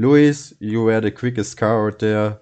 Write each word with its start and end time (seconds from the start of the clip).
Lewis, 0.00 0.54
you 0.60 0.82
were 0.84 1.02
the 1.02 1.10
quickest 1.10 1.58
car 1.58 1.86
out 1.86 1.98
there. 1.98 2.40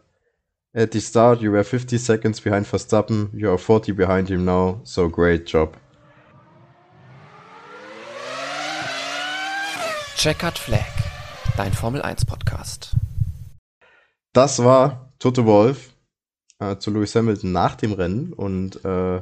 At 0.72 0.92
the 0.92 1.00
start, 1.00 1.40
you 1.40 1.50
were 1.50 1.64
50 1.64 1.98
seconds 1.98 2.38
behind 2.38 2.66
Verstappen. 2.66 3.30
You 3.34 3.50
are 3.50 3.58
40 3.58 3.90
behind 3.92 4.28
him 4.28 4.44
now, 4.44 4.80
so 4.84 5.08
great 5.08 5.44
job. 5.44 5.76
Checkered 10.16 10.56
Flag, 10.56 10.86
dein 11.56 11.72
Formel 11.72 12.00
1 12.00 12.26
Podcast. 12.26 12.94
Das 14.32 14.62
war 14.62 15.12
Toto 15.18 15.44
Wolf 15.44 15.90
äh, 16.60 16.76
zu 16.76 16.92
Lewis 16.92 17.16
Hamilton 17.16 17.50
nach 17.50 17.74
dem 17.74 17.92
Rennen 17.92 18.32
und 18.32 18.84
äh, 18.84 19.20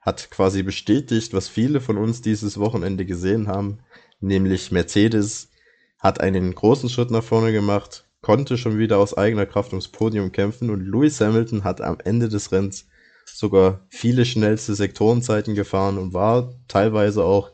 hat 0.00 0.30
quasi 0.30 0.62
bestätigt, 0.62 1.34
was 1.34 1.48
viele 1.48 1.82
von 1.82 1.98
uns 1.98 2.22
dieses 2.22 2.58
Wochenende 2.58 3.04
gesehen 3.04 3.48
haben, 3.48 3.80
nämlich 4.20 4.72
Mercedes 4.72 5.50
hat 5.98 6.20
einen 6.20 6.54
großen 6.54 6.88
Schritt 6.88 7.10
nach 7.10 7.24
vorne 7.24 7.52
gemacht, 7.52 8.06
konnte 8.22 8.58
schon 8.58 8.78
wieder 8.78 8.98
aus 8.98 9.16
eigener 9.16 9.46
Kraft 9.46 9.72
ums 9.72 9.88
Podium 9.88 10.32
kämpfen 10.32 10.70
und 10.70 10.80
Lewis 10.80 11.20
Hamilton 11.20 11.64
hat 11.64 11.80
am 11.80 11.98
Ende 12.04 12.28
des 12.28 12.52
Rennens 12.52 12.86
sogar 13.24 13.86
viele 13.88 14.24
schnellste 14.24 14.74
Sektorenzeiten 14.74 15.54
gefahren 15.54 15.98
und 15.98 16.12
war 16.12 16.54
teilweise 16.68 17.24
auch 17.24 17.52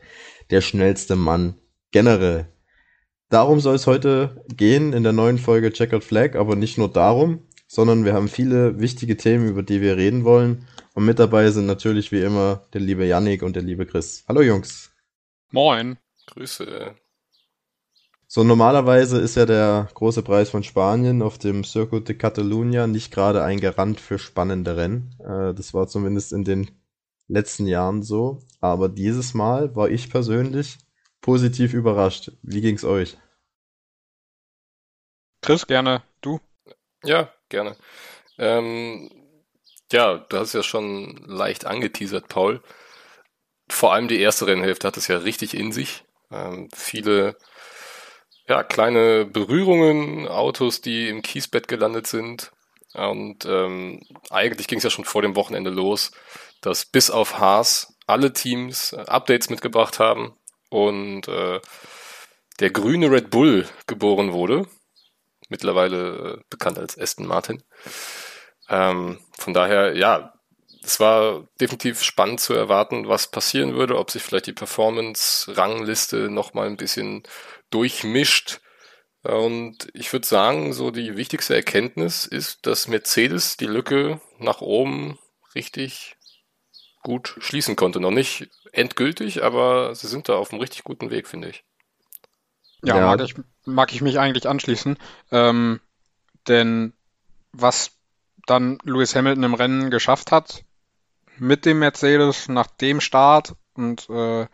der 0.51 0.61
schnellste 0.61 1.17
Mann 1.17 1.57
generell. 1.91 2.49
Darum 3.29 3.61
soll 3.61 3.77
es 3.77 3.87
heute 3.87 4.45
gehen 4.55 4.93
in 4.93 5.03
der 5.03 5.13
neuen 5.13 5.39
Folge 5.39 5.73
Checkered 5.73 6.05
Flag, 6.05 6.37
aber 6.37 6.55
nicht 6.55 6.77
nur 6.77 6.93
darum, 6.93 7.47
sondern 7.67 8.05
wir 8.05 8.13
haben 8.13 8.29
viele 8.29 8.79
wichtige 8.81 9.17
Themen, 9.17 9.49
über 9.49 9.63
die 9.63 9.81
wir 9.81 9.97
reden 9.97 10.25
wollen. 10.25 10.67
Und 10.95 11.07
mit 11.07 11.19
dabei 11.19 11.51
sind 11.51 11.65
natürlich 11.65 12.13
wie 12.13 12.21
immer 12.21 12.67
der 12.75 12.83
liebe 12.83 13.07
Yannick 13.07 13.43
und 13.43 13.57
der 13.57 13.63
liebe 13.63 13.87
Chris. 13.87 14.25
Hallo 14.29 14.43
Jungs. 14.43 14.91
Moin. 15.51 15.97
Grüße. 16.27 16.95
So, 18.35 18.45
normalerweise 18.45 19.21
ist 19.21 19.35
ja 19.35 19.45
der 19.45 19.91
große 19.93 20.23
Preis 20.23 20.49
von 20.49 20.63
Spanien 20.63 21.21
auf 21.21 21.37
dem 21.37 21.65
Circuit 21.65 22.09
de 22.09 22.17
Catalunya 22.17 22.87
nicht 22.87 23.13
gerade 23.13 23.45
ein 23.45 23.61
Garant 23.61 24.01
für 24.01 24.19
spannende 24.19 24.75
Rennen. 24.75 25.15
Äh, 25.21 25.53
das 25.53 25.75
war 25.75 25.87
zumindest 25.87 26.33
in 26.33 26.43
den 26.43 26.71
letzten 27.29 27.67
Jahren 27.67 28.03
so. 28.03 28.41
Aber 28.59 28.89
dieses 28.89 29.35
Mal 29.35 29.77
war 29.77 29.91
ich 29.91 30.09
persönlich 30.09 30.79
positiv 31.21 31.75
überrascht. 31.75 32.33
Wie 32.41 32.63
ging's 32.63 32.85
euch? 32.85 33.19
Chris, 35.43 35.67
gerne. 35.67 36.03
Du? 36.23 36.41
Ja, 37.05 37.31
gerne. 37.51 37.77
Ähm, 38.39 39.11
ja, 39.93 40.17
du 40.17 40.39
hast 40.39 40.55
ja 40.55 40.63
schon 40.63 41.23
leicht 41.27 41.67
angeteasert, 41.67 42.29
Paul. 42.29 42.63
Vor 43.69 43.93
allem 43.93 44.09
die 44.09 44.21
erste 44.21 44.47
Rennhälfte 44.47 44.87
hat 44.87 44.97
es 44.97 45.09
ja 45.09 45.19
richtig 45.19 45.53
in 45.53 45.71
sich. 45.71 46.07
Ähm, 46.31 46.71
viele 46.73 47.37
ja, 48.49 48.63
kleine 48.63 49.25
Berührungen, 49.25 50.29
Autos, 50.29 50.81
die 50.81 51.09
im 51.09 51.23
Kiesbett 51.23 51.69
gelandet 51.69 52.07
sind. 52.07 52.53
Und 52.95 53.47
ähm, 53.47 54.03
eigentlich 54.31 54.69
ging 54.69 54.79
es 54.79 54.85
ja 54.85 54.91
schon 54.91 55.05
vor 55.05 55.23
dem 55.23 55.37
Wochenende 55.37 55.71
los, 55.71 56.13
dass 56.61 56.85
bis 56.85 57.11
auf 57.11 57.39
Haas 57.39 57.95
alle 58.07 58.33
Teams 58.33 58.93
äh, 58.93 59.05
Updates 59.07 59.49
mitgebracht 59.49 59.99
haben 59.99 60.37
und 60.69 61.29
äh, 61.29 61.61
der 62.61 62.71
grüne 62.71 63.11
Red 63.11 63.31
Bull 63.31 63.67
geboren 63.87 64.33
wurde. 64.33 64.67
Mittlerweile 65.49 66.39
äh, 66.39 66.43
bekannt 66.51 66.79
als 66.79 66.99
Aston 66.99 67.27
Martin. 67.27 67.63
Ähm, 68.69 69.19
von 69.39 69.55
daher, 69.55 69.97
ja, 69.97 70.35
es 70.85 70.99
war 70.99 71.47
definitiv 71.61 72.03
spannend 72.03 72.41
zu 72.41 72.55
erwarten, 72.55 73.09
was 73.09 73.31
passieren 73.31 73.75
würde, 73.75 73.99
ob 73.99 74.11
sich 74.11 74.23
vielleicht 74.23 74.47
die 74.47 74.53
Performance-Rangliste 74.53 76.29
nochmal 76.29 76.67
ein 76.67 76.77
bisschen 76.77 77.23
durchmischt. 77.73 78.61
Und 79.23 79.89
ich 79.95 80.13
würde 80.13 80.27
sagen, 80.27 80.73
so 80.73 80.91
die 80.91 81.17
wichtigste 81.17 81.55
Erkenntnis 81.55 82.27
ist, 82.27 82.67
dass 82.67 82.89
Mercedes 82.89 83.57
die 83.57 83.67
Lücke 83.67 84.21
nach 84.39 84.61
oben 84.61 85.19
richtig 85.55 86.17
gut 87.03 87.37
schließen 87.39 87.77
konnte. 87.77 88.01
Noch 88.01 88.11
nicht 88.11 88.49
endgültig, 88.73 89.43
aber 89.43 89.95
sie 89.95 90.09
sind 90.09 90.29
da 90.29 90.35
auf 90.35 90.51
einem 90.51 90.61
richtig 90.61 90.85
guten 90.85 91.11
Weg, 91.11 91.29
finde 91.29 91.51
ich. 91.51 91.65
Ja, 92.83 92.97
ja. 92.97 93.07
Mag, 93.07 93.21
ich, 93.21 93.35
mag 93.65 93.93
ich 93.93 94.01
mich 94.01 94.19
eigentlich 94.19 94.49
anschließen. 94.49 94.99
Ähm, 95.31 95.81
denn 96.49 96.93
was 97.53 97.93
dann 98.47 98.79
Lewis 98.83 99.15
Hamilton 99.15 99.45
im 99.45 99.55
Rennen 99.55 99.91
geschafft 99.91 100.33
hat, 100.33 100.65
mit 101.39 101.65
dem 101.65 101.79
Mercedes 101.79 102.49
nach 102.49 102.67
dem 102.67 103.01
Start 103.01 103.55
und 103.75 104.09
äh, 104.11 104.47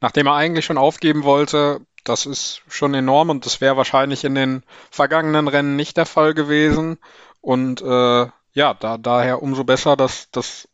nachdem 0.00 0.26
er 0.26 0.34
eigentlich 0.34 0.64
schon 0.64 0.78
aufgeben 0.78 1.22
wollte, 1.22 1.80
das 2.08 2.26
ist 2.26 2.62
schon 2.68 2.94
enorm 2.94 3.30
und 3.30 3.46
das 3.46 3.60
wäre 3.60 3.76
wahrscheinlich 3.76 4.24
in 4.24 4.34
den 4.34 4.62
vergangenen 4.90 5.48
Rennen 5.48 5.76
nicht 5.76 5.96
der 5.96 6.06
Fall 6.06 6.34
gewesen. 6.34 6.98
Und 7.40 7.82
äh, 7.82 8.26
ja, 8.52 8.74
da, 8.74 8.96
daher 8.98 9.42
umso 9.42 9.64
besser, 9.64 9.96
dass, 9.96 10.30
dass 10.30 10.68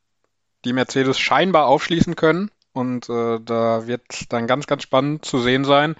die 0.64 0.72
Mercedes 0.72 1.18
scheinbar 1.18 1.66
aufschließen 1.66 2.16
können. 2.16 2.50
Und 2.72 3.08
äh, 3.08 3.38
da 3.40 3.86
wird 3.86 4.32
dann 4.32 4.46
ganz, 4.46 4.66
ganz 4.66 4.82
spannend 4.82 5.24
zu 5.24 5.40
sehen 5.40 5.64
sein, 5.64 5.96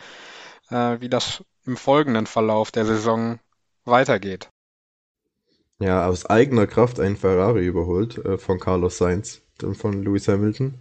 äh, 0.70 1.00
wie 1.00 1.08
das 1.08 1.44
im 1.66 1.76
folgenden 1.76 2.26
Verlauf 2.26 2.70
der 2.70 2.86
Saison 2.86 3.38
weitergeht. 3.84 4.48
Ja, 5.80 6.06
aus 6.06 6.26
eigener 6.26 6.66
Kraft 6.66 7.00
ein 7.00 7.16
Ferrari 7.16 7.66
überholt 7.66 8.18
äh, 8.18 8.38
von 8.38 8.60
Carlos 8.60 8.98
Sainz, 8.98 9.42
von 9.74 10.02
Lewis 10.02 10.28
Hamilton. 10.28 10.74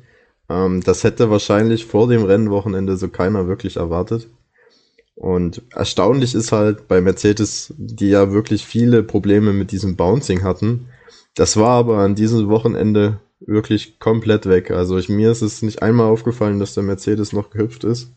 Ähm, 0.50 0.82
das 0.82 1.04
hätte 1.04 1.30
wahrscheinlich 1.30 1.86
vor 1.86 2.08
dem 2.08 2.24
Rennwochenende 2.24 2.98
so 2.98 3.10
keiner 3.10 3.48
wirklich 3.48 3.78
erwartet. 3.78 4.30
Und 5.22 5.62
erstaunlich 5.70 6.34
ist 6.34 6.52
halt 6.52 6.88
bei 6.88 7.00
Mercedes, 7.00 7.76
die 7.78 8.10
ja 8.10 8.32
wirklich 8.32 8.66
viele 8.66 9.04
Probleme 9.04 9.54
mit 9.54 9.72
diesem 9.72 9.96
Bouncing 9.96 10.42
hatten. 10.42 10.88
Das 11.36 11.58
war 11.58 11.78
aber 11.78 12.00
an 12.00 12.16
diesem 12.16 12.50
Wochenende 12.50 13.20
wirklich 13.40 14.00
komplett 14.00 14.48
weg. 14.48 14.72
Also 14.72 14.98
ich, 14.98 15.10
mir 15.10 15.30
ist 15.30 15.44
es 15.44 15.62
nicht 15.62 15.84
einmal 15.84 16.08
aufgefallen, 16.08 16.58
dass 16.58 16.74
der 16.74 16.82
Mercedes 16.82 17.34
noch 17.34 17.52
gehüpft 17.52 17.84
ist. 17.84 18.12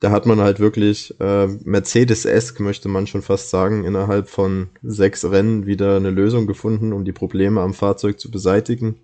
Da 0.00 0.10
hat 0.10 0.26
man 0.26 0.40
halt 0.40 0.60
wirklich 0.60 1.18
äh, 1.18 1.46
Mercedes-esque, 1.46 2.60
möchte 2.60 2.90
man 2.90 3.06
schon 3.06 3.22
fast 3.22 3.48
sagen, 3.48 3.84
innerhalb 3.86 4.28
von 4.28 4.68
sechs 4.82 5.24
Rennen 5.24 5.64
wieder 5.64 5.96
eine 5.96 6.10
Lösung 6.10 6.46
gefunden, 6.46 6.92
um 6.92 7.06
die 7.06 7.12
Probleme 7.12 7.62
am 7.62 7.72
Fahrzeug 7.72 8.20
zu 8.20 8.30
beseitigen. 8.30 8.96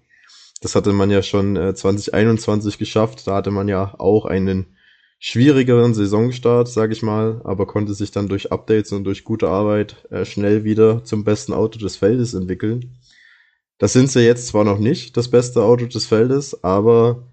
Das 0.61 0.75
hatte 0.75 0.93
man 0.93 1.11
ja 1.11 1.23
schon 1.23 1.57
äh, 1.57 1.75
2021 1.75 2.77
geschafft. 2.77 3.27
Da 3.27 3.37
hatte 3.37 3.51
man 3.51 3.67
ja 3.67 3.95
auch 3.97 4.27
einen 4.27 4.67
schwierigeren 5.19 5.95
Saisonstart, 5.95 6.69
sage 6.69 6.93
ich 6.93 7.03
mal, 7.03 7.41
aber 7.45 7.67
konnte 7.67 7.95
sich 7.95 8.11
dann 8.11 8.29
durch 8.29 8.53
Updates 8.53 8.93
und 8.93 9.05
durch 9.05 9.25
gute 9.25 9.49
Arbeit 9.49 10.07
äh, 10.11 10.25
schnell 10.25 10.65
wieder 10.65 11.05
zum 11.05 11.25
besten 11.25 11.53
Auto 11.53 11.79
des 11.79 11.97
Feldes 11.97 12.35
entwickeln. 12.35 12.99
Das 13.79 13.93
sind 13.93 14.11
sie 14.11 14.21
jetzt 14.25 14.49
zwar 14.49 14.65
noch 14.65 14.79
nicht, 14.79 15.17
das 15.17 15.29
beste 15.29 15.63
Auto 15.63 15.87
des 15.87 16.07
Feldes, 16.07 16.63
aber 16.65 17.29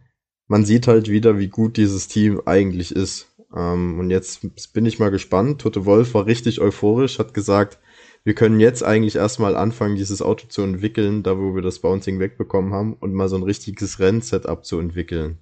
man 0.47 0.65
sieht 0.65 0.87
halt 0.87 1.09
wieder, 1.09 1.39
wie 1.39 1.47
gut 1.47 1.77
dieses 1.77 2.07
Team 2.07 2.41
eigentlich 2.45 2.91
ist. 2.91 3.27
Ähm, 3.55 3.99
und 3.99 4.09
jetzt 4.09 4.73
bin 4.73 4.85
ich 4.85 4.99
mal 4.99 5.09
gespannt. 5.09 5.61
Tote 5.61 5.85
Wolf 5.85 6.13
war 6.13 6.25
richtig 6.25 6.61
euphorisch, 6.61 7.19
hat 7.19 7.33
gesagt, 7.33 7.79
wir 8.23 8.33
können 8.33 8.59
jetzt 8.59 8.83
eigentlich 8.83 9.15
erstmal 9.15 9.55
anfangen, 9.55 9.95
dieses 9.95 10.21
Auto 10.21 10.47
zu 10.47 10.63
entwickeln, 10.63 11.21
da 11.21 11.37
wo 11.37 11.53
wir 11.53 11.61
das 11.61 11.79
Bouncing 11.79 12.19
wegbekommen 12.19 12.73
haben 12.73 12.93
und 12.93 13.13
mal 13.13 13.29
so 13.29 13.35
ein 13.35 13.43
richtiges 13.43 13.99
Rennsetup 13.99 14.65
zu 14.65 14.79
entwickeln. 14.79 15.37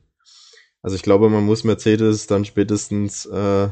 Also 0.84 0.96
ich 0.96 1.02
glaube, 1.02 1.30
man 1.30 1.46
muss 1.46 1.64
Mercedes 1.64 2.28
dann 2.28 2.46
spätestens 2.46 3.26
äh, 3.26 3.70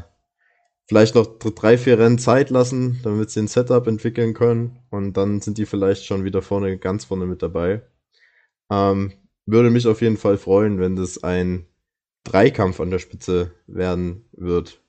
vielleicht 0.86 1.14
noch 1.14 1.38
drei, 1.38 1.78
vier 1.78 1.98
Rennen 1.98 2.18
Zeit 2.18 2.50
lassen, 2.50 3.00
damit 3.04 3.30
sie 3.30 3.40
ein 3.40 3.48
Setup 3.48 3.86
entwickeln 3.86 4.34
können 4.34 4.80
und 4.90 5.16
dann 5.16 5.40
sind 5.40 5.58
die 5.58 5.66
vielleicht 5.66 6.04
schon 6.04 6.24
wieder 6.24 6.42
vorne, 6.42 6.78
ganz 6.78 7.04
vorne 7.04 7.26
mit 7.26 7.42
dabei. 7.42 7.82
Ähm, 8.70 9.12
würde 9.46 9.70
mich 9.70 9.86
auf 9.86 10.00
jeden 10.00 10.16
Fall 10.16 10.38
freuen, 10.38 10.80
wenn 10.80 10.96
das 10.96 11.22
ein 11.22 11.66
Dreikampf 12.24 12.80
an 12.80 12.90
der 12.90 12.98
Spitze 12.98 13.52
werden 13.66 14.24
wird. 14.32 14.80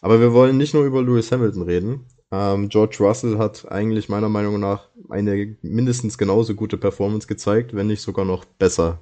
Aber 0.00 0.20
wir 0.20 0.32
wollen 0.32 0.56
nicht 0.56 0.74
nur 0.74 0.84
über 0.84 1.02
Lewis 1.02 1.32
Hamilton 1.32 1.62
reden. 1.62 2.06
Ähm, 2.30 2.68
George 2.68 2.98
Russell 3.00 3.38
hat 3.38 3.70
eigentlich 3.70 4.08
meiner 4.08 4.28
Meinung 4.28 4.60
nach 4.60 4.90
eine 5.08 5.56
mindestens 5.62 6.18
genauso 6.18 6.54
gute 6.54 6.76
Performance 6.76 7.26
gezeigt, 7.26 7.74
wenn 7.74 7.86
nicht 7.86 8.02
sogar 8.02 8.24
noch 8.24 8.44
besser. 8.44 9.00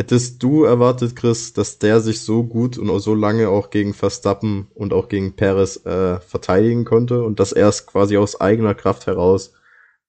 Hättest 0.00 0.42
du 0.42 0.64
erwartet, 0.64 1.14
Chris, 1.14 1.52
dass 1.52 1.78
der 1.78 2.00
sich 2.00 2.22
so 2.22 2.42
gut 2.42 2.78
und 2.78 2.98
so 3.00 3.14
lange 3.14 3.50
auch 3.50 3.68
gegen 3.68 3.92
Verstappen 3.92 4.66
und 4.74 4.94
auch 4.94 5.10
gegen 5.10 5.36
Perez 5.36 5.84
äh, 5.84 6.18
verteidigen 6.20 6.86
konnte 6.86 7.22
und 7.22 7.38
dass 7.38 7.52
er 7.52 7.68
es 7.68 7.86
quasi 7.86 8.16
aus 8.16 8.40
eigener 8.40 8.74
Kraft 8.74 9.06
heraus 9.06 9.52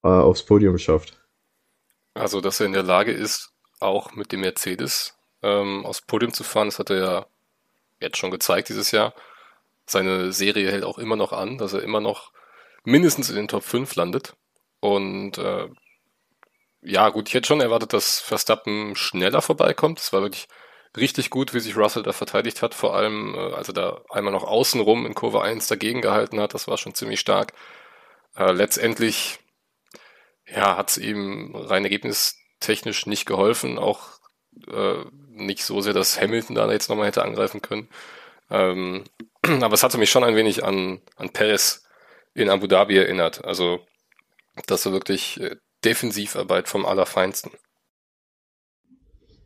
äh, 0.01 0.07
aufs 0.07 0.43
Podium 0.43 0.77
schafft? 0.77 1.19
Also, 2.13 2.39
dass 2.39 2.61
er 2.61 2.67
in 2.67 2.71
der 2.71 2.83
Lage 2.83 3.11
ist, 3.11 3.51
auch 3.81 4.13
mit 4.13 4.31
dem 4.31 4.39
Mercedes 4.39 5.17
ähm, 5.41 5.85
aufs 5.85 6.03
Podium 6.03 6.31
zu 6.31 6.45
fahren, 6.45 6.69
das 6.69 6.79
hat 6.79 6.89
er 6.89 6.97
ja 6.97 7.25
jetzt 7.99 8.15
schon 8.15 8.31
gezeigt 8.31 8.69
dieses 8.69 8.91
Jahr. 8.91 9.13
Seine 9.85 10.31
Serie 10.31 10.71
hält 10.71 10.85
auch 10.85 10.99
immer 10.99 11.17
noch 11.17 11.33
an, 11.33 11.57
dass 11.57 11.73
er 11.73 11.83
immer 11.83 11.99
noch 11.99 12.31
mindestens 12.85 13.29
in 13.29 13.35
den 13.35 13.49
Top 13.49 13.63
5 13.63 13.93
landet. 13.95 14.37
Und 14.79 15.37
äh, 15.37 15.67
ja, 16.81 17.09
gut, 17.09 17.27
ich 17.29 17.33
hätte 17.35 17.47
schon 17.47 17.61
erwartet, 17.61 17.93
dass 17.93 18.19
Verstappen 18.19 18.95
schneller 18.95 19.41
vorbeikommt. 19.41 19.99
Das 19.99 20.13
war 20.13 20.21
wirklich 20.21 20.47
richtig 20.97 21.29
gut, 21.29 21.53
wie 21.53 21.59
sich 21.59 21.77
Russell 21.77 22.03
da 22.03 22.13
verteidigt 22.13 22.61
hat, 22.61 22.73
vor 22.73 22.95
allem, 22.95 23.35
äh, 23.35 23.53
als 23.53 23.69
er 23.69 23.73
da 23.73 24.01
einmal 24.09 24.33
noch 24.33 24.43
außenrum 24.43 25.05
in 25.05 25.15
Kurve 25.15 25.41
1 25.41 25.67
dagegen 25.67 26.01
gehalten 26.01 26.39
hat, 26.39 26.53
das 26.53 26.67
war 26.67 26.77
schon 26.77 26.95
ziemlich 26.95 27.19
stark. 27.19 27.53
Äh, 28.35 28.51
letztendlich, 28.51 29.39
ja, 30.47 30.77
hat 30.77 30.89
es 30.91 30.97
ihm 30.97 31.55
rein 31.55 31.83
ergebnistechnisch 31.85 33.05
nicht 33.05 33.25
geholfen, 33.25 33.77
auch 33.77 34.19
äh, 34.67 35.05
nicht 35.29 35.63
so 35.63 35.81
sehr, 35.81 35.93
dass 35.93 36.19
Hamilton 36.19 36.55
da 36.55 36.71
jetzt 36.71 36.89
nochmal 36.89 37.07
hätte 37.07 37.23
angreifen 37.23 37.61
können. 37.61 37.89
Ähm, 38.49 39.05
aber 39.61 39.73
es 39.73 39.83
hatte 39.83 39.97
mich 39.97 40.09
schon 40.11 40.23
ein 40.23 40.35
wenig 40.35 40.63
an, 40.63 41.01
an 41.15 41.29
Perez 41.31 41.83
in 42.33 42.49
Abu 42.49 42.67
Dhabi 42.67 42.97
erinnert. 42.97 43.45
Also, 43.45 43.85
das 44.67 44.85
war 44.85 44.93
wirklich 44.93 45.39
äh, 45.39 45.55
Defensivarbeit 45.83 46.67
vom 46.69 46.85
Allerfeinsten. 46.85 47.51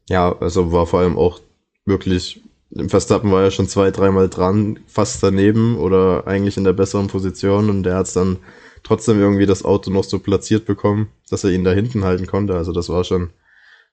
Ja, 0.08 0.38
also 0.40 0.72
war 0.72 0.86
vor 0.86 1.00
allem 1.00 1.18
auch 1.18 1.40
wirklich, 1.86 2.42
im 2.72 2.90
Verstappen 2.90 3.32
war 3.32 3.44
ja 3.44 3.52
schon 3.52 3.68
zwei, 3.68 3.92
dreimal 3.92 4.30
dran, 4.30 4.80
fast 4.88 5.24
daneben 5.24 5.78
oder 5.78 6.28
eigentlich 6.28 6.58
in 6.58 6.64
der 6.64 6.74
besseren 6.74 7.08
Position 7.08 7.70
und 7.70 7.84
der 7.84 7.96
hat 7.96 8.08
es 8.08 8.14
dann 8.14 8.38
trotzdem 8.84 9.20
irgendwie 9.20 9.48
das 9.48 9.66
Auto 9.66 9.90
noch 9.90 10.04
so 10.04 10.20
platziert 10.20 10.66
bekommen, 10.66 11.10
dass 11.30 11.44
er 11.44 11.52
ihn 11.52 11.64
da 11.64 11.72
hinten 11.72 12.04
halten 12.04 12.28
konnte. 12.28 12.56
Also 12.56 12.72
das 12.72 12.90
war 12.90 13.04
schon 13.04 13.32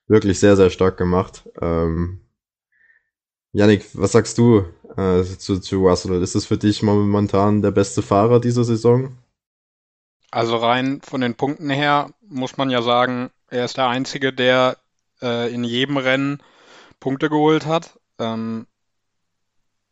wirklich 0.07 0.39
sehr, 0.39 0.55
sehr 0.55 0.69
stark 0.69 0.97
gemacht. 0.97 1.49
Ähm, 1.61 2.21
Yannick, 3.53 3.85
was 3.93 4.11
sagst 4.11 4.37
du 4.37 4.65
äh, 4.97 5.23
zu, 5.23 5.59
zu 5.59 5.87
Russell? 5.87 6.21
Ist 6.21 6.35
es 6.35 6.45
für 6.45 6.57
dich 6.57 6.83
momentan 6.83 7.61
der 7.61 7.71
beste 7.71 8.01
Fahrer 8.01 8.39
dieser 8.39 8.63
Saison? 8.63 9.17
Also 10.31 10.57
rein 10.57 11.01
von 11.03 11.21
den 11.21 11.35
Punkten 11.35 11.69
her 11.69 12.09
muss 12.33 12.57
man 12.57 12.69
ja 12.69 12.81
sagen, 12.81 13.29
er 13.49 13.65
ist 13.65 13.77
der 13.77 13.87
Einzige, 13.87 14.33
der 14.33 14.77
äh, 15.21 15.53
in 15.53 15.63
jedem 15.63 15.97
Rennen 15.97 16.41
Punkte 16.99 17.29
geholt 17.29 17.65
hat. 17.65 17.99
Ähm, 18.19 18.67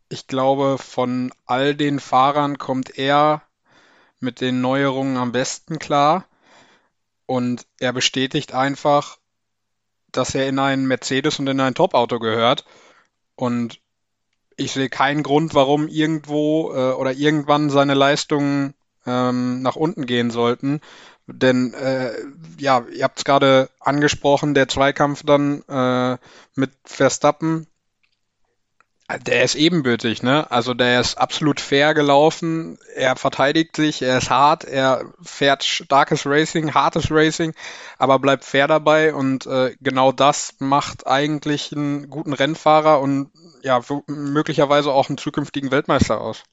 ich 0.10 0.28
glaube, 0.28 0.78
von 0.78 1.32
all 1.46 1.76
den 1.76 2.00
Fahrern 2.00 2.58
kommt 2.58 2.98
er 2.98 3.44
mit 4.20 4.42
den 4.42 4.62
Neuerungen 4.62 5.18
am 5.18 5.32
besten 5.32 5.80
klar. 5.80 6.26
Und 7.26 7.66
er 7.80 7.94
bestätigt 7.94 8.54
einfach, 8.54 9.18
dass 10.12 10.36
er 10.36 10.48
in 10.48 10.60
einen 10.60 10.86
Mercedes 10.86 11.40
und 11.40 11.48
in 11.48 11.62
ein 11.62 11.76
Top-Auto 11.76 12.20
gehört. 12.20 12.66
Und 13.36 13.80
ich 14.58 14.74
sehe 14.74 14.90
keinen 14.90 15.24
Grund, 15.24 15.54
warum 15.54 15.88
irgendwo 15.88 16.74
äh, 16.74 16.92
oder 16.94 17.14
irgendwann 17.14 17.70
seine 17.70 17.94
Leistungen 17.94 18.74
ähm, 19.06 19.62
nach 19.62 19.76
unten 19.76 20.06
gehen 20.06 20.30
sollten. 20.30 20.82
Denn 21.34 21.74
äh, 21.74 22.12
ja, 22.58 22.86
ihr 22.94 23.04
habt 23.04 23.20
es 23.20 23.26
gerade 23.26 23.70
angesprochen, 23.80 24.54
der 24.54 24.68
Zweikampf 24.68 25.24
dann 25.24 25.64
äh, 25.68 26.18
mit 26.56 26.72
Verstappen, 26.86 27.68
der 29.18 29.44
ist 29.44 29.56
ebenbürtig, 29.56 30.24
ne? 30.24 30.50
Also 30.52 30.74
der 30.74 31.02
ist 31.02 31.18
absolut 31.18 31.60
fair 31.60 31.94
gelaufen, 31.94 32.78
er 32.96 33.16
verteidigt 33.16 33.76
sich, 33.76 34.02
er 34.02 34.18
ist 34.18 34.30
hart, 34.30 34.64
er 34.64 35.06
fährt 35.22 35.64
starkes 35.64 36.26
Racing, 36.26 36.74
hartes 36.74 37.12
Racing, 37.12 37.54
aber 37.98 38.20
bleibt 38.20 38.46
fair 38.46 38.68
dabei 38.68 39.14
und 39.14 39.46
äh, 39.48 39.76
genau 39.82 40.12
das 40.12 40.56
macht 40.60 41.08
eigentlich 41.08 41.72
einen 41.74 42.10
guten 42.10 42.34
Rennfahrer 42.34 43.02
und 43.02 43.32
ja, 43.64 43.82
möglicherweise 44.08 44.92
auch 44.92 45.10
einen 45.10 45.18
zukünftigen 45.18 45.72
Weltmeister 45.72 46.22
aus. 46.22 46.44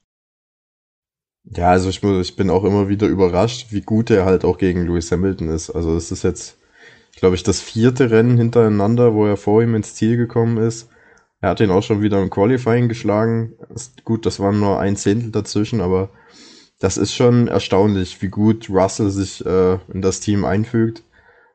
Ja, 1.50 1.70
also 1.70 1.88
ich, 1.88 2.02
ich 2.02 2.36
bin 2.36 2.50
auch 2.50 2.64
immer 2.64 2.88
wieder 2.88 3.06
überrascht, 3.06 3.68
wie 3.70 3.80
gut 3.80 4.10
er 4.10 4.24
halt 4.24 4.44
auch 4.44 4.58
gegen 4.58 4.86
Lewis 4.86 5.10
Hamilton 5.10 5.48
ist. 5.48 5.70
Also 5.70 5.96
es 5.96 6.12
ist 6.12 6.22
jetzt, 6.22 6.58
glaube 7.16 7.36
ich, 7.36 7.42
das 7.42 7.60
vierte 7.60 8.10
Rennen 8.10 8.36
hintereinander, 8.36 9.14
wo 9.14 9.26
er 9.26 9.36
vor 9.36 9.62
ihm 9.62 9.74
ins 9.74 9.94
Ziel 9.94 10.16
gekommen 10.16 10.58
ist. 10.58 10.90
Er 11.40 11.50
hat 11.50 11.60
ihn 11.60 11.70
auch 11.70 11.82
schon 11.82 12.02
wieder 12.02 12.20
im 12.20 12.30
Qualifying 12.30 12.88
geschlagen. 12.88 13.54
Ist 13.74 14.04
gut, 14.04 14.26
das 14.26 14.40
waren 14.40 14.60
nur 14.60 14.78
ein 14.78 14.96
Zehntel 14.96 15.30
dazwischen, 15.30 15.80
aber 15.80 16.10
das 16.80 16.96
ist 16.96 17.14
schon 17.14 17.48
erstaunlich, 17.48 18.20
wie 18.20 18.28
gut 18.28 18.68
Russell 18.68 19.10
sich 19.10 19.44
äh, 19.46 19.78
in 19.92 20.02
das 20.02 20.20
Team 20.20 20.44
einfügt. 20.44 21.02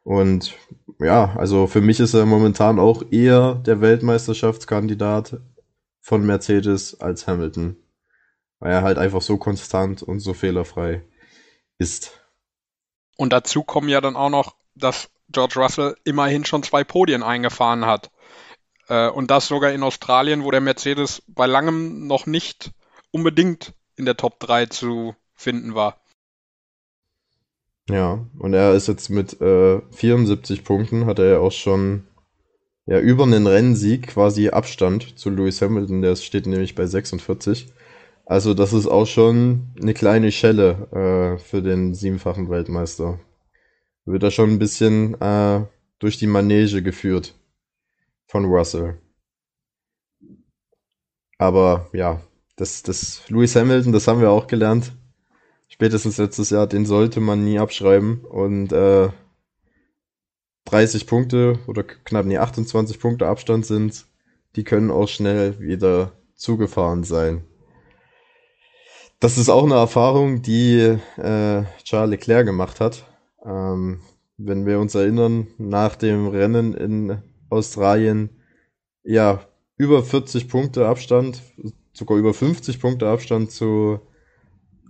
Und 0.03 0.55
ja, 0.99 1.35
also 1.37 1.67
für 1.67 1.81
mich 1.81 1.99
ist 1.99 2.13
er 2.13 2.25
momentan 2.25 2.79
auch 2.79 3.03
eher 3.11 3.55
der 3.55 3.79
Weltmeisterschaftskandidat 3.81 5.39
von 6.01 6.25
Mercedes 6.25 6.99
als 6.99 7.27
Hamilton 7.27 7.77
weil 8.63 8.71
er 8.71 8.81
halt 8.81 8.97
einfach 8.97 9.21
so 9.21 9.37
konstant 9.37 10.03
und 10.03 10.21
so 10.21 10.33
fehlerfrei 10.33 11.03
ist. 11.79 12.13
Und 13.17 13.33
dazu 13.33 13.61
kommen 13.61 13.89
ja 13.89 13.99
dann 13.99 14.15
auch 14.15 14.29
noch, 14.29 14.55
dass 14.73 15.09
George 15.27 15.59
Russell 15.59 15.97
immerhin 16.05 16.45
schon 16.45 16.63
zwei 16.63 16.85
Podien 16.85 17.23
eingefahren 17.23 17.85
hat. 17.85 18.09
Äh, 18.87 19.09
und 19.09 19.29
das 19.31 19.49
sogar 19.49 19.73
in 19.73 19.83
Australien, 19.83 20.45
wo 20.45 20.51
der 20.51 20.61
Mercedes 20.61 21.23
bei 21.27 21.45
langem 21.45 22.07
noch 22.07 22.25
nicht 22.25 22.71
unbedingt 23.11 23.73
in 23.97 24.05
der 24.05 24.15
Top 24.15 24.39
3 24.39 24.67
zu 24.67 25.13
finden 25.33 25.75
war. 25.75 25.97
Ja, 27.89 28.25
und 28.39 28.53
er 28.53 28.75
ist 28.75 28.87
jetzt 28.87 29.09
mit 29.09 29.41
äh, 29.41 29.81
74 29.91 30.63
Punkten, 30.63 31.05
hat 31.05 31.19
er 31.19 31.25
ja 31.25 31.39
auch 31.39 31.51
schon 31.51 32.07
ja, 32.85 32.97
über 33.01 33.25
einen 33.25 33.45
Rennsieg 33.45 34.07
quasi 34.07 34.51
Abstand 34.51 35.19
zu 35.19 35.29
Lewis 35.29 35.61
Hamilton, 35.61 36.01
der 36.01 36.15
steht 36.15 36.45
nämlich 36.45 36.75
bei 36.75 36.85
46. 36.85 37.73
Also 38.25 38.53
das 38.53 38.73
ist 38.73 38.87
auch 38.87 39.05
schon 39.05 39.73
eine 39.81 39.93
kleine 39.93 40.31
Schelle 40.31 40.87
äh, 40.91 41.37
für 41.37 41.61
den 41.61 41.93
siebenfachen 41.93 42.49
Weltmeister. 42.49 43.19
Wird 44.05 44.23
da 44.23 44.31
schon 44.31 44.51
ein 44.51 44.59
bisschen 44.59 45.19
äh, 45.21 45.65
durch 45.99 46.17
die 46.17 46.27
Manege 46.27 46.81
geführt 46.81 47.35
von 48.27 48.45
Russell. 48.45 48.97
Aber 51.37 51.89
ja, 51.93 52.21
das, 52.55 52.83
das 52.83 53.27
Lewis 53.29 53.55
Hamilton, 53.55 53.91
das 53.91 54.07
haben 54.07 54.21
wir 54.21 54.31
auch 54.31 54.47
gelernt. 54.47 54.93
Spätestens 55.67 56.17
letztes 56.17 56.49
Jahr, 56.49 56.67
den 56.67 56.85
sollte 56.85 57.19
man 57.19 57.43
nie 57.43 57.59
abschreiben. 57.59 58.23
Und 58.25 58.71
äh, 58.71 59.09
30 60.65 61.07
Punkte 61.07 61.59
oder 61.67 61.83
knapp 61.83 62.25
nee, 62.25 62.37
28 62.37 62.99
Punkte 62.99 63.27
Abstand 63.27 63.65
sind, 63.65 64.05
die 64.55 64.63
können 64.63 64.91
auch 64.91 65.07
schnell 65.07 65.59
wieder 65.59 66.13
zugefahren 66.35 67.03
sein. 67.03 67.43
Das 69.23 69.37
ist 69.37 69.47
auch 69.47 69.63
eine 69.63 69.75
Erfahrung, 69.75 70.41
die 70.41 70.97
äh, 71.15 71.63
Charles 71.85 72.09
Leclerc 72.09 72.45
gemacht 72.45 72.81
hat. 72.81 73.05
Ähm, 73.45 74.01
wenn 74.35 74.65
wir 74.65 74.81
uns 74.81 74.95
erinnern, 74.95 75.47
nach 75.57 75.95
dem 75.95 76.27
Rennen 76.27 76.73
in 76.73 77.21
Australien, 77.49 78.41
ja, 79.01 79.39
über 79.77 80.03
40 80.03 80.49
Punkte 80.49 80.89
Abstand, 80.89 81.41
sogar 81.93 82.17
über 82.17 82.33
50 82.33 82.81
Punkte 82.81 83.07
Abstand 83.07 83.51
zu 83.51 84.01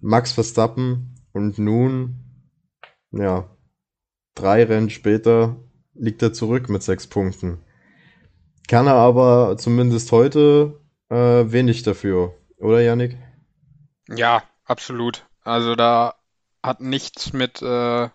Max 0.01 0.31
Verstappen 0.31 1.13
und 1.31 1.59
nun, 1.59 2.15
ja, 3.11 3.55
drei 4.33 4.63
Rennen 4.63 4.89
später 4.89 5.57
liegt 5.93 6.23
er 6.23 6.33
zurück 6.33 6.69
mit 6.69 6.81
sechs 6.81 7.05
Punkten. 7.05 7.59
Kann 8.67 8.87
er 8.87 8.95
aber 8.95 9.57
zumindest 9.59 10.11
heute 10.11 10.81
äh, 11.09 11.15
wenig 11.51 11.83
dafür, 11.83 12.33
oder 12.57 12.81
Yannick? 12.81 13.15
Ja, 14.07 14.43
absolut. 14.65 15.25
Also 15.43 15.75
da 15.75 16.15
hat 16.61 16.79
nichts 16.81 17.33
mit 17.33 17.61
äh, 17.61 18.09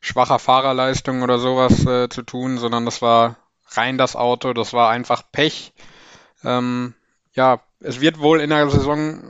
schwacher 0.00 0.38
Fahrerleistung 0.38 1.22
oder 1.22 1.38
sowas 1.38 1.84
äh, 1.86 2.08
zu 2.08 2.22
tun, 2.22 2.58
sondern 2.58 2.84
das 2.84 3.02
war 3.02 3.36
rein 3.68 3.98
das 3.98 4.16
Auto, 4.16 4.52
das 4.52 4.72
war 4.72 4.90
einfach 4.90 5.22
Pech. 5.32 5.72
Ähm, 6.44 6.94
ja, 7.32 7.60
es 7.80 8.00
wird 8.00 8.18
wohl 8.18 8.40
in 8.40 8.50
der 8.50 8.68
Saison 8.70 9.22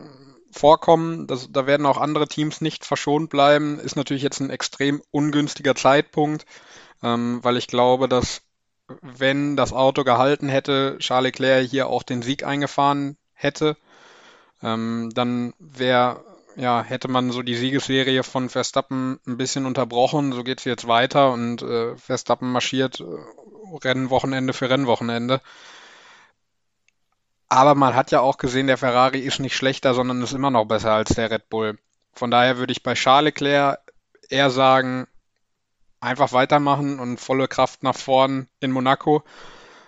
vorkommen, 0.53 1.27
dass, 1.27 1.51
da 1.53 1.67
werden 1.67 1.87
auch 1.87 1.99
andere 1.99 2.29
Teams 2.29 2.61
nicht 2.61 2.85
verschont 2.85 3.31
bleiben. 3.31 3.79
Ist 3.79 3.97
natürlich 3.97 4.23
jetzt 4.23 4.41
ein 4.41 4.51
extrem 4.51 5.03
ungünstiger 5.11 5.75
Zeitpunkt, 5.75 6.47
ähm, 7.03 7.41
weil 7.43 7.57
ich 7.57 7.67
glaube, 7.67 8.09
dass 8.09 8.43
wenn 9.03 9.57
das 9.57 9.73
Auto 9.73 10.05
gehalten 10.05 10.49
hätte, 10.49 10.97
Charles 11.01 11.33
Leclerc 11.33 11.69
hier 11.69 11.89
auch 11.89 12.03
den 12.03 12.23
Sieg 12.23 12.45
eingefahren 12.45 13.17
hätte. 13.33 13.77
Ähm, 14.63 15.11
dann 15.15 15.53
wäre, 15.59 16.25
ja, 16.57 16.83
hätte 16.83 17.09
man 17.09 17.31
so 17.31 17.43
die 17.43 17.57
Siegesserie 17.57 18.23
von 18.23 18.49
Verstappen 18.49 19.21
ein 19.27 19.37
bisschen 19.37 19.67
unterbrochen. 19.67 20.33
So 20.33 20.45
geht 20.45 20.59
es 20.59 20.65
jetzt 20.65 20.89
weiter 20.89 21.33
und 21.33 21.63
äh, 21.63 21.97
Verstappen 21.97 22.51
marschiert 22.51 23.01
äh, 23.01 23.05
Rennwochenende 23.85 24.53
für 24.53 24.71
Rennwochenende. 24.71 25.41
Aber 27.49 27.75
man 27.75 27.95
hat 27.95 28.11
ja 28.11 28.21
auch 28.21 28.39
gesehen, 28.39 28.67
der 28.67 28.79
Ferrari 28.79 29.21
ist 29.21 29.39
nicht 29.39 29.57
schlechter, 29.57 29.95
sondern 29.95 30.23
ist 30.23 30.33
immer 30.33 30.51
noch 30.51 30.65
besser 30.65 30.93
als 30.93 31.15
der 31.15 31.31
Red 31.31 31.49
Bull. 31.49 31.79
Von 32.13 32.31
daher 32.31 32.59
würde 32.59 32.73
ich 32.73 32.83
bei 32.83 32.95
Charles 32.95 33.27
Leclerc 33.27 33.79
eher 34.29 34.51
sagen, 34.51 35.07
einfach 36.01 36.33
weitermachen 36.33 36.99
und 36.99 37.21
volle 37.21 37.49
Kraft 37.49 37.83
nach 37.83 37.97
vorn 37.97 38.49
in 38.61 38.73
Monaco. 38.73 39.23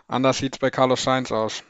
Anders 0.06 0.38
sieht 0.38 0.54
es 0.54 0.58
bei 0.58 0.70
Carlos 0.70 1.02
Sainz 1.02 1.32
aus. 1.32 1.64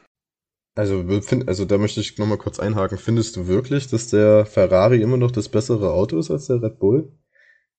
Also, 0.79 1.03
also 1.45 1.65
da 1.65 1.77
möchte 1.77 1.99
ich 1.99 2.17
nochmal 2.17 2.37
kurz 2.37 2.57
einhaken. 2.57 2.97
Findest 2.97 3.35
du 3.35 3.47
wirklich, 3.47 3.87
dass 3.89 4.07
der 4.07 4.45
Ferrari 4.45 5.01
immer 5.01 5.17
noch 5.17 5.29
das 5.29 5.49
bessere 5.49 5.91
Auto 5.91 6.17
ist 6.17 6.31
als 6.31 6.47
der 6.47 6.61
Red 6.61 6.79
Bull? 6.79 7.11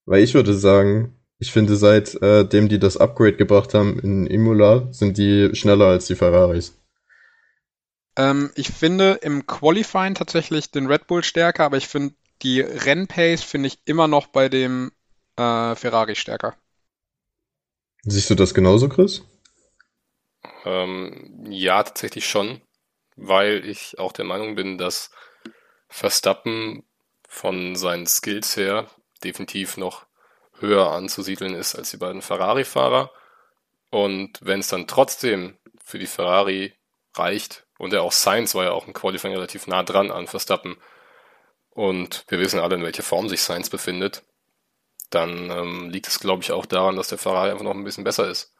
Weil 0.04 0.22
ich 0.22 0.34
würde 0.34 0.52
sagen, 0.52 1.18
ich 1.38 1.50
finde, 1.50 1.76
seitdem 1.76 2.66
äh, 2.66 2.68
die 2.68 2.78
das 2.78 2.98
Upgrade 2.98 3.38
gebracht 3.38 3.72
haben 3.72 3.98
in 4.00 4.26
Imola, 4.26 4.92
sind 4.92 5.16
die 5.16 5.48
schneller 5.54 5.86
als 5.86 6.08
die 6.08 6.14
Ferraris. 6.14 6.78
Ähm, 8.16 8.50
ich 8.54 8.68
finde 8.68 9.12
im 9.22 9.46
Qualifying 9.46 10.14
tatsächlich 10.14 10.70
den 10.70 10.86
Red 10.86 11.06
Bull 11.06 11.24
stärker, 11.24 11.64
aber 11.64 11.78
ich 11.78 11.88
finde 11.88 12.14
die 12.42 12.60
Rennpace 12.60 13.42
finde 13.42 13.68
ich 13.68 13.78
immer 13.86 14.08
noch 14.08 14.26
bei 14.26 14.50
dem 14.50 14.92
äh, 15.36 15.74
Ferrari 15.74 16.16
stärker. 16.16 16.54
Siehst 18.02 18.28
du 18.28 18.34
das 18.34 18.52
genauso, 18.52 18.90
Chris? 18.90 19.22
Ähm, 20.66 21.46
ja, 21.48 21.82
tatsächlich 21.82 22.26
schon, 22.26 22.60
weil 23.20 23.68
ich 23.68 23.98
auch 23.98 24.12
der 24.12 24.24
Meinung 24.24 24.54
bin, 24.54 24.78
dass 24.78 25.10
Verstappen 25.88 26.84
von 27.28 27.76
seinen 27.76 28.06
Skills 28.06 28.56
her 28.56 28.88
definitiv 29.22 29.76
noch 29.76 30.06
höher 30.58 30.90
anzusiedeln 30.90 31.54
ist 31.54 31.74
als 31.74 31.90
die 31.90 31.98
beiden 31.98 32.22
Ferrari-Fahrer. 32.22 33.12
Und 33.90 34.38
wenn 34.40 34.60
es 34.60 34.68
dann 34.68 34.86
trotzdem 34.86 35.58
für 35.84 35.98
die 35.98 36.06
Ferrari 36.06 36.74
reicht, 37.14 37.66
und 37.78 37.92
er 37.92 38.02
auch 38.02 38.12
Sainz 38.12 38.54
war 38.54 38.64
ja 38.64 38.72
auch 38.72 38.86
im 38.86 38.94
Qualifying 38.94 39.34
relativ 39.34 39.66
nah 39.66 39.82
dran 39.82 40.10
an 40.10 40.26
Verstappen, 40.26 40.76
und 41.70 42.24
wir 42.28 42.38
wissen 42.38 42.60
alle, 42.60 42.76
in 42.76 42.82
welcher 42.82 43.02
Form 43.02 43.28
sich 43.28 43.42
Sainz 43.42 43.70
befindet, 43.70 44.24
dann 45.10 45.50
ähm, 45.50 45.90
liegt 45.90 46.08
es, 46.08 46.20
glaube 46.20 46.42
ich, 46.42 46.52
auch 46.52 46.66
daran, 46.66 46.96
dass 46.96 47.08
der 47.08 47.18
Ferrari 47.18 47.50
einfach 47.50 47.64
noch 47.64 47.74
ein 47.74 47.84
bisschen 47.84 48.04
besser 48.04 48.28
ist. 48.28 48.54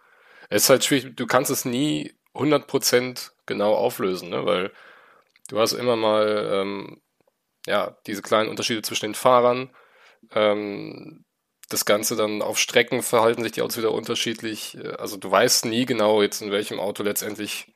Es 0.48 0.64
ist 0.64 0.70
halt 0.70 0.84
schwierig, 0.84 1.16
du 1.16 1.26
kannst 1.26 1.50
es 1.50 1.64
nie 1.64 2.14
100% 2.34 3.30
genau 3.50 3.74
auflösen, 3.74 4.30
ne? 4.30 4.46
weil 4.46 4.72
du 5.48 5.58
hast 5.58 5.72
immer 5.72 5.96
mal 5.96 6.48
ähm, 6.52 7.02
ja, 7.66 7.96
diese 8.06 8.22
kleinen 8.22 8.48
Unterschiede 8.48 8.82
zwischen 8.82 9.06
den 9.06 9.14
Fahrern. 9.14 9.70
Ähm, 10.32 11.24
das 11.68 11.84
Ganze 11.84 12.16
dann 12.16 12.42
auf 12.42 12.58
Strecken 12.58 13.02
verhalten 13.02 13.42
sich 13.42 13.52
die 13.52 13.62
Autos 13.62 13.76
wieder 13.76 13.92
unterschiedlich. 13.92 14.78
Also 14.98 15.16
du 15.16 15.30
weißt 15.30 15.66
nie 15.66 15.86
genau 15.86 16.22
jetzt, 16.22 16.42
in 16.42 16.50
welchem 16.50 16.80
Auto 16.80 17.02
letztendlich 17.02 17.72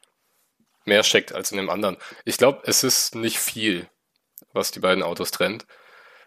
mehr 0.85 1.05
steckt 1.05 1.33
als 1.33 1.53
in 1.53 1.59
dem 1.59 1.71
anderen. 1.71 1.97
Ich 2.25 2.37
glaube, 2.37 2.63
es 2.65 2.83
ist 2.83 3.15
nicht 3.15 3.39
viel, 3.39 3.89
was 4.53 4.71
die 4.71 4.81
beiden 4.81 5.05
Autos 5.05 5.31
trennt. 5.31 5.67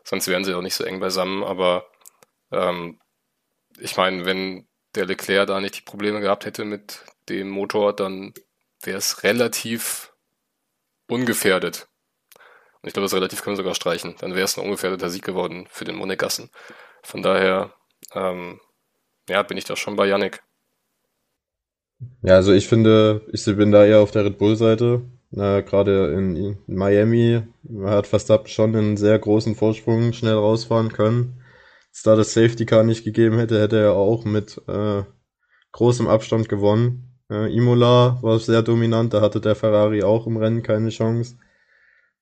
Sonst 0.04 0.28
wären 0.28 0.46
sie 0.46 0.54
auch 0.54 0.62
nicht 0.62 0.76
so 0.76 0.84
eng 0.84 1.00
beisammen. 1.00 1.44
Aber 1.44 1.88
ähm, 2.52 3.00
ich 3.80 3.98
meine, 3.98 4.26
wenn 4.26 4.68
der 4.96 5.06
Leclerc 5.06 5.48
da 5.48 5.60
nicht 5.60 5.78
die 5.78 5.82
Probleme 5.82 6.22
gehabt 6.22 6.46
hätte 6.46 6.64
mit 6.64 7.04
dem 7.30 7.50
Motor, 7.50 7.94
dann 7.94 8.34
wäre 8.82 8.98
es 8.98 9.24
relativ 9.24 10.14
ungefährdet. 11.08 11.88
Und 12.82 12.88
ich 12.88 12.94
glaube, 12.94 13.06
das 13.06 13.14
relativ 13.14 13.42
können 13.42 13.56
wir 13.56 13.64
sogar 13.64 13.76
streichen. 13.76 14.16
Dann 14.20 14.36
wäre 14.36 14.46
es 14.46 14.58
ein 14.58 14.64
ungefährdeter 14.64 15.10
Sieg 15.10 15.24
geworden 15.24 15.68
für 15.70 15.86
den 15.86 15.96
Monegassen. 15.96 16.50
Von 17.04 17.22
daher, 17.22 17.74
ähm, 18.14 18.60
ja, 19.30 19.44
bin 19.44 19.58
ich 19.58 19.66
da 19.66 19.76
schon 19.76 19.96
bei 19.96 20.08
Yannick. 20.08 20.44
Ja, 22.22 22.36
also 22.36 22.54
ich 22.54 22.68
finde, 22.68 23.26
ich 23.32 23.44
bin 23.46 23.72
da 23.72 23.86
eher 23.86 24.00
auf 24.00 24.12
der 24.12 24.26
Red 24.26 24.38
Bull-Seite. 24.38 25.02
Äh, 25.32 25.64
Gerade 25.64 26.14
in 26.14 26.58
Miami 26.68 27.42
hat 27.84 28.08
Verstappen 28.08 28.48
schon 28.48 28.76
einen 28.76 28.98
sehr 28.98 29.18
großen 29.18 29.56
Vorsprung 29.56 30.14
schnell 30.14 30.36
rausfahren 30.36 30.94
können. 30.94 31.42
Wenn 31.92 32.12
da 32.12 32.16
das 32.16 32.34
Safety 32.34 32.66
Car 32.66 32.84
nicht 32.84 33.04
gegeben 33.04 33.40
hätte, 33.40 33.60
hätte 33.60 33.80
er 33.80 33.94
auch 33.94 34.24
mit 34.24 34.62
äh, 34.68 35.04
großem 35.72 36.08
Abstand 36.08 36.48
gewonnen. 36.48 37.17
Äh, 37.30 37.56
Imola 37.56 38.18
war 38.22 38.40
sehr 38.40 38.62
dominant, 38.62 39.14
da 39.14 39.22
hatte 39.22 39.42
der 39.42 39.56
Ferrari 39.56 40.04
auch 40.04 40.28
im 40.28 40.38
Rennen 40.38 40.64
keine 40.64 40.90
Chance. 40.90 41.36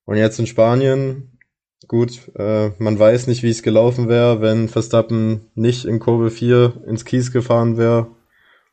Und 0.06 0.18
jetzt 0.18 0.40
in 0.40 0.48
Spanien, 0.48 1.40
gut, 1.88 2.32
äh, 2.36 2.72
man 2.80 2.98
weiß 2.98 3.28
nicht, 3.28 3.44
wie 3.44 3.50
es 3.50 3.64
gelaufen 3.64 4.08
wäre, 4.08 4.42
wenn 4.42 4.70
Verstappen 4.70 5.52
nicht 5.56 5.86
in 5.86 6.00
Kurve 6.00 6.32
4 6.32 6.84
ins 6.88 7.06
Kies 7.06 7.32
gefahren 7.32 7.78
wäre 7.78 8.08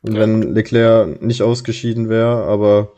und 0.01 0.13
ja. 0.13 0.21
wenn 0.21 0.41
Leclerc 0.53 1.21
nicht 1.21 1.41
ausgeschieden 1.41 2.09
wäre, 2.09 2.43
aber 2.43 2.93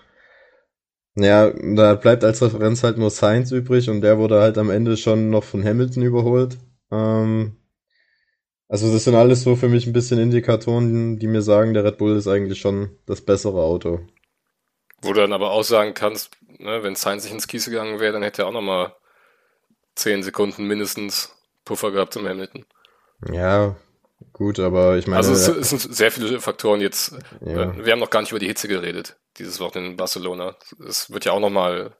ja, 1.16 1.50
da 1.52 1.96
bleibt 1.96 2.24
als 2.26 2.42
Referenz 2.42 2.84
halt 2.84 2.98
nur 2.98 3.10
Sainz 3.10 3.52
übrig 3.52 3.90
und 3.90 4.02
der 4.02 4.18
wurde 4.18 4.42
halt 4.42 4.58
am 4.58 4.70
Ende 4.70 4.98
schon 4.98 5.30
noch 5.30 5.46
von 5.46 5.64
Hamilton 5.64 6.04
überholt. 6.04 6.58
Ähm, 6.92 7.56
also 8.68 8.92
das 8.92 9.04
sind 9.04 9.16
alles 9.16 9.44
so 9.44 9.56
für 9.56 9.70
mich 9.70 9.86
ein 9.86 9.94
bisschen 9.94 10.20
Indikatoren, 10.20 11.20
die 11.20 11.28
mir 11.28 11.42
sagen, 11.42 11.74
der 11.74 11.84
Red 11.84 11.98
Bull 11.98 12.16
ist 12.18 12.28
eigentlich 12.28 12.60
schon 12.60 12.98
das 13.06 13.22
bessere 13.22 13.62
Auto. 13.62 14.00
Wo 15.02 15.14
du 15.14 15.22
dann 15.22 15.34
aber 15.34 15.52
auch 15.52 15.64
sagen 15.64 15.94
kannst, 15.94 16.32
ne, 16.58 16.82
wenn 16.82 16.96
Sainz 16.96 17.24
nicht 17.24 17.34
ins 17.34 17.48
Kies 17.48 17.66
gegangen 17.66 18.00
wäre, 18.00 18.14
dann 18.14 18.24
hätte 18.24 18.44
er 18.44 18.48
auch 18.48 18.54
nochmal 18.54 18.96
10 19.96 20.24
Sekunden 20.24 20.66
mindestens 20.66 21.36
Puffer 21.64 21.92
gehabt 21.92 22.14
zum 22.14 22.28
Hamilton. 22.28 22.66
Ja, 23.32 23.76
gut, 24.34 24.60
aber 24.60 24.98
ich 24.98 25.08
meine. 25.08 25.18
Also 25.18 25.34
es, 25.34 25.48
es 25.48 25.70
sind 25.70 25.96
sehr 25.96 26.12
viele 26.12 26.40
Faktoren 26.40 26.82
jetzt. 26.82 27.16
Ja. 27.42 27.72
Äh, 27.72 27.86
wir 27.86 27.92
haben 27.92 28.00
noch 28.00 28.10
gar 28.10 28.22
nicht 28.22 28.32
über 28.32 28.40
die 28.40 28.48
Hitze 28.48 28.68
geredet, 28.68 29.18
dieses 29.38 29.60
Wochenende 29.60 29.92
in 29.92 29.98
Barcelona. 29.98 30.56
Es 30.88 31.12
wird 31.12 31.26
ja 31.26 31.32
auch 31.32 31.40
nochmal 31.40 31.96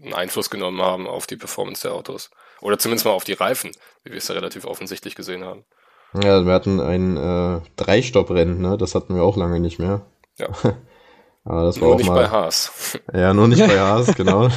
einen 0.00 0.14
Einfluss 0.14 0.50
genommen 0.50 0.80
haben 0.82 1.06
auf 1.06 1.26
die 1.26 1.36
Performance 1.36 1.82
der 1.82 1.94
Autos. 1.94 2.30
Oder 2.60 2.78
zumindest 2.78 3.06
mal 3.06 3.12
auf 3.12 3.24
die 3.24 3.32
Reifen, 3.32 3.72
wie 4.04 4.10
wir 4.10 4.18
es 4.18 4.28
ja 4.28 4.34
relativ 4.34 4.64
offensichtlich 4.64 5.14
gesehen 5.14 5.44
haben. 5.44 5.64
Ja, 6.14 6.44
wir 6.46 6.52
hatten 6.52 6.80
ein 6.80 7.16
äh, 7.16 7.60
Dreistopp-Rennen, 7.76 8.60
ne? 8.60 8.76
Das 8.78 8.94
hatten 8.94 9.14
wir 9.14 9.22
auch 9.22 9.36
lange 9.36 9.60
nicht 9.60 9.78
mehr. 9.78 10.06
Ja. 10.38 10.48
Aber 11.44 11.64
das 11.64 11.76
nur 11.76 11.90
war 11.90 11.94
auch 11.94 11.98
nicht 11.98 12.08
mal, 12.08 12.24
bei 12.24 12.28
Haas. 12.28 12.98
Ja, 13.12 13.32
nur 13.32 13.48
nicht 13.48 13.64
bei 13.66 13.78
Haas, 13.78 14.14
genau. 14.16 14.48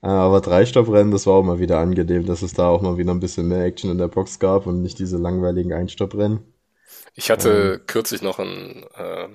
Aber 0.00 0.40
Dreistopprennen, 0.40 1.12
das 1.12 1.26
war 1.26 1.34
auch 1.34 1.44
mal 1.44 1.60
wieder 1.60 1.78
angenehm, 1.78 2.26
dass 2.26 2.42
es 2.42 2.54
da 2.54 2.68
auch 2.68 2.82
mal 2.82 2.98
wieder 2.98 3.12
ein 3.12 3.20
bisschen 3.20 3.48
mehr 3.48 3.64
Action 3.64 3.90
in 3.90 3.98
der 3.98 4.08
Box 4.08 4.38
gab 4.38 4.66
und 4.66 4.82
nicht 4.82 4.98
diese 4.98 5.16
langweiligen 5.16 5.72
Einstopprennen. 5.72 6.40
Ich 7.14 7.30
hatte 7.30 7.74
ähm, 7.80 7.86
kürzlich 7.86 8.22
noch 8.22 8.38
ein, 8.38 8.84
äh, 8.94 9.28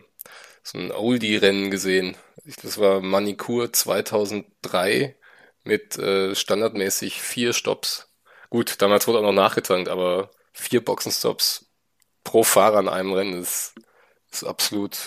so 0.64 0.78
ein 0.78 0.92
Oldie-Rennen 0.92 1.72
gesehen. 1.72 2.18
Das 2.64 2.78
war 2.80 3.02
Manicure 3.02 3.72
2003 3.72 5.16
mit 5.64 5.98
äh, 5.98 6.36
standardmäßig 6.36 7.22
vier 7.22 7.54
Stops. 7.54 8.10
Gut, 8.50 8.82
damals 8.82 9.08
wurde 9.08 9.20
auch 9.20 9.24
noch 9.24 9.34
nachgetankt, 9.34 9.90
aber 9.90 10.32
vier 10.58 10.84
Boxenstops 10.84 11.66
pro 12.24 12.44
Fahrer 12.44 12.80
in 12.80 12.90
einem 12.90 13.14
Rennen 13.14 13.42
ist, 13.42 13.74
ist 14.32 14.44
absolut 14.44 14.98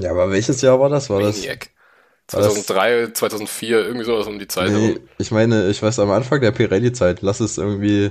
ja, 0.00 0.10
aber 0.10 0.30
welches 0.30 0.60
Jahr 0.62 0.80
war 0.80 0.88
das? 0.88 1.10
War 1.10 1.20
Maniac. 1.20 1.70
das 2.26 2.42
2003, 2.42 3.12
2004, 3.12 3.86
irgendwie 3.86 4.06
sowas 4.06 4.26
um 4.26 4.38
die 4.38 4.48
Zeit. 4.48 4.70
Nee, 4.70 4.98
ich 5.18 5.30
meine, 5.30 5.68
ich 5.68 5.82
weiß 5.82 5.98
am 5.98 6.10
Anfang 6.10 6.40
der 6.40 6.52
Pirelli-Zeit, 6.52 7.22
lass 7.22 7.40
es 7.40 7.58
irgendwie 7.58 8.10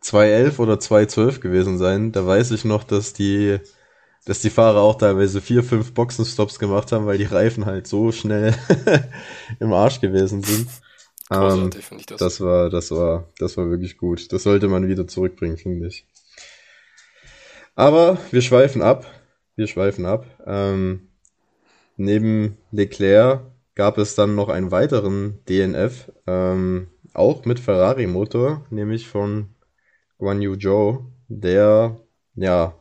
2011 0.00 0.58
oder 0.58 0.80
2012 0.80 1.40
gewesen 1.40 1.78
sein. 1.78 2.12
Da 2.12 2.26
weiß 2.26 2.50
ich 2.50 2.64
noch, 2.64 2.84
dass 2.84 3.12
die, 3.12 3.58
dass 4.24 4.40
die 4.40 4.50
Fahrer 4.50 4.80
auch 4.80 4.96
teilweise 4.96 5.40
vier, 5.40 5.62
fünf 5.62 5.94
Boxenstops 5.94 6.58
gemacht 6.58 6.90
haben, 6.90 7.06
weil 7.06 7.18
die 7.18 7.24
Reifen 7.24 7.66
halt 7.66 7.86
so 7.86 8.12
schnell 8.12 8.54
im 9.60 9.72
Arsch 9.72 10.00
gewesen 10.00 10.42
sind. 10.42 10.68
Großartig, 11.30 11.74
ähm, 11.76 11.82
finde 11.82 12.00
ich 12.00 12.06
das. 12.06 12.18
Das 12.18 12.40
war, 12.40 12.70
das 12.70 12.90
war, 12.90 13.28
das 13.38 13.56
war 13.56 13.70
wirklich 13.70 13.96
gut. 13.96 14.32
Das 14.32 14.42
sollte 14.42 14.68
man 14.68 14.88
wieder 14.88 15.06
zurückbringen, 15.06 15.56
finde 15.56 15.86
ich. 15.88 16.06
Aber 17.74 18.18
wir 18.30 18.42
schweifen 18.42 18.82
ab 18.82 19.06
wir 19.56 19.66
schweifen 19.66 20.06
ab. 20.06 20.26
Ähm, 20.46 21.08
neben 21.96 22.58
Leclerc 22.70 23.42
gab 23.74 23.98
es 23.98 24.14
dann 24.14 24.34
noch 24.34 24.48
einen 24.48 24.70
weiteren 24.70 25.40
DNF, 25.48 26.12
ähm, 26.26 26.88
auch 27.12 27.44
mit 27.44 27.60
Ferrari-Motor, 27.60 28.66
nämlich 28.70 29.08
von 29.08 29.54
Guan 30.18 30.42
Yu 30.42 30.56
Zhou, 30.56 31.06
der 31.28 32.00
ja 32.34 32.74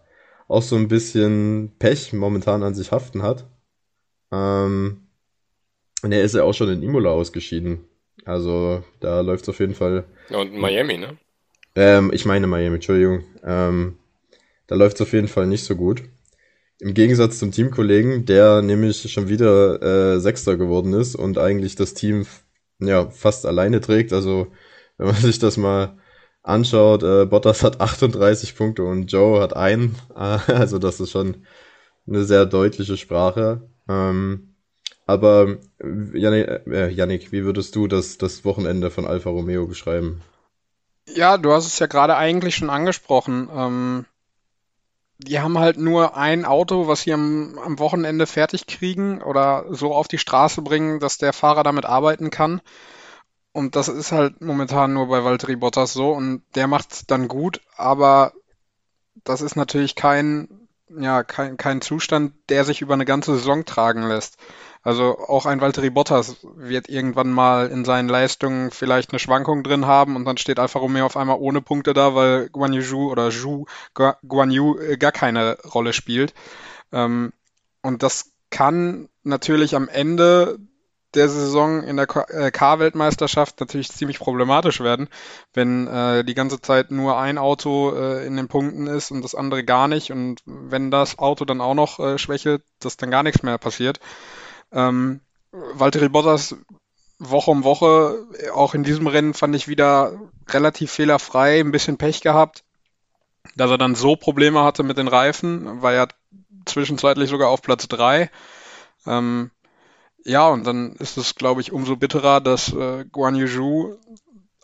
auch 0.48 0.62
so 0.62 0.76
ein 0.76 0.88
bisschen 0.88 1.76
Pech 1.80 2.14
momentan 2.14 2.64
an 2.64 2.76
sich 2.76 2.92
haften 2.92 3.24
hat. 3.24 3.48
Ähm, 4.32 5.08
und 6.04 6.12
er 6.12 6.24
ist 6.24 6.36
ja 6.36 6.44
auch 6.44 6.54
schon 6.54 6.70
in 6.70 6.84
Imola 6.84 7.12
ausgeschieden. 7.12 7.86
Also 8.26 8.84
da 9.00 9.22
läuft 9.22 9.44
es 9.44 9.50
auf 9.50 9.60
jeden 9.60 9.76
Fall. 9.76 10.06
Und 10.30 10.54
Miami, 10.54 10.98
ne? 10.98 11.18
Ähm, 11.76 12.12
ich 12.14 12.26
meine 12.26 12.48
Miami, 12.48 12.76
Entschuldigung. 12.76 13.24
Ähm, 13.44 13.98
da 14.68 14.76
läuft 14.76 14.96
es 14.96 15.02
auf 15.02 15.14
jeden 15.14 15.28
Fall 15.28 15.48
nicht 15.48 15.64
so 15.64 15.76
gut. 15.76 16.04
Im 16.80 16.94
Gegensatz 16.94 17.40
zum 17.40 17.52
Teamkollegen, 17.52 18.26
der 18.26 18.62
nämlich 18.62 19.12
schon 19.12 19.30
wieder 19.30 19.82
äh, 19.82 20.20
Sechster 20.20 20.58
geworden 20.58 20.94
ist 20.94 21.16
und 21.16 21.38
eigentlich 21.38 21.76
das 21.76 21.94
Team 21.94 22.26
ja 22.80 23.10
fast 23.10 23.46
alleine 23.46 23.82
trägt. 23.82 24.14
Also 24.14 24.48
wenn 24.98 25.08
man 25.08 25.16
sich 25.22 25.40
das 25.40 25.58
mal 25.58 25.98
anschaut, 26.44 27.04
äh, 27.04 27.26
Bottas 27.26 27.64
hat 27.64 27.82
38 27.82 28.56
Punkte 28.56 28.84
und 28.84 29.12
Joe 29.12 29.42
hat 29.42 29.56
einen. 29.56 29.96
also 30.16 30.80
das 30.80 31.00
ist 31.00 31.12
schon 31.12 31.46
eine 32.08 32.24
sehr 32.24 32.46
deutliche 32.46 32.98
Sprache. 32.98 33.70
Ähm, 33.88 34.53
aber 35.06 35.58
Yannick, 35.82 36.68
äh, 36.68 36.90
Yannick, 36.90 37.32
wie 37.32 37.44
würdest 37.44 37.76
du 37.76 37.88
das, 37.88 38.18
das 38.18 38.46
Wochenende 38.46 38.92
von 38.92 39.06
Alfa 39.06 39.30
Romeo 39.30 39.68
beschreiben? 39.68 40.22
Ja, 41.08 41.38
du 41.38 41.52
hast 41.52 41.68
es 41.68 41.80
ja 41.80 41.88
gerade 41.88 42.16
eigentlich 42.16 42.56
schon 42.56 42.70
angesprochen. 42.70 43.50
Ähm, 43.54 44.06
die 45.18 45.40
haben 45.40 45.58
halt 45.60 45.78
nur 45.78 46.18
ein 46.18 46.46
Auto, 46.46 46.88
was 46.88 47.02
sie 47.02 47.14
am, 47.14 47.58
am 47.60 47.80
Wochenende 47.80 48.26
fertig 48.28 48.68
kriegen 48.68 49.22
oder 49.22 49.66
so 49.70 49.94
auf 49.94 50.08
die 50.08 50.18
Straße 50.18 50.62
bringen, 50.62 51.00
dass 51.00 51.18
der 51.18 51.34
Fahrer 51.34 51.64
damit 51.64 51.86
arbeiten 51.86 52.30
kann. 52.30 52.62
Und 53.52 53.76
das 53.76 53.88
ist 53.88 54.12
halt 54.12 54.42
momentan 54.42 54.94
nur 54.94 55.08
bei 55.08 55.24
Valtteri 55.24 55.56
Bottas 55.56 55.94
so 55.94 56.12
und 56.12 56.44
der 56.56 56.68
macht's 56.68 57.06
dann 57.06 57.28
gut, 57.28 57.62
aber 57.78 58.34
das 59.24 59.42
ist 59.42 59.56
natürlich 59.56 59.96
kein, 59.96 60.68
ja, 60.90 61.24
kein, 61.24 61.56
kein 61.58 61.82
Zustand, 61.82 62.34
der 62.50 62.66
sich 62.66 62.82
über 62.82 62.96
eine 62.96 63.06
ganze 63.06 63.36
Saison 63.36 63.64
tragen 63.64 64.08
lässt. 64.08 64.38
Also 64.84 65.18
auch 65.18 65.46
ein 65.46 65.62
Valtteri 65.62 65.90
Bottas 65.90 66.36
wird 66.56 66.90
irgendwann 66.90 67.32
mal 67.32 67.68
in 67.68 67.86
seinen 67.86 68.10
Leistungen 68.10 68.70
vielleicht 68.70 69.12
eine 69.12 69.20
Schwankung 69.20 69.64
drin 69.64 69.86
haben 69.86 70.18
und 70.18 70.26
dann 70.26 70.38
steht 70.38 70.60
Alfa 70.60 70.80
Romeo 70.80 71.06
auf 71.06 71.16
einmal 71.16 71.38
ohne 71.40 71.62
Punkte 71.62 71.94
da, 71.94 72.16
weil 72.16 72.50
Guan 72.50 72.74
Yu 72.74 73.10
oder 73.10 73.32
Zhu 73.32 73.66
Guan 73.94 74.52
Yu 74.52 74.78
äh, 74.78 74.98
gar 74.98 75.14
keine 75.14 75.58
Rolle 75.62 75.94
spielt. 75.94 76.34
Ähm, 76.92 77.32
und 77.82 78.04
das 78.04 78.32
kann 78.50 79.08
natürlich 79.24 79.76
am 79.76 79.88
Ende 79.88 80.60
der 81.14 81.30
Saison 81.30 81.84
in 81.84 81.98
der 81.98 82.08
K-Weltmeisterschaft 82.08 83.60
äh, 83.60 83.64
natürlich 83.64 83.92
ziemlich 83.92 84.20
problematisch 84.20 84.80
werden, 84.82 85.10
wenn 85.54 85.88
äh, 85.88 86.24
die 86.24 86.34
ganze 86.34 86.60
Zeit 86.60 86.92
nur 86.92 87.18
ein 87.18 87.38
Auto 87.38 87.94
äh, 87.96 88.26
in 88.26 88.36
den 88.36 88.48
Punkten 88.48 88.88
ist 88.88 89.12
und 89.12 89.22
das 89.24 89.36
andere 89.36 89.64
gar 89.64 89.88
nicht 89.88 90.12
und 90.12 90.42
wenn 90.46 90.92
das 90.92 91.20
Auto 91.20 91.46
dann 91.46 91.62
auch 91.62 91.76
noch 91.76 92.00
äh, 92.00 92.18
schwächelt, 92.18 92.64
dass 92.80 92.98
dann 92.98 93.12
gar 93.12 93.24
nichts 93.24 93.44
mehr 93.44 93.58
passiert. 93.58 94.00
Ähm, 94.74 95.22
Valtteri 95.52 96.10
Bottas 96.10 96.56
Woche 97.20 97.52
um 97.52 97.64
Woche, 97.64 98.26
auch 98.54 98.74
in 98.74 98.84
diesem 98.84 99.08
Rennen 99.08 99.34
fand 99.34 99.56
ich 99.56 99.68
wieder 99.68 100.20
relativ 100.50 100.92
fehlerfrei, 100.92 101.60
ein 101.60 101.72
bisschen 101.72 101.98
Pech 101.98 102.22
gehabt, 102.22 102.64
dass 103.56 103.72
er 103.72 103.78
dann 103.78 103.96
so 103.96 104.16
Probleme 104.16 104.64
hatte 104.64 104.84
mit 104.84 104.98
den 104.98 105.08
Reifen, 105.08 105.82
war 105.82 105.94
ja 105.94 106.08
zwischenzeitlich 106.66 107.30
sogar 107.30 107.50
auf 107.50 107.62
Platz 107.62 107.88
drei. 107.88 108.30
Ähm, 109.06 109.52
ja, 110.26 110.48
und 110.48 110.66
dann 110.66 110.94
ist 110.94 111.18
es, 111.18 111.36
glaube 111.36 111.62
ich, 111.62 111.72
umso 111.72 111.96
bitterer, 111.96 112.42
dass 112.42 112.74
äh, 112.74 113.06
Guan 113.12 113.36
Yu 113.36 113.98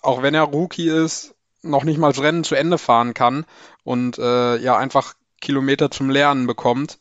auch 0.02 0.22
wenn 0.22 0.34
er 0.34 0.44
Rookie 0.44 0.90
ist, 0.90 1.36
noch 1.62 1.84
nicht 1.84 1.98
mal 1.98 2.14
das 2.14 2.24
Rennen 2.24 2.46
zu 2.46 2.56
Ende 2.56 2.78
fahren 2.78 3.14
kann 3.14 3.46
und 3.84 4.18
äh, 4.18 4.58
ja 4.58 4.78
einfach 4.78 5.14
Kilometer 5.42 5.92
zum 5.92 6.10
Lernen 6.10 6.48
bekommt. 6.48 7.00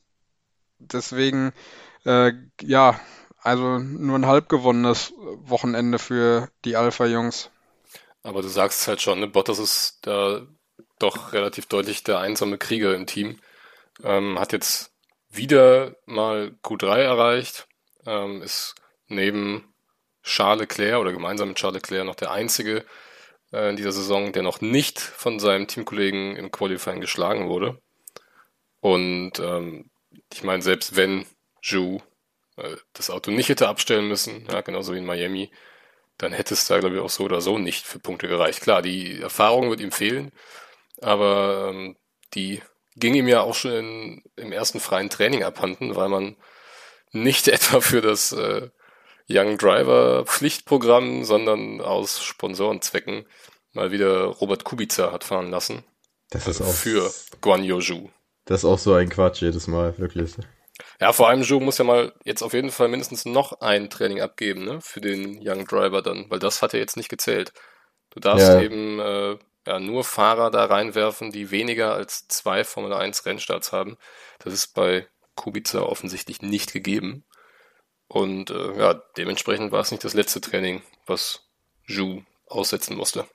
Deswegen, 0.81 1.53
äh, 2.09 2.33
ja, 2.62 2.99
also 3.43 3.79
nur 3.79 4.19
ein 4.19 4.27
halb 4.27 4.49
gewonnenes 4.49 5.12
Wochenende 5.17 5.99
für 5.99 6.49
die 6.65 6.77
Alpha-Jungs. 6.77 7.50
Aber 8.23 8.43
du 8.43 8.49
sagst 8.49 8.88
halt 8.88 9.03
schon, 9.03 9.21
ne? 9.21 9.29
Bottas 9.29 9.59
ist 9.59 9.99
da 10.03 10.47
doch 10.99 11.33
relativ 11.33 11.67
deutlich 11.67 12.03
der 12.05 12.19
einsame 12.19 12.59
Krieger 12.59 12.95
im 12.95 13.07
Team. 13.07 13.41
Ähm, 14.03 14.38
hat 14.38 14.53
jetzt 14.53 14.93
wieder 15.31 15.97
mal 16.07 16.57
Q3 16.65 16.99
erreicht, 16.99 17.69
ähm, 18.07 18.43
ist 18.43 18.75
neben 19.07 19.73
Charles 20.23 20.61
Leclerc 20.61 21.00
oder 21.00 21.12
gemeinsam 21.12 21.49
mit 21.49 21.59
Charles 21.59 21.83
Leclerc 21.83 22.07
noch 22.07 22.15
der 22.15 22.31
einzige 22.31 22.85
äh, 23.53 23.71
in 23.71 23.77
dieser 23.77 23.93
Saison, 23.93 24.33
der 24.33 24.43
noch 24.43 24.61
nicht 24.61 24.99
von 24.99 25.38
seinem 25.38 25.69
Teamkollegen 25.69 26.37
im 26.37 26.50
Qualifying 26.50 27.00
geschlagen 27.00 27.49
wurde. 27.49 27.81
Und 28.81 29.38
ähm, 29.41 29.91
ich 30.33 30.43
meine, 30.43 30.62
selbst 30.62 30.97
wenn 30.97 31.27
Zhu 31.68 32.00
äh, 32.56 32.76
das 32.92 33.10
Auto 33.10 33.30
nicht 33.30 33.48
hätte 33.48 33.68
abstellen 33.68 34.08
müssen, 34.08 34.46
ja, 34.50 34.60
genauso 34.60 34.94
wie 34.94 34.98
in 34.98 35.06
Miami, 35.06 35.50
dann 36.18 36.32
hätte 36.32 36.54
es 36.54 36.66
da, 36.66 36.78
glaube 36.80 36.96
ich, 36.96 37.00
auch 37.00 37.10
so 37.10 37.25
oder 37.25 37.40
so 37.40 37.58
nicht 37.58 37.87
für 37.87 37.98
Punkte 37.98 38.28
gereicht. 38.28 38.60
Klar, 38.60 38.82
die 38.82 39.20
Erfahrung 39.20 39.70
wird 39.70 39.80
ihm 39.80 39.92
fehlen, 39.92 40.32
aber 41.00 41.70
ähm, 41.70 41.96
die 42.34 42.60
ging 42.96 43.14
ihm 43.14 43.28
ja 43.28 43.40
auch 43.42 43.54
schon 43.54 43.72
in, 43.72 44.22
im 44.37 44.52
ersten 44.52 44.80
freien 44.80 45.10
Training 45.10 45.44
abhanden, 45.44 45.94
weil 45.94 46.08
man 46.08 46.37
nicht 47.12 47.48
etwa 47.48 47.80
für 47.80 48.00
das 48.00 48.32
äh, 48.32 48.70
Young 49.28 49.58
Driver 49.58 50.25
Pflichtprogramm, 50.26 51.25
sondern 51.25 51.80
aus 51.80 52.22
Sponsorenzwecken 52.22 53.26
mal 53.72 53.92
wieder 53.92 54.25
Robert 54.25 54.64
Kubica 54.64 55.12
hat 55.12 55.22
fahren 55.22 55.50
lassen. 55.50 55.84
Das 56.30 56.48
ist 56.48 56.60
auch 56.60 56.72
für 56.72 57.12
Guan 57.40 57.62
Yoju. 57.62 58.08
Das 58.44 58.60
ist 58.60 58.64
auch 58.64 58.78
so 58.78 58.94
ein 58.94 59.08
Quatsch 59.08 59.42
jedes 59.42 59.66
Mal, 59.66 59.96
wirklich. 59.98 60.34
Ja, 61.00 61.12
vor 61.12 61.28
allem 61.28 61.42
Zhu 61.42 61.61
muss 61.61 61.78
ja 61.78 61.85
mal 61.85 62.12
jetzt 62.25 62.42
auf 62.42 62.52
jeden 62.52 62.70
Fall 62.70 62.88
mindestens 62.88 63.25
noch 63.25 63.61
ein 63.61 63.90
Training 63.90 64.20
abgeben, 64.20 64.64
ne, 64.64 64.80
für 64.80 65.00
den 65.00 65.38
Young 65.42 65.66
Driver 65.66 66.02
dann, 66.02 66.26
weil 66.28 66.38
das 66.38 66.62
hat 66.62 66.75
er 66.75 66.80
jetzt 66.80 66.97
nicht 66.97 67.08
gezählt. 67.08 67.52
Du 68.11 68.20
darfst 68.20 68.49
ja. 68.49 68.61
eben 68.61 68.99
äh, 69.00 69.37
ja, 69.66 69.78
nur 69.80 70.04
Fahrer 70.04 70.50
da 70.50 70.64
reinwerfen, 70.64 71.30
die 71.30 71.50
weniger 71.50 71.94
als 71.94 72.26
zwei 72.28 72.64
Formel 72.64 72.92
1 72.92 73.26
Rennstarts 73.26 73.72
haben. 73.72 73.96
Das 74.38 74.53
ist 74.53 74.74
bei 74.74 75.07
Kubica 75.35 75.81
offensichtlich 75.81 76.42
nicht 76.42 76.72
gegeben. 76.72 77.24
Und 78.09 78.50
äh, 78.50 78.79
ja, 78.79 78.94
dementsprechend 79.16 79.70
war 79.70 79.81
es 79.81 79.90
nicht 79.90 80.03
das 80.05 80.14
letzte 80.14 80.40
Training, 80.40 80.83
was 81.07 81.42
Zhu 81.87 82.22
aussetzen 82.46 82.96
musste. 82.96 83.26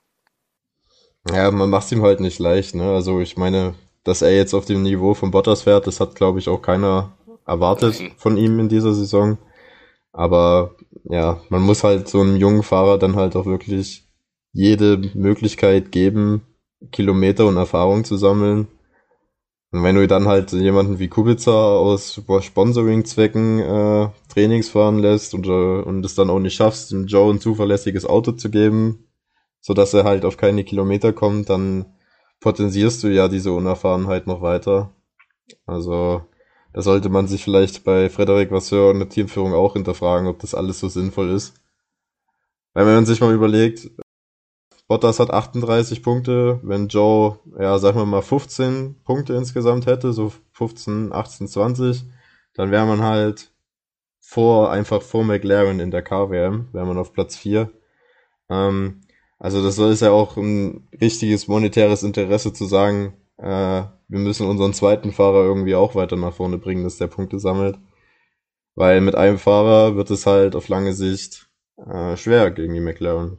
Ja, 1.30 1.50
man 1.50 1.70
macht 1.70 1.86
es 1.86 1.92
ihm 1.92 2.02
halt 2.02 2.20
nicht 2.20 2.38
leicht, 2.38 2.74
ne? 2.74 2.92
Also 2.92 3.20
ich 3.20 3.36
meine, 3.36 3.74
dass 4.02 4.20
er 4.20 4.36
jetzt 4.36 4.52
auf 4.52 4.66
dem 4.66 4.82
Niveau 4.82 5.14
von 5.14 5.30
Bottas 5.30 5.62
fährt, 5.62 5.86
das 5.86 6.00
hat, 6.00 6.16
glaube 6.16 6.38
ich, 6.38 6.48
auch 6.48 6.60
keiner 6.60 7.16
erwartet 7.46 8.00
Nein. 8.00 8.12
von 8.16 8.36
ihm 8.36 8.58
in 8.58 8.68
dieser 8.68 8.94
Saison. 8.94 9.38
Aber 10.12 10.76
ja, 11.04 11.40
man 11.48 11.62
muss 11.62 11.84
halt 11.84 12.08
so 12.08 12.20
einem 12.20 12.36
jungen 12.36 12.62
Fahrer 12.62 12.98
dann 12.98 13.16
halt 13.16 13.36
auch 13.36 13.46
wirklich 13.46 14.08
jede 14.52 15.10
Möglichkeit 15.14 15.90
geben, 15.92 16.42
Kilometer 16.92 17.46
und 17.46 17.56
Erfahrung 17.56 18.04
zu 18.04 18.16
sammeln. 18.16 18.68
Und 19.72 19.82
wenn 19.82 19.96
du 19.96 20.06
dann 20.06 20.28
halt 20.28 20.52
jemanden 20.52 21.00
wie 21.00 21.08
Kubica 21.08 21.50
aus 21.50 22.20
Sponsoring-Zwecken 22.40 23.58
äh, 23.58 24.08
Trainings 24.32 24.68
fahren 24.68 25.00
lässt 25.00 25.34
und, 25.34 25.46
äh, 25.46 25.50
und 25.82 26.06
es 26.06 26.14
dann 26.14 26.30
auch 26.30 26.38
nicht 26.38 26.54
schaffst, 26.54 26.92
dem 26.92 27.06
Joe 27.06 27.34
ein 27.34 27.40
zuverlässiges 27.40 28.06
Auto 28.06 28.30
zu 28.32 28.50
geben, 28.50 29.08
so 29.60 29.74
dass 29.74 29.92
er 29.92 30.04
halt 30.04 30.24
auf 30.24 30.36
keine 30.36 30.62
Kilometer 30.62 31.12
kommt, 31.12 31.50
dann 31.50 31.86
potenzierst 32.40 33.02
du 33.02 33.08
ja 33.08 33.26
diese 33.26 33.50
Unerfahrenheit 33.50 34.28
noch 34.28 34.42
weiter. 34.42 34.94
Also 35.66 36.22
da 36.74 36.82
sollte 36.82 37.08
man 37.08 37.28
sich 37.28 37.44
vielleicht 37.44 37.84
bei 37.84 38.10
Frederik 38.10 38.50
Vasseur 38.50 38.90
und 38.90 38.98
der 38.98 39.08
Teamführung 39.08 39.54
auch 39.54 39.74
hinterfragen, 39.74 40.26
ob 40.26 40.40
das 40.40 40.56
alles 40.56 40.80
so 40.80 40.88
sinnvoll 40.88 41.30
ist. 41.30 41.54
Weil 42.72 42.86
wenn 42.86 42.96
man 42.96 43.06
sich 43.06 43.20
mal 43.20 43.32
überlegt, 43.32 43.90
Bottas 44.88 45.20
hat 45.20 45.30
38 45.30 46.02
Punkte. 46.02 46.58
Wenn 46.64 46.88
Joe, 46.88 47.38
ja, 47.58 47.78
sagen 47.78 47.98
wir 47.98 48.06
mal 48.06 48.22
15 48.22 49.02
Punkte 49.04 49.34
insgesamt 49.34 49.86
hätte, 49.86 50.12
so 50.12 50.32
15, 50.52 51.12
18, 51.12 51.46
20, 51.46 52.04
dann 52.54 52.72
wäre 52.72 52.86
man 52.86 53.02
halt 53.02 53.52
vor, 54.18 54.72
einfach 54.72 55.00
vor 55.00 55.22
McLaren 55.22 55.78
in 55.78 55.92
der 55.92 56.02
Car-WM, 56.02 56.70
wäre 56.72 56.86
man 56.86 56.98
auf 56.98 57.12
Platz 57.12 57.36
4. 57.36 57.70
Ähm, 58.50 59.02
also 59.38 59.62
das 59.62 59.78
ist 59.78 60.02
ja 60.02 60.10
auch 60.10 60.36
ein 60.36 60.88
richtiges 61.00 61.46
monetäres 61.46 62.02
Interesse 62.02 62.52
zu 62.52 62.64
sagen, 62.64 63.14
äh, 63.38 63.82
wir 64.08 64.18
müssen 64.18 64.48
unseren 64.48 64.74
zweiten 64.74 65.12
Fahrer 65.12 65.44
irgendwie 65.44 65.74
auch 65.74 65.94
weiter 65.94 66.16
nach 66.16 66.34
vorne 66.34 66.58
bringen, 66.58 66.84
dass 66.84 66.98
der 66.98 67.08
Punkte 67.08 67.38
sammelt. 67.38 67.78
Weil 68.74 69.00
mit 69.00 69.14
einem 69.14 69.38
Fahrer 69.38 69.96
wird 69.96 70.10
es 70.10 70.26
halt 70.26 70.56
auf 70.56 70.68
lange 70.68 70.92
Sicht 70.92 71.48
äh, 71.76 72.16
schwer 72.16 72.50
gegen 72.50 72.74
die 72.74 72.80
McLaren. 72.80 73.38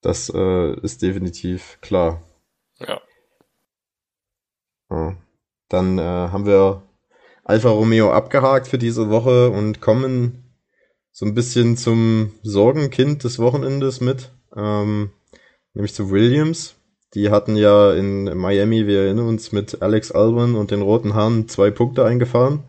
Das 0.00 0.30
äh, 0.34 0.74
ist 0.80 1.02
definitiv 1.02 1.78
klar. 1.80 2.22
Ja. 2.78 3.00
ja. 4.90 5.16
Dann 5.68 5.98
äh, 5.98 6.02
haben 6.02 6.44
wir 6.44 6.82
Alfa 7.44 7.70
Romeo 7.70 8.12
abgehakt 8.12 8.68
für 8.68 8.78
diese 8.78 9.08
Woche 9.10 9.50
und 9.50 9.80
kommen 9.80 10.44
so 11.10 11.24
ein 11.24 11.34
bisschen 11.34 11.76
zum 11.76 12.34
Sorgenkind 12.42 13.24
des 13.24 13.38
Wochenendes 13.38 14.00
mit, 14.00 14.32
ähm, 14.56 15.12
nämlich 15.72 15.94
zu 15.94 16.10
Williams. 16.10 16.74
Die 17.14 17.30
hatten 17.30 17.56
ja 17.56 17.92
in 17.92 18.24
Miami, 18.36 18.86
wir 18.86 19.02
erinnern 19.02 19.28
uns, 19.28 19.52
mit 19.52 19.82
Alex 19.82 20.10
Albon 20.10 20.56
und 20.56 20.70
den 20.70 20.82
Roten 20.82 21.14
Haaren 21.14 21.48
zwei 21.48 21.70
Punkte 21.70 22.04
eingefahren. 22.04 22.64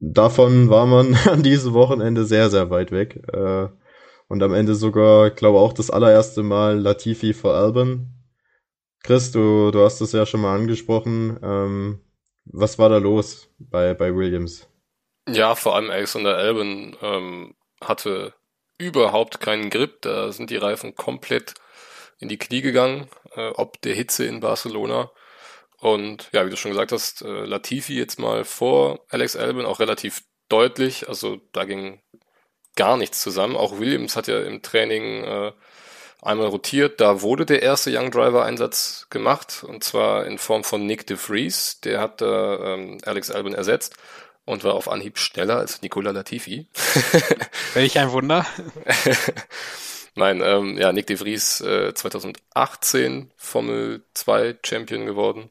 Davon 0.00 0.68
war 0.68 0.86
man 0.86 1.14
an 1.28 1.42
diesem 1.42 1.72
Wochenende 1.72 2.24
sehr, 2.24 2.50
sehr 2.50 2.70
weit 2.70 2.92
weg. 2.92 3.22
Äh, 3.32 3.68
und 4.28 4.42
am 4.42 4.54
Ende 4.54 4.74
sogar, 4.74 5.30
glaube 5.30 5.58
auch 5.58 5.72
das 5.72 5.90
allererste 5.90 6.42
Mal 6.42 6.78
Latifi 6.78 7.32
vor 7.32 7.54
Albon. 7.54 8.08
Chris, 9.02 9.32
du, 9.32 9.70
du 9.70 9.82
hast 9.82 10.00
es 10.00 10.12
ja 10.12 10.26
schon 10.26 10.42
mal 10.42 10.54
angesprochen. 10.54 11.38
Ähm, 11.42 12.00
was 12.44 12.78
war 12.78 12.88
da 12.88 12.98
los 12.98 13.48
bei, 13.58 13.94
bei 13.94 14.14
Williams? 14.14 14.68
Ja, 15.28 15.54
vor 15.54 15.74
allem 15.74 15.90
Alexander 15.90 16.36
Albon 16.36 16.96
ähm, 17.02 17.54
hatte 17.82 18.34
überhaupt 18.78 19.40
keinen 19.40 19.70
Grip. 19.70 20.02
Da 20.02 20.32
sind 20.32 20.50
die 20.50 20.56
Reifen 20.56 20.94
komplett 20.94 21.54
in 22.20 22.28
die 22.28 22.38
Knie 22.38 22.60
gegangen, 22.60 23.08
äh, 23.34 23.48
ob 23.48 23.80
der 23.82 23.94
Hitze 23.94 24.24
in 24.24 24.40
Barcelona. 24.40 25.10
Und 25.78 26.28
ja, 26.32 26.44
wie 26.46 26.50
du 26.50 26.56
schon 26.56 26.70
gesagt 26.70 26.92
hast, 26.92 27.22
äh, 27.22 27.44
Latifi 27.44 27.96
jetzt 27.96 28.18
mal 28.18 28.44
vor 28.44 29.00
Alex 29.08 29.34
Albon 29.34 29.64
auch 29.64 29.80
relativ 29.80 30.22
deutlich. 30.48 31.08
Also 31.08 31.40
da 31.52 31.64
ging 31.64 32.00
gar 32.76 32.96
nichts 32.96 33.22
zusammen. 33.22 33.56
Auch 33.56 33.78
Williams 33.78 34.14
hat 34.14 34.26
ja 34.26 34.40
im 34.40 34.62
Training 34.62 35.24
äh, 35.24 35.52
einmal 36.22 36.48
rotiert. 36.48 37.00
Da 37.00 37.22
wurde 37.22 37.46
der 37.46 37.62
erste 37.62 37.90
Young 37.90 38.10
Driver 38.10 38.44
Einsatz 38.44 39.06
gemacht 39.08 39.64
und 39.66 39.82
zwar 39.82 40.26
in 40.26 40.36
Form 40.36 40.64
von 40.64 40.84
Nick 40.86 41.06
de 41.06 41.16
Vries. 41.16 41.80
Der 41.80 42.00
hat 42.00 42.20
äh, 42.20 42.26
ähm, 42.26 42.98
Alex 43.04 43.30
Albon 43.30 43.54
ersetzt 43.54 43.96
und 44.44 44.64
war 44.64 44.74
auf 44.74 44.88
Anhieb 44.88 45.18
schneller 45.18 45.56
als 45.56 45.80
Nicola 45.80 46.10
Latifi. 46.10 46.68
Welch 47.74 47.98
ein 47.98 48.12
Wunder. 48.12 48.46
Nein, 50.20 50.42
ähm, 50.44 50.76
ja, 50.76 50.92
Nick 50.92 51.06
de 51.06 51.16
Vries 51.16 51.62
äh, 51.62 51.94
2018 51.94 53.32
Formel 53.38 54.04
2 54.12 54.58
Champion 54.62 55.06
geworden. 55.06 55.50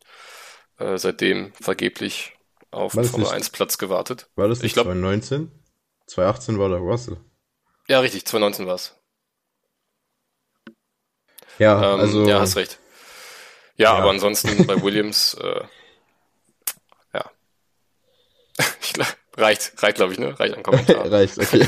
Äh, 0.77 0.99
seitdem 0.99 1.53
vergeblich 1.59 2.33
auf 2.69 2.93
den 2.93 3.03
Formel 3.03 3.29
1 3.29 3.49
Platz 3.49 3.79
gewartet. 3.79 4.29
War 4.35 4.47
das 4.47 4.59
nicht 4.59 4.67
ich 4.67 4.73
glaub, 4.73 4.85
2019? 4.85 5.51
2018 6.05 6.59
war 6.59 6.69
der 6.69 6.77
Russell. 6.77 7.17
Ja, 7.87 7.99
richtig, 7.99 8.27
2019 8.27 8.67
war 8.67 8.75
es. 8.75 8.95
Ja, 11.57 11.95
ähm, 11.95 11.99
also. 11.99 12.27
Ja, 12.27 12.39
hast 12.39 12.55
recht. 12.55 12.77
Ja, 13.75 13.85
ja. 13.85 13.93
aber 13.95 14.11
ansonsten 14.11 14.67
bei 14.67 14.79
Williams, 14.83 15.33
äh, 15.33 15.63
ja. 17.15 17.31
ich 18.81 18.93
glaub, 18.93 19.07
reicht, 19.35 19.81
reicht, 19.81 19.95
glaube 19.95 20.13
ich, 20.13 20.19
ne? 20.19 20.39
Reicht 20.39 20.55
an 20.55 20.61
Kommentar. 20.61 21.11
reicht, 21.11 21.39
okay. 21.39 21.65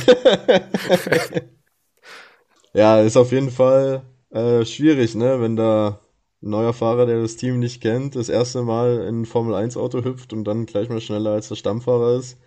Ja, 2.74 3.02
ist 3.02 3.18
auf 3.18 3.32
jeden 3.32 3.52
Fall 3.52 4.04
äh, 4.30 4.66
schwierig, 4.66 5.16
ne? 5.16 5.42
Wenn 5.42 5.56
da 5.56 6.00
ein 6.42 6.50
neuer 6.50 6.74
Fahrer, 6.74 7.06
der 7.06 7.22
das 7.22 7.36
Team 7.38 7.60
nicht 7.60 7.82
kennt, 7.82 8.16
das 8.16 8.30
erste 8.30 8.64
Mal 8.64 9.06
in 9.08 9.22
ein 9.22 9.26
Formel 9.26 9.54
1 9.56 9.78
Auto 9.78 10.04
hüpft 10.04 10.34
und 10.34 10.46
dann 10.46 10.66
gleich 10.66 10.90
mal 10.90 11.02
schneller 11.02 11.32
als 11.32 11.50
der 11.50 11.56
Stammfahrer 11.56 12.18
ist. 12.18 12.38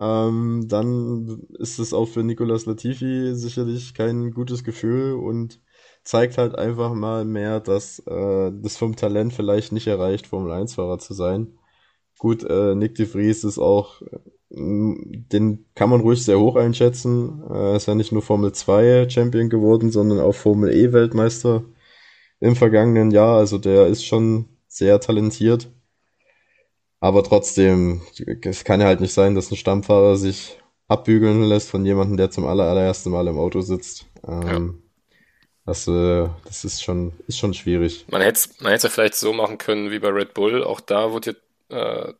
Ähm, 0.00 0.66
dann 0.68 1.46
ist 1.58 1.78
es 1.78 1.94
auch 1.94 2.06
für 2.06 2.24
Nicolas 2.24 2.66
Latifi 2.66 3.34
sicherlich 3.34 3.94
kein 3.94 4.32
gutes 4.32 4.64
Gefühl 4.64 5.14
und 5.14 5.60
zeigt 6.04 6.38
halt 6.38 6.56
einfach 6.58 6.94
mal 6.94 7.24
mehr, 7.24 7.60
dass 7.60 8.00
äh, 8.00 8.52
das 8.54 8.76
vom 8.76 8.96
Talent 8.96 9.32
vielleicht 9.34 9.72
nicht 9.72 9.86
erreicht, 9.86 10.26
Formel 10.26 10.52
1-Fahrer 10.52 10.98
zu 10.98 11.14
sein. 11.14 11.58
Gut, 12.18 12.44
äh, 12.44 12.74
Nick 12.74 12.94
de 12.96 13.06
Vries 13.06 13.44
ist 13.44 13.58
auch, 13.58 14.02
den 14.54 15.64
kann 15.74 15.88
man 15.88 16.00
ruhig 16.00 16.24
sehr 16.24 16.38
hoch 16.38 16.56
einschätzen. 16.56 17.42
Er 17.48 17.76
ist 17.76 17.86
ja 17.86 17.94
nicht 17.94 18.12
nur 18.12 18.22
Formel 18.22 18.52
2 18.52 19.08
Champion 19.08 19.48
geworden, 19.48 19.90
sondern 19.90 20.20
auch 20.20 20.34
Formel 20.34 20.74
E 20.74 20.92
Weltmeister 20.92 21.64
im 22.40 22.54
vergangenen 22.54 23.10
Jahr. 23.10 23.38
Also 23.38 23.58
der 23.58 23.86
ist 23.86 24.04
schon 24.04 24.48
sehr 24.68 25.00
talentiert. 25.00 25.70
Aber 27.00 27.24
trotzdem, 27.24 28.02
es 28.42 28.64
kann 28.64 28.80
ja 28.80 28.86
halt 28.86 29.00
nicht 29.00 29.14
sein, 29.14 29.34
dass 29.34 29.50
ein 29.50 29.56
Stammfahrer 29.56 30.16
sich 30.16 30.58
abbügeln 30.86 31.42
lässt 31.44 31.70
von 31.70 31.84
jemandem, 31.84 32.16
der 32.16 32.30
zum 32.30 32.46
aller, 32.46 32.64
allerersten 32.64 33.10
Mal 33.10 33.26
im 33.28 33.38
Auto 33.38 33.62
sitzt. 33.62 34.06
Ähm, 34.26 34.82
das, 35.64 35.88
äh, 35.88 36.28
das 36.44 36.64
ist 36.64 36.82
schon, 36.82 37.12
ist 37.26 37.38
schon 37.38 37.54
schwierig. 37.54 38.04
Man 38.10 38.20
hätte 38.20 38.38
es 38.38 38.60
man 38.60 38.72
ja 38.72 38.78
vielleicht 38.78 39.14
so 39.14 39.32
machen 39.32 39.58
können 39.58 39.90
wie 39.90 39.98
bei 39.98 40.08
Red 40.08 40.34
Bull. 40.34 40.62
Auch 40.62 40.80
da 40.80 41.12
wurde 41.12 41.36
ja 41.70 42.08
äh, 42.08 42.14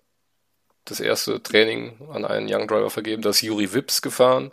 das 0.84 1.00
erste 1.00 1.42
Training 1.42 1.96
an 2.12 2.24
einen 2.24 2.52
Young 2.52 2.66
Driver 2.66 2.90
vergeben. 2.90 3.22
Da 3.22 3.30
ist 3.30 3.42
Juri 3.42 3.72
Wips 3.72 4.02
gefahren, 4.02 4.52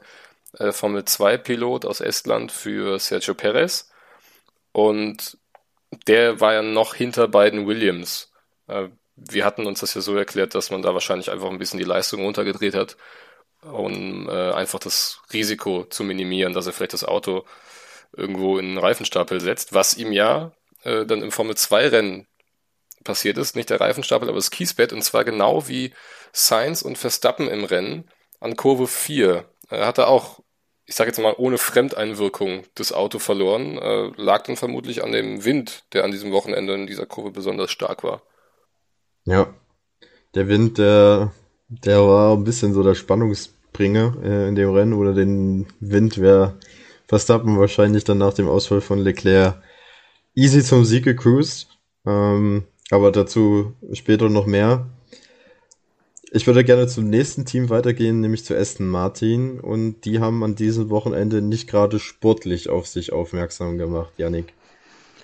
äh, 0.58 0.72
Formel 0.72 1.06
2 1.06 1.38
Pilot 1.38 1.86
aus 1.86 2.02
Estland 2.02 2.52
für 2.52 3.00
Sergio 3.00 3.34
Perez. 3.34 3.89
Und 4.72 5.38
der 6.08 6.39
war 6.39 6.54
ja 6.54 6.62
noch 6.62 6.96
hinter 6.96 7.28
beiden 7.28 7.68
Williams. 7.68 8.32
Äh, 8.68 8.89
wir 9.15 9.46
hatten 9.46 9.65
uns 9.65 9.82
das 9.82 9.94
ja 9.96 10.02
so 10.02 10.15
erklärt, 10.15 10.56
dass 10.56 10.72
man 10.72 10.82
da 10.82 10.94
wahrscheinlich 10.94 11.32
einfach 11.32 11.50
ein 11.50 11.58
bisschen 11.60 11.80
die 11.80 11.86
Leistung 11.86 12.24
runtergedreht 12.24 12.76
hat, 12.76 12.98
um 13.63 14.30
äh, 14.30 14.52
einfach 14.52 14.80
das 14.80 15.22
Risiko 15.34 15.86
zu 15.86 16.04
minimieren, 16.04 16.54
dass 16.54 16.68
er 16.68 16.74
vielleicht 16.74 16.94
das 16.94 17.04
Auto 17.04 17.46
irgendwo 18.15 18.58
in 18.58 18.68
einen 18.68 18.78
Reifenstapel 18.78 19.42
setzt, 19.42 19.74
was 19.74 19.98
ihm 19.98 20.12
ja 20.13 20.52
äh, 20.84 21.06
dann 21.06 21.22
im 21.22 21.32
Formel 21.32 21.56
2 21.58 21.89
Rennen 21.89 22.28
passiert 23.04 23.38
ist, 23.38 23.56
nicht 23.56 23.70
der 23.70 23.80
Reifenstapel, 23.80 24.28
aber 24.28 24.38
das 24.38 24.52
Kiesbett 24.52 24.94
und 24.94 25.04
zwar 25.04 25.24
genau 25.24 25.68
wie 25.68 25.94
Sainz 26.32 26.82
und 26.82 26.98
Verstappen 26.98 27.48
im 27.48 27.64
Rennen 27.64 28.10
an 28.40 28.56
Kurve 28.56 28.88
4. 28.88 29.46
Er 29.70 29.86
hatte 29.86 30.08
auch, 30.08 30.40
ich 30.86 30.96
sage 30.96 31.10
jetzt 31.10 31.20
mal, 31.20 31.36
ohne 31.38 31.58
Fremdeinwirkung 31.58 32.64
das 32.76 32.92
Auto 32.92 33.20
verloren, 33.20 33.78
äh, 33.78 34.12
lag 34.16 34.44
dann 34.44 34.56
vermutlich 34.56 35.04
an 35.04 35.12
dem 35.12 35.44
Wind, 35.46 35.84
der 35.94 36.04
an 36.04 36.12
diesem 36.12 36.32
Wochenende 36.32 36.74
in 36.74 36.88
dieser 36.88 37.06
Kurve 37.06 37.32
besonders 37.32 37.72
stark 37.72 38.04
war. 38.04 38.22
Ja, 39.26 39.54
der 40.36 40.48
Wind, 40.48 40.78
der, 40.78 41.32
der 41.68 42.02
war 42.02 42.36
ein 42.36 42.44
bisschen 42.44 42.74
so 42.74 42.84
der 42.84 42.96
Spannungsbringer 42.96 44.16
äh, 44.24 44.48
in 44.48 44.56
dem 44.56 44.72
Rennen 44.72 44.94
oder 44.94 45.14
den 45.14 45.68
Wind 45.80 46.20
wäre 46.20 46.60
Verstappen 47.08 47.58
wahrscheinlich 47.58 48.04
dann 48.04 48.20
nach 48.20 48.36
dem 48.36 48.48
Ausfall 48.48 48.82
von 48.82 49.00
Leclerc 49.00 49.62
easy 50.36 50.64
zum 50.64 50.86
Sieg 50.86 51.04
gecruised. 51.04 51.68
Ähm, 52.06 52.66
aber 52.91 53.12
dazu 53.12 53.73
später 53.93 54.30
noch 54.30 54.45
mehr. 54.45 54.88
Ich 56.32 56.45
würde 56.45 56.63
gerne 56.63 56.88
zum 56.88 57.10
nächsten 57.10 57.45
Team 57.45 57.69
weitergehen, 57.69 58.21
nämlich 58.21 58.45
zu 58.45 58.56
Aston 58.56 58.88
Martin. 58.88 59.60
Und 59.60 60.06
die 60.06 60.19
haben 60.19 60.43
an 60.43 60.56
diesem 60.56 60.89
Wochenende 60.89 61.41
nicht 61.41 61.67
gerade 61.67 61.99
sportlich 61.99 62.69
auf 62.69 62.88
sich 62.88 63.12
aufmerksam 63.12 63.78
gemacht, 63.78 64.13
Yannick. 64.17 64.54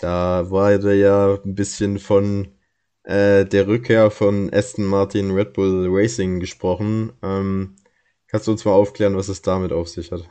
Da 0.02 0.50
war 0.50 0.72
ja 0.72 1.38
ein 1.46 1.56
bisschen 1.56 2.00
von 2.00 2.48
äh, 3.04 3.46
der 3.46 3.68
Rückkehr 3.68 4.10
von 4.10 4.52
Aston 4.52 4.86
Martin 4.86 5.32
Red 5.32 5.54
Bull 5.54 5.88
Racing 5.90 6.40
gesprochen. 6.40 7.14
Ähm, 7.22 7.76
kannst 8.28 8.48
du 8.48 8.52
uns 8.52 8.66
mal 8.66 8.72
aufklären, 8.74 9.16
was 9.16 9.30
es 9.30 9.44
damit 9.44 9.72
auf 9.72 9.88
sich 9.88 10.12
hat? 10.12 10.28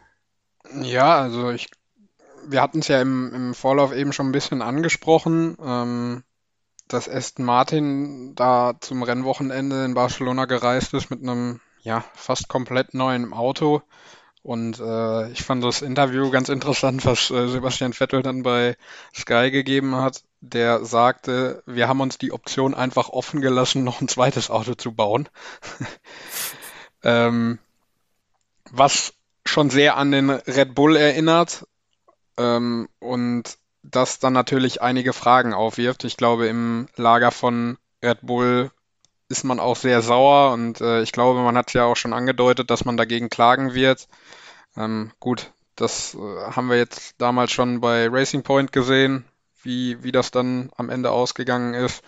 Ja, 0.83 1.21
also 1.21 1.51
ich, 1.51 1.69
wir 2.49 2.61
hatten 2.61 2.81
es 2.81 2.89
ja 2.89 3.01
im, 3.01 3.33
im 3.33 3.55
Vorlauf 3.55 3.95
eben 3.95 4.13
schon 4.13 4.29
ein 4.29 4.33
bisschen 4.33 4.61
angesprochen, 4.61 5.57
ähm, 5.65 6.25
dass 6.89 7.09
Aston 7.09 7.45
Martin 7.45 8.35
da 8.35 8.75
zum 8.81 9.03
Rennwochenende 9.03 9.85
in 9.85 9.95
Barcelona 9.95 10.45
gereist 10.45 10.95
ist 10.95 11.11
mit 11.11 11.23
einem 11.23 11.61
ja 11.83 12.05
fast 12.15 12.49
komplett 12.49 12.95
neuen 12.95 13.33
Auto. 13.33 13.83
Und 14.43 14.79
äh, 14.79 15.31
ich 15.31 15.43
fand 15.43 15.65
das 15.65 15.81
Interview 15.81 16.31
ganz 16.31 16.51
interessant, 16.51 17.07
was 17.07 17.31
äh, 17.31 17.49
Sebastian 17.49 17.95
Vettel 17.95 18.23
dann 18.23 18.43
bei 18.43 18.77
Sky 19.15 19.51
gegeben 19.51 19.97
hat. 19.97 20.23
Der 20.43 20.85
sagte, 20.85 21.63
wir 21.65 21.89
haben 21.89 22.03
uns 22.03 22.19
die 22.19 22.31
Option 22.31 22.75
einfach 22.75 23.09
offen 23.09 23.41
gelassen, 23.41 23.85
noch 23.85 24.03
ein 24.03 24.09
zweites 24.09 24.51
Auto 24.51 24.75
zu 24.75 24.93
bauen. 24.93 25.31
ähm, 27.03 27.59
was 28.71 29.15
schon 29.47 29.71
sehr 29.71 29.97
an 29.97 30.11
den 30.11 30.29
Red 30.29 30.75
Bull 30.75 30.97
erinnert 30.97 31.67
ähm, 32.37 32.91
und 32.99 33.57
das 33.85 34.19
dann 34.19 34.33
natürlich 34.33 34.83
einige 34.83 35.13
Fragen 35.13 35.55
aufwirft. 35.55 36.05
Ich 36.05 36.17
glaube, 36.17 36.47
im 36.47 36.89
Lager 36.97 37.31
von 37.31 37.79
Red 38.03 38.19
Bull 38.23 38.71
ist 39.29 39.45
man 39.45 39.61
auch 39.61 39.77
sehr 39.77 40.03
sauer 40.03 40.53
und 40.53 40.81
äh, 40.81 41.03
ich 41.03 41.13
glaube, 41.13 41.41
man 41.41 41.57
hat 41.57 41.73
ja 41.73 41.85
auch 41.85 41.97
schon 41.97 42.13
angedeutet, 42.13 42.71
dass 42.71 42.85
man 42.85 42.97
dagegen 42.97 43.31
klagen 43.31 43.75
wird. 43.75 44.09
Ähm, 44.77 45.13
gut, 45.21 45.53
das 45.77 46.15
äh, 46.15 46.19
haben 46.19 46.69
wir 46.69 46.77
jetzt 46.77 47.15
damals 47.19 47.53
schon 47.53 47.81
bei 47.81 48.09
Racing 48.09 48.43
Point 48.43 48.73
gesehen, 48.73 49.25
wie, 49.63 50.03
wie 50.03 50.13
das 50.13 50.31
dann 50.31 50.71
am 50.77 50.91
Ende 50.91 51.11
ausgegangen 51.11 51.75
ist. 51.75 52.03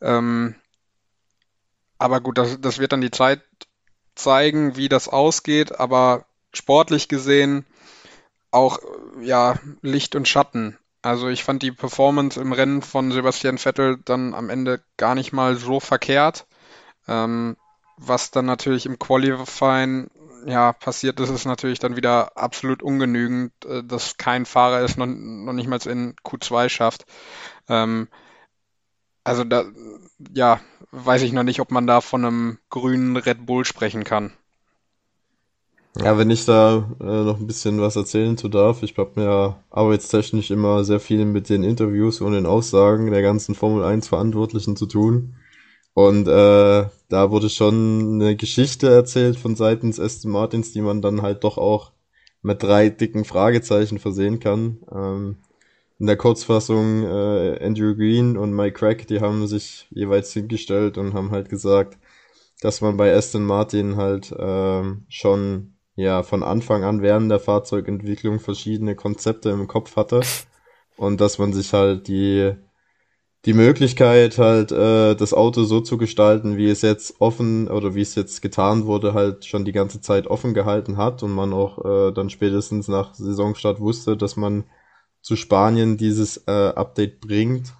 Ähm, 0.00 0.54
aber 1.98 2.20
gut, 2.20 2.38
das, 2.38 2.60
das 2.60 2.78
wird 2.78 2.92
dann 2.92 3.00
die 3.00 3.10
Zeit 3.10 3.42
zeigen, 4.14 4.76
wie 4.76 4.88
das 4.88 5.08
ausgeht. 5.08 5.78
Aber 5.78 6.26
sportlich 6.52 7.08
gesehen 7.08 7.66
auch 8.50 8.78
ja 9.20 9.58
Licht 9.82 10.14
und 10.14 10.28
Schatten. 10.28 10.78
Also 11.08 11.28
ich 11.28 11.42
fand 11.42 11.62
die 11.62 11.72
Performance 11.72 12.38
im 12.38 12.52
Rennen 12.52 12.82
von 12.82 13.10
Sebastian 13.10 13.56
Vettel 13.56 13.98
dann 14.04 14.34
am 14.34 14.50
Ende 14.50 14.82
gar 14.98 15.14
nicht 15.14 15.32
mal 15.32 15.56
so 15.56 15.80
verkehrt. 15.80 16.46
Ähm, 17.08 17.56
was 17.96 18.30
dann 18.30 18.44
natürlich 18.44 18.84
im 18.84 18.98
Qualifying 18.98 20.10
ja 20.44 20.74
passiert 20.74 21.18
ist, 21.18 21.30
ist 21.30 21.46
natürlich 21.46 21.78
dann 21.78 21.96
wieder 21.96 22.36
absolut 22.36 22.82
ungenügend, 22.82 23.52
äh, 23.64 23.82
dass 23.82 24.18
kein 24.18 24.44
Fahrer 24.44 24.82
es 24.82 24.98
noch, 24.98 25.06
noch 25.06 25.54
nicht 25.54 25.66
mal 25.66 25.80
in 25.86 26.14
Q2 26.16 26.68
schafft. 26.68 27.06
Ähm, 27.70 28.08
also 29.24 29.44
da 29.44 29.64
ja 30.34 30.60
weiß 30.90 31.22
ich 31.22 31.32
noch 31.32 31.42
nicht, 31.42 31.60
ob 31.60 31.70
man 31.70 31.86
da 31.86 32.02
von 32.02 32.22
einem 32.22 32.58
grünen 32.68 33.16
Red 33.16 33.46
Bull 33.46 33.64
sprechen 33.64 34.04
kann. 34.04 34.34
Ja, 36.00 36.16
wenn 36.16 36.30
ich 36.30 36.44
da 36.44 36.88
äh, 37.00 37.04
noch 37.04 37.40
ein 37.40 37.46
bisschen 37.48 37.80
was 37.80 37.96
erzählen 37.96 38.36
zu 38.36 38.48
darf, 38.48 38.84
ich 38.84 38.96
habe 38.96 39.20
mir 39.20 39.56
arbeitstechnisch 39.70 40.50
immer 40.52 40.84
sehr 40.84 41.00
viel 41.00 41.24
mit 41.24 41.48
den 41.48 41.64
Interviews 41.64 42.20
und 42.20 42.32
den 42.32 42.46
Aussagen 42.46 43.10
der 43.10 43.20
ganzen 43.20 43.56
Formel 43.56 43.82
1 43.82 44.06
Verantwortlichen 44.06 44.76
zu 44.76 44.86
tun. 44.86 45.34
Und 45.94 46.28
äh, 46.28 46.84
da 47.08 47.30
wurde 47.30 47.50
schon 47.50 48.14
eine 48.14 48.36
Geschichte 48.36 48.88
erzählt 48.88 49.36
von 49.36 49.56
seitens 49.56 49.98
Aston 49.98 50.30
Martins, 50.30 50.72
die 50.72 50.82
man 50.82 51.02
dann 51.02 51.22
halt 51.22 51.42
doch 51.42 51.58
auch 51.58 51.90
mit 52.42 52.62
drei 52.62 52.90
dicken 52.90 53.24
Fragezeichen 53.24 53.98
versehen 53.98 54.38
kann. 54.38 54.78
Ähm, 54.94 55.38
in 55.98 56.06
der 56.06 56.16
Kurzfassung 56.16 57.02
äh, 57.02 57.58
Andrew 57.60 57.96
Green 57.96 58.36
und 58.36 58.52
Mike 58.54 58.78
Crack, 58.78 59.08
die 59.08 59.20
haben 59.20 59.48
sich 59.48 59.88
jeweils 59.90 60.32
hingestellt 60.32 60.96
und 60.96 61.14
haben 61.14 61.32
halt 61.32 61.48
gesagt, 61.48 61.98
dass 62.60 62.80
man 62.80 62.96
bei 62.96 63.12
Aston 63.12 63.44
Martin 63.44 63.96
halt 63.96 64.32
ähm, 64.38 65.04
schon 65.08 65.74
ja 65.98 66.22
von 66.22 66.42
Anfang 66.42 66.84
an 66.84 67.02
während 67.02 67.30
der 67.30 67.40
Fahrzeugentwicklung 67.40 68.40
verschiedene 68.40 68.94
Konzepte 68.94 69.50
im 69.50 69.66
Kopf 69.66 69.96
hatte. 69.96 70.20
Und 70.96 71.20
dass 71.20 71.38
man 71.38 71.52
sich 71.52 71.72
halt 71.72 72.08
die 72.08 72.54
die 73.44 73.54
Möglichkeit 73.54 74.38
halt 74.38 74.72
äh, 74.72 75.14
das 75.14 75.32
Auto 75.32 75.64
so 75.64 75.80
zu 75.80 75.96
gestalten, 75.96 76.56
wie 76.56 76.68
es 76.68 76.82
jetzt 76.82 77.20
offen 77.20 77.68
oder 77.68 77.94
wie 77.94 78.00
es 78.02 78.14
jetzt 78.14 78.42
getan 78.42 78.86
wurde, 78.86 79.14
halt 79.14 79.44
schon 79.44 79.64
die 79.64 79.72
ganze 79.72 80.00
Zeit 80.00 80.26
offen 80.26 80.54
gehalten 80.54 80.96
hat 80.96 81.22
und 81.22 81.32
man 81.32 81.52
auch 81.52 81.84
äh, 81.84 82.12
dann 82.12 82.30
spätestens 82.30 82.88
nach 82.88 83.14
Saisonstart 83.14 83.80
wusste, 83.80 84.16
dass 84.16 84.36
man 84.36 84.64
zu 85.22 85.36
Spanien 85.36 85.96
dieses 85.96 86.44
äh, 86.48 86.50
Update 86.50 87.20
bringt 87.20 87.72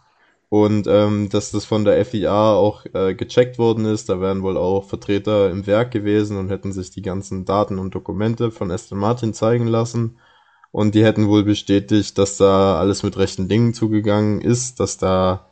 und 0.50 0.86
ähm, 0.86 1.28
dass 1.28 1.50
das 1.50 1.64
von 1.64 1.84
der 1.84 2.04
FIA 2.04 2.54
auch 2.54 2.86
äh, 2.94 3.14
gecheckt 3.14 3.58
worden 3.58 3.84
ist. 3.84 4.08
Da 4.08 4.20
wären 4.20 4.42
wohl 4.42 4.56
auch 4.56 4.84
Vertreter 4.84 5.50
im 5.50 5.66
Werk 5.66 5.90
gewesen 5.90 6.38
und 6.38 6.48
hätten 6.48 6.72
sich 6.72 6.90
die 6.90 7.02
ganzen 7.02 7.44
Daten 7.44 7.78
und 7.78 7.94
Dokumente 7.94 8.50
von 8.50 8.70
Aston 8.70 8.98
Martin 8.98 9.34
zeigen 9.34 9.66
lassen. 9.66 10.18
Und 10.70 10.94
die 10.94 11.04
hätten 11.04 11.28
wohl 11.28 11.44
bestätigt, 11.44 12.18
dass 12.18 12.36
da 12.36 12.78
alles 12.78 13.02
mit 13.02 13.16
rechten 13.18 13.48
Dingen 13.48 13.74
zugegangen 13.74 14.40
ist, 14.40 14.80
dass 14.80 14.98
da 14.98 15.50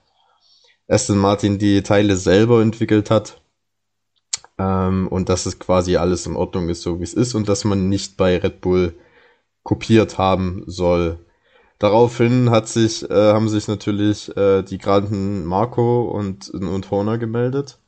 Aston 0.88 1.18
Martin 1.18 1.58
die 1.58 1.82
Teile 1.82 2.16
selber 2.16 2.62
entwickelt 2.62 3.10
hat 3.10 3.40
ähm, 4.58 5.08
und 5.08 5.28
dass 5.28 5.46
es 5.46 5.58
quasi 5.58 5.96
alles 5.96 6.26
in 6.26 6.36
Ordnung 6.36 6.68
ist, 6.68 6.82
so 6.82 7.00
wie 7.00 7.04
es 7.04 7.14
ist 7.14 7.34
und 7.34 7.48
dass 7.48 7.64
man 7.64 7.88
nicht 7.88 8.16
bei 8.16 8.38
Red 8.38 8.60
Bull 8.60 8.94
kopiert 9.62 10.18
haben 10.18 10.62
soll. 10.66 11.25
Daraufhin 11.78 12.50
hat 12.50 12.68
sich, 12.68 13.08
äh, 13.10 13.32
haben 13.32 13.48
sich 13.48 13.68
natürlich 13.68 14.34
äh, 14.36 14.62
die 14.62 14.78
Granden 14.78 15.44
Marco 15.44 16.02
und, 16.10 16.48
und 16.50 16.90
Horner 16.90 17.18
gemeldet. 17.18 17.78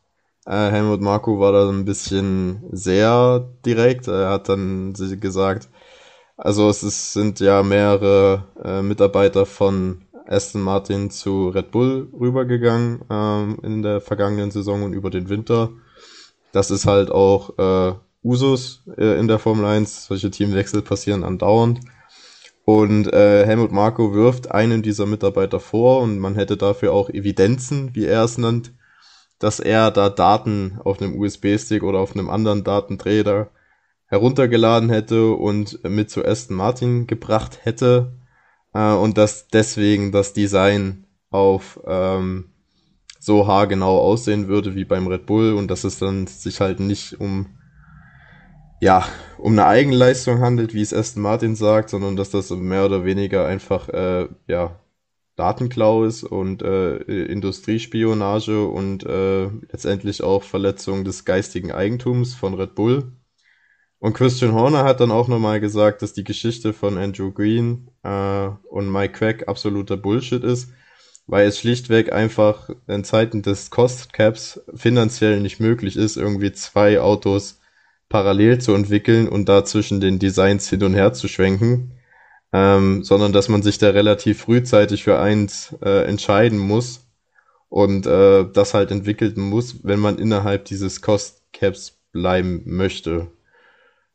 Äh, 0.46 0.70
Helmut 0.70 1.00
Marco 1.00 1.40
war 1.40 1.52
da 1.52 1.68
ein 1.68 1.84
bisschen 1.84 2.64
sehr 2.72 3.48
direkt. 3.64 4.08
Er 4.08 4.30
hat 4.30 4.48
dann 4.48 4.92
gesagt, 4.94 5.68
also 6.36 6.68
es 6.68 6.82
ist, 6.82 7.12
sind 7.14 7.40
ja 7.40 7.62
mehrere 7.62 8.44
äh, 8.62 8.82
Mitarbeiter 8.82 9.46
von 9.46 10.02
Aston 10.26 10.62
Martin 10.62 11.10
zu 11.10 11.48
Red 11.48 11.70
Bull 11.70 12.08
rübergegangen 12.12 13.00
ähm, 13.10 13.58
in 13.62 13.82
der 13.82 14.00
vergangenen 14.00 14.50
Saison 14.50 14.82
und 14.82 14.92
über 14.92 15.10
den 15.10 15.28
Winter. 15.30 15.70
Das 16.52 16.70
ist 16.70 16.86
halt 16.86 17.10
auch 17.10 17.58
äh, 17.58 17.94
Usus 18.22 18.82
äh, 18.96 19.18
in 19.18 19.28
der 19.28 19.38
Formel 19.38 19.64
1. 19.64 20.06
Solche 20.06 20.30
Teamwechsel 20.30 20.82
passieren 20.82 21.24
andauernd. 21.24 21.80
Und 22.68 23.10
äh, 23.14 23.46
Helmut 23.46 23.72
Marko 23.72 24.12
wirft 24.12 24.50
einen 24.50 24.82
dieser 24.82 25.06
Mitarbeiter 25.06 25.58
vor 25.58 26.02
und 26.02 26.18
man 26.18 26.34
hätte 26.34 26.58
dafür 26.58 26.92
auch 26.92 27.08
Evidenzen, 27.08 27.94
wie 27.94 28.04
er 28.04 28.24
es 28.24 28.36
nennt, 28.36 28.74
dass 29.38 29.58
er 29.58 29.90
da 29.90 30.10
Daten 30.10 30.78
auf 30.84 31.00
einem 31.00 31.18
USB-Stick 31.18 31.82
oder 31.82 31.98
auf 31.98 32.14
einem 32.14 32.28
anderen 32.28 32.64
Datenträger 32.64 33.48
heruntergeladen 34.04 34.90
hätte 34.90 35.30
und 35.30 35.82
mit 35.82 36.10
zu 36.10 36.22
Aston 36.22 36.58
Martin 36.58 37.06
gebracht 37.06 37.60
hätte. 37.62 38.12
Äh, 38.74 38.92
und 38.92 39.16
dass 39.16 39.48
deswegen 39.48 40.12
das 40.12 40.34
Design 40.34 41.06
auf 41.30 41.80
ähm, 41.86 42.50
so 43.18 43.46
haargenau 43.46 43.98
aussehen 43.98 44.46
würde 44.46 44.74
wie 44.74 44.84
beim 44.84 45.06
Red 45.06 45.24
Bull 45.24 45.54
und 45.54 45.70
dass 45.70 45.84
es 45.84 46.00
dann 46.00 46.26
sich 46.26 46.60
halt 46.60 46.80
nicht 46.80 47.18
um 47.18 47.46
ja, 48.80 49.08
um 49.38 49.52
eine 49.52 49.66
Eigenleistung 49.66 50.40
handelt, 50.40 50.74
wie 50.74 50.82
es 50.82 50.94
Aston 50.94 51.22
Martin 51.22 51.56
sagt, 51.56 51.90
sondern 51.90 52.16
dass 52.16 52.30
das 52.30 52.50
mehr 52.50 52.86
oder 52.86 53.04
weniger 53.04 53.46
einfach 53.46 53.88
äh, 53.88 54.28
ja, 54.46 54.78
Datenklau 55.36 56.04
ist 56.04 56.24
und 56.24 56.62
äh, 56.62 56.96
Industriespionage 56.96 58.66
und 58.66 59.04
äh, 59.04 59.46
letztendlich 59.70 60.22
auch 60.22 60.42
Verletzung 60.42 61.04
des 61.04 61.24
geistigen 61.24 61.72
Eigentums 61.72 62.34
von 62.34 62.54
Red 62.54 62.74
Bull. 62.74 63.12
Und 64.00 64.14
Christian 64.14 64.52
Horner 64.52 64.84
hat 64.84 65.00
dann 65.00 65.10
auch 65.10 65.26
nochmal 65.28 65.60
gesagt, 65.60 66.02
dass 66.02 66.12
die 66.12 66.24
Geschichte 66.24 66.72
von 66.72 66.98
Andrew 66.98 67.32
Green 67.32 67.90
äh, 68.04 68.48
und 68.68 68.90
Mike 68.90 69.14
Quack 69.14 69.48
absoluter 69.48 69.96
Bullshit 69.96 70.44
ist, 70.44 70.70
weil 71.26 71.48
es 71.48 71.58
schlichtweg 71.58 72.12
einfach 72.12 72.70
in 72.86 73.02
Zeiten 73.02 73.42
des 73.42 73.70
Cost 73.70 74.12
Caps 74.12 74.60
finanziell 74.74 75.40
nicht 75.40 75.58
möglich 75.58 75.96
ist, 75.96 76.16
irgendwie 76.16 76.52
zwei 76.52 77.00
Autos 77.00 77.57
parallel 78.08 78.60
zu 78.60 78.74
entwickeln 78.74 79.28
und 79.28 79.48
da 79.48 79.64
zwischen 79.64 80.00
den 80.00 80.18
Designs 80.18 80.68
hin 80.68 80.82
und 80.82 80.94
her 80.94 81.12
zu 81.12 81.28
schwenken, 81.28 81.92
ähm, 82.52 83.04
sondern 83.04 83.32
dass 83.32 83.48
man 83.48 83.62
sich 83.62 83.78
da 83.78 83.90
relativ 83.90 84.40
frühzeitig 84.40 85.04
für 85.04 85.18
eins 85.18 85.76
äh, 85.82 86.04
entscheiden 86.04 86.58
muss 86.58 87.06
und 87.68 88.06
äh, 88.06 88.46
das 88.52 88.74
halt 88.74 88.90
entwickeln 88.90 89.40
muss, 89.40 89.84
wenn 89.84 90.00
man 90.00 90.18
innerhalb 90.18 90.64
dieses 90.64 91.02
Cost 91.02 91.42
Caps 91.52 91.98
bleiben 92.12 92.62
möchte. 92.64 93.28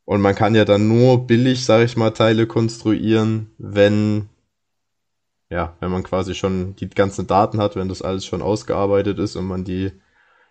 Und 0.05 0.21
man 0.21 0.35
kann 0.35 0.55
ja 0.55 0.65
dann 0.65 0.87
nur 0.87 1.27
billig, 1.27 1.63
sag 1.63 1.83
ich 1.83 1.95
mal, 1.95 2.11
Teile 2.11 2.47
konstruieren, 2.47 3.51
wenn 3.57 4.29
ja, 5.53 5.77
wenn 5.79 5.91
man 5.91 6.01
quasi 6.01 6.33
schon 6.33 6.75
die 6.77 6.89
ganzen 6.89 7.27
Daten 7.27 7.59
hat, 7.59 7.75
wenn 7.75 7.87
das 7.87 8.01
alles 8.01 8.25
schon 8.25 8.41
ausgearbeitet 8.41 9.19
ist 9.19 9.35
und 9.35 9.45
man 9.45 9.63
die 9.63 9.91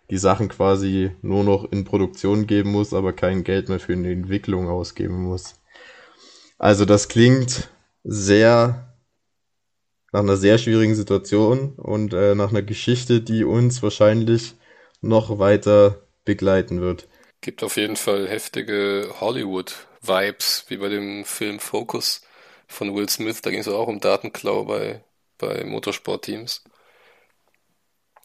die 0.09 0.17
Sachen 0.17 0.49
quasi 0.49 1.11
nur 1.21 1.43
noch 1.43 1.71
in 1.71 1.85
Produktion 1.85 2.47
geben 2.47 2.71
muss, 2.71 2.93
aber 2.93 3.13
kein 3.13 3.43
Geld 3.43 3.69
mehr 3.69 3.79
für 3.79 3.93
eine 3.93 4.11
Entwicklung 4.11 4.67
ausgeben 4.67 5.23
muss. 5.23 5.55
Also 6.57 6.85
das 6.85 7.07
klingt 7.07 7.69
sehr 8.03 8.93
nach 10.11 10.19
einer 10.19 10.37
sehr 10.37 10.57
schwierigen 10.59 10.95
Situation 10.95 11.73
und 11.75 12.13
äh, 12.13 12.35
nach 12.35 12.51
einer 12.51 12.61
Geschichte, 12.61 13.21
die 13.21 13.43
uns 13.43 13.81
wahrscheinlich 13.81 14.53
noch 15.01 15.39
weiter 15.39 16.07
begleiten 16.23 16.81
wird. 16.81 17.07
Gibt 17.41 17.63
auf 17.63 17.75
jeden 17.77 17.95
Fall 17.95 18.27
heftige 18.27 19.09
Hollywood-Vibes, 19.19 20.65
wie 20.69 20.77
bei 20.77 20.89
dem 20.89 21.25
Film 21.25 21.59
Focus 21.59 22.21
von 22.67 22.95
Will 22.95 23.09
Smith. 23.09 23.41
Da 23.41 23.49
ging 23.49 23.59
es 23.59 23.67
auch 23.67 23.87
um 23.87 23.99
Datenklau 23.99 24.65
bei, 24.65 25.03
bei 25.37 25.63
Motorsportteams. 25.65 26.63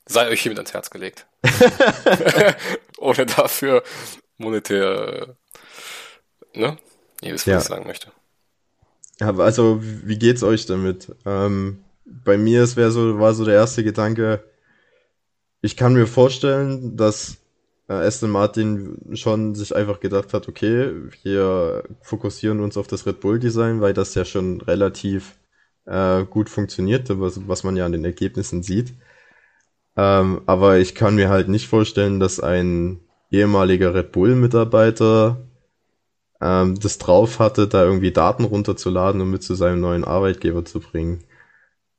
Sei 0.07 0.29
euch 0.29 0.43
hiermit 0.43 0.59
ans 0.59 0.75
Herz 0.75 0.91
gelegt. 0.91 1.28
Ohne 2.99 3.27
dafür 3.27 3.83
monetär, 4.39 5.37
ne? 6.55 6.79
Ihr 7.23 7.35
wisst, 7.35 7.47
was 7.47 7.53
ja. 7.53 7.59
ich 7.59 7.65
sagen 7.65 7.87
möchte. 7.87 8.13
Ja, 9.21 9.37
also, 9.37 9.81
wie 9.83 10.19
geht's 10.19 10.43
euch 10.43 10.67
damit? 10.67 11.15
Ähm, 11.27 11.85
bei 12.05 12.39
mir 12.39 12.63
es 12.63 12.77
wäre 12.77 12.91
so, 12.91 13.19
war 13.19 13.35
so 13.35 13.45
der 13.45 13.55
erste 13.55 13.83
Gedanke, 13.85 14.45
ich 15.61 15.77
kann 15.77 15.95
mir 15.95 16.07
vorstellen, 16.07 16.97
dass 16.97 17.39
äh, 17.89 17.95
Aston 17.95 18.31
Martin 18.31 18.97
schon 19.15 19.55
sich 19.55 19.75
einfach 19.75 20.01
gedacht 20.01 20.33
hat, 20.35 20.49
okay, 20.49 20.93
wir 21.23 21.85
fokussieren 22.01 22.61
uns 22.61 22.77
auf 22.77 22.87
das 22.87 23.07
Red 23.07 23.21
Bull 23.21 23.39
Design, 23.41 23.81
weil 23.81 23.93
das 23.93 24.15
ja 24.15 24.25
schon 24.25 24.61
relativ 24.61 25.37
äh, 25.87 26.25
gut 26.25 26.49
funktioniert, 26.49 27.09
was, 27.09 27.49
was 27.49 27.65
man 27.65 27.77
ja 27.77 27.87
an 27.87 27.93
den 27.93 28.05
Ergebnissen 28.05 28.63
sieht. 28.63 28.95
Ähm, 29.99 30.43
aber 30.47 30.79
ich 30.79 30.95
kann 30.95 31.17
mir 31.17 31.29
halt 31.29 31.49
nicht 31.49 31.67
vorstellen, 31.69 32.21
dass 32.21 32.39
ein 32.39 33.01
ehemaliger 33.33 33.95
Red 33.95 34.13
Bull-Mitarbeiter 34.13 35.39
ähm, 36.41 36.79
das 36.81 36.99
drauf 36.99 37.41
hatte, 37.41 37.67
da 37.69 37.85
irgendwie 37.85 38.13
Daten 38.13 38.45
runterzuladen 38.45 39.21
und 39.21 39.31
mit 39.31 39.43
zu 39.43 39.57
seinem 39.57 39.81
neuen 39.81 40.05
Arbeitgeber 40.05 40.65
zu 40.65 40.79
bringen. 40.81 41.25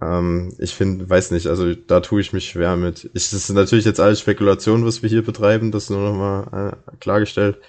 Ähm, 0.01 0.55
ich 0.59 0.75
finde, 0.75 1.09
weiß 1.09 1.31
nicht, 1.31 1.47
also 1.47 1.75
da 1.75 1.99
tue 1.99 2.21
ich 2.21 2.33
mich 2.33 2.49
schwer 2.49 2.77
mit. 2.77 3.05
Ich, 3.13 3.31
das 3.31 3.33
ist 3.33 3.49
natürlich 3.49 3.85
jetzt 3.85 3.99
alles 3.99 4.21
Spekulation, 4.21 4.85
was 4.85 5.03
wir 5.03 5.09
hier 5.09 5.23
betreiben, 5.25 5.71
das 5.71 5.89
nur 5.89 5.99
nochmal 5.99 6.77
äh, 6.93 6.97
klargestellt. 7.01 7.59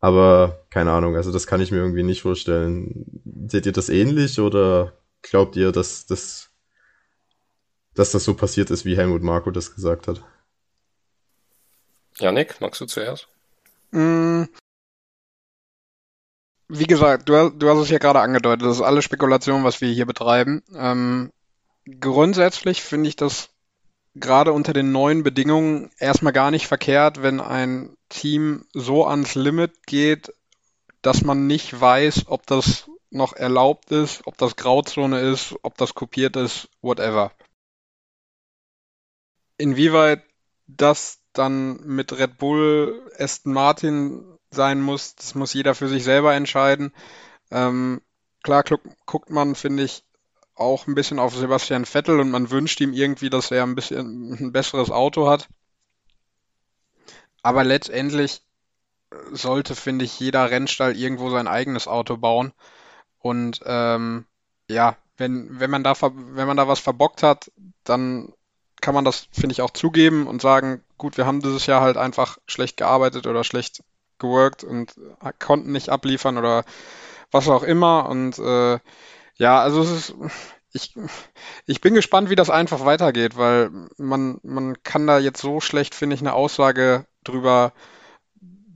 Aber 0.00 0.64
keine 0.70 0.92
Ahnung, 0.92 1.16
also 1.16 1.32
das 1.32 1.46
kann 1.46 1.60
ich 1.60 1.70
mir 1.70 1.78
irgendwie 1.78 2.02
nicht 2.02 2.22
vorstellen. 2.22 3.06
Seht 3.48 3.66
ihr 3.66 3.72
das 3.72 3.88
ähnlich 3.88 4.40
oder 4.40 4.94
glaubt 5.22 5.56
ihr, 5.56 5.72
dass 5.72 6.06
das 6.06 6.49
dass 7.94 8.12
das 8.12 8.24
so 8.24 8.34
passiert 8.34 8.70
ist, 8.70 8.84
wie 8.84 8.96
Helmut 8.96 9.22
Marko 9.22 9.50
das 9.50 9.74
gesagt 9.74 10.08
hat. 10.08 10.22
Janik, 12.18 12.60
magst 12.60 12.80
du 12.80 12.86
zuerst? 12.86 13.28
Mm. 13.92 14.44
Wie 16.68 16.86
gesagt, 16.86 17.28
du, 17.28 17.50
du, 17.50 17.68
hast 17.68 17.82
es 17.82 17.90
ja 17.90 17.98
gerade 17.98 18.20
angedeutet, 18.20 18.64
das 18.64 18.76
ist 18.76 18.82
alles 18.82 19.04
Spekulation, 19.04 19.64
was 19.64 19.80
wir 19.80 19.90
hier 19.90 20.06
betreiben. 20.06 20.62
Ähm, 20.74 21.32
grundsätzlich 21.98 22.82
finde 22.82 23.08
ich 23.08 23.16
das 23.16 23.48
gerade 24.14 24.52
unter 24.52 24.72
den 24.72 24.92
neuen 24.92 25.22
Bedingungen 25.22 25.90
erstmal 25.98 26.32
gar 26.32 26.50
nicht 26.50 26.68
verkehrt, 26.68 27.22
wenn 27.22 27.40
ein 27.40 27.96
Team 28.08 28.66
so 28.72 29.06
ans 29.06 29.34
Limit 29.34 29.86
geht, 29.86 30.32
dass 31.02 31.22
man 31.22 31.46
nicht 31.46 31.80
weiß, 31.80 32.24
ob 32.26 32.46
das 32.46 32.88
noch 33.10 33.32
erlaubt 33.32 33.90
ist, 33.90 34.26
ob 34.26 34.38
das 34.38 34.56
Grauzone 34.56 35.20
ist, 35.20 35.56
ob 35.62 35.76
das 35.76 35.94
kopiert 35.94 36.36
ist, 36.36 36.68
whatever. 36.82 37.32
Inwieweit 39.60 40.22
das 40.66 41.20
dann 41.32 41.76
mit 41.84 42.12
Red 42.12 42.38
Bull, 42.38 43.10
Aston 43.18 43.52
Martin 43.52 44.24
sein 44.50 44.80
muss, 44.80 45.14
das 45.14 45.34
muss 45.34 45.54
jeder 45.54 45.74
für 45.74 45.88
sich 45.88 46.02
selber 46.04 46.34
entscheiden. 46.34 46.92
Ähm, 47.50 48.00
klar 48.42 48.64
guckt 49.06 49.30
man, 49.30 49.54
finde 49.54 49.84
ich, 49.84 50.04
auch 50.54 50.86
ein 50.86 50.94
bisschen 50.94 51.18
auf 51.18 51.34
Sebastian 51.34 51.86
Vettel 51.86 52.20
und 52.20 52.30
man 52.30 52.50
wünscht 52.50 52.80
ihm 52.80 52.92
irgendwie, 52.92 53.30
dass 53.30 53.50
er 53.50 53.62
ein 53.62 53.74
bisschen 53.74 54.34
ein 54.34 54.52
besseres 54.52 54.90
Auto 54.90 55.28
hat. 55.28 55.48
Aber 57.42 57.64
letztendlich 57.64 58.42
sollte, 59.32 59.74
finde 59.74 60.04
ich, 60.04 60.20
jeder 60.20 60.50
Rennstall 60.50 60.96
irgendwo 60.96 61.30
sein 61.30 61.48
eigenes 61.48 61.88
Auto 61.88 62.16
bauen. 62.16 62.52
Und 63.18 63.60
ähm, 63.64 64.26
ja, 64.68 64.96
wenn, 65.16 65.60
wenn 65.60 65.70
man 65.70 65.84
da 65.84 65.94
wenn 66.00 66.46
man 66.46 66.56
da 66.56 66.68
was 66.68 66.80
verbockt 66.80 67.22
hat, 67.22 67.50
dann 67.84 68.32
kann 68.80 68.94
man 68.94 69.04
das, 69.04 69.28
finde 69.32 69.52
ich, 69.52 69.62
auch 69.62 69.70
zugeben 69.70 70.26
und 70.26 70.42
sagen, 70.42 70.82
gut, 70.98 71.16
wir 71.16 71.26
haben 71.26 71.40
dieses 71.40 71.66
Jahr 71.66 71.80
halt 71.80 71.96
einfach 71.96 72.38
schlecht 72.46 72.76
gearbeitet 72.76 73.26
oder 73.26 73.44
schlecht 73.44 73.82
geworkt 74.18 74.64
und 74.64 74.94
konnten 75.38 75.72
nicht 75.72 75.88
abliefern 75.88 76.38
oder 76.38 76.64
was 77.30 77.48
auch 77.48 77.62
immer. 77.62 78.08
Und 78.08 78.38
äh, 78.38 78.78
ja, 79.36 79.60
also 79.60 79.82
es 79.82 79.90
ist, 79.90 80.14
ich, 80.72 80.94
ich 81.66 81.80
bin 81.80 81.94
gespannt, 81.94 82.30
wie 82.30 82.36
das 82.36 82.50
einfach 82.50 82.84
weitergeht, 82.84 83.36
weil 83.36 83.70
man, 83.96 84.38
man 84.42 84.82
kann 84.82 85.06
da 85.06 85.18
jetzt 85.18 85.40
so 85.40 85.60
schlecht, 85.60 85.94
finde 85.94 86.14
ich, 86.14 86.20
eine 86.20 86.34
Aussage 86.34 87.06
drüber, 87.24 87.72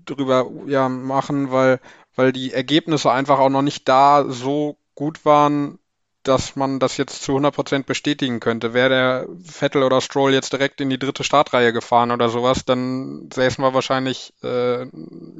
drüber 0.04 0.50
ja, 0.66 0.88
machen, 0.88 1.52
weil, 1.52 1.80
weil 2.16 2.32
die 2.32 2.52
Ergebnisse 2.52 3.12
einfach 3.12 3.38
auch 3.38 3.50
noch 3.50 3.62
nicht 3.62 3.88
da 3.88 4.24
so 4.28 4.78
gut 4.94 5.24
waren, 5.24 5.78
dass 6.24 6.56
man 6.56 6.80
das 6.80 6.96
jetzt 6.96 7.22
zu 7.22 7.36
100% 7.36 7.84
bestätigen 7.84 8.40
könnte. 8.40 8.74
Wäre 8.74 8.88
der 8.88 9.26
Vettel 9.42 9.82
oder 9.82 10.00
Stroll 10.00 10.32
jetzt 10.32 10.52
direkt 10.52 10.80
in 10.80 10.90
die 10.90 10.98
dritte 10.98 11.22
Startreihe 11.22 11.72
gefahren 11.72 12.10
oder 12.10 12.28
sowas, 12.28 12.64
dann 12.64 13.30
säßen 13.32 13.62
wir 13.62 13.74
wahrscheinlich 13.74 14.32
äh, 14.42 14.86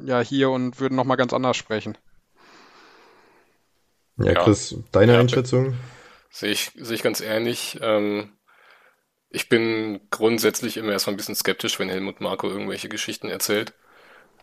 ja 0.05 0.21
hier 0.21 0.51
und 0.51 0.79
würden 0.81 0.95
nochmal 0.95 1.17
ganz 1.17 1.33
anders 1.33 1.57
sprechen. 1.57 1.99
Ja, 4.17 4.35
Chris, 4.35 4.77
deine 4.93 5.15
ja, 5.15 5.21
Einschätzung? 5.21 5.75
Sehe 6.31 6.53
ich, 6.53 6.73
sehe 6.77 6.95
ich 6.95 7.03
ganz 7.03 7.21
ähnlich. 7.21 7.79
Ähm, 7.81 8.33
ich 9.31 9.49
bin 9.49 10.01
grundsätzlich 10.11 10.77
immer 10.77 10.93
erstmal 10.93 11.15
ein 11.15 11.17
bisschen 11.17 11.35
skeptisch, 11.35 11.79
wenn 11.79 11.89
Helmut 11.89 12.21
Marco 12.21 12.49
irgendwelche 12.49 12.89
Geschichten 12.89 13.29
erzählt. 13.29 13.73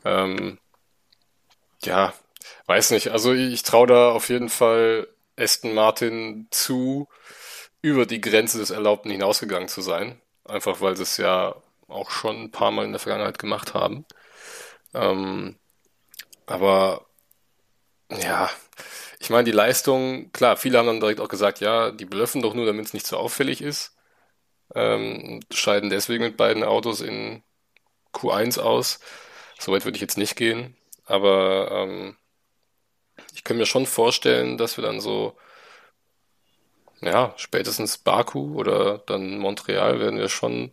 Ähm, 0.03 0.57
ja, 1.83 2.13
weiß 2.65 2.91
nicht. 2.91 3.09
Also 3.09 3.33
ich 3.33 3.63
traue 3.63 3.87
da 3.87 4.11
auf 4.11 4.29
jeden 4.29 4.49
Fall 4.49 5.07
Aston 5.37 5.73
Martin 5.73 6.47
zu, 6.51 7.07
über 7.81 8.05
die 8.05 8.21
Grenze 8.21 8.59
des 8.59 8.69
Erlaubten 8.71 9.11
hinausgegangen 9.11 9.69
zu 9.69 9.81
sein. 9.81 10.21
Einfach 10.45 10.81
weil 10.81 10.95
sie 10.97 11.03
es 11.03 11.17
ja 11.17 11.55
auch 11.87 12.09
schon 12.11 12.43
ein 12.43 12.51
paar 12.51 12.71
Mal 12.71 12.85
in 12.85 12.91
der 12.91 12.99
Vergangenheit 12.99 13.39
gemacht 13.39 13.73
haben. 13.73 14.05
Ähm, 14.93 15.57
aber 16.45 17.05
ja, 18.11 18.49
ich 19.19 19.29
meine, 19.29 19.43
die 19.45 19.51
Leistung, 19.51 20.31
klar, 20.33 20.57
viele 20.57 20.77
haben 20.77 20.87
dann 20.87 20.99
direkt 20.99 21.19
auch 21.19 21.29
gesagt, 21.29 21.59
ja, 21.61 21.91
die 21.91 22.05
blöffen 22.05 22.41
doch 22.41 22.53
nur, 22.53 22.65
damit 22.65 22.87
es 22.87 22.93
nicht 22.93 23.07
so 23.07 23.17
auffällig 23.17 23.61
ist. 23.61 23.95
Ähm, 24.75 25.41
scheiden 25.51 25.89
deswegen 25.89 26.23
mit 26.23 26.37
beiden 26.37 26.63
Autos 26.63 27.01
in 27.01 27.43
Q1 28.13 28.59
aus. 28.59 28.99
Soweit 29.59 29.85
würde 29.85 29.97
ich 29.97 30.01
jetzt 30.01 30.17
nicht 30.17 30.35
gehen. 30.35 30.75
Aber 31.05 31.71
ähm, 31.71 32.17
ich 33.33 33.43
kann 33.43 33.57
mir 33.57 33.65
schon 33.65 33.85
vorstellen, 33.85 34.57
dass 34.57 34.77
wir 34.77 34.83
dann 34.83 35.01
so, 35.01 35.37
ja, 37.01 37.33
spätestens 37.37 37.97
Baku 37.97 38.55
oder 38.55 38.99
dann 38.99 39.37
Montreal 39.39 39.99
werden 39.99 40.19
wir 40.19 40.29
schon 40.29 40.71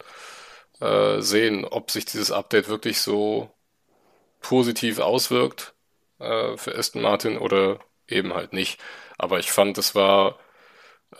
äh, 0.80 1.20
sehen, 1.22 1.64
ob 1.64 1.90
sich 1.90 2.04
dieses 2.06 2.32
Update 2.32 2.68
wirklich 2.68 3.00
so 3.00 3.50
positiv 4.40 5.00
auswirkt 5.00 5.74
äh, 6.20 6.56
für 6.56 6.76
Aston 6.78 7.02
Martin 7.02 7.38
oder 7.38 7.80
eben 8.08 8.34
halt 8.34 8.52
nicht. 8.54 8.80
Aber 9.18 9.38
ich 9.40 9.52
fand, 9.52 9.78
es 9.78 9.94
war 9.94 10.38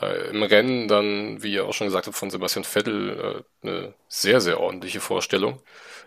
äh, 0.01 0.31
im 0.31 0.43
Rennen 0.43 0.89
dann, 0.89 1.43
wie 1.43 1.53
ihr 1.55 1.67
auch 1.67 1.75
schon 1.75 1.87
gesagt 1.87 2.07
habt, 2.07 2.17
von 2.17 2.31
Sebastian 2.31 2.65
Vettel 2.65 3.45
äh, 3.63 3.67
eine 3.67 3.95
sehr, 4.09 4.41
sehr 4.41 4.61
ordentliche 4.61 5.01
Vorstellung. 5.01 5.61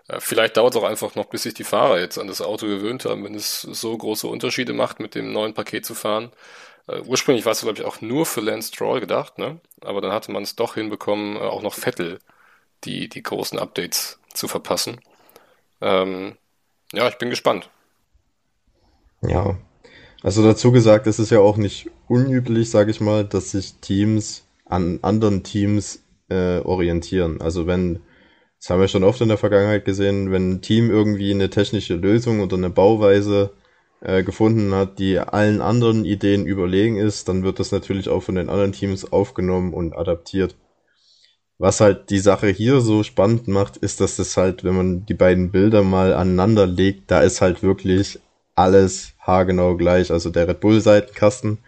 Äh, 0.07 0.19
vielleicht 0.19 0.57
dauert 0.57 0.75
es 0.75 0.81
auch 0.81 0.87
einfach 0.87 1.15
noch, 1.15 1.25
bis 1.25 1.43
sich 1.43 1.53
die 1.53 1.63
Fahrer 1.63 1.99
jetzt 1.99 2.17
an 2.17 2.27
das 2.27 2.41
Auto 2.41 2.67
gewöhnt 2.67 3.05
haben, 3.05 3.23
wenn 3.23 3.35
es 3.35 3.61
so 3.61 3.97
große 3.97 4.27
Unterschiede 4.27 4.73
macht, 4.73 4.99
mit 4.99 5.15
dem 5.15 5.31
neuen 5.31 5.53
Paket 5.53 5.85
zu 5.85 5.95
fahren. 5.95 6.31
Äh, 6.87 7.01
ursprünglich 7.01 7.45
war 7.45 7.53
es, 7.53 7.61
glaube 7.61 7.79
ich, 7.79 7.85
auch 7.85 8.01
nur 8.01 8.25
für 8.25 8.41
Lance 8.41 8.69
Stroll 8.69 8.99
gedacht, 8.99 9.37
ne? 9.37 9.59
aber 9.81 10.01
dann 10.01 10.11
hatte 10.11 10.31
man 10.31 10.43
es 10.43 10.55
doch 10.55 10.75
hinbekommen, 10.75 11.35
äh, 11.37 11.39
auch 11.39 11.61
noch 11.61 11.73
Vettel 11.73 12.19
die, 12.83 13.09
die 13.09 13.23
großen 13.23 13.59
Updates 13.59 14.19
zu 14.33 14.47
verpassen. 14.47 14.99
Ähm, 15.81 16.37
ja, 16.93 17.07
ich 17.07 17.17
bin 17.17 17.29
gespannt. 17.29 17.69
Ja, 19.21 19.55
also 20.23 20.43
dazu 20.43 20.71
gesagt, 20.71 21.07
es 21.07 21.19
ist 21.19 21.31
ja 21.31 21.39
auch 21.39 21.57
nicht 21.57 21.89
unüblich, 22.07 22.69
sage 22.69 22.91
ich 22.91 23.01
mal, 23.01 23.25
dass 23.25 23.51
sich 23.51 23.75
Teams 23.81 24.45
an 24.65 24.99
anderen 25.01 25.43
Teams 25.43 26.03
äh, 26.29 26.59
orientieren. 26.59 27.41
Also 27.41 27.67
wenn, 27.67 27.99
das 28.59 28.69
haben 28.69 28.79
wir 28.79 28.87
schon 28.87 29.03
oft 29.03 29.21
in 29.21 29.29
der 29.29 29.37
Vergangenheit 29.37 29.85
gesehen, 29.85 30.31
wenn 30.31 30.53
ein 30.53 30.61
Team 30.61 30.89
irgendwie 30.89 31.31
eine 31.31 31.49
technische 31.49 31.95
Lösung 31.95 32.41
oder 32.41 32.57
eine 32.57 32.69
Bauweise 32.69 33.51
äh, 34.01 34.23
gefunden 34.23 34.73
hat, 34.73 34.99
die 34.99 35.19
allen 35.19 35.61
anderen 35.61 36.05
Ideen 36.05 36.45
überlegen 36.45 36.97
ist, 36.97 37.27
dann 37.27 37.43
wird 37.43 37.59
das 37.59 37.71
natürlich 37.71 38.09
auch 38.09 38.21
von 38.21 38.35
den 38.35 38.49
anderen 38.49 38.71
Teams 38.71 39.11
aufgenommen 39.11 39.73
und 39.73 39.93
adaptiert. 39.93 40.55
Was 41.57 41.79
halt 41.79 42.09
die 42.09 42.19
Sache 42.19 42.47
hier 42.47 42.81
so 42.81 43.03
spannend 43.03 43.47
macht, 43.47 43.77
ist, 43.77 44.01
dass 44.01 44.15
das 44.15 44.35
halt, 44.37 44.63
wenn 44.63 44.75
man 44.75 45.05
die 45.05 45.13
beiden 45.13 45.51
Bilder 45.51 45.83
mal 45.83 46.13
aneinander 46.13 46.65
legt, 46.65 47.11
da 47.11 47.21
ist 47.21 47.41
halt 47.41 47.61
wirklich 47.61 48.19
alles 48.63 49.13
haargenau 49.19 49.77
gleich. 49.77 50.11
Also 50.11 50.29
der 50.29 50.47
Red 50.47 50.59
Bull 50.59 50.81
Seitenkasten, 50.81 51.59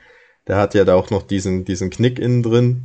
der 0.47 0.57
hat 0.57 0.73
ja 0.73 0.85
da 0.85 0.95
auch 0.95 1.09
noch 1.09 1.23
diesen, 1.23 1.65
diesen 1.65 1.89
Knick 1.89 2.19
innen 2.19 2.43
drin. 2.43 2.83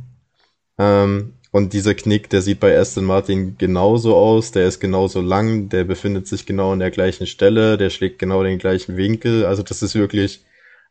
Ähm, 0.77 1.33
und 1.51 1.73
dieser 1.73 1.95
Knick, 1.95 2.29
der 2.29 2.41
sieht 2.41 2.59
bei 2.59 2.77
Aston 2.77 3.05
Martin 3.05 3.57
genauso 3.57 4.15
aus, 4.15 4.51
der 4.51 4.67
ist 4.67 4.79
genauso 4.79 5.19
lang, 5.19 5.69
der 5.69 5.83
befindet 5.83 6.27
sich 6.27 6.45
genau 6.45 6.73
an 6.73 6.79
der 6.79 6.91
gleichen 6.91 7.25
Stelle, 7.25 7.77
der 7.77 7.89
schlägt 7.89 8.19
genau 8.19 8.43
den 8.43 8.59
gleichen 8.59 8.97
Winkel. 8.97 9.45
Also 9.45 9.63
das 9.63 9.81
ist 9.81 9.95
wirklich 9.95 10.45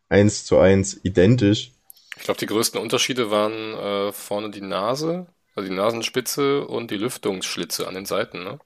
eins 0.09 0.45
zu 0.45 0.59
eins 0.59 0.99
identisch. 1.05 1.73
Ich 2.17 2.25
glaube, 2.25 2.41
die 2.41 2.47
größten 2.47 2.81
Unterschiede 2.81 3.31
waren 3.31 3.75
äh, 3.75 4.13
vorne 4.13 4.51
die 4.51 4.61
Nase, 4.61 5.27
also 5.55 5.69
die 5.69 5.75
Nasenspitze 5.75 6.67
und 6.67 6.91
die 6.91 6.97
Lüftungsschlitze 6.97 7.87
an 7.87 7.95
den 7.95 8.07
Seiten, 8.07 8.43
ne? 8.43 8.59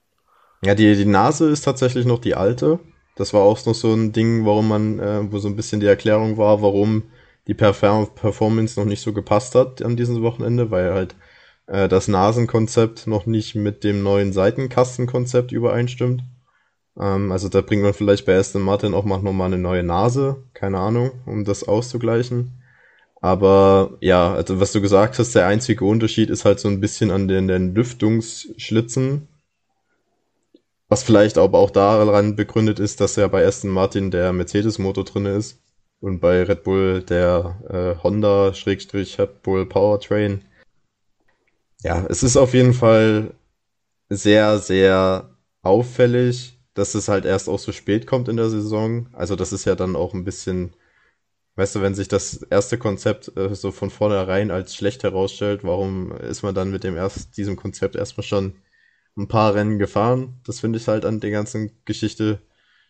Ja, 0.65 0.75
die, 0.75 0.95
die 0.95 1.05
Nase 1.05 1.49
ist 1.49 1.61
tatsächlich 1.61 2.05
noch 2.05 2.19
die 2.19 2.35
alte. 2.35 2.79
Das 3.15 3.33
war 3.33 3.41
auch 3.41 3.63
noch 3.65 3.75
so 3.75 3.93
ein 3.93 4.11
Ding, 4.11 4.45
warum 4.45 4.67
man, 4.67 4.99
äh, 4.99 5.31
wo 5.31 5.39
so 5.39 5.47
ein 5.47 5.55
bisschen 5.55 5.79
die 5.79 5.87
Erklärung 5.87 6.37
war, 6.37 6.61
warum 6.61 7.03
die 7.47 7.53
Perform 7.53 8.07
Performance 8.15 8.79
noch 8.79 8.87
nicht 8.87 9.01
so 9.01 9.13
gepasst 9.13 9.55
hat 9.55 9.81
an 9.81 9.95
diesem 9.95 10.21
Wochenende, 10.23 10.71
weil 10.71 10.93
halt 10.93 11.15
äh, 11.67 11.87
das 11.87 12.07
Nasenkonzept 12.07 13.07
noch 13.07 13.25
nicht 13.25 13.55
mit 13.55 13.83
dem 13.83 14.03
neuen 14.03 14.33
Seitenkastenkonzept 14.33 15.51
übereinstimmt. 15.51 16.23
Ähm, 16.99 17.31
also 17.31 17.49
da 17.49 17.61
bringt 17.61 17.83
man 17.83 17.93
vielleicht 17.93 18.25
bei 18.25 18.37
Aston 18.37 18.61
Martin 18.61 18.93
auch 18.93 19.05
mal 19.05 19.21
nochmal 19.21 19.47
eine 19.47 19.57
neue 19.57 19.83
Nase, 19.83 20.43
keine 20.53 20.79
Ahnung, 20.79 21.11
um 21.25 21.45
das 21.45 21.67
auszugleichen. 21.67 22.63
Aber 23.21 23.97
ja, 24.01 24.33
also 24.33 24.59
was 24.59 24.73
du 24.73 24.81
gesagt 24.81 25.17
hast, 25.17 25.33
der 25.33 25.47
einzige 25.47 25.85
Unterschied 25.85 26.29
ist 26.29 26.45
halt 26.45 26.59
so 26.59 26.67
ein 26.67 26.81
bisschen 26.81 27.09
an 27.11 27.27
den, 27.27 27.47
den 27.47 27.73
Lüftungsschlitzen, 27.73 29.29
was 30.93 31.01
vielleicht 31.01 31.39
aber 31.39 31.57
auch 31.57 31.71
daran 31.71 32.35
begründet 32.35 32.79
ist, 32.79 33.01
dass 33.01 33.15
ja 33.15 33.27
bei 33.27 33.43
Aston 33.43 33.71
Martin 33.71 34.11
der 34.11 34.31
Mercedes-Motor 34.31 35.05
drin 35.05 35.25
ist 35.25 35.59
und 36.01 36.19
bei 36.19 36.43
Red 36.43 36.61
Bull 36.61 37.01
der 37.01 37.57
äh, 37.97 38.03
Honda-Red 38.03 39.41
Bull 39.41 39.65
Powertrain. 39.65 40.45
Ja, 41.81 42.05
es 42.09 42.21
ist 42.21 42.37
auf 42.37 42.53
jeden 42.53 42.75
Fall 42.75 43.33
sehr, 44.09 44.59
sehr 44.59 45.35
auffällig, 45.63 46.59
dass 46.75 46.93
es 46.93 47.07
halt 47.07 47.25
erst 47.25 47.49
auch 47.49 47.57
so 47.57 47.71
spät 47.71 48.05
kommt 48.05 48.29
in 48.29 48.37
der 48.37 48.51
Saison. 48.51 49.07
Also 49.13 49.35
das 49.35 49.51
ist 49.51 49.65
ja 49.65 49.73
dann 49.73 49.95
auch 49.95 50.13
ein 50.13 50.25
bisschen, 50.25 50.75
weißt 51.55 51.73
du, 51.73 51.81
wenn 51.81 51.95
sich 51.95 52.07
das 52.07 52.43
erste 52.51 52.77
Konzept 52.77 53.35
äh, 53.35 53.55
so 53.55 53.71
von 53.71 53.89
vornherein 53.89 54.51
als 54.51 54.75
schlecht 54.75 55.01
herausstellt, 55.01 55.63
warum 55.63 56.11
ist 56.11 56.43
man 56.43 56.53
dann 56.53 56.69
mit 56.69 56.83
dem 56.83 56.95
erst, 56.95 57.35
diesem 57.37 57.55
Konzept 57.55 57.95
erstmal 57.95 58.25
schon 58.25 58.53
ein 59.17 59.27
paar 59.27 59.53
Rennen 59.55 59.79
gefahren. 59.79 60.39
Das 60.45 60.59
finde 60.59 60.79
ich 60.79 60.87
halt 60.87 61.05
an 61.05 61.19
der 61.19 61.31
ganzen 61.31 61.71
Geschichte 61.85 62.39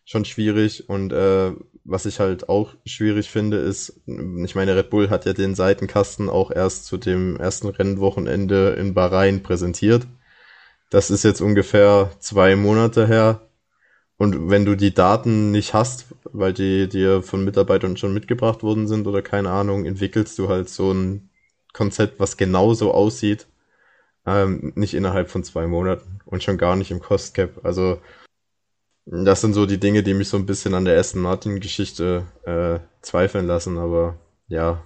schon 0.05 0.25
schwierig. 0.25 0.89
Und 0.89 1.11
äh, 1.13 1.51
was 1.83 2.05
ich 2.05 2.19
halt 2.19 2.49
auch 2.49 2.73
schwierig 2.85 3.29
finde, 3.29 3.57
ist, 3.57 4.01
ich 4.05 4.55
meine, 4.55 4.75
Red 4.75 4.89
Bull 4.89 5.09
hat 5.09 5.25
ja 5.25 5.33
den 5.33 5.55
Seitenkasten 5.55 6.29
auch 6.29 6.51
erst 6.51 6.85
zu 6.85 6.97
dem 6.97 7.37
ersten 7.37 7.67
Rennwochenende 7.67 8.71
in 8.79 8.93
Bahrain 8.93 9.43
präsentiert. 9.43 10.07
Das 10.89 11.11
ist 11.11 11.23
jetzt 11.23 11.41
ungefähr 11.41 12.11
zwei 12.19 12.55
Monate 12.55 13.07
her. 13.07 13.41
Und 14.17 14.49
wenn 14.49 14.63
du 14.63 14.75
die 14.75 14.93
Daten 14.93 15.51
nicht 15.51 15.73
hast, 15.73 16.05
weil 16.25 16.53
die 16.53 16.87
dir 16.87 17.23
von 17.23 17.43
Mitarbeitern 17.43 17.97
schon 17.97 18.13
mitgebracht 18.13 18.63
worden 18.63 18.87
sind 18.87 19.07
oder 19.07 19.21
keine 19.21 19.49
Ahnung, 19.49 19.85
entwickelst 19.85 20.37
du 20.39 20.49
halt 20.49 20.69
so 20.69 20.93
ein 20.93 21.29
Konzept, 21.73 22.19
was 22.19 22.37
genauso 22.37 22.93
aussieht, 22.93 23.47
ähm, 24.25 24.71
nicht 24.75 24.93
innerhalb 24.93 25.29
von 25.29 25.43
zwei 25.43 25.67
Monaten 25.67 26.12
und 26.25 26.43
schon 26.43 26.57
gar 26.57 26.75
nicht 26.75 26.91
im 26.91 26.99
Cost 26.99 27.33
Cap. 27.33 27.63
Also 27.63 27.99
das 29.05 29.41
sind 29.41 29.53
so 29.53 29.65
die 29.65 29.79
Dinge, 29.79 30.03
die 30.03 30.13
mich 30.13 30.29
so 30.29 30.37
ein 30.37 30.45
bisschen 30.45 30.73
an 30.73 30.85
der 30.85 30.97
Aston 30.97 31.21
Martin 31.21 31.59
Geschichte 31.59 32.25
äh, 32.45 32.79
zweifeln 33.01 33.47
lassen. 33.47 33.77
Aber 33.77 34.15
ja, 34.47 34.83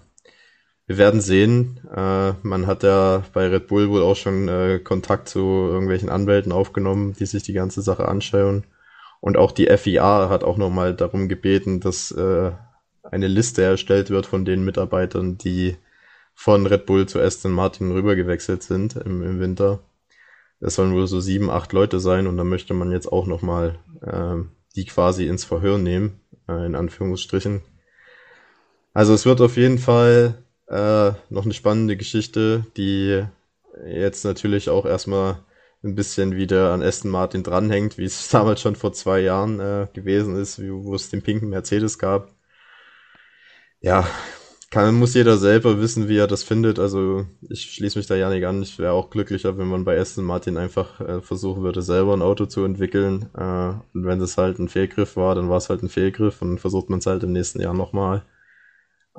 wir 0.87 0.97
werden 0.97 1.21
sehen. 1.21 1.81
Äh, 1.95 2.33
man 2.41 2.65
hat 2.65 2.83
ja 2.83 3.23
bei 3.33 3.47
Red 3.47 3.67
Bull 3.67 3.89
wohl 3.89 4.01
auch 4.01 4.15
schon 4.15 4.47
äh, 4.47 4.79
Kontakt 4.79 5.29
zu 5.29 5.39
irgendwelchen 5.39 6.09
Anwälten 6.09 6.51
aufgenommen, 6.51 7.13
die 7.13 7.25
sich 7.25 7.43
die 7.43 7.53
ganze 7.53 7.81
Sache 7.81 8.07
anschauen. 8.07 8.65
Und 9.19 9.37
auch 9.37 9.51
die 9.51 9.67
FIA 9.77 10.29
hat 10.29 10.43
auch 10.43 10.57
nochmal 10.57 10.95
darum 10.95 11.27
gebeten, 11.27 11.79
dass 11.79 12.11
äh, 12.11 12.51
eine 13.03 13.27
Liste 13.27 13.63
erstellt 13.63 14.09
wird 14.09 14.25
von 14.25 14.45
den 14.45 14.63
Mitarbeitern, 14.63 15.37
die 15.37 15.77
von 16.33 16.65
Red 16.67 16.85
Bull 16.85 17.07
zu 17.07 17.19
Aston 17.19 17.51
Martin 17.51 17.91
rübergewechselt 17.91 18.63
sind 18.63 18.95
im, 18.95 19.23
im 19.23 19.39
Winter. 19.39 19.79
Das 20.59 20.75
sollen 20.75 20.93
wohl 20.93 21.07
so 21.07 21.19
sieben, 21.19 21.49
acht 21.49 21.73
Leute 21.73 21.99
sein 21.99 22.27
und 22.27 22.37
da 22.37 22.43
möchte 22.43 22.73
man 22.73 22.91
jetzt 22.91 23.11
auch 23.11 23.27
nochmal 23.27 23.79
äh, 24.01 24.43
die 24.75 24.85
quasi 24.85 25.27
ins 25.27 25.45
Verhör 25.45 25.77
nehmen, 25.77 26.19
äh, 26.47 26.65
in 26.65 26.75
Anführungsstrichen. 26.75 27.61
Also 28.93 29.13
es 29.13 29.25
wird 29.25 29.41
auf 29.41 29.57
jeden 29.57 29.77
Fall 29.77 30.43
äh, 30.67 31.11
noch 31.29 31.45
eine 31.45 31.53
spannende 31.53 31.97
Geschichte, 31.97 32.65
die 32.75 33.23
jetzt 33.85 34.25
natürlich 34.25 34.69
auch 34.69 34.85
erstmal 34.85 35.39
ein 35.83 35.95
bisschen 35.95 36.35
wieder 36.35 36.73
an 36.73 36.81
Aston 36.81 37.11
Martin 37.11 37.43
dranhängt, 37.43 37.97
wie 37.97 38.05
es 38.05 38.27
damals 38.31 38.61
schon 38.61 38.75
vor 38.75 38.93
zwei 38.93 39.19
Jahren 39.19 39.59
äh, 39.59 39.87
gewesen 39.93 40.35
ist, 40.35 40.59
wo 40.59 40.95
es 40.95 41.09
den 41.09 41.21
pinken 41.21 41.49
Mercedes 41.49 41.99
gab. 41.99 42.31
Ja, 43.79 44.07
kann, 44.69 44.95
muss 44.95 45.13
jeder 45.13 45.37
selber 45.37 45.79
wissen, 45.79 46.09
wie 46.09 46.17
er 46.17 46.27
das 46.27 46.43
findet. 46.43 46.77
Also 46.79 47.25
ich 47.49 47.73
schließe 47.73 47.97
mich 47.97 48.07
da 48.07 48.15
ja 48.15 48.29
nicht 48.29 48.45
an. 48.45 48.61
Ich 48.61 48.79
wäre 48.79 48.91
auch 48.91 49.09
glücklicher, 49.09 49.57
wenn 49.57 49.67
man 49.67 49.85
bei 49.85 49.99
Aston 49.99 50.25
Martin 50.25 50.57
einfach 50.57 50.99
äh, 50.99 51.21
versuchen 51.21 51.63
würde, 51.63 51.81
selber 51.81 52.13
ein 52.13 52.21
Auto 52.21 52.45
zu 52.45 52.63
entwickeln. 52.65 53.29
Äh, 53.35 53.69
und 53.93 54.05
wenn 54.05 54.19
es 54.19 54.37
halt 54.37 54.59
ein 54.59 54.67
Fehlgriff 54.67 55.15
war, 55.15 55.35
dann 55.35 55.49
war 55.49 55.57
es 55.57 55.69
halt 55.69 55.83
ein 55.83 55.89
Fehlgriff 55.89 56.41
und 56.41 56.59
versucht 56.59 56.89
man 56.89 56.99
es 56.99 57.05
halt 57.05 57.23
im 57.23 57.31
nächsten 57.31 57.61
Jahr 57.61 57.73
nochmal. 57.73 58.23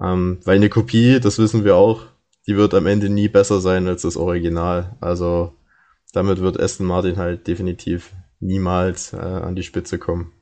Ähm, 0.01 0.39
weil 0.45 0.57
eine 0.57 0.69
Kopie, 0.69 1.19
das 1.19 1.39
wissen 1.39 1.65
wir 1.65 1.77
auch, 1.77 2.07
die 2.47 2.57
wird 2.57 2.75
am 2.75 2.87
Ende 2.87 3.09
nie 3.09 3.29
besser 3.29 3.61
sein 3.61 3.89
als 3.89 4.03
das 4.03 4.17
Original. 4.17 4.97
Also 5.01 5.55
damit 6.13 6.41
wird 6.41 6.61
Aston 6.61 6.87
Martin 6.87 7.17
halt 7.17 7.47
definitiv 7.47 8.13
niemals 8.41 9.13
äh, 9.13 9.17
an 9.17 9.57
die 9.57 9.63
Spitze 9.63 9.99
kommen. 9.99 10.33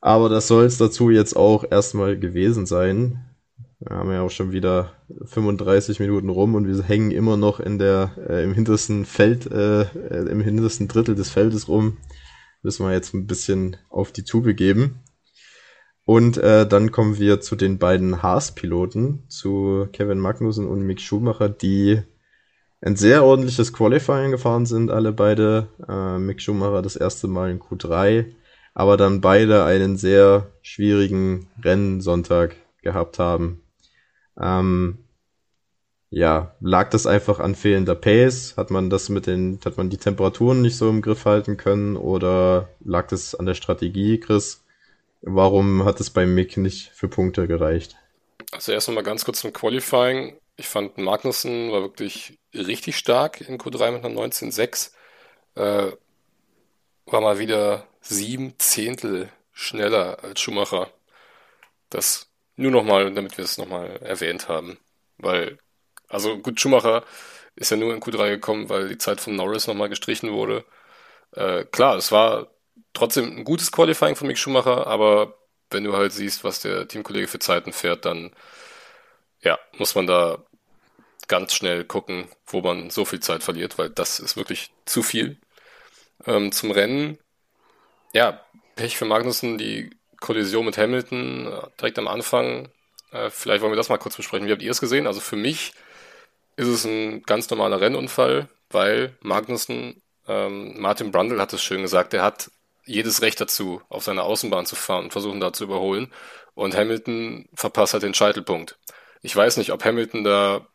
Aber 0.00 0.28
das 0.28 0.48
soll 0.48 0.64
es 0.64 0.78
dazu 0.78 1.10
jetzt 1.10 1.36
auch 1.36 1.64
erstmal 1.70 2.18
gewesen 2.18 2.66
sein. 2.66 3.31
Wir 3.84 3.96
haben 3.96 4.12
ja 4.12 4.22
auch 4.22 4.30
schon 4.30 4.52
wieder 4.52 4.92
35 5.24 5.98
Minuten 5.98 6.28
rum 6.28 6.54
und 6.54 6.68
wir 6.68 6.82
hängen 6.84 7.10
immer 7.10 7.36
noch 7.36 7.58
in 7.58 7.78
der 7.78 8.12
äh, 8.28 8.44
im 8.44 8.54
hintersten 8.54 9.04
Feld, 9.04 9.50
äh, 9.50 9.82
äh, 9.82 10.28
im 10.30 10.40
hintersten 10.40 10.86
Drittel 10.86 11.16
des 11.16 11.30
Feldes 11.30 11.66
rum. 11.66 11.96
Müssen 12.62 12.86
wir 12.86 12.92
jetzt 12.92 13.12
ein 13.12 13.26
bisschen 13.26 13.76
auf 13.90 14.12
die 14.12 14.22
Tube 14.22 14.54
geben. 14.54 15.00
Und 16.04 16.36
äh, 16.38 16.66
dann 16.66 16.92
kommen 16.92 17.18
wir 17.18 17.40
zu 17.40 17.56
den 17.56 17.78
beiden 17.78 18.22
Haas-Piloten, 18.22 19.24
zu 19.28 19.88
Kevin 19.92 20.18
Magnussen 20.18 20.68
und 20.68 20.82
Mick 20.82 21.00
Schumacher, 21.00 21.48
die 21.48 22.02
ein 22.80 22.94
sehr 22.94 23.24
ordentliches 23.24 23.72
Qualifying 23.72 24.30
gefahren 24.30 24.66
sind, 24.66 24.90
alle 24.90 25.12
beide. 25.12 25.68
Äh, 25.88 26.18
Mick 26.18 26.40
Schumacher 26.40 26.82
das 26.82 26.94
erste 26.94 27.26
Mal 27.26 27.50
in 27.50 27.60
Q3, 27.60 28.26
aber 28.74 28.96
dann 28.96 29.20
beide 29.20 29.64
einen 29.64 29.96
sehr 29.96 30.52
schwierigen 30.62 31.48
Rennsonntag 31.64 32.56
gehabt 32.82 33.18
haben. 33.18 33.62
Ähm, 34.40 34.98
ja, 36.10 36.54
lag 36.60 36.90
das 36.90 37.06
einfach 37.06 37.40
an 37.40 37.54
fehlender 37.54 37.94
Pace? 37.94 38.54
Hat 38.58 38.70
man 38.70 38.90
das 38.90 39.08
mit 39.08 39.26
den, 39.26 39.58
hat 39.64 39.78
man 39.78 39.88
die 39.88 39.96
Temperaturen 39.96 40.60
nicht 40.60 40.76
so 40.76 40.90
im 40.90 41.00
Griff 41.00 41.24
halten 41.24 41.56
können 41.56 41.96
oder 41.96 42.68
lag 42.84 43.08
das 43.08 43.34
an 43.34 43.46
der 43.46 43.54
Strategie, 43.54 44.20
Chris? 44.20 44.62
Warum 45.22 45.84
hat 45.84 46.00
es 46.00 46.10
beim 46.10 46.34
Mick 46.34 46.56
nicht 46.56 46.90
für 46.90 47.08
Punkte 47.08 47.46
gereicht? 47.46 47.96
Also 48.50 48.72
erst 48.72 48.88
einmal 48.88 49.04
ganz 49.04 49.24
kurz 49.24 49.40
zum 49.40 49.52
Qualifying. 49.52 50.36
Ich 50.56 50.68
fand 50.68 50.98
Magnussen 50.98 51.72
war 51.72 51.80
wirklich 51.80 52.38
richtig 52.52 52.96
stark 52.98 53.40
in 53.40 53.58
Q3 53.58 53.92
mit 53.92 54.04
einer 54.04 54.14
19.6. 54.14 54.90
Äh, 55.54 55.92
war 57.06 57.20
mal 57.20 57.38
wieder 57.38 57.86
sieben 58.02 58.54
Zehntel 58.58 59.30
schneller 59.52 60.22
als 60.22 60.40
Schumacher. 60.40 60.90
Das 61.88 62.28
nur 62.62 62.70
nochmal, 62.70 63.12
damit 63.12 63.36
wir 63.38 63.44
es 63.44 63.58
nochmal 63.58 63.98
erwähnt 64.02 64.48
haben. 64.48 64.78
Weil, 65.18 65.58
also 66.08 66.38
gut, 66.38 66.60
Schumacher 66.60 67.04
ist 67.56 67.70
ja 67.70 67.76
nur 67.76 67.94
in 67.94 68.00
Q3 68.00 68.30
gekommen, 68.30 68.68
weil 68.68 68.88
die 68.88 68.98
Zeit 68.98 69.20
von 69.20 69.36
Norris 69.36 69.66
nochmal 69.66 69.88
gestrichen 69.88 70.32
wurde. 70.32 70.64
Äh, 71.32 71.64
klar, 71.64 71.96
es 71.96 72.12
war 72.12 72.48
trotzdem 72.94 73.36
ein 73.38 73.44
gutes 73.44 73.72
Qualifying 73.72 74.16
von 74.16 74.26
Mick 74.26 74.38
Schumacher, 74.38 74.86
aber 74.86 75.38
wenn 75.70 75.84
du 75.84 75.94
halt 75.96 76.12
siehst, 76.12 76.44
was 76.44 76.60
der 76.60 76.88
Teamkollege 76.88 77.28
für 77.28 77.38
Zeiten 77.38 77.72
fährt, 77.72 78.04
dann 78.04 78.32
ja, 79.42 79.58
muss 79.78 79.94
man 79.94 80.06
da 80.06 80.44
ganz 81.28 81.54
schnell 81.54 81.84
gucken, 81.84 82.28
wo 82.46 82.60
man 82.60 82.90
so 82.90 83.04
viel 83.04 83.20
Zeit 83.20 83.42
verliert, 83.42 83.78
weil 83.78 83.90
das 83.90 84.20
ist 84.20 84.36
wirklich 84.36 84.72
zu 84.84 85.02
viel. 85.02 85.38
Ähm, 86.26 86.52
zum 86.52 86.70
Rennen, 86.70 87.18
ja, 88.12 88.44
Pech 88.76 88.96
für 88.96 89.04
Magnussen, 89.06 89.58
die 89.58 89.90
Kollision 90.22 90.64
mit 90.64 90.78
Hamilton 90.78 91.48
äh, 91.48 91.66
direkt 91.78 91.98
am 91.98 92.08
Anfang. 92.08 92.70
Äh, 93.10 93.28
vielleicht 93.28 93.60
wollen 93.60 93.72
wir 93.72 93.76
das 93.76 93.90
mal 93.90 93.98
kurz 93.98 94.16
besprechen. 94.16 94.46
Wie 94.46 94.52
habt 94.52 94.62
ihr 94.62 94.70
es 94.70 94.80
gesehen? 94.80 95.06
Also 95.06 95.20
für 95.20 95.36
mich 95.36 95.74
ist 96.56 96.68
es 96.68 96.84
ein 96.86 97.22
ganz 97.24 97.50
normaler 97.50 97.80
Rennunfall, 97.80 98.48
weil 98.70 99.16
Magnussen, 99.20 100.00
ähm, 100.26 100.80
Martin 100.80 101.10
Brundle 101.10 101.40
hat 101.40 101.52
es 101.52 101.62
schön 101.62 101.82
gesagt, 101.82 102.14
er 102.14 102.22
hat 102.22 102.50
jedes 102.84 103.22
Recht 103.22 103.40
dazu, 103.40 103.82
auf 103.88 104.02
seine 104.02 104.22
Außenbahn 104.22 104.66
zu 104.66 104.76
fahren 104.76 105.04
und 105.04 105.12
versuchen 105.12 105.40
da 105.40 105.52
zu 105.52 105.64
überholen. 105.64 106.10
Und 106.54 106.76
Hamilton 106.76 107.48
verpasst 107.54 107.92
halt 107.92 108.02
den 108.02 108.14
Scheitelpunkt. 108.14 108.78
Ich 109.22 109.34
weiß 109.34 109.56
nicht, 109.56 109.72
ob 109.72 109.84
Hamilton 109.84 110.24
da 110.24 110.66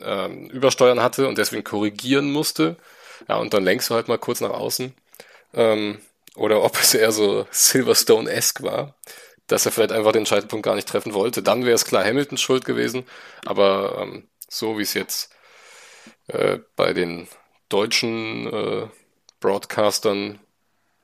ähm, 0.00 0.48
Übersteuern 0.50 1.02
hatte 1.02 1.28
und 1.28 1.38
deswegen 1.38 1.64
korrigieren 1.64 2.30
musste. 2.30 2.76
Ja, 3.28 3.36
und 3.36 3.54
dann 3.54 3.64
lenkst 3.64 3.90
du 3.90 3.94
halt 3.94 4.08
mal 4.08 4.18
kurz 4.18 4.40
nach 4.40 4.50
außen. 4.50 4.94
Ähm, 5.54 5.98
oder 6.36 6.62
ob 6.62 6.78
es 6.80 6.94
eher 6.94 7.12
so 7.12 7.46
Silverstone-esque 7.50 8.62
war, 8.62 8.94
dass 9.46 9.66
er 9.66 9.72
vielleicht 9.72 9.92
einfach 9.92 10.12
den 10.12 10.26
Scheitelpunkt 10.26 10.64
gar 10.64 10.74
nicht 10.74 10.88
treffen 10.88 11.14
wollte. 11.14 11.42
Dann 11.42 11.64
wäre 11.64 11.74
es 11.74 11.84
klar 11.84 12.04
Hamilton 12.04 12.38
schuld 12.38 12.64
gewesen. 12.64 13.04
Aber 13.44 13.98
ähm, 14.00 14.28
so 14.48 14.78
wie 14.78 14.82
es 14.82 14.94
jetzt 14.94 15.32
äh, 16.28 16.58
bei 16.76 16.92
den 16.92 17.28
deutschen 17.68 18.46
äh, 18.52 18.88
Broadcastern 19.40 20.40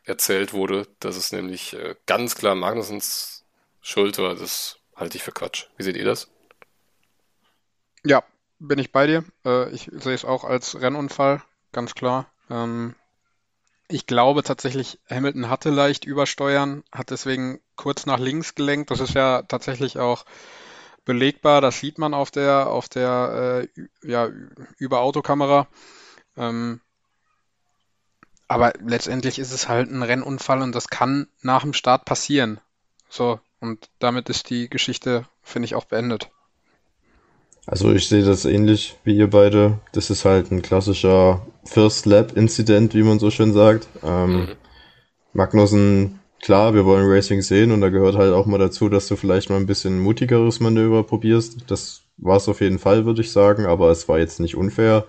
erzählt 0.04 0.52
wurde, 0.52 0.88
dass 1.00 1.16
es 1.16 1.32
nämlich 1.32 1.74
äh, 1.74 1.94
ganz 2.06 2.34
klar 2.34 2.54
Magnusens 2.54 3.44
Schuld 3.80 4.18
war, 4.18 4.34
das 4.34 4.78
halte 4.94 5.16
ich 5.16 5.22
für 5.22 5.32
Quatsch. 5.32 5.66
Wie 5.76 5.82
seht 5.82 5.96
ihr 5.96 6.04
das? 6.04 6.28
Ja, 8.04 8.22
bin 8.58 8.78
ich 8.78 8.92
bei 8.92 9.06
dir. 9.06 9.24
Äh, 9.44 9.70
ich 9.70 9.90
sehe 9.92 10.14
es 10.14 10.24
auch 10.24 10.44
als 10.44 10.80
Rennunfall, 10.80 11.42
ganz 11.72 11.94
klar. 11.94 12.30
Ähm, 12.50 12.94
ich 13.92 14.06
glaube 14.06 14.42
tatsächlich, 14.42 14.98
Hamilton 15.10 15.50
hatte 15.50 15.70
leicht 15.70 16.04
übersteuern, 16.04 16.82
hat 16.90 17.10
deswegen 17.10 17.60
kurz 17.76 18.06
nach 18.06 18.18
links 18.18 18.54
gelenkt. 18.54 18.90
Das 18.90 19.00
ist 19.00 19.14
ja 19.14 19.42
tatsächlich 19.42 19.98
auch 19.98 20.24
belegbar. 21.04 21.60
Das 21.60 21.78
sieht 21.78 21.98
man 21.98 22.14
auf 22.14 22.30
der, 22.30 22.68
auf 22.68 22.88
der 22.88 23.66
äh, 23.76 23.86
ja, 24.02 24.30
über 24.78 25.00
Autokamera. 25.00 25.66
Ähm, 26.36 26.80
aber 28.48 28.72
letztendlich 28.80 29.38
ist 29.38 29.52
es 29.52 29.68
halt 29.68 29.90
ein 29.90 30.02
Rennunfall 30.02 30.62
und 30.62 30.74
das 30.74 30.88
kann 30.88 31.28
nach 31.42 31.62
dem 31.62 31.74
Start 31.74 32.04
passieren. 32.04 32.60
So, 33.10 33.40
und 33.60 33.90
damit 33.98 34.30
ist 34.30 34.48
die 34.48 34.70
Geschichte, 34.70 35.26
finde 35.42 35.66
ich, 35.66 35.74
auch 35.74 35.84
beendet. 35.84 36.30
Also 37.66 37.92
ich 37.92 38.08
sehe 38.08 38.24
das 38.24 38.44
ähnlich 38.44 38.96
wie 39.04 39.16
ihr 39.16 39.30
beide. 39.30 39.78
Das 39.92 40.10
ist 40.10 40.24
halt 40.24 40.50
ein 40.50 40.62
klassischer 40.62 41.46
First 41.64 42.06
Lap 42.06 42.36
Incident, 42.36 42.94
wie 42.94 43.02
man 43.02 43.18
so 43.18 43.30
schön 43.30 43.52
sagt. 43.52 43.88
Ähm, 44.02 44.32
mhm. 44.32 44.48
Magnussen, 45.32 46.20
klar, 46.42 46.74
wir 46.74 46.84
wollen 46.84 47.08
Racing 47.08 47.40
sehen 47.40 47.70
und 47.70 47.80
da 47.80 47.88
gehört 47.88 48.16
halt 48.16 48.34
auch 48.34 48.46
mal 48.46 48.58
dazu, 48.58 48.88
dass 48.88 49.06
du 49.06 49.16
vielleicht 49.16 49.48
mal 49.48 49.56
ein 49.56 49.66
bisschen 49.66 50.00
mutigeres 50.00 50.60
Manöver 50.60 51.04
probierst. 51.04 51.70
Das 51.70 52.02
war 52.16 52.36
es 52.36 52.48
auf 52.48 52.60
jeden 52.60 52.78
Fall, 52.78 53.06
würde 53.06 53.20
ich 53.20 53.30
sagen, 53.30 53.64
aber 53.64 53.90
es 53.90 54.08
war 54.08 54.18
jetzt 54.18 54.40
nicht 54.40 54.56
unfair. 54.56 55.06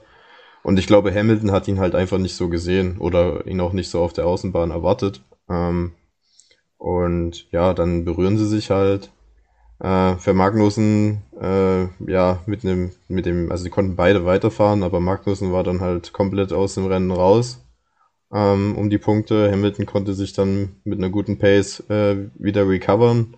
Und 0.61 0.79
ich 0.79 0.87
glaube, 0.87 1.13
Hamilton 1.13 1.51
hat 1.51 1.67
ihn 1.67 1.79
halt 1.79 1.95
einfach 1.95 2.19
nicht 2.19 2.35
so 2.35 2.47
gesehen 2.47 2.97
oder 2.99 3.45
ihn 3.47 3.59
auch 3.59 3.73
nicht 3.73 3.89
so 3.89 3.99
auf 3.99 4.13
der 4.13 4.25
Außenbahn 4.27 4.71
erwartet. 4.71 5.21
Ähm, 5.49 5.93
und 6.77 7.51
ja, 7.51 7.73
dann 7.73 8.05
berühren 8.05 8.37
sie 8.37 8.47
sich 8.47 8.69
halt. 8.69 9.11
Äh, 9.79 10.15
für 10.17 10.33
Magnussen, 10.33 11.23
äh, 11.39 11.83
ja, 12.11 12.39
mit 12.45 12.63
dem, 12.63 12.91
mit 13.07 13.25
dem, 13.25 13.51
also 13.51 13.63
sie 13.63 13.69
konnten 13.69 13.95
beide 13.95 14.25
weiterfahren, 14.25 14.83
aber 14.83 14.99
Magnussen 14.99 15.51
war 15.51 15.63
dann 15.63 15.81
halt 15.81 16.13
komplett 16.13 16.53
aus 16.53 16.75
dem 16.75 16.85
Rennen 16.85 17.11
raus 17.11 17.59
ähm, 18.33 18.75
um 18.77 18.89
die 18.89 18.97
Punkte. 18.97 19.51
Hamilton 19.51 19.85
konnte 19.85 20.13
sich 20.13 20.33
dann 20.33 20.81
mit 20.83 20.97
einer 20.99 21.09
guten 21.09 21.37
Pace 21.37 21.81
äh, 21.89 22.29
wieder 22.35 22.67
recovern. 22.67 23.37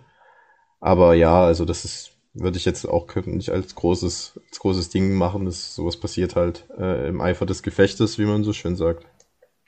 Aber 0.80 1.14
ja, 1.14 1.44
also 1.44 1.64
das 1.64 1.84
ist 1.84 2.12
würde 2.38 2.58
ich 2.58 2.66
jetzt 2.66 2.86
auch 2.86 3.06
nicht 3.24 3.50
als 3.50 3.74
großes, 3.74 4.40
als 4.48 4.58
großes 4.58 4.90
Ding 4.90 5.14
machen. 5.14 5.46
dass 5.46 5.74
sowas 5.74 5.96
passiert 5.96 6.36
halt 6.36 6.66
äh, 6.78 7.08
im 7.08 7.20
Eifer 7.20 7.46
des 7.46 7.62
Gefechtes, 7.62 8.18
wie 8.18 8.26
man 8.26 8.44
so 8.44 8.52
schön 8.52 8.76
sagt. 8.76 9.06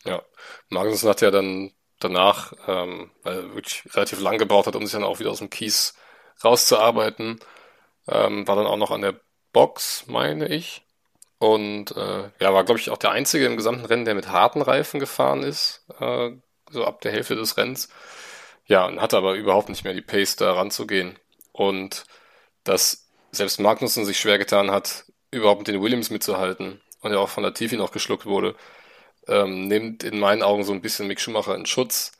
Ja, 0.05 0.23
Magnussen 0.69 1.09
hat 1.09 1.21
ja 1.21 1.31
dann 1.31 1.73
danach, 1.99 2.53
ähm, 2.67 3.11
weil 3.23 3.39
er 3.39 3.55
wirklich 3.55 3.85
relativ 3.95 4.21
lang 4.21 4.39
gebraucht 4.39 4.67
hat, 4.67 4.77
um 4.77 4.83
sich 4.83 4.93
dann 4.93 5.03
auch 5.03 5.19
wieder 5.19 5.31
aus 5.31 5.39
dem 5.39 5.51
Kies 5.51 5.95
rauszuarbeiten, 6.45 7.41
ähm, 8.09 8.47
war 8.47 8.57
dann 8.57 8.67
auch 8.67 8.77
noch 8.77 8.91
an 8.91 9.03
der 9.03 9.15
Box, 9.53 10.05
meine 10.07 10.49
ich. 10.49 10.83
Und 11.39 11.97
äh, 11.97 12.31
ja, 12.41 12.53
war, 12.53 12.65
glaube 12.65 12.81
ich, 12.81 12.91
auch 12.91 12.99
der 12.99 13.13
einzige 13.13 13.47
im 13.47 13.57
gesamten 13.57 13.85
Rennen, 13.85 14.05
der 14.05 14.15
mit 14.15 14.29
harten 14.29 14.63
Reifen 14.63 14.99
gefahren 15.01 15.43
ist, 15.43 15.85
äh, 16.01 16.31
so 16.71 16.85
ab 16.85 17.01
der 17.01 17.13
Hälfte 17.13 17.37
des 17.37 17.57
Rennens. 17.57 17.89
Ja, 18.67 18.87
und 18.87 19.01
hatte 19.01 19.17
aber 19.17 19.35
überhaupt 19.35 19.69
nicht 19.69 19.85
mehr 19.85 19.95
die 19.95 20.03
Pace, 20.03 20.37
da 20.37 20.53
ranzugehen. 20.53 21.19
Und 21.53 22.05
dass 22.65 23.09
selbst 23.31 23.61
Magnussen 23.61 24.05
sich 24.05 24.19
schwer 24.19 24.39
getan 24.39 24.71
hat, 24.71 25.05
überhaupt 25.31 25.61
mit 25.61 25.69
den 25.69 25.83
Williams 25.83 26.11
mitzuhalten 26.11 26.81
und 27.01 27.13
ja 27.13 27.19
auch 27.19 27.29
von 27.29 27.43
der 27.43 27.51
Latifi 27.51 27.77
noch 27.77 27.93
geschluckt 27.93 28.27
wurde, 28.27 28.57
ähm, 29.27 29.69
nimmt 29.69 30.05
in 30.05 30.19
meinen 30.19 30.43
Augen 30.43 30.65
so 30.65 30.73
ein 30.73 30.81
bisschen 30.83 31.07
Mick 31.07 31.21
Schumacher 31.21 31.55
in 31.55 31.67
Schutz. 31.67 32.13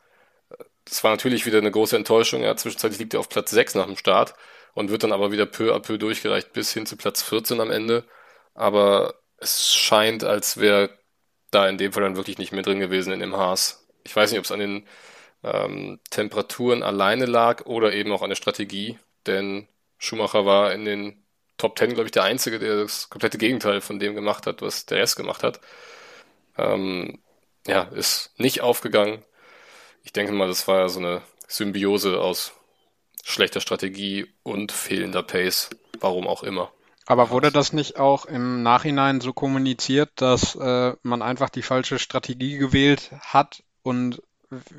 Das 0.89 1.05
war 1.05 1.11
natürlich 1.11 1.47
wieder 1.47 1.59
eine 1.59 1.71
große 1.71 1.97
Enttäuschung. 1.97 2.43
Ja, 2.43 2.57
zwischenzeitlich 2.57 2.99
liegt 3.01 3.15
er 3.15 3.21
auf 3.21 3.29
Platz 3.29 3.51
6 3.51 3.75
nach 3.75 3.87
dem 3.87 3.97
Start 3.97 4.35
und 4.75 4.91
wird 4.91 5.03
dann 5.03 5.13
aber 5.13 5.33
wieder 5.33 5.47
peu 5.47 5.75
à 5.75 5.81
peu 5.81 5.99
durchgereicht 5.99 6.53
bis 6.53 6.73
hin 6.73 6.87
zu 6.87 6.97
Platz 6.97 7.23
14 7.23 7.61
am 7.61 7.71
Ende. 7.71 8.05
Aber 8.55 9.15
es 9.39 9.75
scheint, 9.75 10.25
als 10.25 10.59
wäre 10.59 10.91
da 11.51 11.69
in 11.69 11.79
dem 11.79 11.93
Fall 11.93 12.03
dann 12.03 12.17
wirklich 12.17 12.39
nicht 12.39 12.53
mehr 12.53 12.63
drin 12.63 12.81
gewesen 12.81 13.13
in 13.13 13.21
dem 13.21 13.37
Haas. 13.37 13.87
Ich 14.05 14.15
weiß 14.15 14.31
nicht, 14.31 14.39
ob 14.39 14.45
es 14.45 14.53
an 14.53 14.61
den 14.61 14.87
ähm, 15.45 16.01
Temperaturen 16.11 16.83
alleine 16.83 17.27
lag 17.27 17.67
oder 17.67 17.93
eben 17.93 18.13
auch 18.13 18.23
an 18.23 18.31
der 18.31 18.37
Strategie, 18.37 18.99
denn 19.27 19.69
Schumacher 19.99 20.47
war 20.47 20.73
in 20.73 20.85
den 20.85 21.25
Top 21.59 21.79
10, 21.79 21.95
glaube 21.95 22.07
ich, 22.07 22.13
der 22.13 22.25
Einzige, 22.25 22.59
der 22.59 22.77
das 22.83 23.11
komplette 23.11 23.39
Gegenteil 23.39 23.81
von 23.81 23.99
dem 23.99 24.15
gemacht 24.15 24.47
hat, 24.47 24.63
was 24.63 24.87
der 24.87 24.99
Rest 24.99 25.17
gemacht 25.17 25.43
hat. 25.43 25.61
Ähm, 26.57 27.23
ja, 27.67 27.83
ist 27.85 28.33
nicht 28.39 28.61
aufgegangen. 28.63 29.25
Ich 30.09 30.13
denke 30.15 30.33
mal, 30.33 30.49
das 30.49 30.67
war 30.67 30.79
ja 30.79 30.89
so 30.89 31.01
eine 31.01 31.21
Symbiose 31.49 32.19
aus 32.19 32.55
schlechter 33.23 33.61
Strategie 33.61 34.27
und 34.43 34.73
fehlender 34.73 35.23
Pace, 35.23 35.69
warum 36.01 36.27
auch 36.27 36.43
immer. 36.43 36.73
Aber 37.05 37.29
wurde 37.29 37.53
das 37.53 37.75
nicht 37.75 37.99
auch 37.99 38.25
im 38.25 38.63
Nachhinein 38.63 39.21
so 39.21 39.35
kommuniziert, 39.35 40.09
dass 40.15 40.55
äh, 40.55 40.95
man 41.03 41.21
einfach 41.21 41.51
die 41.51 41.61
falsche 41.61 41.99
Strategie 41.99 42.57
gewählt 42.57 43.11
hat 43.21 43.63
und 43.83 44.23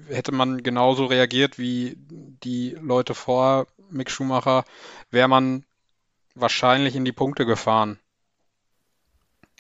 hätte 0.08 0.32
man 0.32 0.64
genauso 0.64 1.06
reagiert 1.06 1.60
wie 1.60 1.94
die 2.00 2.76
Leute 2.82 3.14
vor 3.14 3.68
Mick 3.92 4.10
Schumacher, 4.10 4.66
wäre 5.12 5.28
man 5.28 5.64
wahrscheinlich 6.34 6.96
in 6.96 7.06
die 7.06 7.12
Punkte 7.12 7.46
gefahren. 7.46 8.00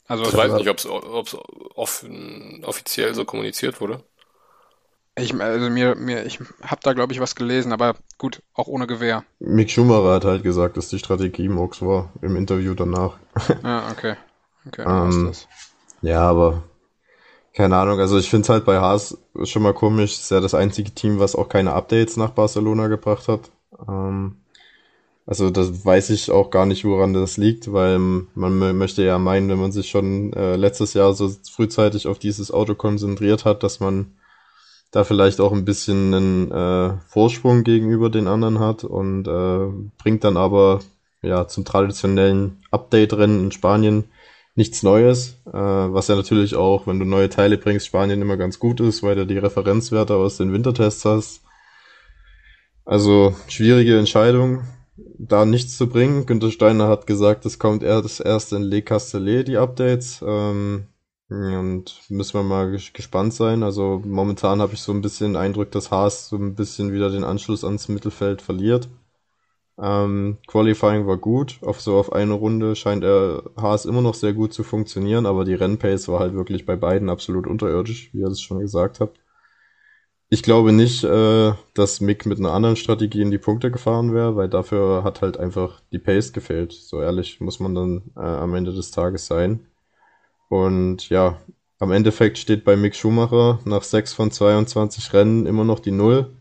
Also, 0.07 0.23
ich 0.23 0.33
weiß 0.33 0.53
nicht, 0.53 0.67
ob 0.67 0.79
es 0.79 0.87
off 0.87 2.07
offiziell 2.63 3.13
so 3.13 3.23
kommuniziert 3.23 3.79
wurde. 3.79 4.03
Ich, 5.19 5.39
also 5.39 5.69
mir, 5.69 5.95
mir, 5.95 6.25
ich 6.25 6.39
habe 6.61 6.81
da, 6.83 6.93
glaube 6.93 7.13
ich, 7.13 7.19
was 7.19 7.35
gelesen, 7.35 7.71
aber 7.71 7.95
gut, 8.17 8.41
auch 8.53 8.67
ohne 8.67 8.87
Gewehr. 8.87 9.23
Mick 9.39 9.69
Schumacher 9.69 10.13
hat 10.13 10.25
halt 10.25 10.43
gesagt, 10.43 10.77
dass 10.77 10.89
die 10.89 10.99
Strategie 10.99 11.49
Mox 11.49 11.81
war 11.81 12.11
im 12.21 12.35
Interview 12.35 12.73
danach. 12.73 13.17
Ah, 13.63 13.91
okay. 13.91 14.15
Okay, 14.67 14.83
ähm, 14.85 15.27
das. 15.27 15.47
Ja, 16.01 16.21
aber 16.21 16.63
keine 17.53 17.75
Ahnung, 17.77 17.99
also 17.99 18.17
ich 18.17 18.29
finde 18.29 18.43
es 18.43 18.49
halt 18.49 18.65
bei 18.65 18.79
Haas 18.79 19.17
schon 19.43 19.63
mal 19.63 19.73
komisch. 19.73 20.13
Es 20.13 20.21
ist 20.21 20.31
ja 20.31 20.39
das 20.39 20.53
einzige 20.53 20.91
Team, 20.91 21.19
was 21.19 21.35
auch 21.35 21.49
keine 21.49 21.73
Updates 21.73 22.15
nach 22.17 22.31
Barcelona 22.31 22.87
gebracht 22.87 23.27
hat. 23.27 23.51
Ähm, 23.87 24.37
also 25.25 25.49
das 25.49 25.85
weiß 25.85 26.09
ich 26.11 26.31
auch 26.31 26.49
gar 26.49 26.65
nicht, 26.65 26.85
woran 26.85 27.13
das 27.13 27.37
liegt, 27.37 27.71
weil 27.71 27.99
man 27.99 28.77
möchte 28.77 29.03
ja 29.03 29.19
meinen, 29.19 29.49
wenn 29.49 29.59
man 29.59 29.71
sich 29.71 29.89
schon 29.89 30.33
äh, 30.33 30.55
letztes 30.55 30.93
Jahr 30.93 31.13
so 31.13 31.31
frühzeitig 31.51 32.07
auf 32.07 32.17
dieses 32.19 32.51
Auto 32.51 32.75
konzentriert 32.75 33.45
hat, 33.45 33.63
dass 33.63 33.79
man 33.79 34.13
da 34.91 35.03
vielleicht 35.03 35.39
auch 35.39 35.51
ein 35.51 35.65
bisschen 35.65 36.13
einen 36.13 36.51
äh, 36.51 36.97
Vorsprung 37.07 37.63
gegenüber 37.63 38.09
den 38.09 38.27
anderen 38.27 38.59
hat 38.59 38.83
und 38.83 39.27
äh, 39.27 39.67
bringt 40.01 40.23
dann 40.23 40.37
aber 40.37 40.79
ja 41.21 41.47
zum 41.47 41.65
traditionellen 41.65 42.63
Update-Rennen 42.71 43.43
in 43.45 43.51
Spanien 43.51 44.05
nichts 44.55 44.83
Neues, 44.83 45.41
äh, 45.47 45.53
was 45.53 46.07
ja 46.07 46.15
natürlich 46.15 46.55
auch, 46.55 46.87
wenn 46.87 46.99
du 46.99 47.05
neue 47.05 47.29
Teile 47.29 47.57
bringst, 47.57 47.85
Spanien 47.85 48.21
immer 48.21 48.37
ganz 48.37 48.59
gut 48.59 48.79
ist, 48.79 49.03
weil 49.03 49.15
du 49.15 49.25
die 49.25 49.37
Referenzwerte 49.37 50.15
aus 50.15 50.37
den 50.37 50.51
Wintertests 50.51 51.05
hast. 51.05 51.41
Also 52.83 53.35
schwierige 53.47 53.97
Entscheidung, 53.97 54.63
da 55.17 55.45
nichts 55.45 55.77
zu 55.77 55.87
bringen. 55.87 56.25
Günter 56.25 56.51
Steiner 56.51 56.87
hat 56.87 57.05
gesagt, 57.05 57.45
es 57.45 57.59
kommt 57.59 57.83
erst, 57.83 58.21
erst 58.21 58.51
in 58.51 58.63
Le 58.63 58.81
Castellet, 58.81 59.47
die 59.47 59.57
Updates. 59.57 60.23
Ähm, 60.25 60.87
und 61.29 62.01
müssen 62.09 62.33
wir 62.33 62.43
mal 62.43 62.71
gespannt 62.71 63.33
sein. 63.33 63.63
Also 63.63 64.01
momentan 64.05 64.61
habe 64.61 64.73
ich 64.73 64.81
so 64.81 64.91
ein 64.91 65.01
bisschen 65.01 65.33
den 65.33 65.41
Eindruck, 65.41 65.71
dass 65.71 65.91
Haas 65.91 66.29
so 66.29 66.37
ein 66.37 66.55
bisschen 66.55 66.91
wieder 66.91 67.09
den 67.11 67.23
Anschluss 67.23 67.63
ans 67.63 67.87
Mittelfeld 67.87 68.41
verliert. 68.41 68.89
Ähm, 69.77 70.37
Qualifying 70.47 71.07
war 71.07 71.17
gut, 71.17 71.59
auf 71.61 71.79
so 71.81 71.97
auf 71.97 72.11
eine 72.11 72.33
Runde 72.33 72.75
scheint 72.75 73.03
er 73.03 73.43
Haas 73.55 73.85
immer 73.85 74.01
noch 74.01 74.13
sehr 74.13 74.33
gut 74.33 74.53
zu 74.53 74.63
funktionieren, 74.63 75.25
aber 75.25 75.45
die 75.45 75.53
Rennpace 75.53 76.09
war 76.09 76.19
halt 76.19 76.33
wirklich 76.33 76.65
bei 76.65 76.75
beiden 76.75 77.09
absolut 77.09 77.47
unterirdisch, 77.47 78.13
wie 78.13 78.19
ihr 78.19 78.27
es 78.27 78.41
schon 78.41 78.59
gesagt 78.59 78.99
habt. 78.99 79.19
Ich 80.31 80.43
glaube 80.43 80.73
nicht, 80.73 81.03
äh, 81.03 81.53
dass 81.73 82.01
Mick 82.01 82.25
mit 82.25 82.39
einer 82.39 82.51
anderen 82.53 82.75
Strategie 82.75 83.21
in 83.21 83.31
die 83.31 83.37
Punkte 83.39 83.71
gefahren 83.71 84.13
wäre, 84.13 84.35
weil 84.35 84.47
dafür 84.49 85.03
hat 85.03 85.21
halt 85.21 85.37
einfach 85.37 85.81
die 85.91 85.99
Pace 85.99 86.33
gefehlt. 86.33 86.71
So 86.73 87.01
ehrlich 87.01 87.39
muss 87.41 87.59
man 87.59 87.73
dann 87.73 88.01
äh, 88.15 88.19
am 88.19 88.53
Ende 88.53 88.73
des 88.73 88.91
Tages 88.91 89.25
sein. 89.25 89.65
Und 90.49 91.09
ja, 91.09 91.37
am 91.79 91.91
Endeffekt 91.91 92.37
steht 92.37 92.65
bei 92.65 92.75
Mick 92.75 92.95
Schumacher 92.95 93.59
nach 93.63 93.83
6 93.83 94.13
von 94.13 94.31
22 94.31 95.13
Rennen 95.13 95.45
immer 95.45 95.63
noch 95.63 95.79
die 95.79 95.91
Null. 95.91 96.35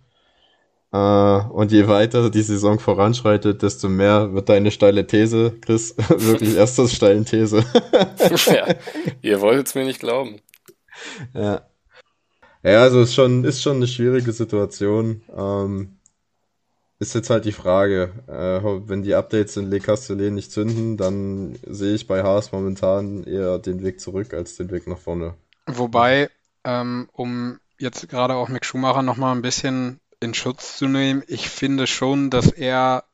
Äh, 0.93 0.97
und 0.97 1.71
je 1.71 1.87
weiter 1.87 2.31
die 2.31 2.43
Saison 2.43 2.79
voranschreitet, 2.81 3.63
desto 3.63 3.89
mehr 3.89 4.33
wird 4.33 4.49
deine 4.49 4.71
steile 4.71 5.07
These, 5.07 5.59
Chris, 5.61 5.95
wirklich 6.09 6.57
erst 6.57 6.77
zur 6.77 6.89
steilen 6.89 7.27
These. 7.27 7.59
ja, 8.47 8.75
ihr 9.21 9.41
wolltet 9.41 9.69
es 9.69 9.75
mir 9.75 9.85
nicht 9.85 10.01
glauben. 10.01 10.41
Ja. 11.35 11.63
Ja, 12.65 12.83
also 12.83 13.03
ist 13.03 13.15
schon, 13.15 13.45
ist 13.45 13.63
schon 13.63 13.77
eine 13.77 13.87
schwierige 13.87 14.33
Situation. 14.33 15.23
Ähm, 15.37 15.98
ist 16.99 17.15
jetzt 17.15 17.31
halt 17.31 17.45
die 17.45 17.53
Frage, 17.53 18.13
äh, 18.27 18.89
wenn 18.89 19.03
die 19.03 19.15
Updates 19.15 19.57
in 19.57 19.71
Le 19.71 19.81
Castellet 19.81 20.33
nicht 20.33 20.51
zünden, 20.51 20.97
dann 20.97 21.59
sehe 21.65 21.95
ich 21.95 22.07
bei 22.07 22.23
Haas 22.23 22.51
momentan 22.53 23.25
eher 23.25 23.59
den 23.59 23.83
Weg 23.83 24.01
zurück 24.01 24.35
als 24.35 24.57
den 24.57 24.71
Weg 24.71 24.87
nach 24.87 24.99
vorne. 24.99 25.35
Wobei, 25.67 26.29
ähm, 26.65 27.09
um 27.13 27.61
jetzt 27.79 28.09
gerade 28.09 28.35
auch 28.35 28.49
Mick 28.49 28.65
Schumacher 28.65 29.03
nochmal 29.03 29.35
ein 29.35 29.43
bisschen 29.43 30.01
in 30.21 30.35
Schutz 30.35 30.77
zu 30.77 30.89
nehmen, 30.89 31.23
ich 31.29 31.49
finde 31.49 31.87
schon, 31.87 32.31
dass 32.31 32.51
er 32.51 33.05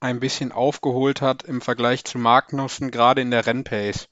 ein 0.00 0.18
bisschen 0.18 0.50
aufgeholt 0.50 1.20
hat 1.20 1.42
im 1.42 1.60
Vergleich 1.60 2.04
zu 2.04 2.18
Magnussen, 2.18 2.90
gerade 2.90 3.20
in 3.20 3.30
der 3.30 3.46
Rennpace. 3.46 4.08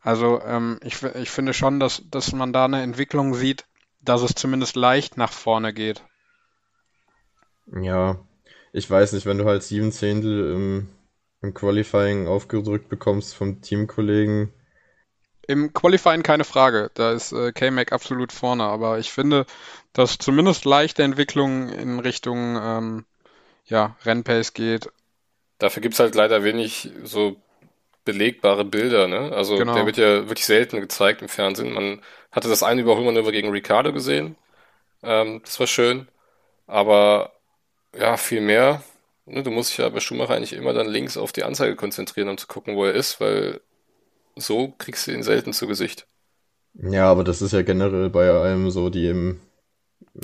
Also 0.00 0.40
ähm, 0.42 0.78
ich, 0.84 1.02
ich 1.02 1.30
finde 1.30 1.52
schon, 1.52 1.80
dass, 1.80 2.02
dass 2.08 2.32
man 2.32 2.52
da 2.52 2.66
eine 2.66 2.82
Entwicklung 2.82 3.34
sieht, 3.34 3.66
dass 4.00 4.22
es 4.22 4.36
zumindest 4.36 4.76
leicht 4.76 5.16
nach 5.16 5.32
vorne 5.32 5.74
geht. 5.74 6.04
Ja, 7.72 8.18
ich 8.72 8.90
weiß 8.90 9.12
nicht, 9.12 9.26
wenn 9.26 9.38
du 9.38 9.44
halt 9.44 9.62
sieben 9.62 9.92
Zehntel 9.92 10.52
im, 10.54 10.88
im 11.42 11.54
Qualifying 11.54 12.26
aufgedrückt 12.26 12.88
bekommst 12.88 13.34
vom 13.34 13.60
Teamkollegen. 13.60 14.52
Im 15.46 15.72
Qualifying 15.72 16.22
keine 16.22 16.44
Frage, 16.44 16.90
da 16.94 17.12
ist 17.12 17.32
äh, 17.32 17.52
K-Mac 17.52 17.92
absolut 17.92 18.32
vorne, 18.32 18.64
aber 18.64 18.98
ich 18.98 19.10
finde, 19.10 19.46
dass 19.94 20.18
zumindest 20.18 20.66
leichte 20.66 21.02
Entwicklung 21.02 21.70
in 21.70 22.00
Richtung 22.00 22.58
ähm, 22.60 23.04
ja, 23.64 23.96
Rennpace 24.04 24.52
geht. 24.52 24.90
Dafür 25.58 25.80
gibt 25.80 25.94
es 25.94 26.00
halt 26.00 26.14
leider 26.14 26.44
wenig 26.44 26.90
so 27.02 27.36
belegbare 28.04 28.64
Bilder, 28.64 29.08
ne? 29.08 29.32
Also 29.32 29.56
genau. 29.56 29.74
der 29.74 29.86
wird 29.86 29.96
ja 29.96 30.28
wirklich 30.28 30.46
selten 30.46 30.80
gezeigt 30.80 31.20
im 31.20 31.28
Fernsehen. 31.28 31.72
Man 31.72 32.02
hatte 32.30 32.48
das 32.48 32.62
eine 32.62 32.80
Überholmanöver 32.80 33.32
gegen 33.32 33.50
Ricardo 33.50 33.92
gesehen. 33.92 34.36
Ähm, 35.02 35.40
das 35.44 35.58
war 35.60 35.66
schön. 35.66 36.08
Aber 36.66 37.32
ja, 37.96 38.16
viel 38.16 38.40
mehr. 38.40 38.82
Ne, 39.26 39.42
du 39.42 39.50
musst 39.50 39.70
dich 39.70 39.78
ja 39.78 39.88
bei 39.88 40.00
Schumacher 40.00 40.34
eigentlich 40.34 40.54
immer 40.54 40.72
dann 40.72 40.88
links 40.88 41.16
auf 41.16 41.32
die 41.32 41.44
Anzeige 41.44 41.76
konzentrieren, 41.76 42.28
um 42.28 42.38
zu 42.38 42.46
gucken, 42.46 42.76
wo 42.76 42.84
er 42.84 42.94
ist, 42.94 43.20
weil 43.20 43.60
so 44.36 44.72
kriegst 44.78 45.06
du 45.06 45.12
ihn 45.12 45.22
selten 45.22 45.52
zu 45.52 45.66
Gesicht. 45.66 46.06
Ja, 46.74 47.10
aber 47.10 47.24
das 47.24 47.42
ist 47.42 47.52
ja 47.52 47.62
generell 47.62 48.08
bei 48.08 48.30
allem 48.30 48.70
so, 48.70 48.88
die 48.88 49.08
im 49.08 49.40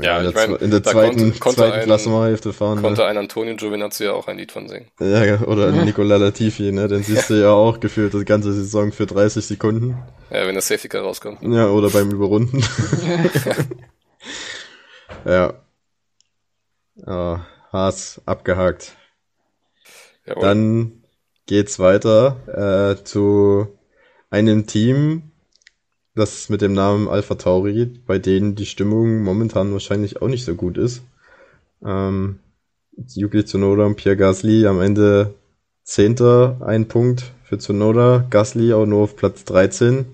ja, 0.01 0.21
in, 0.21 0.29
ich 0.29 0.35
mein, 0.35 0.57
in 0.57 0.71
der 0.71 0.83
zweiten, 0.83 1.21
konnte, 1.21 1.39
konnte 1.39 1.61
zweiten 1.61 1.79
ein, 1.79 1.85
Klassenhälfte 1.85 2.53
fahren. 2.53 2.81
Konnte 2.81 3.03
ne? 3.03 3.09
ein 3.09 3.19
Antonio 3.19 3.55
Giovinazzi 3.55 4.05
ja 4.05 4.13
auch 4.13 4.27
ein 4.27 4.39
Lied 4.39 4.51
von 4.51 4.69
singen. 4.69 4.87
Ja, 4.99 5.43
oder 5.43 5.71
Nicola 5.73 6.17
Latifi, 6.17 6.73
ne? 6.73 6.89
Den 6.89 7.03
siehst 7.03 7.31
du 7.31 7.35
ja 7.35 7.51
auch 7.51 7.79
gefühlt 7.79 8.15
die 8.15 8.25
ganze 8.25 8.53
Saison 8.53 8.91
für 8.91 9.07
30 9.07 9.45
Sekunden. 9.45 9.97
Ja, 10.31 10.47
wenn 10.47 10.55
das 10.55 10.69
Safety 10.69 10.89
Car 10.89 11.03
rauskommt. 11.03 11.43
Ja, 11.43 11.69
oder 11.69 11.91
beim 11.91 12.11
Überrunden. 12.11 12.61
ja. 15.25 15.55
Ja, 17.07 17.47
Haas 17.75 18.23
abgehakt. 18.25 18.97
Jawohl. 20.25 20.43
Dann 20.43 20.93
geht's 21.47 21.79
weiter 21.81 22.95
äh, 22.97 23.05
zu 23.05 23.67
einem 24.31 24.67
Team, 24.67 25.33
das 26.15 26.49
mit 26.49 26.63
dem 26.63 26.73
Namen 26.73 27.09
Alpha 27.09 27.35
Tauri, 27.35 27.87
bei 28.07 28.19
denen 28.21 28.55
die 28.55 28.67
Stimmung 28.67 29.23
momentan 29.23 29.73
wahrscheinlich 29.73 30.23
auch 30.23 30.29
nicht 30.29 30.45
so 30.45 30.55
gut 30.55 30.79
ist. 30.79 31.03
Ähm, 31.85 32.39
Yuki 33.13 33.45
Tsunoda 33.45 33.85
und 33.85 33.97
Pierre 33.97 34.17
Gasly 34.17 34.67
am 34.69 34.81
Ende 34.81 35.35
Zehnter, 35.83 36.61
ein 36.65 36.87
Punkt 36.87 37.33
für 37.43 37.59
Tsunoda, 37.59 38.25
Gasly 38.31 38.73
auch 38.73 38.87
nur 38.87 39.03
auf 39.03 39.17
Platz 39.17 39.45
13 39.45 40.07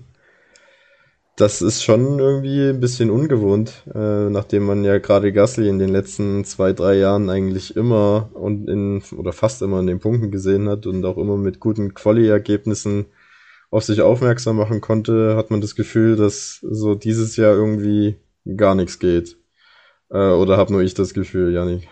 das 1.35 1.61
ist 1.61 1.83
schon 1.83 2.19
irgendwie 2.19 2.69
ein 2.69 2.79
bisschen 2.79 3.09
ungewohnt, 3.09 3.83
äh, 3.93 4.29
nachdem 4.29 4.63
man 4.65 4.83
ja 4.83 4.99
gerade 4.99 5.31
Gasly 5.31 5.69
in 5.69 5.79
den 5.79 5.89
letzten 5.89 6.45
zwei, 6.45 6.73
drei 6.73 6.95
Jahren 6.95 7.29
eigentlich 7.29 7.75
immer 7.75 8.29
und 8.33 8.69
in 8.69 9.01
oder 9.17 9.33
fast 9.33 9.61
immer 9.61 9.79
in 9.79 9.87
den 9.87 9.99
Punkten 9.99 10.31
gesehen 10.31 10.69
hat 10.69 10.85
und 10.85 11.05
auch 11.05 11.17
immer 11.17 11.37
mit 11.37 11.59
guten 11.59 11.93
Quali-Ergebnissen 11.93 13.07
auf 13.69 13.83
sich 13.83 14.01
aufmerksam 14.01 14.57
machen 14.57 14.81
konnte, 14.81 15.35
hat 15.37 15.49
man 15.49 15.61
das 15.61 15.75
Gefühl, 15.75 16.17
dass 16.17 16.59
so 16.61 16.95
dieses 16.95 17.37
Jahr 17.37 17.53
irgendwie 17.53 18.17
gar 18.57 18.75
nichts 18.75 18.99
geht. 18.99 19.37
Äh, 20.09 20.31
oder 20.31 20.57
habe 20.57 20.73
nur 20.73 20.81
ich 20.81 20.93
das 20.93 21.13
Gefühl, 21.13 21.53
Janik? 21.53 21.87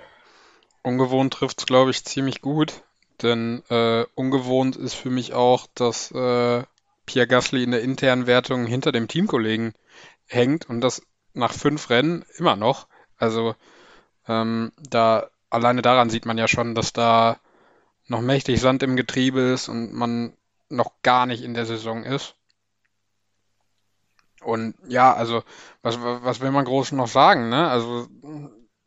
ungewohnt 0.83 1.33
trifft 1.33 1.59
es, 1.59 1.65
glaube 1.65 1.91
ich, 1.91 2.03
ziemlich 2.03 2.41
gut. 2.41 2.83
Denn 3.21 3.63
äh, 3.69 4.05
ungewohnt 4.15 4.75
ist 4.77 4.93
für 4.93 5.09
mich 5.09 5.33
auch, 5.33 5.67
dass 5.75 6.11
äh, 6.11 6.63
Pierre 7.09 7.25
Gasly 7.25 7.63
in 7.63 7.71
der 7.71 7.81
internen 7.81 8.27
Wertung 8.27 8.67
hinter 8.67 8.91
dem 8.91 9.07
Teamkollegen 9.07 9.73
hängt 10.27 10.69
und 10.69 10.79
das 10.81 11.01
nach 11.33 11.53
fünf 11.53 11.89
Rennen 11.89 12.23
immer 12.37 12.55
noch. 12.55 12.87
Also 13.17 13.55
ähm, 14.27 14.71
da 14.77 15.31
alleine 15.49 15.81
daran 15.81 16.11
sieht 16.11 16.27
man 16.27 16.37
ja 16.37 16.47
schon, 16.47 16.75
dass 16.75 16.93
da 16.93 17.39
noch 18.05 18.21
mächtig 18.21 18.61
Sand 18.61 18.83
im 18.83 18.95
Getriebe 18.95 19.39
ist 19.39 19.69
und 19.69 19.91
man 19.91 20.33
noch 20.69 21.01
gar 21.01 21.25
nicht 21.25 21.43
in 21.43 21.55
der 21.55 21.65
Saison 21.65 22.03
ist. 22.03 22.35
Und 24.41 24.75
ja, 24.87 25.11
also 25.11 25.41
was, 25.81 25.99
was 25.99 26.41
will 26.41 26.51
man 26.51 26.65
groß 26.65 26.91
noch 26.91 27.07
sagen, 27.07 27.49
ne? 27.49 27.71
Also 27.71 28.07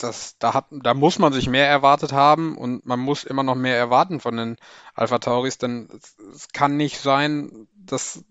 das, 0.03 0.37
da 0.39 0.55
hat, 0.55 0.67
da 0.71 0.95
muss 0.95 1.19
man 1.19 1.33
sich 1.33 1.49
mehr 1.49 1.69
erwartet 1.69 2.13
haben 2.13 2.57
und 2.57 2.87
man 2.87 3.01
muss 3.01 3.25
immer 3.25 3.43
noch 3.43 3.55
mehr 3.55 3.77
erwarten 3.77 4.21
von 4.21 4.37
den 4.37 4.57
Alpha 4.95 5.19
Tauris, 5.19 5.59
denn 5.59 5.89
es, 5.97 6.17
es 6.35 6.49
kann 6.49 6.77
nicht 6.77 7.01
sein, 7.01 7.69
dass 7.75 8.25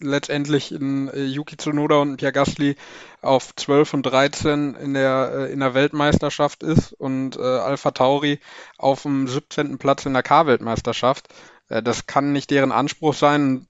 letztendlich 0.00 0.72
in 0.72 1.08
äh, 1.08 1.24
Yuki 1.24 1.56
Tsunoda 1.56 1.96
und 1.96 2.18
Pierre 2.18 2.32
Gasly 2.32 2.76
auf 3.20 3.54
12 3.56 3.94
und 3.94 4.02
13 4.04 4.74
in 4.74 4.94
der, 4.94 5.32
äh, 5.34 5.52
in 5.52 5.60
der 5.60 5.74
Weltmeisterschaft 5.74 6.62
ist 6.62 6.92
und 6.92 7.36
äh, 7.36 7.42
Alpha 7.42 7.90
Tauri 7.90 8.38
auf 8.76 9.02
dem 9.02 9.26
17. 9.26 9.78
Platz 9.78 10.06
in 10.06 10.12
der 10.12 10.22
K-Weltmeisterschaft. 10.22 11.28
Äh, 11.68 11.82
das 11.82 12.06
kann 12.06 12.32
nicht 12.32 12.50
deren 12.50 12.72
Anspruch 12.72 13.14
sein. 13.14 13.66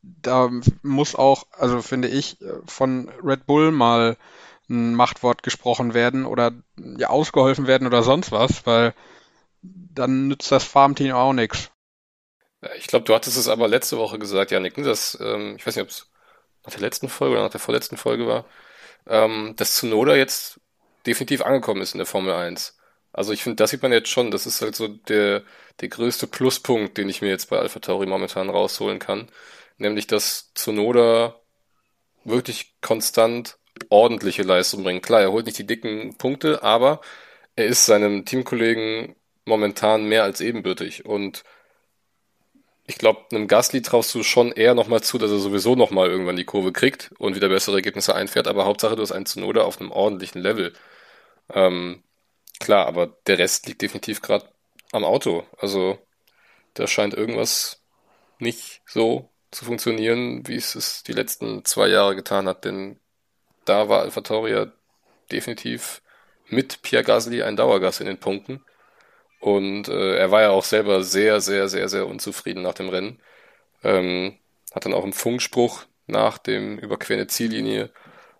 Da 0.00 0.48
muss 0.82 1.14
auch, 1.16 1.46
also 1.52 1.82
finde 1.82 2.08
ich, 2.08 2.38
von 2.66 3.10
Red 3.22 3.46
Bull 3.46 3.72
mal 3.72 4.16
ein 4.68 4.94
Machtwort 4.94 5.42
gesprochen 5.42 5.94
werden 5.94 6.26
oder 6.26 6.52
ja, 6.76 7.08
ausgeholfen 7.08 7.66
werden 7.66 7.86
oder 7.86 8.02
sonst 8.02 8.32
was, 8.32 8.66
weil 8.66 8.94
dann 9.62 10.28
nützt 10.28 10.52
das 10.52 10.64
Farmteam 10.64 11.12
auch 11.12 11.32
nichts. 11.32 11.70
Ich 12.76 12.86
glaube, 12.86 13.04
du 13.04 13.14
hattest 13.14 13.36
es 13.36 13.48
aber 13.48 13.68
letzte 13.68 13.98
Woche 13.98 14.18
gesagt, 14.18 14.50
Janik, 14.50 14.76
ne, 14.78 14.84
dass, 14.84 15.18
ähm, 15.20 15.56
ich 15.56 15.66
weiß 15.66 15.76
nicht, 15.76 15.84
ob 15.84 15.90
es 15.90 16.10
nach 16.64 16.72
der 16.72 16.80
letzten 16.80 17.08
Folge 17.08 17.34
oder 17.34 17.44
nach 17.44 17.50
der 17.50 17.60
vorletzten 17.60 17.96
Folge 17.96 18.26
war, 18.26 18.44
ähm, 19.06 19.54
dass 19.56 19.76
Tsunoda 19.76 20.16
jetzt 20.16 20.60
definitiv 21.06 21.42
angekommen 21.42 21.82
ist 21.82 21.94
in 21.94 21.98
der 21.98 22.06
Formel 22.06 22.34
1. 22.34 22.76
Also 23.12 23.32
ich 23.32 23.42
finde, 23.42 23.56
das 23.56 23.70
sieht 23.70 23.82
man 23.82 23.92
jetzt 23.92 24.10
schon, 24.10 24.30
das 24.30 24.46
ist 24.46 24.60
halt 24.60 24.76
so 24.76 24.88
der, 24.88 25.42
der 25.80 25.88
größte 25.88 26.26
Pluspunkt, 26.26 26.98
den 26.98 27.08
ich 27.08 27.22
mir 27.22 27.28
jetzt 27.28 27.48
bei 27.50 27.58
Alpha 27.58 27.80
Tauri 27.80 28.06
momentan 28.06 28.50
rausholen 28.50 28.98
kann. 28.98 29.28
Nämlich, 29.78 30.06
dass 30.06 30.52
Tsunoda 30.54 31.40
wirklich 32.24 32.74
konstant 32.80 33.58
ordentliche 33.90 34.42
Leistung 34.42 34.82
bringt. 34.84 35.02
Klar, 35.02 35.22
er 35.22 35.32
holt 35.32 35.46
nicht 35.46 35.58
die 35.58 35.66
dicken 35.66 36.16
Punkte, 36.18 36.62
aber 36.62 37.00
er 37.56 37.66
ist 37.66 37.86
seinem 37.86 38.24
Teamkollegen 38.24 39.16
momentan 39.44 40.04
mehr 40.08 40.24
als 40.24 40.40
ebenbürtig. 40.40 41.04
Und 41.06 41.44
ich 42.86 42.98
glaube, 42.98 43.26
einem 43.30 43.48
Gasly 43.48 43.82
traust 43.82 44.14
du 44.14 44.22
schon 44.22 44.52
eher 44.52 44.74
nochmal 44.74 45.02
zu, 45.02 45.18
dass 45.18 45.30
er 45.30 45.38
sowieso 45.38 45.76
nochmal 45.76 46.08
irgendwann 46.08 46.36
die 46.36 46.44
Kurve 46.44 46.72
kriegt 46.72 47.12
und 47.18 47.36
wieder 47.36 47.48
bessere 47.48 47.76
Ergebnisse 47.76 48.14
einfährt, 48.14 48.48
aber 48.48 48.64
Hauptsache 48.64 48.96
du 48.96 49.02
hast 49.02 49.12
einen 49.12 49.26
Zunoda 49.26 49.62
auf 49.62 49.80
einem 49.80 49.90
ordentlichen 49.92 50.40
Level. 50.40 50.72
Ähm, 51.52 52.02
klar, 52.60 52.86
aber 52.86 53.08
der 53.26 53.38
Rest 53.38 53.66
liegt 53.66 53.82
definitiv 53.82 54.22
gerade 54.22 54.48
am 54.92 55.04
Auto. 55.04 55.44
Also 55.58 55.98
da 56.74 56.86
scheint 56.86 57.14
irgendwas 57.14 57.82
nicht 58.38 58.82
so 58.86 59.30
zu 59.50 59.64
funktionieren, 59.64 60.46
wie 60.46 60.56
es 60.56 60.74
es 60.74 61.02
die 61.02 61.12
letzten 61.12 61.64
zwei 61.64 61.88
Jahre 61.88 62.16
getan 62.16 62.48
hat, 62.48 62.64
denn 62.64 63.00
da 63.68 63.88
war 63.88 64.02
AlphaTauri 64.02 64.66
definitiv 65.30 66.02
mit 66.48 66.82
Pierre 66.82 67.04
Gasly 67.04 67.42
ein 67.42 67.56
Dauergast 67.56 68.00
in 68.00 68.06
den 68.06 68.18
Punkten. 68.18 68.64
Und 69.40 69.88
äh, 69.88 70.16
er 70.16 70.30
war 70.30 70.42
ja 70.42 70.50
auch 70.50 70.64
selber 70.64 71.02
sehr, 71.04 71.40
sehr, 71.40 71.68
sehr, 71.68 71.88
sehr 71.88 72.06
unzufrieden 72.06 72.62
nach 72.62 72.74
dem 72.74 72.88
Rennen. 72.88 73.20
Ähm, 73.84 74.38
hat 74.74 74.84
dann 74.84 74.94
auch 74.94 75.04
im 75.04 75.12
Funkspruch 75.12 75.84
nach 76.06 76.38
dem 76.38 76.78
Überqueren 76.78 77.18
der 77.18 77.28
Ziellinie, 77.28 77.90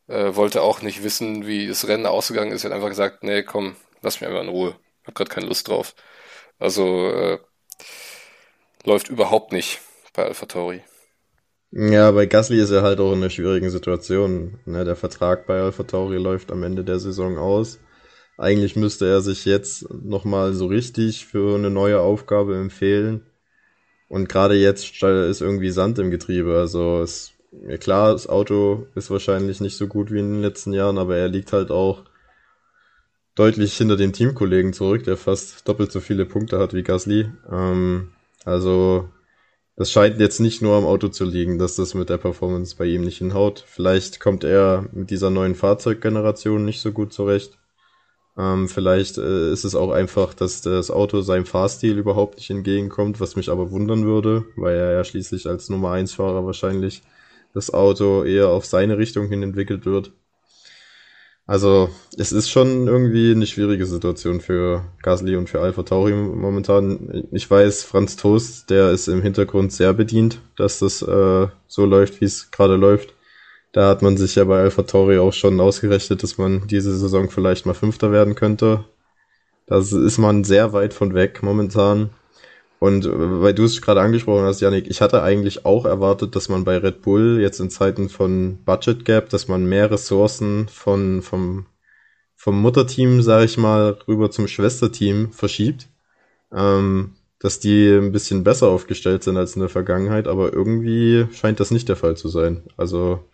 äh, 0.09 0.35
wollte 0.35 0.62
auch 0.62 0.83
nicht 0.83 1.05
wissen, 1.05 1.47
wie 1.47 1.68
das 1.68 1.87
Rennen 1.87 2.07
ausgegangen 2.07 2.53
ist. 2.53 2.64
Er 2.64 2.70
hat 2.70 2.76
einfach 2.76 2.89
gesagt, 2.89 3.22
nee, 3.22 3.43
komm, 3.43 3.76
lass 4.03 4.20
mich 4.20 4.29
einfach 4.29 4.43
in 4.43 4.49
Ruhe. 4.49 4.76
Hab 5.07 5.14
gerade 5.14 5.31
keine 5.31 5.47
Lust 5.47 5.68
drauf. 5.68 5.95
Also 6.59 7.11
äh, 7.11 7.39
läuft 8.85 9.09
überhaupt 9.09 9.53
nicht 9.53 9.81
bei 10.14 10.24
AlphaTauri. 10.24 10.83
Ja, 11.71 12.11
bei 12.12 12.27
Gasly 12.27 12.59
ist 12.61 12.71
er 12.71 12.83
halt 12.83 12.99
auch 13.01 13.12
in 13.12 13.19
einer 13.19 13.31
schwierigen 13.31 13.71
Situation. 13.71 14.59
Ne, 14.64 14.85
der 14.85 14.97
Vertrag 14.97 15.47
bei 15.47 15.61
AlphaTauri 15.61 16.16
läuft 16.16 16.51
am 16.51 16.62
Ende 16.62 16.83
der 16.85 16.99
Saison 16.99 17.37
aus. 17.39 17.79
Eigentlich 18.39 18.77
müsste 18.77 19.07
er 19.07 19.21
sich 19.21 19.45
jetzt 19.45 19.87
nochmal 19.93 20.55
so 20.55 20.66
richtig 20.66 21.27
für 21.27 21.57
eine 21.57 21.71
neue 21.71 22.01
Aufgabe 22.01 22.57
empfehlen. 22.57 23.23
Und 24.09 24.29
gerade 24.29 24.55
jetzt 24.57 25.03
ist 25.03 25.43
irgendwie 25.43 25.71
Sand 25.71 25.99
im 25.99 26.11
Getriebe. 26.11 26.59
Also 26.59 27.03
es, 27.03 27.33
ja 27.69 27.77
klar, 27.79 28.12
das 28.12 28.29
Auto 28.29 28.87
ist 28.95 29.11
wahrscheinlich 29.11 29.61
nicht 29.61 29.77
so 29.77 29.89
gut 29.89 30.11
wie 30.12 30.21
in 30.21 30.33
den 30.35 30.43
letzten 30.43 30.73
Jahren, 30.73 30.99
aber 30.99 31.16
er 31.16 31.29
liegt 31.29 31.53
halt 31.53 31.71
auch 31.71 32.05
deutlich 33.35 33.77
hinter 33.77 33.97
dem 33.97 34.12
Teamkollegen 34.12 34.73
zurück, 34.73 35.05
der 35.05 35.16
fast 35.16 35.69
doppelt 35.69 35.93
so 35.93 36.01
viele 36.01 36.27
Punkte 36.27 36.59
hat 36.59 36.75
wie 36.75 36.83
Gasly. 36.83 37.31
Ähm, 37.51 38.12
also 38.45 39.11
das 39.79 39.93
scheint 39.93 40.18
jetzt 40.18 40.41
nicht 40.41 40.61
nur 40.61 40.74
am 40.76 40.85
Auto 40.85 41.07
zu 41.07 41.24
liegen, 41.24 41.61
dass 41.61 41.76
das 41.76 41.95
mit 41.95 42.11
der 42.11 42.18
Performance 42.18 42.74
bei 42.76 42.87
ihm 42.87 43.03
nicht 43.03 43.18
hinhaut. 43.18 43.64
Vielleicht 43.64 44.18
kommt 44.18 44.43
er 44.43 44.89
mit 44.91 45.11
dieser 45.11 45.31
neuen 45.31 45.55
Fahrzeuggeneration 45.55 46.64
nicht 46.64 46.81
so 46.81 46.91
gut 46.91 47.12
zurecht. 47.12 47.57
Ähm, 48.37 48.68
vielleicht 48.68 49.18
äh, 49.18 49.53
ist 49.53 49.62
es 49.64 49.76
auch 49.76 49.93
einfach, 49.93 50.35
dass 50.35 50.62
das 50.62 50.91
Auto 50.91 51.20
seinem 51.20 51.47
Fahrstil 51.47 51.97
überhaupt 51.97 52.39
nicht 52.39 52.51
entgegenkommt, 52.51 53.20
was 53.20 53.37
mich 53.37 53.51
aber 53.51 53.70
wundern 53.70 54.05
würde, 54.05 54.47
weil 54.57 54.74
er 54.76 54.93
ja 54.95 55.05
schließlich 55.05 55.47
als 55.47 55.68
Nummer 55.68 55.93
1 55.93 56.12
Fahrer 56.12 56.45
wahrscheinlich 56.45 57.03
das 57.55 57.72
Auto 57.72 58.24
eher 58.24 58.49
auf 58.49 58.66
seine 58.66 58.99
Richtung 58.99 59.29
hin 59.29 59.45
entwickelt 59.45 59.87
wird. 59.87 60.11
Also 61.49 61.88
es 62.18 62.30
ist 62.30 62.51
schon 62.51 62.88
irgendwie 62.88 63.30
eine 63.30 63.46
schwierige 63.46 63.86
Situation 63.86 64.42
für 64.42 64.84
Gasly 65.01 65.34
und 65.34 65.49
für 65.49 65.61
Alpha 65.62 65.82
Tauri 65.82 66.12
momentan. 66.12 67.24
Ich 67.32 67.51
weiß, 67.51 67.84
Franz 67.84 68.16
Toast, 68.16 68.68
der 68.68 68.90
ist 68.90 69.09
im 69.09 69.22
Hintergrund 69.22 69.72
sehr 69.72 69.94
bedient, 69.94 70.42
dass 70.59 70.80
das 70.80 71.01
äh, 71.01 71.46
so 71.66 71.86
läuft, 71.86 72.20
wie 72.20 72.26
es 72.26 72.51
gerade 72.51 72.76
läuft. 72.76 73.14
Da 73.72 73.88
hat 73.88 74.03
man 74.03 74.18
sich 74.18 74.34
ja 74.34 74.44
bei 74.44 74.61
Alpha 74.61 74.82
Tauri 74.82 75.16
auch 75.18 75.32
schon 75.32 75.59
ausgerechnet, 75.59 76.22
dass 76.22 76.36
man 76.36 76.66
diese 76.66 76.94
Saison 76.94 77.30
vielleicht 77.30 77.64
mal 77.64 77.72
Fünfter 77.72 78.12
werden 78.12 78.34
könnte. 78.34 78.84
Da 79.64 79.78
ist 79.78 80.18
man 80.18 80.44
sehr 80.44 80.74
weit 80.74 80.92
von 80.92 81.14
weg 81.14 81.42
momentan. 81.42 82.11
Und 82.79 83.07
äh, 83.07 83.11
weil 83.43 83.55
du 83.55 83.64
es 83.64 83.83
gerade 83.83 84.01
angesprochen 84.01 84.45
hast, 84.45 84.61
Janik, 84.61 84.87
ich 84.89 85.01
hatte 85.01 85.22
eigentlich 85.22 85.66
auch 85.66 85.85
erwartet, 85.85 86.37
dass 86.37 86.49
man 86.49 86.64
bei 86.64 86.79
Red 86.79 87.03
Bull 87.03 87.39
jetzt 87.41 87.61
in 87.61 87.70
Zeiten 87.70 88.09
von 88.09 88.59
Budget 88.64 89.05
Gap, 89.05 89.31
dass 89.31 89.49
man 89.49 89.66
mehr 89.66 89.91
Ressourcen 89.91 90.68
von, 90.68 91.22
vom, 91.22 91.66
vom 92.37 92.61
Mutterteam, 92.61 93.22
sage 93.22 93.47
ich 93.47 93.59
mal, 93.59 93.99
rüber 94.07 94.31
zum 94.31 94.49
Schwesterteam 94.49 95.33
verschiebt. 95.33 95.89
Ähm, 96.53 97.14
dass 97.41 97.61
die 97.61 97.89
ein 97.91 98.12
bisschen 98.12 98.43
besser 98.45 98.68
aufgestellt 98.68 99.22
sind 99.22 99.37
als 99.37 99.55
in 99.55 99.61
der 99.61 99.68
Vergangenheit, 99.68 100.26
aber 100.26 100.53
irgendwie 100.53 101.26
scheint 101.33 101.61
das 101.61 101.70
nicht 101.70 101.89
der 101.89 101.97
Fall 101.97 102.16
zu 102.16 102.29
sein. 102.29 102.64
Also 102.76 103.24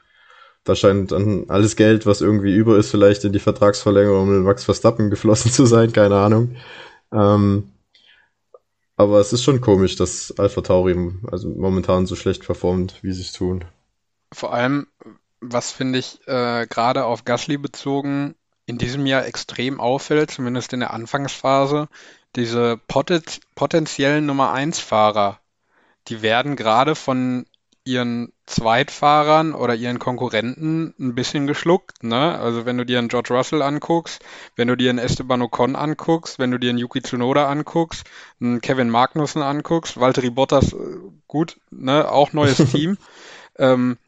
da 0.65 0.75
scheint 0.75 1.13
dann 1.13 1.45
alles 1.49 1.77
Geld, 1.77 2.07
was 2.07 2.21
irgendwie 2.21 2.55
über 2.55 2.79
ist, 2.79 2.91
vielleicht 2.91 3.25
in 3.25 3.33
die 3.33 3.39
Vertragsverlängerung 3.39 4.31
mit 4.31 4.43
Max 4.43 4.65
Verstappen 4.65 5.11
geflossen 5.11 5.51
zu 5.51 5.67
sein, 5.67 5.93
keine 5.93 6.17
Ahnung. 6.17 6.57
Ähm, 7.13 7.74
aber 8.97 9.21
es 9.21 9.33
ist 9.33 9.43
schon 9.43 9.61
komisch, 9.61 9.97
dass 9.97 10.35
Alpha 10.39 10.61
Tauri 10.61 11.13
also 11.31 11.49
momentan 11.49 12.07
so 12.07 12.17
schlecht 12.17 12.45
performt, 12.45 13.03
wie 13.03 13.13
sie 13.13 13.23
es 13.23 13.33
tun. 13.33 13.65
Vor 14.33 14.53
allem, 14.53 14.87
was 15.41 15.71
finde 15.73 15.99
ich 15.99 16.21
äh, 16.27 16.67
gerade 16.69 17.05
auf 17.05 17.25
Gasly 17.25 17.57
bezogen 17.57 18.35
in 18.67 18.79
diesem 18.79 19.07
Jahr 19.07 19.27
extrem 19.27 19.81
auffällt, 19.81 20.31
zumindest 20.31 20.73
in 20.73 20.81
der 20.81 20.93
Anfangsphase, 20.93 21.89
diese 22.37 22.79
poten 22.89 23.23
potenziellen 23.55 24.27
Nummer 24.27 24.53
1 24.53 24.79
Fahrer, 24.79 25.39
die 26.09 26.23
werden 26.23 26.57
gerade 26.57 26.95
von 26.95 27.47
ihren 27.85 28.33
Zweitfahrern 28.47 29.55
oder 29.55 29.75
ihren 29.75 29.99
Konkurrenten 29.99 30.95
ein 30.99 31.15
bisschen 31.15 31.47
geschluckt. 31.47 32.03
Ne? 32.03 32.39
Also 32.39 32.65
wenn 32.65 32.79
du 32.79 32.87
dir 32.87 32.99
einen 32.99 33.09
George 33.09 33.35
Russell 33.35 33.63
anguckst, 33.63 34.25
wenn 34.57 34.69
du 34.69 34.77
dir 34.77 34.91
einen 34.91 34.99
Esteban 34.99 35.43
Ocon 35.43 35.77
anguckst, 35.77 36.39
wenn 36.39 36.51
du 36.51 36.59
dir 36.59 36.71
einen 36.71 36.79
Yuki 36.79 37.03
Tsunoda 37.03 37.49
anguckst, 37.49 38.05
einen 38.41 38.61
Kevin 38.61 38.89
Magnussen 38.89 39.43
anguckst, 39.43 40.01
Valtteri 40.01 40.31
Bottas, 40.31 40.73
äh, 40.73 40.77
gut, 41.27 41.59
ne? 41.71 42.11
auch 42.11 42.33
neues 42.33 42.57
Team. 42.73 42.97
Ähm, 43.59 43.99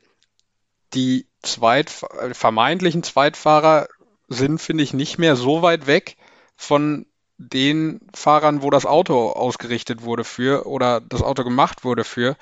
die 0.94 1.26
Zweit 1.42 1.90
vermeintlichen 1.90 3.02
Zweitfahrer 3.02 3.88
sind, 4.28 4.60
finde 4.60 4.84
ich, 4.84 4.94
nicht 4.94 5.18
mehr 5.18 5.36
so 5.36 5.62
weit 5.62 5.86
weg 5.86 6.16
von 6.56 7.06
den 7.38 8.00
Fahrern, 8.14 8.62
wo 8.62 8.70
das 8.70 8.86
Auto 8.86 9.30
ausgerichtet 9.30 10.02
wurde 10.02 10.24
für 10.24 10.66
oder 10.66 11.00
das 11.00 11.22
Auto 11.22 11.44
gemacht 11.44 11.84
wurde 11.84 12.04
für. 12.04 12.36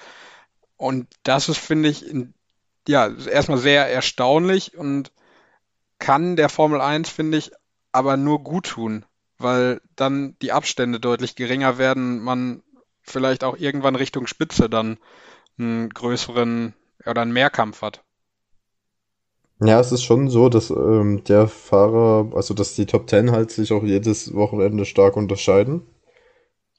Und 0.76 1.06
das 1.22 1.48
ist, 1.48 1.58
finde 1.58 1.88
ich, 1.88 2.04
ja, 2.88 3.08
erstmal 3.08 3.58
sehr 3.58 3.90
erstaunlich 3.90 4.76
und 4.76 5.12
kann 5.98 6.36
der 6.36 6.48
Formel 6.48 6.80
1, 6.80 7.08
finde 7.08 7.38
ich, 7.38 7.52
aber 7.92 8.16
nur 8.16 8.42
gut 8.42 8.66
tun, 8.66 9.04
weil 9.38 9.80
dann 9.96 10.36
die 10.42 10.52
Abstände 10.52 11.00
deutlich 11.00 11.36
geringer 11.36 11.78
werden, 11.78 12.20
man 12.20 12.62
vielleicht 13.02 13.44
auch 13.44 13.56
irgendwann 13.56 13.96
Richtung 13.96 14.26
Spitze 14.26 14.68
dann 14.68 14.98
einen 15.58 15.90
größeren 15.90 16.74
oder 17.06 17.22
einen 17.22 17.32
Mehrkampf 17.32 17.82
hat. 17.82 18.02
Ja, 19.60 19.78
es 19.78 19.92
ist 19.92 20.02
schon 20.02 20.28
so, 20.28 20.48
dass 20.48 20.70
ähm, 20.70 21.22
der 21.24 21.46
Fahrer, 21.46 22.32
also 22.34 22.54
dass 22.54 22.74
die 22.74 22.86
Top 22.86 23.06
Ten 23.06 23.30
halt 23.30 23.50
sich 23.50 23.72
auch 23.72 23.84
jedes 23.84 24.34
Wochenende 24.34 24.84
stark 24.84 25.16
unterscheiden. 25.16 25.82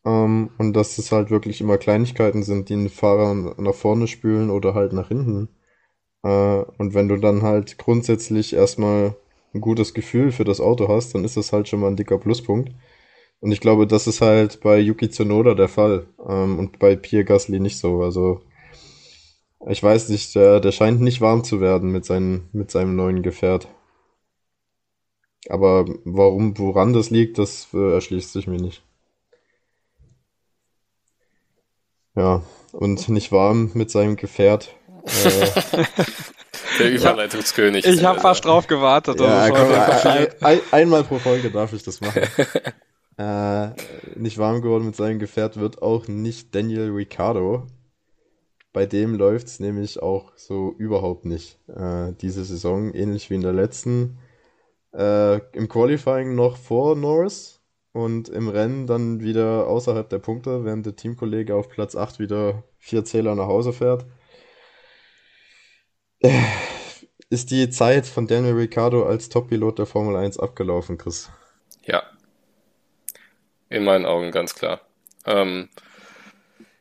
Ähm, 0.06 0.52
und 0.58 0.74
dass 0.74 0.98
es 0.98 1.12
halt 1.12 1.32
wirklich 1.32 1.62
immer 1.62 1.78
Kleinigkeiten 1.78 2.44
sind, 2.44 2.70
die 2.70 2.74
einen 2.74 2.90
Fahrer 2.90 3.34
nach 3.58 3.76
vorne 3.76 4.08
spülen 4.08 4.50
oder 4.50 4.74
halt 4.74 4.94
nach 4.94 5.10
hinten. 5.10 5.50
Äh, 6.24 6.30
und 6.78 6.94
wenn 6.94 7.08
du 7.10 7.18
dann 7.18 7.44
halt 7.44 7.78
grundsätzlich 7.78 8.54
erstmal 8.54 9.16
ein 9.54 9.62
gutes 9.62 9.94
Gefühl 9.94 10.32
für 10.32 10.46
das 10.46 10.62
Auto 10.62 10.88
hast, 10.90 11.16
dann 11.16 11.26
ist 11.26 11.38
das 11.38 11.54
halt 11.54 11.68
schon 11.70 11.80
mal 11.82 11.88
ein 11.90 11.98
dicker 11.98 12.20
Pluspunkt. 12.20 12.72
Und 13.42 13.52
ich 13.52 13.62
glaube, 13.62 13.88
das 13.88 14.08
ist 14.08 14.22
halt 14.22 14.62
bei 14.62 14.80
Yuki 14.80 15.10
Tsunoda 15.10 15.56
der 15.56 15.70
Fall 15.70 16.08
ähm, 16.28 16.60
und 16.60 16.80
bei 16.80 16.96
Pierre 16.96 17.26
Gasly 17.26 17.60
nicht 17.60 17.78
so. 17.80 18.02
Also 18.04 18.42
ich 19.68 19.82
weiß 19.84 20.10
nicht, 20.10 20.36
der, 20.36 20.60
der 20.60 20.72
scheint 20.72 21.02
nicht 21.02 21.22
warm 21.22 21.44
zu 21.44 21.60
werden 21.62 21.92
mit, 21.92 22.06
seinen, 22.06 22.50
mit 22.54 22.72
seinem 22.72 22.96
neuen 22.96 23.24
Gefährt. 23.24 23.68
Aber 25.50 25.86
warum, 26.06 26.58
woran 26.58 26.94
das 26.94 27.10
liegt, 27.10 27.38
das 27.38 27.68
äh, 27.74 27.94
erschließt 27.94 28.32
sich 28.34 28.48
mir 28.48 28.60
nicht. 28.60 28.84
Ja, 32.16 32.42
und 32.72 33.10
nicht 33.10 33.32
warm 33.32 33.72
mit 33.74 33.92
seinem 33.92 34.16
Gefährt. 34.16 34.76
Äh, 35.06 35.48
der 36.80 36.94
Überleitungskönig. 36.94 37.86
Ich 37.86 38.04
habe 38.04 38.20
fast 38.20 38.46
drauf 38.46 38.68
gewartet. 38.68 39.20
Ja, 39.20 39.50
komm, 39.50 40.12
ein, 40.12 40.28
ein, 40.42 40.60
einmal 40.72 41.04
pro 41.04 41.20
Folge 41.20 41.52
darf 41.52 41.74
ich 41.74 41.84
das 41.84 42.02
machen. 42.02 42.24
äh, 43.18 43.70
nicht 44.18 44.38
warm 44.38 44.62
geworden 44.62 44.86
mit 44.86 44.96
seinem 44.96 45.20
Gefährt 45.20 45.58
wird 45.58 45.82
auch 45.82 46.08
nicht 46.08 46.56
Daniel 46.56 46.92
Ricciardo. 46.92 47.68
Bei 48.74 48.86
dem 48.86 49.16
läuft 49.16 49.48
es 49.48 49.60
nämlich 49.60 50.02
auch 50.02 50.34
so 50.36 50.74
überhaupt 50.78 51.26
nicht 51.26 51.58
äh, 51.70 52.12
diese 52.22 52.44
Saison, 52.44 52.94
ähnlich 52.94 53.30
wie 53.30 53.36
in 53.36 53.42
der 53.42 53.54
letzten. 53.54 54.18
Äh, 54.94 55.38
Im 55.54 55.70
Qualifying 55.70 56.36
noch 56.36 56.58
vor 56.58 56.96
Norris 56.96 57.55
und 57.96 58.28
im 58.28 58.50
Rennen 58.50 58.88
dann 58.88 59.22
wieder 59.22 59.68
außerhalb 59.68 60.10
der 60.10 60.20
Punkte, 60.20 60.66
während 60.66 60.86
der 60.86 60.98
Teamkollege 60.98 61.56
auf 61.56 61.70
Platz 61.70 61.96
8 61.96 62.20
wieder 62.20 62.66
vier 62.78 63.06
Zähler 63.06 63.36
nach 63.36 63.48
Hause 63.48 63.72
fährt. 63.72 64.06
Äh, 66.20 66.44
ist 67.30 67.52
die 67.52 67.70
Zeit 67.70 68.06
von 68.06 68.28
Daniel 68.28 68.56
Ricciardo 68.56 69.06
als 69.06 69.30
Top-Pilot 69.30 69.80
der 69.80 69.86
Formel 69.86 70.18
1 70.18 70.38
abgelaufen, 70.38 70.98
Chris? 70.98 71.30
Ja. 71.86 72.04
In 73.70 73.86
meinen 73.86 74.06
Augen 74.06 74.32
ganz 74.32 74.56
klar. 74.56 74.82
Ähm, 75.26 75.70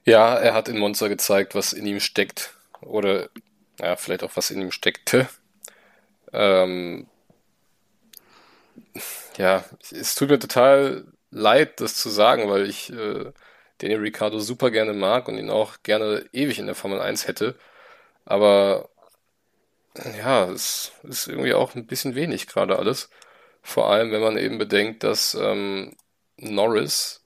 ja, 0.05 0.35
er 0.35 0.53
hat 0.53 0.69
in 0.69 0.79
Monster 0.79 1.09
gezeigt, 1.09 1.55
was 1.55 1.73
in 1.73 1.87
ihm 1.87 2.01
steckt. 2.01 2.57
Oder 2.81 3.29
ja, 3.79 3.95
vielleicht 3.95 4.25
auch 4.25 4.33
was 4.35 4.51
in 4.51 4.61
ihm 4.61 4.73
steckte. 4.73 5.29
Ähm, 6.33 7.07
ja, 9.37 9.65
es 9.91 10.15
tut 10.15 10.31
mir 10.31 10.39
total 10.39 11.07
leid, 11.31 11.81
das 11.81 11.97
zu 11.97 12.09
sagen, 12.11 12.49
weil 12.49 12.69
ich 12.69 12.91
äh, 12.93 13.33
Daniel 13.79 14.01
Ricciardo 14.01 14.39
super 14.39 14.71
gerne 14.71 14.93
mag 14.93 15.29
und 15.29 15.39
ihn 15.39 15.51
auch 15.51 15.83
gerne 15.83 16.25
ewig 16.33 16.59
in 16.59 16.67
der 16.67 16.75
Formel 16.75 17.01
1 17.01 17.27
hätte. 17.27 17.57
Aber 18.25 18.89
ja, 20.19 20.45
es 20.51 20.93
ist 21.03 21.29
irgendwie 21.29 21.55
auch 21.55 21.75
ein 21.75 21.87
bisschen 21.87 22.15
wenig 22.15 22.47
gerade 22.47 22.79
alles. 22.79 23.11
Vor 23.63 23.91
allem, 23.91 24.13
wenn 24.13 24.23
man 24.23 24.37
eben 24.37 24.59
bedenkt, 24.59 25.05
dass 25.05 25.35
ähm, 25.35 25.97
Norris, 26.37 27.23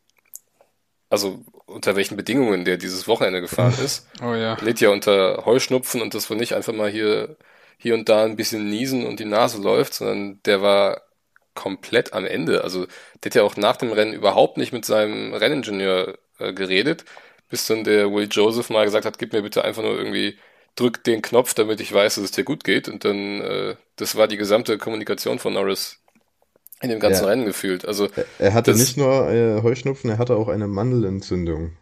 also 1.11 1.45
unter 1.67 1.97
welchen 1.97 2.17
Bedingungen 2.17 2.65
der 2.65 2.77
dieses 2.77 3.09
Wochenende 3.09 3.41
gefahren 3.41 3.75
ist. 3.85 4.07
Oh 4.23 4.35
ja. 4.35 4.57
Litt 4.61 4.81
ja 4.81 4.91
unter 4.91 5.45
Heuschnupfen 5.45 6.03
und 6.03 6.15
das 6.15 6.31
war 6.31 6.37
nicht 6.37 6.55
einfach 6.55 6.73
mal 6.73 6.91
hier, 6.91 7.37
hier 7.79 7.95
und 7.95 8.09
da 8.09 8.25
ein 8.25 8.37
bisschen 8.37 8.69
niesen 8.69 9.07
und 9.07 9.21
die 9.21 9.25
Nase 9.25 9.61
läuft, 9.61 9.95
sondern 9.95 10.43
der 10.45 10.63
war 10.63 11.03
komplett 11.55 12.13
am 12.13 12.25
Ende. 12.25 12.65
Also 12.65 12.87
der 13.23 13.31
hat 13.31 13.35
ja 13.35 13.43
auch 13.43 13.57
nach 13.57 13.77
dem 13.77 13.93
Rennen 13.93 14.13
überhaupt 14.13 14.57
nicht 14.57 14.73
mit 14.73 14.85
seinem 14.85 15.35
Renningenieur 15.35 16.19
äh, 16.39 16.53
geredet, 16.53 17.05
bis 17.49 17.67
dann 17.67 17.85
der 17.85 18.13
Will 18.13 18.29
Joseph 18.31 18.71
mal 18.71 18.85
gesagt 18.85 19.07
hat, 19.07 19.19
gib 19.19 19.33
mir 19.33 19.43
bitte 19.43 19.65
einfach 19.65 19.83
nur 19.83 19.97
irgendwie, 19.97 20.39
drück 20.79 21.03
den 21.05 21.23
Knopf, 21.23 21.55
damit 21.55 21.81
ich 21.81 21.93
weiß, 21.93 22.17
dass 22.17 22.25
es 22.25 22.31
dir 22.31 22.45
gut 22.45 22.65
geht. 22.65 22.89
Und 22.89 23.05
dann, 23.05 23.41
äh, 23.41 23.77
das 23.97 24.17
war 24.17 24.29
die 24.29 24.37
gesamte 24.37 24.79
Kommunikation 24.79 25.39
von 25.39 25.55
Norris 25.55 25.99
in 26.81 26.91
dem 26.91 27.01
ganzen 27.01 27.25
ja. 27.25 27.31
Rennen 27.31 27.45
gefühlt. 27.45 27.85
Also 27.85 28.09
er 28.39 28.55
hatte 28.55 28.71
das, 28.71 28.81
nicht 28.81 28.97
nur 28.97 29.29
äh, 29.29 29.63
Heuschnupfen, 29.63 30.11
er 30.11 30.19
hatte 30.19 30.37
auch 30.37 30.49
eine 30.49 30.69
Mandelentzündung. 30.69 31.77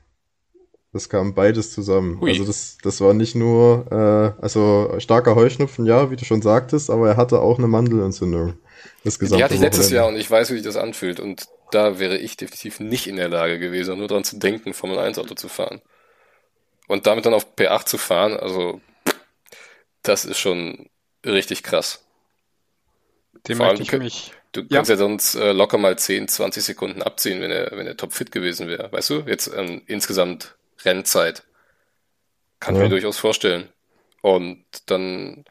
Das 0.93 1.11
kam 1.11 1.35
beides 1.35 1.73
zusammen. 1.73 2.21
Hui. 2.21 2.31
Also 2.31 2.47
das, 2.47 2.79
das 2.83 3.03
war 3.03 3.12
nicht 3.12 3.35
nur, 3.35 3.87
äh, 3.91 4.43
also 4.43 4.95
starker 4.99 5.35
Heuschnupfen, 5.35 5.85
ja, 5.85 6.11
wie 6.11 6.17
du 6.17 6.25
schon 6.25 6.41
sagtest, 6.41 6.89
aber 6.89 7.09
er 7.09 7.17
hatte 7.19 7.41
auch 7.41 7.59
eine 7.59 7.69
Mandelentzündung. 7.69 8.55
Das 9.07 9.20
gesamte 9.20 9.38
die 9.38 9.44
hatte 9.44 9.54
ich 9.54 9.61
letztes 9.61 9.90
Jahr 9.90 10.09
und 10.09 10.16
ich 10.16 10.28
weiß, 10.28 10.50
wie 10.50 10.54
sich 10.54 10.64
das 10.64 10.76
anfühlt. 10.76 11.20
Und 11.20 11.46
da 11.70 12.00
wäre 12.00 12.18
ich 12.18 12.36
definitiv 12.36 12.80
nicht 12.80 13.07
in 13.07 13.16
der 13.16 13.28
Lage 13.28 13.61
gewesen, 13.61 13.96
nur 13.98 14.09
daran 14.09 14.24
zu 14.24 14.36
denken, 14.36 14.74
Formel 14.74 14.98
1 14.98 15.18
Auto 15.18 15.34
zu 15.34 15.48
fahren. 15.48 15.80
Und 16.88 17.07
damit 17.07 17.24
dann 17.24 17.34
auf 17.34 17.54
P8 17.57 17.86
zu 17.86 17.98
fahren, 17.98 18.36
also 18.36 18.80
das 20.02 20.24
ist 20.24 20.38
schon 20.38 20.90
richtig 21.24 21.62
krass. 21.62 22.04
Dem 23.46 23.59
möchte 23.59 23.82
ich 23.82 23.92
mich 23.92 24.32
Du 24.50 24.62
ja. 24.62 24.66
kannst 24.78 24.88
ja 24.90 24.96
sonst 24.96 25.34
äh, 25.34 25.52
locker 25.52 25.78
mal 25.78 25.96
10, 25.96 26.28
20 26.28 26.64
Sekunden 26.64 27.02
abziehen, 27.02 27.40
wenn 27.42 27.50
er, 27.50 27.70
wenn 27.72 27.86
er 27.86 27.96
topfit 27.96 28.32
gewesen 28.32 28.68
wäre. 28.68 28.90
Weißt 28.90 29.11
du? 29.11 29.20
Jetzt 29.26 29.52
ähm, 29.54 29.82
insgesamt 29.86 30.57
Rennzeit. 30.84 31.44
Kann 32.59 32.74
ja. 32.74 32.80
ich 32.80 32.84
mir 32.86 32.90
durchaus 32.90 33.18
vorstellen. 33.18 33.68
Und 34.22 34.64
dann, 34.86 35.44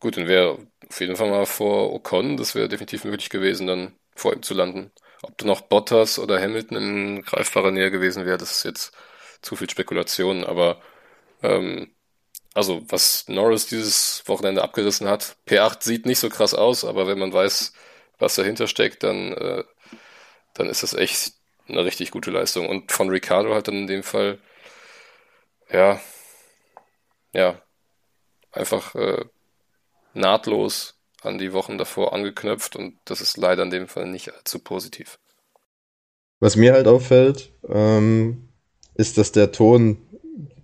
gut, 0.00 0.16
dann 0.16 0.26
wäre 0.26 0.58
auf 0.90 1.00
jeden 1.00 1.16
Fall 1.16 1.30
mal 1.30 1.46
vor 1.46 1.92
Ocon, 1.92 2.36
das 2.36 2.54
wäre 2.54 2.68
definitiv 2.68 3.04
möglich 3.04 3.30
gewesen, 3.30 3.66
dann 3.66 3.94
vor 4.14 4.34
ihm 4.34 4.42
zu 4.42 4.54
landen. 4.54 4.92
Ob 5.22 5.38
du 5.38 5.46
noch 5.46 5.62
Bottas 5.62 6.18
oder 6.18 6.40
Hamilton 6.40 6.76
in 6.76 7.22
greifbarer 7.22 7.70
Nähe 7.70 7.90
gewesen 7.90 8.26
wäre, 8.26 8.38
das 8.38 8.50
ist 8.50 8.64
jetzt 8.64 8.92
zu 9.42 9.56
viel 9.56 9.70
Spekulation, 9.70 10.44
aber 10.44 10.80
ähm, 11.42 11.94
also 12.54 12.82
was 12.88 13.28
Norris 13.28 13.66
dieses 13.66 14.24
Wochenende 14.26 14.62
abgerissen 14.62 15.08
hat, 15.08 15.36
P8 15.46 15.82
sieht 15.84 16.06
nicht 16.06 16.18
so 16.18 16.28
krass 16.28 16.54
aus, 16.54 16.84
aber 16.84 17.06
wenn 17.06 17.18
man 17.18 17.32
weiß, 17.32 17.72
was 18.18 18.34
dahinter 18.34 18.66
steckt, 18.66 19.04
dann, 19.04 19.32
äh, 19.32 19.64
dann 20.54 20.68
ist 20.68 20.82
das 20.82 20.94
echt 20.94 21.34
eine 21.68 21.84
richtig 21.84 22.10
gute 22.10 22.30
Leistung. 22.32 22.68
Und 22.68 22.92
von 22.92 23.08
Ricardo 23.10 23.54
halt 23.54 23.68
dann 23.68 23.76
in 23.76 23.86
dem 23.86 24.02
Fall, 24.02 24.40
ja, 25.70 26.00
ja, 27.32 27.62
einfach 28.52 28.94
äh, 28.94 29.24
nahtlos 30.14 30.94
an 31.22 31.38
die 31.38 31.52
Wochen 31.52 31.78
davor 31.78 32.12
angeknöpft 32.12 32.76
und 32.76 32.96
das 33.04 33.20
ist 33.20 33.36
leider 33.36 33.62
in 33.62 33.70
dem 33.70 33.88
Fall 33.88 34.06
nicht 34.06 34.32
allzu 34.32 34.58
positiv. 34.58 35.18
Was 36.38 36.56
mir 36.56 36.72
halt 36.72 36.86
auffällt, 36.86 37.52
ähm, 37.68 38.48
ist, 38.94 39.18
dass 39.18 39.32
der 39.32 39.52
Ton 39.52 39.98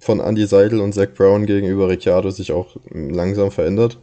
von 0.01 0.21
Andy 0.21 0.47
Seidel 0.47 0.81
und 0.81 0.93
Zach 0.93 1.09
Brown 1.15 1.47
gegenüber 1.47 1.89
Ricciardo 1.89 2.31
sich 2.31 2.53
auch 2.53 2.77
langsam 2.91 3.51
verändert. 3.51 3.99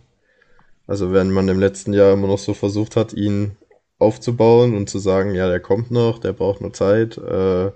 Also 0.86 1.14
wenn 1.14 1.32
man 1.32 1.48
im 1.48 1.60
letzten 1.60 1.94
Jahr 1.94 2.14
immer 2.14 2.28
noch 2.28 2.38
so 2.38 2.54
versucht 2.54 2.96
hat, 2.96 3.14
ihn 3.14 3.58
aufzubauen 4.00 4.76
und 4.76 4.90
zu 4.90 5.00
sagen, 5.00 5.34
ja, 5.34 5.48
der 5.48 5.60
kommt 5.60 5.92
noch, 5.92 6.20
der 6.20 6.34
braucht 6.34 6.62
nur 6.62 6.74
Zeit, 6.74 7.18
äh, 7.18 7.72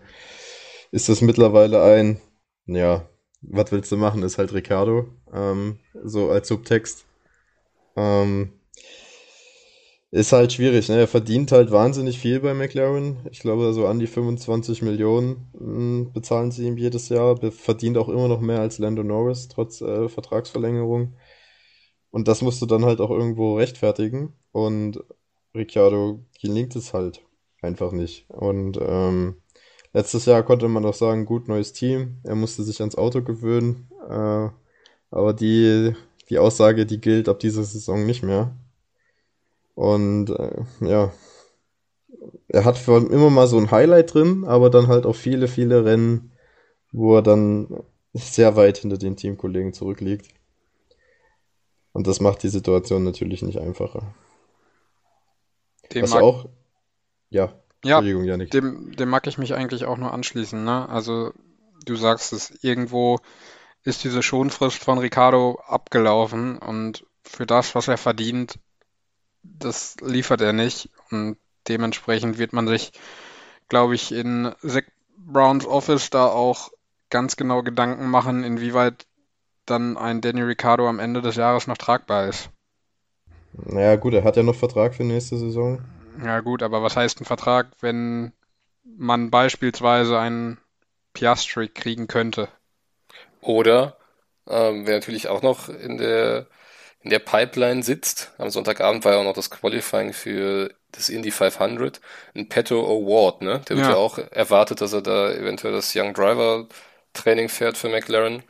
ist 0.91 1.09
das 1.09 1.21
mittlerweile 1.21 1.81
ein, 1.81 2.19
ja, 2.65 3.07
was 3.41 3.71
willst 3.71 3.91
du 3.91 3.97
machen, 3.97 4.23
ist 4.23 4.37
halt 4.37 4.53
Ricardo, 4.53 5.07
ähm, 5.33 5.79
so 6.03 6.29
als 6.29 6.47
Subtext. 6.49 7.06
Ähm, 7.97 8.53
ist 10.11 10.31
halt 10.31 10.53
schwierig, 10.53 10.87
ne? 10.87 10.99
Er 10.99 11.07
verdient 11.07 11.51
halt 11.51 11.71
wahnsinnig 11.71 12.17
viel 12.19 12.39
bei 12.39 12.53
McLaren. 12.53 13.17
Ich 13.31 13.39
glaube, 13.39 13.73
so 13.73 13.87
an 13.87 13.99
die 13.99 14.07
25 14.07 14.81
Millionen 14.81 15.49
mh, 15.53 15.59
hm, 15.59 16.13
bezahlen 16.13 16.51
sie 16.51 16.65
ihm 16.67 16.77
jedes 16.77 17.09
Jahr. 17.09 17.37
Verdient 17.51 17.97
auch 17.97 18.07
immer 18.09 18.27
noch 18.29 18.39
mehr 18.39 18.61
als 18.61 18.77
Lando 18.79 19.03
Norris, 19.03 19.49
trotz 19.49 19.81
äh, 19.81 20.07
Vertragsverlängerung. 20.07 21.13
Und 22.11 22.27
das 22.27 22.41
musst 22.41 22.61
du 22.61 22.65
dann 22.65 22.85
halt 22.85 23.01
auch 23.01 23.11
irgendwo 23.11 23.57
rechtfertigen. 23.57 24.33
Und 24.51 25.03
Ricciardo 25.55 26.19
gelingt 26.41 26.75
es 26.75 26.93
halt 26.93 27.21
einfach 27.61 27.91
nicht. 27.91 28.29
Und 28.29 28.79
ähm, 28.81 29.37
letztes 29.93 30.25
Jahr 30.25 30.43
konnte 30.43 30.67
man 30.69 30.83
doch 30.83 30.93
sagen, 30.93 31.25
gut, 31.25 31.47
neues 31.47 31.73
Team. 31.73 32.17
Er 32.23 32.35
musste 32.35 32.63
sich 32.63 32.79
ans 32.79 32.97
Auto 32.97 33.21
gewöhnen. 33.23 33.89
Äh, 34.09 34.49
aber 35.11 35.33
die, 35.33 35.93
die 36.29 36.39
Aussage, 36.39 36.85
die 36.85 36.99
gilt 36.99 37.29
ab 37.29 37.39
dieser 37.39 37.63
Saison 37.63 38.05
nicht 38.05 38.23
mehr. 38.23 38.55
Und 39.75 40.29
äh, 40.29 40.63
ja, 40.81 41.13
er 42.47 42.65
hat 42.65 42.87
immer 42.87 43.29
mal 43.29 43.47
so 43.47 43.57
ein 43.57 43.71
Highlight 43.71 44.13
drin, 44.13 44.45
aber 44.45 44.69
dann 44.69 44.87
halt 44.87 45.05
auch 45.05 45.15
viele, 45.15 45.47
viele 45.47 45.85
Rennen, 45.85 46.31
wo 46.91 47.15
er 47.15 47.21
dann 47.21 47.83
sehr 48.13 48.55
weit 48.55 48.79
hinter 48.79 48.97
den 48.97 49.15
Teamkollegen 49.15 49.73
zurückliegt. 49.73 50.29
Und 51.93 52.07
das 52.07 52.19
macht 52.19 52.43
die 52.43 52.49
Situation 52.49 53.03
natürlich 53.03 53.41
nicht 53.41 53.59
einfacher. 53.59 54.13
Den 55.93 56.03
Was 56.03 56.11
mag, 56.11 56.23
auch. 56.23 56.49
Ja. 57.29 57.53
Ja, 57.83 58.01
dem, 58.01 58.91
dem 58.95 59.09
mag 59.09 59.27
ich 59.27 59.37
mich 59.37 59.53
eigentlich 59.53 59.85
auch 59.85 59.97
nur 59.97 60.11
anschließen. 60.11 60.63
Ne? 60.63 60.89
Also 60.89 61.31
du 61.85 61.95
sagst 61.95 62.33
es, 62.33 62.51
irgendwo 62.63 63.19
ist 63.87 64.03
diese 64.03 64.21
Schonfrist 64.21 64.83
von 64.83 64.97
Ricardo 64.97 65.61
abgelaufen 65.65 66.57
und 66.57 67.05
für 67.23 67.45
das, 67.45 67.73
was 67.73 67.87
er 67.87 67.97
verdient, 67.97 68.59
das 69.43 69.95
liefert 70.01 70.41
er 70.41 70.51
nicht. 70.51 70.89
Und 71.09 71.37
dementsprechend 71.69 72.37
wird 72.37 72.51
man 72.51 72.67
sich, 72.67 72.91
glaube 73.69 73.95
ich, 73.95 74.11
in 74.11 74.53
Zach 74.61 74.83
Browns 75.17 75.65
Office 75.65 76.09
da 76.09 76.27
auch 76.27 76.69
ganz 77.09 77.37
genau 77.37 77.63
Gedanken 77.63 78.09
machen, 78.09 78.43
inwieweit 78.43 79.07
dann 79.65 79.95
ein 79.95 80.19
Danny 80.19 80.41
Ricardo 80.41 80.89
am 80.89 80.99
Ende 80.99 81.21
des 81.21 81.37
Jahres 81.37 81.67
noch 81.67 81.77
tragbar 81.77 82.27
ist. 82.27 82.49
Naja, 83.53 83.95
gut, 83.95 84.13
er 84.13 84.25
hat 84.25 84.35
ja 84.35 84.43
noch 84.43 84.55
Vertrag 84.55 84.95
für 84.95 85.05
nächste 85.05 85.37
Saison. 85.37 85.81
Ja, 86.21 86.41
gut, 86.41 86.61
aber 86.61 86.83
was 86.83 86.97
heißt 86.97 87.21
ein 87.21 87.25
Vertrag, 87.25 87.67
wenn 87.79 88.33
man 88.83 89.31
beispielsweise 89.31 90.19
einen 90.19 90.57
Piastri 91.13 91.69
kriegen 91.69 92.07
könnte? 92.07 92.49
Oder 93.47 93.95
ähm, 94.45 94.85
wer 94.85 94.95
natürlich 94.95 95.29
auch 95.29 95.41
noch 95.41 95.69
in 95.69 95.97
der 95.97 96.47
in 97.01 97.11
der 97.11 97.19
Pipeline 97.19 97.83
sitzt. 97.83 98.33
Am 98.37 98.49
Sonntagabend 98.49 99.05
war 99.05 99.13
ja 99.13 99.19
auch 99.19 99.23
noch 99.23 99.33
das 99.33 99.49
Qualifying 99.49 100.11
für 100.11 100.73
das 100.91 101.07
Indy 101.07 101.31
500. 101.31 102.01
Ein 102.35 102.49
Petto 102.49 102.83
Award, 102.83 103.41
ne? 103.41 103.61
Der 103.69 103.77
wird 103.77 103.87
ja. 103.87 103.93
ja 103.93 103.97
auch 103.97 104.17
erwartet, 104.17 104.81
dass 104.81 104.91
er 104.91 105.01
da 105.01 105.31
eventuell 105.31 105.71
das 105.71 105.95
Young 105.95 106.13
Driver 106.13 106.67
Training 107.13 107.47
fährt 107.47 107.77
für 107.77 107.87
McLaren. 107.87 108.43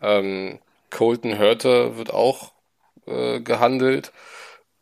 Ähm, 0.00 0.60
Colton 0.90 1.38
Hurter 1.38 1.98
wird 1.98 2.10
auch 2.14 2.52
äh, 3.06 3.40
gehandelt. 3.40 4.12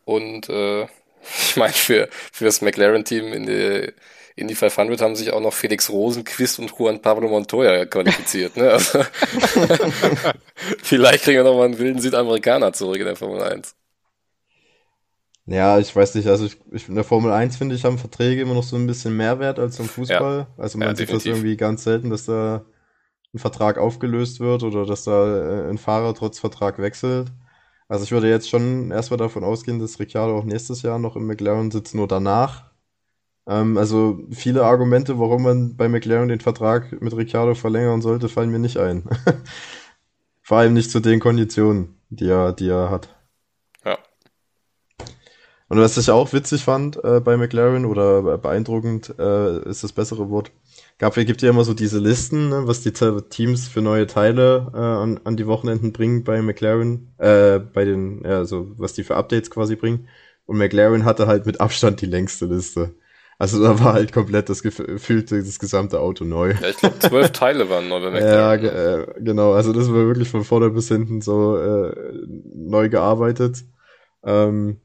Und 0.04 0.48
äh, 0.48 0.82
ich 1.22 1.56
meine, 1.56 1.72
für, 1.72 2.08
für 2.32 2.44
das 2.44 2.60
McLaren-Team 2.60 3.32
in 3.32 3.46
der 3.46 3.92
in 4.36 4.48
die 4.48 4.54
500 4.54 5.00
haben 5.00 5.16
sich 5.16 5.32
auch 5.32 5.40
noch 5.40 5.54
Felix 5.54 5.88
Rosenquist 5.88 6.58
und 6.58 6.70
Juan 6.78 7.00
Pablo 7.00 7.28
Montoya 7.28 7.86
qualifiziert. 7.86 8.56
Ne? 8.56 8.70
Also 8.70 9.00
vielleicht 10.82 11.24
kriegen 11.24 11.38
wir 11.38 11.44
noch 11.44 11.56
mal 11.56 11.64
einen 11.64 11.78
wilden 11.78 12.00
Südamerikaner 12.00 12.74
zurück 12.74 12.98
in 12.98 13.06
der 13.06 13.16
Formel 13.16 13.42
1. 13.42 13.74
Ja, 15.46 15.78
ich 15.78 15.94
weiß 15.94 16.16
nicht, 16.16 16.28
also 16.28 16.44
ich, 16.44 16.58
ich, 16.72 16.88
in 16.88 16.96
der 16.96 17.04
Formel 17.04 17.32
1 17.32 17.56
finde 17.56 17.74
ich, 17.74 17.84
haben 17.84 17.98
Verträge 17.98 18.42
immer 18.42 18.54
noch 18.54 18.64
so 18.64 18.76
ein 18.76 18.86
bisschen 18.86 19.16
Mehrwert 19.16 19.58
als 19.58 19.78
im 19.78 19.86
Fußball. 19.86 20.38
Ja. 20.38 20.62
Also 20.62 20.76
man 20.76 20.88
ja, 20.88 20.94
sieht 20.94 21.08
definitiv. 21.08 21.30
das 21.30 21.38
irgendwie 21.38 21.56
ganz 21.56 21.84
selten, 21.84 22.10
dass 22.10 22.26
da 22.26 22.66
ein 23.32 23.38
Vertrag 23.38 23.78
aufgelöst 23.78 24.40
wird 24.40 24.64
oder 24.64 24.84
dass 24.84 25.04
da 25.04 25.66
äh, 25.66 25.70
ein 25.70 25.78
Fahrer 25.78 26.14
trotz 26.14 26.38
Vertrag 26.38 26.78
wechselt. 26.78 27.32
Also 27.88 28.04
ich 28.04 28.12
würde 28.12 28.28
jetzt 28.28 28.50
schon 28.50 28.90
erstmal 28.90 29.18
davon 29.18 29.44
ausgehen, 29.44 29.78
dass 29.78 29.98
Ricciardo 29.98 30.36
auch 30.36 30.44
nächstes 30.44 30.82
Jahr 30.82 30.98
noch 30.98 31.16
im 31.16 31.26
McLaren 31.26 31.70
sitzt, 31.70 31.94
nur 31.94 32.08
danach. 32.08 32.75
Ähm, 33.46 33.76
also 33.78 34.18
viele 34.30 34.64
Argumente, 34.64 35.18
warum 35.18 35.42
man 35.42 35.76
bei 35.76 35.88
McLaren 35.88 36.28
den 36.28 36.40
Vertrag 36.40 37.00
mit 37.00 37.16
Ricciardo 37.16 37.54
verlängern 37.54 38.02
sollte, 38.02 38.28
fallen 38.28 38.50
mir 38.50 38.58
nicht 38.58 38.78
ein. 38.78 39.04
Vor 40.42 40.58
allem 40.58 40.74
nicht 40.74 40.90
zu 40.90 41.00
den 41.00 41.20
Konditionen, 41.20 41.96
die 42.10 42.28
er, 42.28 42.52
die 42.52 42.68
er 42.68 42.90
hat. 42.90 43.08
Ja. 43.84 43.98
Und 45.68 45.78
was 45.78 45.96
ich 45.96 46.10
auch 46.10 46.32
witzig 46.32 46.62
fand 46.64 47.02
äh, 47.02 47.20
bei 47.20 47.36
McLaren 47.36 47.84
oder 47.84 48.38
beeindruckend 48.38 49.14
äh, 49.18 49.68
ist 49.68 49.82
das 49.82 49.92
bessere 49.92 50.30
Wort. 50.30 50.52
Gab, 50.98 51.14
gibt 51.14 51.42
ja 51.42 51.50
immer 51.50 51.64
so 51.64 51.74
diese 51.74 51.98
Listen, 51.98 52.48
ne, 52.48 52.62
was 52.66 52.80
die 52.80 52.92
Teams 52.92 53.68
für 53.68 53.82
neue 53.82 54.06
Teile 54.06 54.70
äh, 54.72 54.78
an, 54.78 55.20
an 55.24 55.36
die 55.36 55.46
Wochenenden 55.46 55.92
bringen 55.92 56.24
bei 56.24 56.40
McLaren, 56.42 57.12
äh, 57.18 57.58
bei 57.58 57.84
den, 57.84 58.22
ja, 58.24 58.38
also 58.38 58.72
was 58.78 58.94
die 58.94 59.04
für 59.04 59.16
Updates 59.16 59.50
quasi 59.50 59.76
bringen. 59.76 60.08
Und 60.46 60.58
McLaren 60.58 61.04
hatte 61.04 61.26
halt 61.26 61.44
mit 61.44 61.60
Abstand 61.60 62.00
die 62.00 62.06
längste 62.06 62.46
Liste. 62.46 62.94
Also 63.38 63.62
da 63.62 63.78
war 63.78 63.92
halt 63.92 64.12
komplett 64.12 64.48
das 64.48 64.62
gefühlte 64.62 65.42
das 65.42 65.58
gesamte 65.58 66.00
Auto 66.00 66.24
neu. 66.24 66.54
Ja, 66.60 66.68
ich 66.70 66.78
glaube 66.78 66.98
zwölf 66.98 67.30
Teile 67.32 67.68
waren 67.68 67.88
neu 67.88 68.00
bei. 68.10 68.20
Ja, 68.20 68.54
äh, 68.54 69.06
genau. 69.18 69.52
Also 69.52 69.72
das 69.72 69.88
war 69.88 70.06
wirklich 70.06 70.28
von 70.30 70.44
vorne 70.44 70.70
bis 70.70 70.88
hinten 70.88 71.20
so 71.20 71.58
äh, 71.58 71.94
neu 72.54 72.88
gearbeitet. 72.88 73.64
Ähm, 74.24 74.80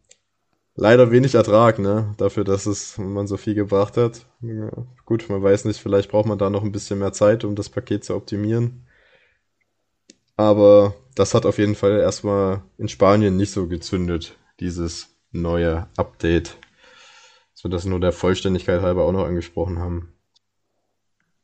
leider 0.76 1.12
wenig 1.12 1.36
Ertrag, 1.36 1.80
ne? 1.80 2.14
Dafür, 2.18 2.44
dass 2.44 2.66
es 2.66 2.98
man 2.98 3.26
so 3.28 3.38
viel 3.38 3.56
gebracht 3.56 3.96
hat. 3.96 4.26
Ja, 4.42 4.70
gut, 5.06 5.30
man 5.30 5.42
weiß 5.42 5.64
nicht, 5.66 5.80
vielleicht 5.80 6.12
braucht 6.12 6.28
man 6.28 6.38
da 6.38 6.50
noch 6.50 6.64
ein 6.64 6.74
bisschen 6.74 7.00
mehr 7.00 7.14
Zeit, 7.14 7.46
um 7.46 7.56
das 7.56 7.70
Paket 7.70 8.04
zu 8.04 8.16
optimieren. 8.16 8.86
Aber 10.36 10.96
das 11.16 11.34
hat 11.34 11.46
auf 11.46 11.58
jeden 11.58 11.76
Fall 11.76 12.00
erstmal 12.00 12.64
in 12.78 12.90
Spanien 12.90 13.38
nicht 13.38 13.52
so 13.52 13.68
gezündet, 13.68 14.38
dieses 14.60 15.10
neue 15.32 15.88
Update 15.96 16.58
so 17.62 17.70
das 17.70 17.86
nur 17.86 18.00
der 18.00 18.12
Vollständigkeit 18.12 18.82
halber 18.82 19.04
auch 19.04 19.12
noch 19.12 19.26
angesprochen 19.26 19.78
haben. 19.78 20.14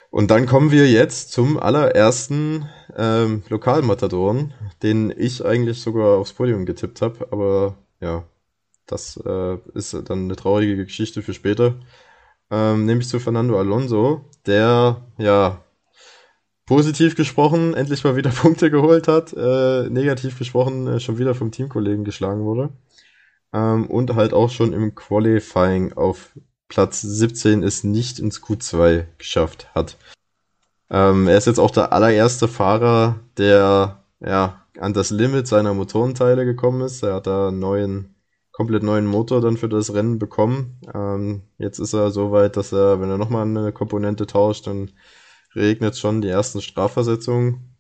Und 0.10 0.32
dann 0.32 0.48
kommen 0.48 0.72
wir 0.72 0.90
jetzt 0.90 1.32
zum 1.32 1.60
allerersten 1.60 2.68
ähm, 2.98 3.44
Lokalmatadoren, 3.50 4.54
den 4.82 5.14
ich 5.16 5.46
eigentlich 5.46 5.80
sogar 5.80 6.18
aufs 6.18 6.34
Podium 6.34 6.66
getippt 6.66 7.04
habe, 7.04 7.28
aber 7.32 7.76
ja, 8.00 8.24
das 8.88 9.22
äh, 9.24 9.58
ist 9.76 9.94
dann 9.94 10.24
eine 10.24 10.36
traurige 10.36 10.78
Geschichte 10.86 11.22
für 11.22 11.36
später. 11.36 11.76
Ähm, 12.50 12.86
nämlich 12.86 13.10
zu 13.10 13.20
Fernando 13.20 13.60
Alonso, 13.60 14.26
der 14.48 15.06
ja 15.20 15.62
positiv 16.66 17.16
gesprochen 17.16 17.76
endlich 17.76 18.04
mal 18.04 18.16
wieder 18.16 18.30
Punkte 18.42 18.72
geholt 18.72 19.08
hat, 19.08 19.34
äh, 19.34 19.88
negativ 19.90 20.40
gesprochen 20.40 20.88
äh, 20.88 21.00
schon 21.00 21.20
wieder 21.20 21.36
vom 21.36 21.52
Teamkollegen 21.52 22.06
geschlagen 22.06 22.44
wurde 22.44 22.72
ähm, 23.54 23.88
und 23.88 24.16
halt 24.16 24.34
auch 24.34 24.50
schon 24.50 24.74
im 24.74 24.96
Qualifying 24.96 25.94
auf 25.94 26.32
Platz 26.68 27.02
17 27.02 27.64
es 27.64 27.84
nicht 27.84 28.20
ins 28.20 28.42
Q2 28.42 29.06
geschafft 29.18 29.74
hat. 29.74 29.98
Ähm, 30.90 31.28
er 31.28 31.38
ist 31.38 31.48
jetzt 31.48 31.60
auch 31.60 31.72
der 31.72 31.94
allererste 31.94 32.48
Fahrer, 32.48 33.20
der 33.38 34.04
ja 34.20 34.62
an 34.80 34.94
das 34.94 35.10
Limit 35.10 35.48
seiner 35.48 35.74
Motorenteile 35.74 36.46
gekommen 36.46 36.82
ist. 36.82 37.04
Er 37.04 37.16
hat 37.16 37.28
da 37.28 37.50
einen 37.50 37.60
neuen, 37.60 38.16
komplett 38.52 38.84
neuen 38.84 39.06
Motor 39.06 39.42
dann 39.42 39.58
für 39.58 39.70
das 39.70 39.94
Rennen 39.94 40.20
bekommen. 40.20 40.80
Ähm, 40.94 41.44
jetzt 41.58 41.80
ist 41.80 41.94
er 41.94 42.12
so 42.12 42.32
weit, 42.32 42.58
dass 42.58 42.72
er, 42.72 43.02
wenn 43.02 43.10
er 43.10 43.18
nochmal 43.18 43.44
eine 43.44 43.72
Komponente 43.72 44.28
tauscht, 44.28 44.68
dann 44.68 44.92
regnet 45.56 45.98
schon 45.98 46.22
die 46.22 46.30
ersten 46.30 46.62
Strafversetzungen. 46.62 47.77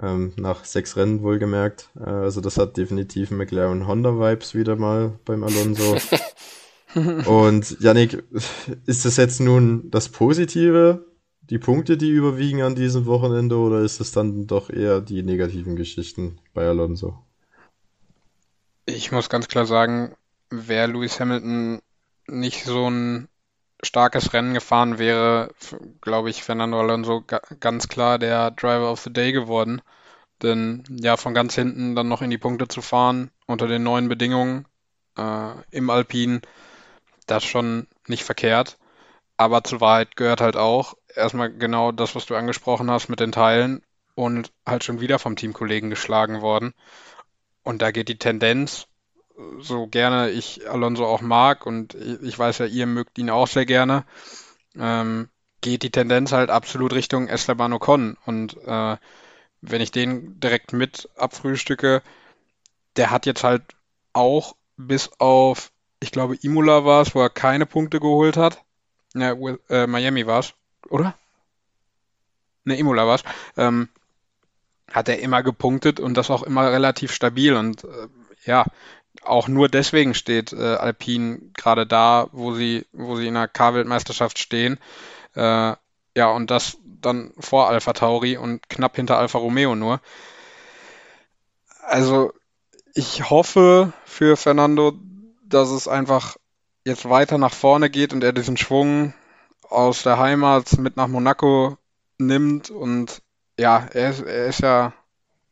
Ähm, 0.00 0.32
nach 0.36 0.64
sechs 0.64 0.96
Rennen 0.96 1.22
wohlgemerkt. 1.22 1.90
Äh, 1.98 2.08
also 2.08 2.40
das 2.40 2.56
hat 2.56 2.76
definitiv 2.76 3.30
McLaren 3.30 3.86
Honda 3.86 4.18
Vibes 4.18 4.54
wieder 4.54 4.76
mal 4.76 5.18
beim 5.24 5.44
Alonso. 5.44 5.96
Und 7.26 7.80
Yannick, 7.80 8.22
ist 8.86 9.04
das 9.04 9.16
jetzt 9.16 9.40
nun 9.40 9.90
das 9.90 10.08
Positive, 10.10 11.06
die 11.42 11.58
Punkte, 11.58 11.96
die 11.96 12.10
überwiegen 12.10 12.62
an 12.62 12.74
diesem 12.74 13.06
Wochenende, 13.06 13.56
oder 13.56 13.80
ist 13.80 14.00
es 14.00 14.12
dann 14.12 14.46
doch 14.46 14.70
eher 14.70 15.00
die 15.00 15.22
negativen 15.22 15.76
Geschichten 15.76 16.38
bei 16.54 16.66
Alonso? 16.66 17.18
Ich 18.86 19.12
muss 19.12 19.28
ganz 19.28 19.48
klar 19.48 19.66
sagen, 19.66 20.14
wäre 20.50 20.90
Lewis 20.90 21.18
Hamilton 21.20 21.80
nicht 22.26 22.64
so 22.64 22.88
ein 22.90 23.28
starkes 23.84 24.32
Rennen 24.32 24.54
gefahren 24.54 24.98
wäre, 24.98 25.50
glaube 26.00 26.30
ich, 26.30 26.42
Fernando 26.42 26.80
Alonso 26.80 27.24
ganz 27.60 27.88
klar 27.88 28.18
der 28.18 28.50
Driver 28.52 28.92
of 28.92 29.00
the 29.00 29.12
Day 29.12 29.32
geworden. 29.32 29.82
Denn 30.42 30.84
ja, 30.88 31.16
von 31.16 31.34
ganz 31.34 31.54
hinten 31.54 31.94
dann 31.94 32.08
noch 32.08 32.22
in 32.22 32.30
die 32.30 32.38
Punkte 32.38 32.68
zu 32.68 32.82
fahren, 32.82 33.30
unter 33.46 33.66
den 33.66 33.82
neuen 33.82 34.08
Bedingungen 34.08 34.66
äh, 35.16 35.52
im 35.70 35.90
Alpin, 35.90 36.42
das 37.26 37.44
schon 37.44 37.86
nicht 38.08 38.24
verkehrt. 38.24 38.78
Aber 39.36 39.64
zur 39.64 39.80
Wahrheit 39.80 40.16
gehört 40.16 40.40
halt 40.40 40.56
auch 40.56 40.94
erstmal 41.14 41.52
genau 41.52 41.92
das, 41.92 42.14
was 42.14 42.26
du 42.26 42.34
angesprochen 42.36 42.90
hast 42.90 43.08
mit 43.08 43.20
den 43.20 43.32
Teilen 43.32 43.82
und 44.14 44.52
halt 44.66 44.84
schon 44.84 45.00
wieder 45.00 45.18
vom 45.18 45.36
Teamkollegen 45.36 45.90
geschlagen 45.90 46.42
worden. 46.42 46.74
Und 47.62 47.82
da 47.82 47.90
geht 47.90 48.08
die 48.08 48.18
Tendenz 48.18 48.86
so 49.60 49.86
gerne 49.86 50.30
ich 50.30 50.68
Alonso 50.68 51.06
auch 51.06 51.20
mag 51.20 51.66
und 51.66 51.94
ich 51.94 52.38
weiß 52.38 52.58
ja, 52.58 52.66
ihr 52.66 52.86
mögt 52.86 53.18
ihn 53.18 53.30
auch 53.30 53.46
sehr 53.46 53.66
gerne, 53.66 54.04
ähm, 54.78 55.28
geht 55.60 55.82
die 55.82 55.90
Tendenz 55.90 56.32
halt 56.32 56.50
absolut 56.50 56.92
Richtung 56.92 57.28
Esteban 57.28 57.72
Ocon. 57.72 58.16
Und 58.26 58.56
äh, 58.66 58.96
wenn 59.60 59.80
ich 59.80 59.92
den 59.92 60.38
direkt 60.40 60.72
mit 60.72 61.08
abfrühstücke, 61.16 62.02
der 62.96 63.10
hat 63.10 63.26
jetzt 63.26 63.44
halt 63.44 63.62
auch 64.12 64.56
bis 64.76 65.10
auf, 65.18 65.70
ich 66.00 66.10
glaube, 66.10 66.36
Imola 66.42 66.84
war 66.84 67.02
es, 67.02 67.14
wo 67.14 67.20
er 67.20 67.30
keine 67.30 67.64
Punkte 67.64 68.00
geholt 68.00 68.36
hat. 68.36 68.62
Ja, 69.14 69.34
äh, 69.68 69.86
Miami 69.86 70.26
war 70.26 70.40
es, 70.40 70.54
oder? 70.88 71.14
Ne, 72.64 72.76
Imola 72.76 73.06
war 73.06 73.16
es. 73.16 73.24
Ähm, 73.56 73.88
hat 74.90 75.08
er 75.08 75.20
immer 75.20 75.42
gepunktet 75.42 76.00
und 76.00 76.16
das 76.16 76.30
auch 76.30 76.42
immer 76.42 76.70
relativ 76.70 77.12
stabil. 77.12 77.54
Und 77.54 77.84
äh, 77.84 78.08
ja, 78.44 78.66
auch 79.24 79.48
nur 79.48 79.68
deswegen 79.68 80.14
steht 80.14 80.52
äh, 80.52 80.74
Alpine 80.74 81.40
gerade 81.54 81.86
da, 81.86 82.28
wo 82.32 82.54
sie, 82.54 82.86
wo 82.92 83.16
sie 83.16 83.26
in 83.26 83.34
der 83.34 83.48
K-Weltmeisterschaft 83.48 84.38
stehen. 84.38 84.78
Äh, 85.34 85.74
ja, 86.14 86.30
und 86.30 86.50
das 86.50 86.78
dann 86.84 87.32
vor 87.38 87.68
Alpha 87.68 87.92
Tauri 87.92 88.36
und 88.36 88.68
knapp 88.68 88.96
hinter 88.96 89.18
Alfa 89.18 89.38
Romeo 89.38 89.74
nur. 89.74 90.00
Also 91.82 92.32
ich 92.94 93.30
hoffe 93.30 93.92
für 94.04 94.36
Fernando, 94.36 94.92
dass 95.44 95.70
es 95.70 95.88
einfach 95.88 96.36
jetzt 96.84 97.08
weiter 97.08 97.38
nach 97.38 97.52
vorne 97.52 97.90
geht 97.90 98.12
und 98.12 98.22
er 98.22 98.32
diesen 98.32 98.56
Schwung 98.56 99.14
aus 99.68 100.02
der 100.02 100.18
Heimat 100.18 100.78
mit 100.78 100.96
nach 100.96 101.08
Monaco 101.08 101.78
nimmt 102.18 102.70
und 102.70 103.22
ja, 103.58 103.86
er 103.92 104.10
ist, 104.10 104.20
er 104.20 104.46
ist 104.46 104.60
ja 104.60 104.92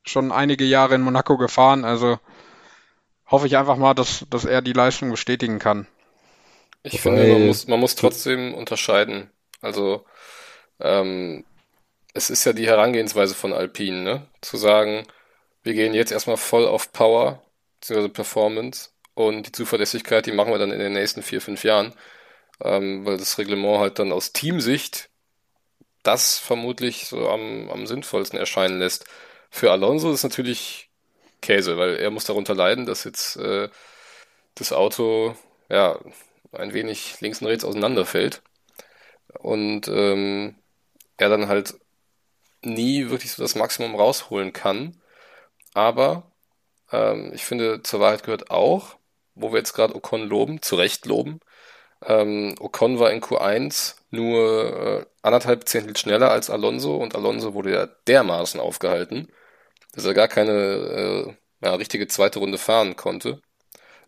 schon 0.02 0.32
einige 0.32 0.64
Jahre 0.64 0.94
in 0.94 1.02
Monaco 1.02 1.36
gefahren, 1.36 1.84
also 1.84 2.18
hoffe 3.30 3.46
ich 3.46 3.56
einfach 3.56 3.76
mal, 3.76 3.94
dass, 3.94 4.26
dass 4.30 4.44
er 4.44 4.62
die 4.62 4.72
Leistung 4.72 5.10
bestätigen 5.10 5.58
kann. 5.58 5.86
Ich 6.82 7.04
Wobei, 7.04 7.16
finde, 7.16 7.32
man 7.34 7.46
muss, 7.46 7.66
man 7.68 7.80
muss 7.80 7.94
trotzdem 7.94 8.54
unterscheiden. 8.54 9.30
Also, 9.60 10.04
ähm, 10.80 11.44
es 12.14 12.30
ist 12.30 12.44
ja 12.44 12.52
die 12.52 12.66
Herangehensweise 12.66 13.34
von 13.34 13.52
Alpine, 13.52 14.02
ne? 14.02 14.26
Zu 14.40 14.56
sagen, 14.56 15.06
wir 15.62 15.74
gehen 15.74 15.94
jetzt 15.94 16.12
erstmal 16.12 16.38
voll 16.38 16.66
auf 16.66 16.92
Power, 16.92 17.42
beziehungsweise 17.80 18.08
Performance 18.08 18.90
und 19.14 19.46
die 19.46 19.52
Zuverlässigkeit, 19.52 20.26
die 20.26 20.32
machen 20.32 20.52
wir 20.52 20.58
dann 20.58 20.72
in 20.72 20.78
den 20.78 20.92
nächsten 20.94 21.22
vier, 21.22 21.40
fünf 21.40 21.64
Jahren, 21.64 21.94
ähm, 22.62 23.04
weil 23.06 23.18
das 23.18 23.38
Reglement 23.38 23.78
halt 23.78 23.98
dann 23.98 24.12
aus 24.12 24.32
Teamsicht 24.32 25.10
das 26.02 26.38
vermutlich 26.38 27.06
so 27.06 27.28
am, 27.28 27.70
am 27.70 27.86
sinnvollsten 27.86 28.38
erscheinen 28.38 28.78
lässt. 28.78 29.04
Für 29.50 29.70
Alonso 29.72 30.12
ist 30.12 30.22
natürlich 30.22 30.89
Käse, 31.40 31.76
weil 31.76 31.96
er 31.96 32.10
muss 32.10 32.24
darunter 32.24 32.54
leiden, 32.54 32.86
dass 32.86 33.04
jetzt 33.04 33.36
äh, 33.36 33.68
das 34.54 34.72
Auto 34.72 35.36
ja 35.68 35.98
ein 36.52 36.72
wenig 36.72 37.20
links 37.20 37.40
und 37.40 37.48
rechts 37.48 37.64
auseinanderfällt 37.64 38.42
und 39.38 39.88
ähm, 39.88 40.56
er 41.16 41.28
dann 41.28 41.48
halt 41.48 41.74
nie 42.62 43.10
wirklich 43.10 43.32
so 43.32 43.42
das 43.42 43.54
Maximum 43.54 43.94
rausholen 43.94 44.52
kann. 44.52 45.00
Aber 45.74 46.30
ähm, 46.92 47.32
ich 47.34 47.44
finde, 47.44 47.82
zur 47.82 48.00
Wahrheit 48.00 48.24
gehört 48.24 48.50
auch, 48.50 48.96
wo 49.34 49.52
wir 49.52 49.58
jetzt 49.58 49.74
gerade 49.74 49.94
Ocon 49.94 50.22
loben, 50.22 50.62
zu 50.62 50.76
Recht 50.76 51.06
loben. 51.06 51.40
Ähm, 52.04 52.54
Ocon 52.60 52.98
war 52.98 53.10
in 53.12 53.20
Q1 53.20 53.96
nur 54.10 55.02
äh, 55.02 55.06
anderthalb 55.22 55.68
Zehntel 55.68 55.96
schneller 55.96 56.30
als 56.30 56.50
Alonso 56.50 56.96
und 56.96 57.14
Alonso 57.14 57.54
wurde 57.54 57.72
ja 57.72 57.86
dermaßen 57.86 58.60
aufgehalten, 58.60 59.28
dass 59.94 60.04
er 60.04 60.14
gar 60.14 60.28
keine 60.28 60.52
äh, 60.52 61.34
ja, 61.66 61.74
richtige 61.74 62.06
zweite 62.08 62.38
Runde 62.38 62.58
fahren 62.58 62.96
konnte. 62.96 63.40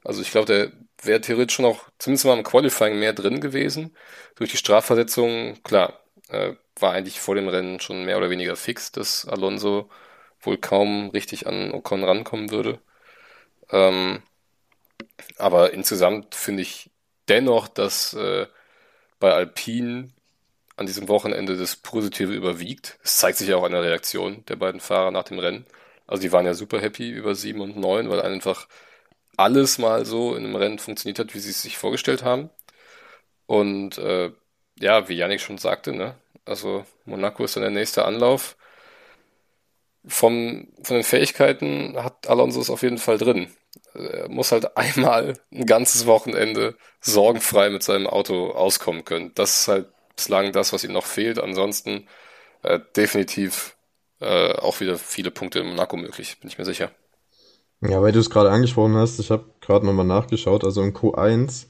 Also 0.05 0.23
ich 0.23 0.31
glaube, 0.31 0.47
der 0.47 0.73
wäre 1.03 1.21
theoretisch 1.21 1.57
schon 1.57 1.65
auch 1.65 1.89
zumindest 1.99 2.27
mal 2.27 2.39
im 2.39 2.45
Qualifying 2.45 2.99
mehr 2.99 3.13
drin 3.13 3.41
gewesen. 3.41 3.97
Durch 4.37 4.51
die 4.51 4.57
Strafversetzung, 4.57 5.63
klar, 5.65 6.01
äh, 6.29 6.55
war 6.79 6.93
eigentlich 6.93 7.21
vor 7.21 7.35
dem 7.35 7.49
Rennen 7.49 7.81
schon 7.81 8.05
mehr 8.05 8.19
oder 8.19 8.31
weniger 8.31 8.57
fix, 8.57 8.93
dass 8.93 9.27
Alonso 9.27 9.91
wohl 10.41 10.59
kaum 10.59 11.11
richtig 11.11 11.47
an 11.47 11.73
Ocon 11.73 12.05
rankommen 12.05 12.51
würde. 12.51 12.81
Ähm, 13.71 14.23
aber 15.39 15.73
insgesamt 15.73 16.35
finde 16.35 16.63
ich 16.63 16.91
dennoch, 17.29 17.69
dass 17.69 18.15
äh, 18.15 18.47
bei 19.21 19.33
Alpine 19.33 20.13
an 20.77 20.87
diesem 20.87 21.09
Wochenende 21.09 21.57
das 21.57 21.77
Positive 21.77 22.33
überwiegt. 22.33 22.99
Es 23.03 23.19
zeigt 23.19 23.39
sich 23.39 23.53
auch 23.55 23.65
an 23.65 23.73
der 23.73 23.83
Reaktion 23.83 24.45
der 24.47 24.57
beiden 24.57 24.81
Fahrer 24.81 25.11
nach 25.11 25.25
dem 25.25 25.39
Rennen. 25.39 25.67
Also 26.07 26.23
die 26.23 26.33
waren 26.33 26.47
ja 26.47 26.55
super 26.55 26.81
happy 26.81 27.11
über 27.11 27.35
7 27.35 27.61
und 27.61 27.77
9, 27.77 28.11
weil 28.11 28.23
einfach 28.23 28.69
alles 29.37 29.79
mal 29.79 30.05
so 30.05 30.35
in 30.35 30.45
einem 30.45 30.57
Rennen 30.57 30.79
funktioniert 30.79 31.19
hat, 31.19 31.35
wie 31.35 31.39
sie 31.41 31.51
es 31.51 31.63
sich 31.63 31.79
vorgestellt 31.79 32.23
haben. 32.23 32.51
Und 33.47 33.99
äh, 33.99 34.33
ja, 34.79 35.09
wie 35.09 35.15
Yannick 35.17 35.41
schon 35.41 35.59
sagte, 35.59 35.93
ne? 35.93 36.17
Also 36.45 36.85
Monaco 37.05 37.45
ist 37.45 37.57
dann 37.57 37.63
der 37.63 37.71
nächste 37.71 38.05
Anlauf. 38.05 38.57
Vom, 40.07 40.69
von 40.83 40.97
den 40.97 41.05
Fähigkeiten 41.05 41.97
hat 41.97 42.29
Alonso 42.29 42.61
es 42.61 42.71
auf 42.71 42.83
jeden 42.83 42.99
Fall 42.99 43.19
drin. 43.19 43.49
Er 43.95 44.29
muss 44.29 44.53
halt 44.53 44.77
einmal 44.77 45.35
ein 45.53 45.67
ganzes 45.67 46.07
Wochenende 46.07 46.77
sorgenfrei 47.01 47.71
mit 47.71 47.83
seinem 47.83 48.07
Auto 48.07 48.51
auskommen 48.51 49.05
können. 49.05 49.33
Das 49.35 49.61
ist 49.61 49.69
halt 49.69 49.92
bislang 50.17 50.53
das, 50.53 50.73
was 50.73 50.85
ihm 50.85 50.93
noch 50.93 51.07
fehlt. 51.07 51.39
Ansonsten 51.39 52.09
äh, 52.63 52.81
definitiv 52.97 53.77
äh, 54.21 54.55
auch 54.55 54.81
wieder 54.81 54.97
viele 54.97 55.31
Punkte 55.31 55.61
in 55.61 55.67
Monaco 55.67 55.97
möglich, 55.97 56.39
bin 56.41 56.49
ich 56.49 56.59
mir 56.59 56.65
sicher. 56.65 56.91
Ja, 57.81 58.01
weil 58.01 58.13
du 58.13 58.21
es 58.21 58.31
gerade 58.31 58.51
angesprochen 58.51 58.95
hast, 58.95 59.19
ich 59.19 59.31
habe 59.31 59.47
gerade 59.61 59.85
nochmal 59.85 60.07
nachgeschaut. 60.07 60.65
Also 60.65 60.83
im 60.83 60.95
Q1 60.95 61.67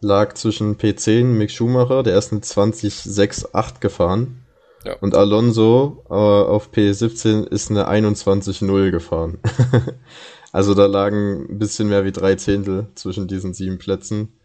lag 0.00 0.34
zwischen 0.34 0.76
P10 0.76 1.24
Mick 1.24 1.50
Schumacher, 1.50 2.02
der 2.02 2.18
ist 2.18 2.32
eine 2.32 2.42
20.6.8 2.42 3.80
gefahren. 3.80 4.44
Ja. 4.84 4.96
Und 5.00 5.14
Alonso 5.14 6.04
äh, 6.10 6.12
auf 6.12 6.70
P17 6.70 7.46
ist 7.46 7.70
eine 7.70 7.88
21.0 7.88 8.90
gefahren. 8.90 9.38
also 10.52 10.74
da 10.74 10.84
lagen 10.84 11.46
ein 11.48 11.58
bisschen 11.58 11.88
mehr 11.88 12.04
wie 12.04 12.12
drei 12.12 12.34
Zehntel 12.34 12.88
zwischen 12.94 13.26
diesen 13.26 13.54
sieben 13.54 13.78
Plätzen. 13.78 14.38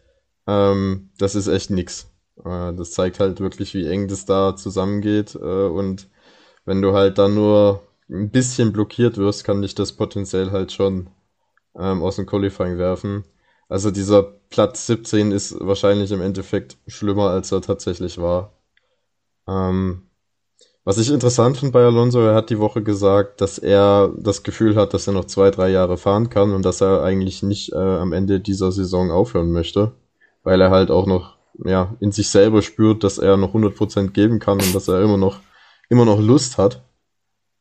Ähm, 0.46 1.10
das 1.18 1.34
ist 1.34 1.48
echt 1.48 1.68
nix. 1.68 2.10
Äh, 2.44 2.74
das 2.74 2.92
zeigt 2.92 3.20
halt 3.20 3.40
wirklich, 3.40 3.74
wie 3.74 3.86
eng 3.86 4.08
das 4.08 4.26
da 4.26 4.56
zusammengeht. 4.56 5.34
Äh, 5.34 5.38
und 5.66 6.08
wenn 6.64 6.82
du 6.82 6.92
halt 6.94 7.18
dann 7.18 7.34
nur 7.34 7.82
ein 8.10 8.30
bisschen 8.30 8.72
blockiert 8.72 9.16
wirst, 9.18 9.44
kann 9.44 9.62
dich 9.62 9.74
das 9.74 9.92
potenziell 9.92 10.50
halt 10.50 10.72
schon 10.72 11.10
ähm, 11.78 12.02
aus 12.02 12.16
dem 12.16 12.26
Qualifying 12.26 12.78
werfen. 12.78 13.24
Also 13.68 13.90
dieser 13.90 14.22
Platz 14.50 14.86
17 14.86 15.32
ist 15.32 15.56
wahrscheinlich 15.60 16.10
im 16.12 16.20
Endeffekt 16.20 16.76
schlimmer, 16.88 17.30
als 17.30 17.52
er 17.52 17.62
tatsächlich 17.62 18.18
war. 18.18 18.52
Ähm, 19.48 20.10
was 20.84 20.98
ich 20.98 21.10
interessant 21.10 21.58
finde 21.58 21.72
bei 21.72 21.84
Alonso, 21.84 22.20
er 22.20 22.34
hat 22.34 22.50
die 22.50 22.58
Woche 22.58 22.82
gesagt, 22.82 23.40
dass 23.40 23.58
er 23.58 24.12
das 24.16 24.42
Gefühl 24.42 24.76
hat, 24.76 24.94
dass 24.94 25.06
er 25.06 25.12
noch 25.12 25.26
zwei, 25.26 25.50
drei 25.50 25.68
Jahre 25.70 25.98
fahren 25.98 26.30
kann 26.30 26.52
und 26.52 26.64
dass 26.64 26.80
er 26.80 27.02
eigentlich 27.02 27.42
nicht 27.42 27.72
äh, 27.72 27.76
am 27.76 28.12
Ende 28.12 28.40
dieser 28.40 28.72
Saison 28.72 29.10
aufhören 29.10 29.52
möchte, 29.52 29.92
weil 30.42 30.60
er 30.60 30.70
halt 30.70 30.90
auch 30.90 31.06
noch 31.06 31.36
ja, 31.64 31.96
in 32.00 32.12
sich 32.12 32.28
selber 32.30 32.62
spürt, 32.62 33.04
dass 33.04 33.18
er 33.18 33.36
noch 33.36 33.54
100% 33.54 34.10
geben 34.10 34.38
kann 34.38 34.60
und 34.60 34.74
dass 34.74 34.88
er 34.88 35.02
immer 35.02 35.16
noch, 35.16 35.40
immer 35.88 36.04
noch 36.04 36.20
Lust 36.20 36.58
hat. 36.58 36.82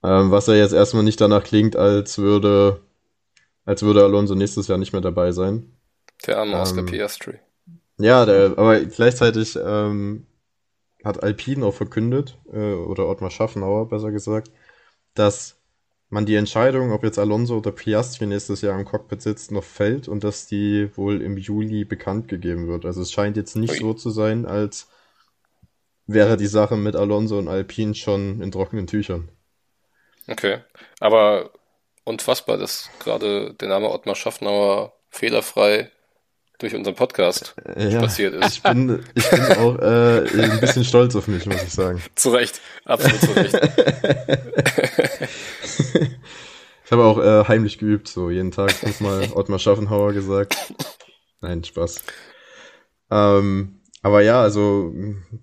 Ähm, 0.03 0.31
was 0.31 0.47
er 0.47 0.55
jetzt 0.55 0.73
erstmal 0.73 1.03
nicht 1.03 1.19
danach 1.19 1.43
klingt, 1.43 1.75
als 1.75 2.17
würde, 2.17 2.81
als 3.65 3.83
würde 3.83 4.03
Alonso 4.03 4.35
nächstes 4.35 4.67
Jahr 4.67 4.77
nicht 4.77 4.93
mehr 4.93 5.01
dabei 5.01 5.31
sein. 5.31 5.73
Der 6.25 6.39
arme 6.39 6.59
Oscar 6.59 6.79
ähm, 6.79 6.85
Piastri. 6.85 7.39
Ja, 7.97 8.25
der, 8.25 8.57
aber 8.57 8.79
gleichzeitig 8.79 9.57
ähm, 9.61 10.25
hat 11.03 11.21
Alpine 11.21 11.65
auch 11.65 11.73
verkündet, 11.73 12.37
äh, 12.51 12.73
oder 12.73 13.07
Ottmar 13.07 13.31
Schaffenauer 13.31 13.89
besser 13.89 14.11
gesagt, 14.11 14.51
dass 15.15 15.58
man 16.09 16.25
die 16.25 16.35
Entscheidung, 16.35 16.91
ob 16.91 17.03
jetzt 17.03 17.19
Alonso 17.19 17.57
oder 17.57 17.71
Piastri 17.71 18.25
nächstes 18.25 18.61
Jahr 18.61 18.77
im 18.77 18.85
Cockpit 18.85 19.21
sitzt, 19.21 19.51
noch 19.51 19.63
fällt 19.63 20.07
und 20.07 20.23
dass 20.23 20.47
die 20.47 20.89
wohl 20.95 21.21
im 21.21 21.37
Juli 21.37 21.85
bekannt 21.85 22.27
gegeben 22.27 22.67
wird. 22.67 22.85
Also 22.85 23.01
es 23.01 23.11
scheint 23.11 23.37
jetzt 23.37 23.55
nicht 23.55 23.75
so 23.75 23.93
zu 23.93 24.09
sein, 24.09 24.45
als 24.45 24.87
wäre 26.07 26.37
die 26.37 26.47
Sache 26.47 26.75
mit 26.75 26.95
Alonso 26.95 27.37
und 27.37 27.47
Alpine 27.47 27.93
schon 27.93 28.41
in 28.41 28.51
trockenen 28.51 28.87
Tüchern. 28.87 29.29
Okay, 30.27 30.59
aber 30.99 31.51
unfassbar, 32.03 32.57
dass 32.57 32.89
gerade 32.99 33.53
der 33.53 33.67
Name 33.67 33.89
Ottmar 33.89 34.15
Schaffnauer 34.15 34.93
fehlerfrei 35.09 35.91
durch 36.57 36.75
unseren 36.75 36.95
Podcast 36.95 37.55
äh, 37.75 37.89
ja, 37.89 38.01
passiert 38.01 38.33
ist. 38.33 38.57
Ich 38.57 38.63
bin, 38.63 39.03
ich 39.15 39.29
bin 39.29 39.41
auch 39.57 39.77
äh, 39.79 40.27
ein 40.27 40.59
bisschen 40.59 40.83
stolz 40.83 41.15
auf 41.15 41.27
mich, 41.27 41.45
muss 41.45 41.63
ich 41.63 41.71
sagen. 41.71 42.01
zu 42.15 42.31
Recht, 42.31 42.59
absolut 42.85 43.21
zu 43.21 43.31
Recht. 43.31 43.55
ich 46.85 46.91
habe 46.91 47.03
auch 47.03 47.19
äh, 47.19 47.47
heimlich 47.47 47.77
geübt, 47.77 48.07
so 48.07 48.29
jeden 48.29 48.51
Tag 48.51 48.71
fünfmal 48.71 49.29
Ottmar 49.35 49.59
Schaffenhauer 49.59 50.13
gesagt. 50.13 50.55
Nein, 51.41 51.63
Spaß. 51.63 52.03
Ähm, 53.11 53.79
aber 54.01 54.21
ja, 54.21 54.41
also 54.41 54.93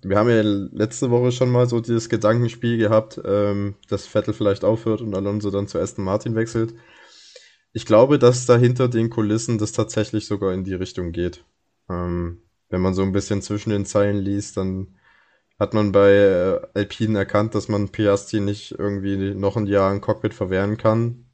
wir 0.01 0.17
haben 0.17 0.29
ja 0.29 0.41
letzte 0.41 1.11
Woche 1.11 1.31
schon 1.31 1.49
mal 1.51 1.67
so 1.67 1.79
dieses 1.79 2.09
Gedankenspiel 2.09 2.77
gehabt, 2.77 3.19
ähm, 3.23 3.75
dass 3.87 4.07
Vettel 4.07 4.33
vielleicht 4.33 4.63
aufhört 4.63 5.01
und 5.01 5.13
Alonso 5.13 5.51
dann 5.51 5.67
zu 5.67 5.79
Aston 5.79 6.03
Martin 6.03 6.35
wechselt. 6.35 6.73
Ich 7.73 7.85
glaube, 7.85 8.17
dass 8.17 8.47
da 8.47 8.57
hinter 8.57 8.87
den 8.87 9.09
Kulissen 9.09 9.59
das 9.59 9.71
tatsächlich 9.73 10.25
sogar 10.25 10.53
in 10.53 10.63
die 10.63 10.73
Richtung 10.73 11.11
geht. 11.11 11.45
Ähm, 11.89 12.41
wenn 12.69 12.81
man 12.81 12.95
so 12.95 13.03
ein 13.03 13.11
bisschen 13.11 13.41
zwischen 13.41 13.69
den 13.69 13.85
Zeilen 13.85 14.17
liest, 14.17 14.57
dann 14.57 14.96
hat 15.59 15.73
man 15.73 15.91
bei 15.91 16.11
äh, 16.11 16.59
Alpine 16.73 17.17
erkannt, 17.17 17.55
dass 17.55 17.67
man 17.67 17.89
Piastri 17.89 18.39
nicht 18.39 18.71
irgendwie 18.77 19.33
noch 19.33 19.57
ein 19.57 19.67
Jahr 19.67 19.91
im 19.91 20.01
Cockpit 20.01 20.33
verwehren 20.33 20.77
kann. 20.77 21.25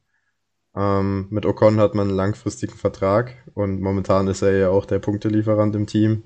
Ähm, 0.74 1.26
mit 1.30 1.46
Ocon 1.46 1.78
hat 1.78 1.94
man 1.94 2.08
einen 2.08 2.16
langfristigen 2.16 2.74
Vertrag 2.74 3.36
und 3.54 3.80
momentan 3.80 4.28
ist 4.28 4.42
er 4.42 4.56
ja 4.56 4.68
auch 4.70 4.86
der 4.86 4.98
Punktelieferant 4.98 5.76
im 5.76 5.86
Team. 5.86 6.24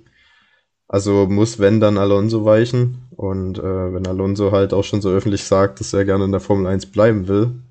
Also 0.88 1.26
muss, 1.26 1.58
wenn, 1.58 1.80
dann 1.80 1.98
Alonso 1.98 2.44
weichen. 2.44 3.08
Und 3.16 3.58
äh, 3.58 3.92
wenn 3.92 4.06
Alonso 4.06 4.52
halt 4.52 4.72
auch 4.72 4.84
schon 4.84 5.02
so 5.02 5.10
öffentlich 5.10 5.44
sagt, 5.44 5.80
dass 5.80 5.92
er 5.92 6.04
gerne 6.04 6.24
in 6.24 6.32
der 6.32 6.40
Formel 6.40 6.66
1 6.66 6.86
bleiben 6.86 7.28
will, 7.28 7.62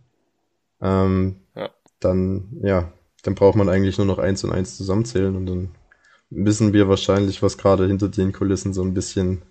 ähm, 0.82 1.38
dann, 2.00 2.60
ja, 2.62 2.92
dann 3.24 3.36
braucht 3.36 3.56
man 3.56 3.70
eigentlich 3.70 3.98
nur 3.98 4.06
noch 4.08 4.20
eins 4.20 4.44
und 4.44 4.52
eins 4.52 4.78
zusammenzählen 4.78 5.36
und 5.36 5.46
dann 5.48 5.70
wissen 6.30 6.74
wir 6.74 6.90
wahrscheinlich, 6.90 7.42
was 7.42 7.58
gerade 7.58 7.88
hinter 7.88 8.10
den 8.10 8.34
Kulissen 8.34 8.74
so 8.74 8.84
ein 8.84 8.94
bisschen, 8.94 9.42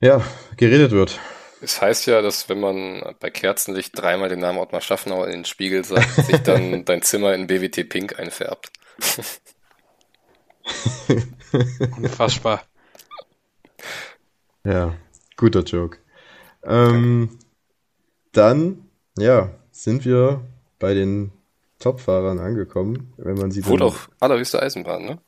ja, 0.00 0.22
geredet 0.56 0.92
wird. 0.92 1.18
Es 1.60 1.80
heißt 1.80 2.06
ja, 2.06 2.22
dass 2.22 2.48
wenn 2.48 2.60
man 2.60 3.16
bei 3.18 3.30
Kerzenlicht 3.30 4.00
dreimal 4.00 4.28
den 4.28 4.38
Namen 4.38 4.58
Ottmar 4.58 4.80
Schaffenauer 4.80 5.26
in 5.26 5.32
den 5.32 5.44
Spiegel 5.44 5.84
sagt, 5.84 6.26
sich 6.26 6.38
dann 6.38 6.84
dein 6.84 7.02
Zimmer 7.02 7.34
in 7.34 7.48
BWT 7.48 7.88
Pink 7.88 8.18
einfärbt. 8.18 8.70
Unfassbar. 11.96 12.62
Ja, 14.64 14.94
guter 15.36 15.62
Joke. 15.62 15.98
Ähm, 16.62 17.38
dann, 18.32 18.88
ja, 19.16 19.50
sind 19.70 20.04
wir 20.04 20.44
bei 20.78 20.94
den 20.94 21.32
Topfahrern 21.78 22.38
angekommen, 22.38 23.14
wenn 23.16 23.36
man 23.36 23.50
sie 23.50 23.64
Wurde 23.66 23.86
auch 23.86 23.96
allerhöchste 24.20 24.62
Eisenbahn, 24.62 25.04
ne? 25.04 25.18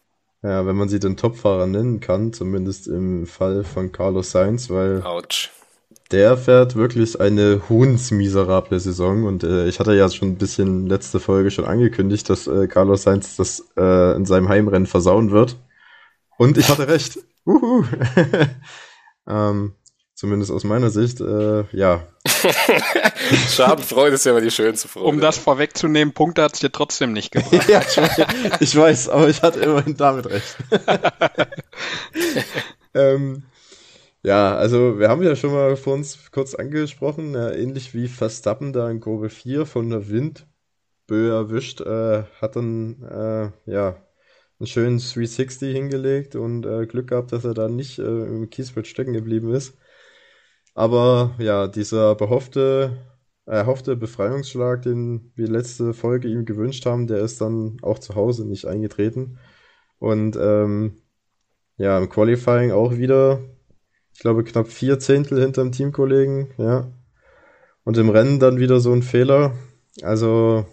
Ja, 0.43 0.65
wenn 0.67 0.77
man 0.77 0.89
sie 0.89 1.01
den 1.01 1.17
Topfahrer 1.19 1.67
nennen 1.67 2.01
kann, 2.01 2.33
zumindest 2.33 2.89
im 2.89 3.27
Fall 3.27 3.63
von 3.63 3.93
Carlos 3.93 4.31
Sainz, 4.31 4.71
weil 4.71 5.03
Autsch. 5.03 5.51
der 6.13 6.39
fährt 6.39 6.77
wirklich 6.77 7.21
eine 7.21 7.69
hundsmiserable 7.69 8.81
Saison 8.81 9.25
und 9.25 9.45
äh, 9.45 9.69
ich 9.69 9.81
hatte 9.81 9.95
ja 9.95 10.09
schon 10.09 10.29
ein 10.29 10.39
bisschen 10.39 10.87
letzte 10.87 11.21
Folge 11.21 11.51
schon 11.51 11.67
angekündigt, 11.67 12.31
dass 12.31 12.47
äh, 12.47 12.69
Carlos 12.69 13.03
Sainz 13.03 13.37
das 13.37 13.67
äh, 13.77 14.17
in 14.17 14.25
seinem 14.25 14.49
Heimrennen 14.49 14.87
versauen 14.87 15.31
wird. 15.31 15.57
Und 16.39 16.57
ich 16.57 16.71
hatte 16.71 16.89
recht. 16.89 17.19
Uhu. 17.45 17.85
ähm, 19.29 19.75
Zumindest 20.21 20.53
aus 20.53 20.65
meiner 20.65 20.91
Sicht, 20.91 21.23
äh, 21.23 21.65
ja. 21.75 22.07
Schadenfreude 23.49 24.17
ist 24.17 24.27
ja 24.27 24.33
immer 24.33 24.43
die 24.43 24.51
schönste 24.51 24.87
Freude. 24.87 25.07
Um 25.07 25.19
das 25.19 25.39
vorwegzunehmen, 25.39 26.13
Punkte 26.13 26.43
hat 26.43 26.53
es 26.53 26.61
dir 26.61 26.71
trotzdem 26.71 27.15
nicht 27.15 27.33
gebracht. 27.33 27.53
ja, 27.71 27.81
ich 27.81 27.97
weiß, 27.97 28.27
ich 28.61 28.77
weiß, 28.77 29.09
aber 29.09 29.31
ich 29.31 29.41
hatte 29.41 29.61
immerhin 29.61 29.97
damit 29.97 30.27
recht. 30.27 30.59
ähm, 32.95 33.45
ja, 34.23 34.57
also 34.57 34.99
wir 34.99 35.09
haben 35.09 35.23
ja 35.23 35.35
schon 35.37 35.55
mal 35.55 35.75
vor 35.77 35.95
uns 35.95 36.31
kurz 36.31 36.55
angesprochen, 36.55 37.35
äh, 37.35 37.59
ähnlich 37.59 37.95
wie 37.95 38.07
Verstappen 38.07 38.75
da 38.75 38.91
in 38.91 39.01
Kurve 39.01 39.31
4 39.31 39.65
von 39.65 39.89
der 39.89 40.11
Windböe 40.11 41.31
erwischt, 41.31 41.81
äh, 41.81 42.25
hat 42.43 42.57
dann 42.57 43.03
äh, 43.05 43.71
ja 43.71 43.97
einen 44.59 44.67
schönen 44.67 44.99
360 44.99 45.75
hingelegt 45.75 46.37
und 46.37 46.67
äh, 46.67 46.85
Glück 46.85 47.09
gehabt, 47.09 47.33
dass 47.33 47.47
er 47.47 47.55
da 47.55 47.69
nicht 47.69 47.99
äh, 47.99 48.03
im 48.03 48.51
Kiesfeld 48.51 48.87
stecken 48.87 49.15
geblieben 49.15 49.55
ist. 49.55 49.79
Aber 50.75 51.35
ja, 51.39 51.67
dieser 51.69 52.15
behoffte, 52.15 52.97
erhoffte 53.47 53.97
Befreiungsschlag, 53.97 54.83
den 54.83 55.33
wir 55.35 55.49
letzte 55.49 55.95
Folge 55.95 56.29
ihm 56.29 56.45
gewünscht 56.45 56.87
haben, 56.87 57.07
der 57.07 57.19
ist 57.19 57.41
dann 57.41 57.79
auch 57.83 57.99
zu 57.99 58.15
Hause 58.15 58.47
nicht 58.47 58.67
eingetreten. 58.67 59.39
Und 59.99 60.37
ähm, 60.41 61.03
ja, 61.77 61.99
im 61.99 62.09
Qualifying 62.09 62.73
auch 62.73 62.93
wieder, 62.97 63.41
ich 64.15 64.21
glaube, 64.21 64.45
knapp 64.45 64.69
vier 64.69 64.99
Zehntel 64.99 65.41
hinterm 65.41 65.73
Teamkollegen, 65.73 66.49
ja. 66.59 66.93
Und 67.85 67.97
im 67.97 68.11
Rennen 68.11 68.39
dann 68.39 68.59
wieder 68.59 68.81
so 68.81 68.93
ein 68.93 69.03
Fehler. 69.03 69.55
Also, 70.03 70.67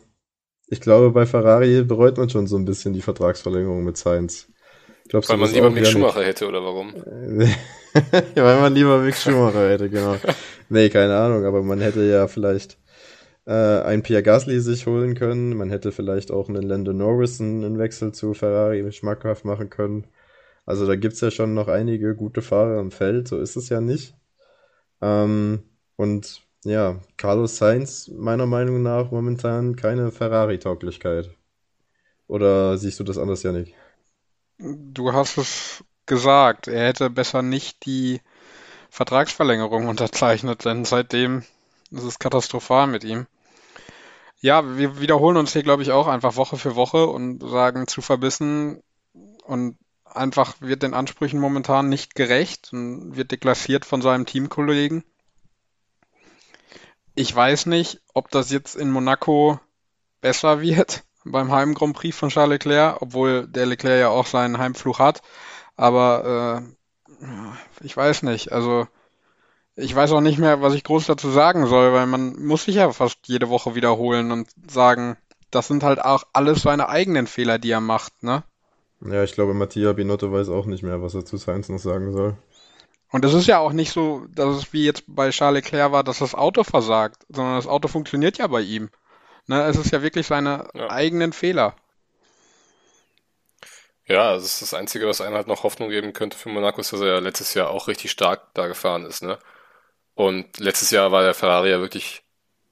ich 0.68 0.82
glaube, 0.82 1.12
bei 1.12 1.26
Ferrari 1.26 1.84
bereut 1.84 2.18
man 2.18 2.30
schon 2.30 2.48
so 2.48 2.58
ein 2.58 2.66
bisschen 2.66 2.94
die 2.94 3.02
Vertragsverlängerung 3.02 3.84
mit 3.84 3.98
Sainz. 3.98 4.52
Glaubst 5.08 5.30
Weil 5.30 5.38
man 5.38 5.52
lieber 5.54 5.70
Mick 5.70 5.88
Schumacher 5.88 6.24
hätte, 6.24 6.48
oder 6.48 6.64
warum? 6.64 6.94
Weil 8.36 8.60
man 8.60 8.74
lieber 8.74 9.00
Mick 9.00 9.16
Schumacher 9.16 9.70
hätte, 9.70 9.90
genau. 9.90 10.18
nee, 10.70 10.90
keine 10.90 11.16
Ahnung, 11.18 11.46
aber 11.46 11.64
man 11.64 11.80
hätte 11.80 12.04
ja 12.04 12.28
vielleicht 12.28 12.78
äh, 13.46 13.52
einen 13.52 14.04
Pierre 14.04 14.24
Gasly 14.24 14.60
sich 14.60 14.86
holen 14.86 15.16
können. 15.16 15.56
Man 15.56 15.70
hätte 15.70 15.92
vielleicht 15.92 16.32
auch 16.32 16.50
einen 16.50 16.64
Lando 16.64 16.94
Norris 16.94 17.40
einen 17.40 17.80
Wechsel 17.80 18.12
zu 18.12 18.34
Ferrari 18.34 18.92
schmackhaft 18.92 19.46
machen 19.46 19.70
können. 19.70 20.08
Also 20.66 20.86
da 20.86 20.96
gibt's 20.96 21.22
ja 21.22 21.32
schon 21.32 21.54
noch 21.54 21.70
einige 21.70 22.14
gute 22.16 22.42
Fahrer 22.42 22.80
im 22.80 22.92
Feld, 22.92 23.30
so 23.30 23.40
ist 23.40 23.56
es 23.56 23.70
ja 23.70 23.80
nicht. 23.80 24.16
Ähm, 25.02 25.64
und 25.96 26.42
ja, 26.66 27.00
Carlos 27.16 27.58
Sainz 27.58 28.10
meiner 28.10 28.46
Meinung 28.46 28.84
nach 28.84 29.12
momentan 29.12 29.78
keine 29.78 30.12
Ferrari-Tauglichkeit. 30.12 31.30
Oder 32.28 32.78
siehst 32.78 33.00
du 33.00 33.06
das 33.06 33.18
anders, 33.18 33.44
Janik? 33.44 33.74
Du 34.60 35.14
hast 35.14 35.38
es 35.38 35.84
gesagt, 36.06 36.68
er 36.68 36.88
hätte 36.88 37.10
besser 37.10 37.42
nicht 37.42 37.86
die 37.86 38.22
Vertragsverlängerung 38.90 39.88
unterzeichnet, 39.88 40.66
denn 40.66 40.86
seitdem 40.86 41.44
ist 41.92 42.04
es 42.04 42.20
katastrophal 42.20 42.88
mit 42.88 43.04
ihm. 43.04 43.28
Ja, 44.40 44.78
wir 44.78 45.00
wiederholen 45.00 45.38
uns 45.38 45.54
hier, 45.54 45.64
glaube 45.64 45.84
ich, 45.84 45.92
auch 45.92 46.08
einfach 46.08 46.36
Woche 46.36 46.58
für 46.58 46.76
Woche 46.76 47.08
und 47.08 47.42
sagen 47.42 47.88
zu 47.88 48.02
verbissen 48.02 48.82
und 49.44 49.78
einfach 50.06 50.56
wird 50.60 50.84
den 50.84 50.94
Ansprüchen 50.94 51.40
momentan 51.40 51.90
nicht 51.90 52.16
gerecht 52.16 52.70
und 52.72 53.16
wird 53.16 53.32
deklassiert 53.32 53.86
von 53.86 54.02
seinem 54.02 54.26
Teamkollegen. 54.26 55.04
Ich 57.16 57.36
weiß 57.36 57.66
nicht, 57.68 58.02
ob 58.14 58.30
das 58.30 58.52
jetzt 58.52 58.76
in 58.76 58.92
Monaco 58.92 59.60
besser 60.22 60.62
wird 60.62 61.04
beim 61.32 61.52
Heim 61.52 61.74
Grand 61.74 61.96
Prix 61.96 62.16
von 62.16 62.30
Charles 62.30 62.52
Leclerc, 62.52 63.02
obwohl 63.02 63.48
der 63.48 63.66
Leclerc 63.66 64.00
ja 64.00 64.10
auch 64.10 64.26
seinen 64.26 64.58
Heimflug 64.58 65.00
hat. 65.00 65.22
Aber 65.76 66.64
äh, 67.22 67.26
ich 67.84 67.96
weiß 67.96 68.24
nicht. 68.24 68.52
Also 68.52 68.88
ich 69.76 69.96
weiß 69.96 70.12
auch 70.12 70.22
nicht 70.22 70.40
mehr, 70.40 70.62
was 70.62 70.74
ich 70.74 70.84
groß 70.84 71.06
dazu 71.06 71.30
sagen 71.30 71.68
soll, 71.68 71.94
weil 71.94 72.08
man 72.08 72.44
muss 72.44 72.66
sich 72.66 72.76
ja 72.76 72.92
fast 72.92 73.20
jede 73.28 73.50
Woche 73.50 73.76
wiederholen 73.76 74.32
und 74.32 74.50
sagen, 74.70 75.18
das 75.52 75.68
sind 75.68 75.84
halt 75.84 76.04
auch 76.04 76.24
alles 76.34 76.64
seine 76.64 76.90
eigenen 76.90 77.28
Fehler, 77.28 77.60
die 77.60 77.72
er 77.72 77.82
macht, 77.82 78.24
ne? 78.24 78.44
Ja, 79.02 79.24
ich 79.24 79.34
glaube, 79.34 79.54
Mattia 79.54 79.94
Binotto 79.94 80.32
weiß 80.32 80.50
auch 80.50 80.66
nicht 80.66 80.82
mehr, 80.82 81.02
was 81.04 81.14
er 81.14 81.24
zu 81.24 81.38
Sainz 81.38 81.70
noch 81.70 81.78
sagen 81.78 82.12
soll. 82.12 82.36
Und 83.12 83.24
es 83.24 83.34
ist 83.34 83.48
ja 83.48 83.60
auch 83.60 83.72
nicht 83.72 83.92
so, 83.92 84.26
dass 84.34 84.56
es 84.56 84.74
wie 84.74 84.84
jetzt 84.84 85.04
bei 85.08 85.30
Charles 85.30 85.64
Leclerc 85.64 85.92
war, 85.92 86.04
dass 86.04 86.20
das 86.20 86.36
Auto 86.36 86.64
versagt, 86.64 87.24
sondern 87.30 87.56
das 87.56 87.68
Auto 87.68 87.88
funktioniert 87.88 88.38
ja 88.40 88.48
bei 88.48 88.62
ihm. 88.62 88.90
Ne, 89.48 89.64
es 89.64 89.78
ist 89.78 89.92
ja 89.92 90.02
wirklich 90.02 90.28
seine 90.28 90.70
ja. 90.74 90.90
eigenen 90.90 91.34
Fehler. 91.34 91.76
Ja, 94.06 94.34
das 94.36 94.46
ist 94.46 94.62
das 94.62 94.74
Einzige, 94.74 95.08
was 95.08 95.20
einem 95.22 95.36
halt 95.36 95.48
noch 95.48 95.64
Hoffnung 95.64 95.90
geben 95.90 96.14
könnte 96.14 96.38
für 96.38 96.50
Monaco, 96.50 96.80
ist, 96.80 96.94
dass 96.94 97.02
er 97.02 97.08
ja 97.08 97.20
letztes 97.20 97.54
Jahr 97.54 97.70
auch 97.70 97.88
richtig 97.90 98.12
stark 98.12 98.54
da 98.54 98.68
gefahren 98.68 99.06
ist, 99.06 99.22
ne? 99.22 99.38
Und 100.16 100.60
letztes 100.60 100.92
Jahr 100.92 101.12
war 101.12 101.24
der 101.24 101.34
Ferrari 101.36 101.72
ja 101.72 101.82
wirklich 101.82 102.24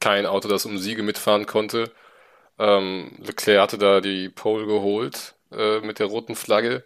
kein 0.01 0.25
Auto, 0.27 0.47
das 0.49 0.65
um 0.65 0.77
Siege 0.79 1.03
mitfahren 1.03 1.45
konnte. 1.47 1.91
Ähm, 2.59 3.11
Leclerc 3.19 3.61
hatte 3.61 3.77
da 3.79 4.01
die 4.01 4.29
Pole 4.29 4.65
geholt 4.67 5.35
äh, 5.51 5.81
mit 5.81 5.99
der 5.99 6.07
roten 6.07 6.35
Flagge. 6.35 6.85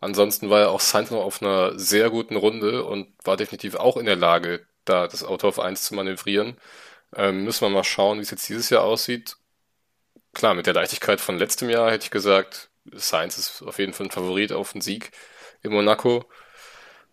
Ansonsten 0.00 0.50
war 0.50 0.60
er 0.62 0.70
auch 0.70 0.80
Sainz 0.80 1.10
noch 1.10 1.22
auf 1.24 1.42
einer 1.42 1.78
sehr 1.78 2.10
guten 2.10 2.36
Runde 2.36 2.84
und 2.84 3.08
war 3.24 3.36
definitiv 3.36 3.76
auch 3.76 3.96
in 3.98 4.06
der 4.06 4.16
Lage, 4.16 4.66
da 4.84 5.08
das 5.08 5.24
Auto 5.24 5.48
auf 5.48 5.60
1 5.60 5.84
zu 5.84 5.94
manövrieren. 5.94 6.56
Ähm, 7.16 7.44
müssen 7.44 7.62
wir 7.62 7.70
mal 7.70 7.84
schauen, 7.84 8.18
wie 8.18 8.22
es 8.22 8.30
jetzt 8.30 8.48
dieses 8.48 8.70
Jahr 8.70 8.84
aussieht. 8.84 9.36
Klar, 10.32 10.54
mit 10.54 10.66
der 10.66 10.74
Leichtigkeit 10.74 11.20
von 11.20 11.38
letztem 11.38 11.70
Jahr 11.70 11.90
hätte 11.90 12.04
ich 12.04 12.10
gesagt, 12.10 12.70
Science 12.96 13.38
ist 13.38 13.62
auf 13.62 13.78
jeden 13.78 13.92
Fall 13.92 14.06
ein 14.06 14.12
Favorit 14.12 14.52
auf 14.52 14.72
den 14.72 14.80
Sieg 14.80 15.10
in 15.62 15.72
Monaco. 15.72 16.24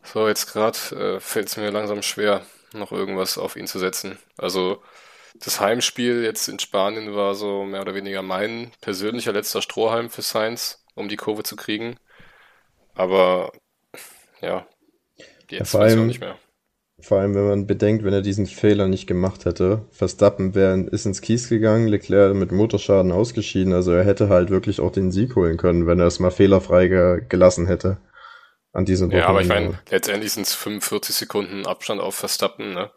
So, 0.04 0.28
jetzt 0.28 0.52
gerade 0.54 0.78
äh, 1.18 1.20
fällt 1.20 1.48
es 1.48 1.58
mir 1.58 1.72
langsam 1.72 2.02
schwer, 2.02 2.46
noch 2.74 2.92
irgendwas 2.92 3.38
auf 3.38 3.56
ihn 3.56 3.68
zu 3.68 3.80
setzen. 3.80 4.20
Also 4.38 4.82
das 5.36 5.60
Heimspiel 5.60 6.24
jetzt 6.24 6.48
in 6.48 6.60
Spanien 6.60 7.16
war 7.16 7.36
so 7.36 7.64
mehr 7.64 7.82
oder 7.82 7.96
weniger 7.96 8.22
mein 8.22 8.72
persönlicher 8.82 9.34
letzter 9.34 9.62
Strohhalm 9.62 10.10
für 10.10 10.22
Science, 10.22 10.84
um 10.96 11.10
die 11.10 11.18
Kurve 11.18 11.44
zu 11.44 11.56
kriegen. 11.56 11.98
Aber 12.96 13.52
ja, 14.42 14.68
jetzt 15.50 15.74
ja, 15.74 15.80
weiß 15.80 15.94
ich 15.94 16.00
auch 16.00 16.06
nicht 16.06 16.20
mehr. 16.20 16.38
Vor 17.00 17.20
allem, 17.20 17.36
wenn 17.36 17.48
man 17.48 17.68
bedenkt, 17.68 18.04
wenn 18.04 18.14
er 18.14 18.24
diesen 18.24 18.48
Fehler 18.48 18.88
nicht 18.88 19.06
gemacht 19.06 19.46
hätte. 19.46 19.86
Verstappen 19.92 20.56
wäre, 20.56 20.80
ist 20.80 21.06
ins 21.06 21.22
Kies 21.22 21.48
gegangen, 21.48 21.88
Leclerc 21.88 22.34
mit 22.34 22.52
Motorschaden 22.52 23.12
ausgeschieden. 23.12 23.74
Also 23.74 23.92
er 23.92 24.04
hätte 24.04 24.30
halt 24.30 24.50
wirklich 24.50 24.80
auch 24.80 24.92
den 24.92 25.12
Sieg 25.12 25.36
holen 25.36 25.58
können, 25.58 25.86
wenn 25.86 26.00
er 26.00 26.08
es 26.08 26.20
mal 26.20 26.32
fehlerfrei 26.32 26.88
ge 26.88 27.22
gelassen 27.30 27.68
hätte. 27.68 27.98
An 28.74 28.86
diesem 28.86 29.12
Ja, 29.12 29.28
aber 29.28 29.42
ich 29.42 29.48
meine, 29.48 29.80
letztendlich 29.90 30.34
sind 30.34 30.48
es 30.48 30.56
45 30.56 31.16
Sekunden 31.16 31.66
Abstand 31.68 32.02
auf 32.02 32.16
Verstappen, 32.16 32.74
ne? 32.74 32.92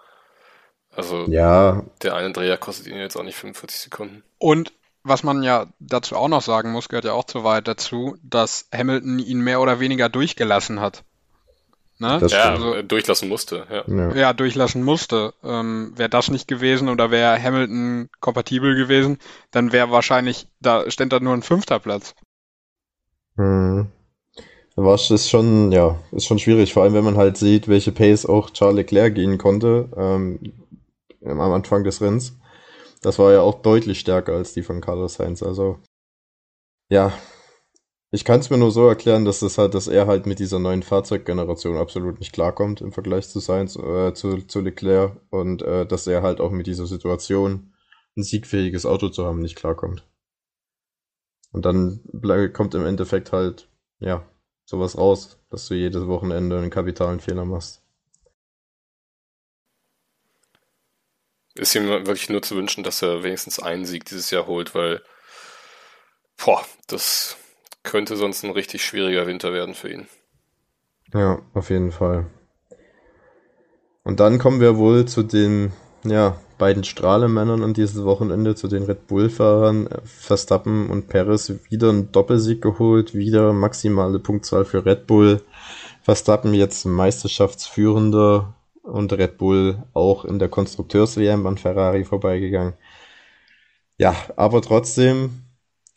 Also 0.91 1.27
ja. 1.29 1.85
der 2.03 2.17
eine 2.17 2.33
Dreher 2.33 2.57
kostet 2.57 2.87
ihn 2.87 2.97
jetzt 2.97 3.17
auch 3.17 3.23
nicht 3.23 3.37
45 3.37 3.81
Sekunden. 3.81 4.23
Und 4.39 4.73
was 5.03 5.23
man 5.23 5.43
ja 5.43 5.67
dazu 5.79 6.17
auch 6.17 6.29
noch 6.29 6.43
sagen 6.43 6.73
muss, 6.73 6.89
gehört 6.89 7.05
ja 7.05 7.13
auch 7.13 7.25
zu 7.25 7.45
weit 7.45 7.69
dazu, 7.69 8.17
dass 8.23 8.69
Hamilton 8.75 9.19
ihn 9.19 9.41
mehr 9.41 9.61
oder 9.61 9.79
weniger 9.81 10.09
durchgelassen 10.09 10.81
hat. 10.81 11.05
Ne? 12.01 12.19
Das 12.19 12.33
ja, 12.33 12.51
also, 12.55 12.81
durchlassen 12.81 13.29
musste. 13.29 13.67
Ja, 13.71 13.85
ja. 13.87 14.15
ja 14.15 14.33
durchlassen 14.33 14.83
musste. 14.83 15.35
Ähm, 15.45 15.93
wäre 15.97 16.09
das 16.09 16.31
nicht 16.31 16.49
gewesen 16.49 16.89
oder 16.89 17.11
wäre 17.11 17.41
Hamilton 17.41 18.09
kompatibel 18.21 18.75
gewesen, 18.75 19.19
dann 19.51 19.73
wäre 19.73 19.91
wahrscheinlich, 19.91 20.49
da 20.61 20.91
ständ 20.91 21.13
da 21.13 21.21
nur 21.21 21.35
ein 21.35 21.43
fünfter 21.43 21.79
Platz. 21.79 22.15
Hm. 23.37 23.89
Was 24.77 25.11
ist 25.11 25.29
schon, 25.29 25.73
ja, 25.73 25.99
ist 26.11 26.25
schon 26.25 26.39
schwierig, 26.39 26.73
vor 26.73 26.85
allem 26.85 26.95
wenn 26.95 27.05
man 27.05 27.19
halt 27.19 27.37
sieht, 27.37 27.69
welche 27.69 27.93
Pace 27.93 28.25
auch 28.25 28.49
Charles 28.49 28.77
Leclerc 28.77 29.15
gehen 29.15 29.37
konnte 29.37 29.91
ähm, 29.95 30.55
am 31.23 31.41
Anfang 31.53 31.85
des 31.85 32.01
Rennens. 32.01 32.39
Das 33.03 33.19
war 33.19 33.33
ja 33.33 33.43
auch 33.43 33.61
deutlich 33.61 34.01
stärker 34.01 34.33
als 34.33 34.55
die 34.55 34.63
von 34.63 34.81
Carlos 34.81 35.15
Sainz. 35.15 35.43
Also 35.43 35.79
ja, 36.89 37.13
ich 38.13 38.25
kann 38.25 38.41
es 38.41 38.51
mir 38.51 38.59
nur 38.59 38.73
so 38.73 38.89
erklären, 38.89 39.25
dass 39.25 39.41
das 39.41 39.57
halt, 39.57 39.75
dass 39.75 39.87
er 39.87 40.07
halt 40.07 40.27
mit 40.27 40.41
dieser 40.41 40.59
neuen 40.59 40.83
Fahrzeuggeneration 40.83 41.77
absolut 41.77 42.19
nicht 42.19 42.33
klarkommt 42.33 42.81
im 42.81 42.93
Vergleich 42.93 43.29
zu 43.29 43.39
Sainz, 43.39 43.77
äh, 43.77 44.13
zu, 44.15 44.39
zu 44.39 44.61
Leclerc 44.61 45.17
und 45.31 45.63
äh, 45.63 45.87
dass 45.87 46.07
er 46.09 46.23
halt 46.23 46.41
auch 46.41 46.51
mit 46.51 46.67
dieser 46.67 46.87
Situation 46.87 47.73
ein 48.17 48.25
siegfähiges 48.25 48.85
Auto 48.85 49.09
zu 49.11 49.25
haben 49.25 49.41
nicht 49.41 49.57
klarkommt. 49.57 50.05
Und 51.53 51.65
dann 51.65 52.01
kommt 52.53 52.75
im 52.75 52.85
Endeffekt 52.85 53.33
halt, 53.33 53.69
ja, 53.99 54.29
sowas 54.65 54.99
raus, 54.99 55.39
dass 55.51 55.67
du 55.67 55.75
jedes 55.75 56.07
Wochenende 56.07 56.59
einen 56.59 56.71
kapitalen 56.71 57.21
Fehler 57.21 57.45
machst. 57.45 57.83
Ist 61.55 61.75
ihm 61.75 61.89
wirklich 61.89 62.29
nur 62.29 62.43
zu 62.43 62.57
wünschen, 62.57 62.85
dass 62.85 63.03
er 63.03 63.23
wenigstens 63.23 63.59
einen 63.59 63.85
Sieg 63.85 64.05
dieses 64.05 64.31
Jahr 64.31 64.47
holt, 64.47 64.75
weil 64.75 65.03
boah, 66.37 66.65
das 66.87 67.37
könnte 67.83 68.17
sonst 68.17 68.45
ein 68.45 68.51
richtig 68.51 68.85
schwieriger 68.85 69.27
Winter 69.27 69.53
werden 69.53 69.75
für 69.75 69.91
ihn. 69.91 70.07
Ja, 71.13 71.41
auf 71.55 71.71
jeden 71.71 71.93
Fall. 71.93 72.27
Und 74.05 74.21
dann 74.21 74.39
kommen 74.39 74.61
wir 74.61 74.77
wohl 74.77 75.07
zu 75.07 75.23
den 75.23 75.73
ja, 76.05 76.39
beiden 76.59 76.85
Strahlemännern 76.85 77.63
an 77.63 77.75
dieses 77.75 78.05
Wochenende, 78.05 78.55
zu 78.55 78.69
den 78.69 78.85
Red 78.85 79.07
Bull-Fahrern. 79.07 79.89
Verstappen 80.05 80.89
und 80.89 81.09
Perez 81.09 81.53
wieder 81.69 81.91
einen 81.91 82.13
Doppelsieg 82.13 82.63
geholt, 82.63 83.15
wieder 83.15 83.53
maximale 83.53 84.19
Punktzahl 84.19 84.65
für 84.65 84.85
Red 84.85 85.07
Bull. 85.07 85.43
Verstappen 86.03 86.55
jetzt 86.55 86.87
Meisterschaftsführender 86.87 88.55
und 88.83 89.13
Red 89.13 89.39
Bull 89.39 89.83
auch 89.93 90.25
in 90.25 90.39
der 90.39 90.49
Konstrukteurs-WM 90.49 91.47
an 91.47 91.59
Ferrari 91.59 92.05
vorbeigegangen. 92.05 92.75
Ja, 93.99 94.15
aber 94.37 94.63
trotzdem 94.63 95.43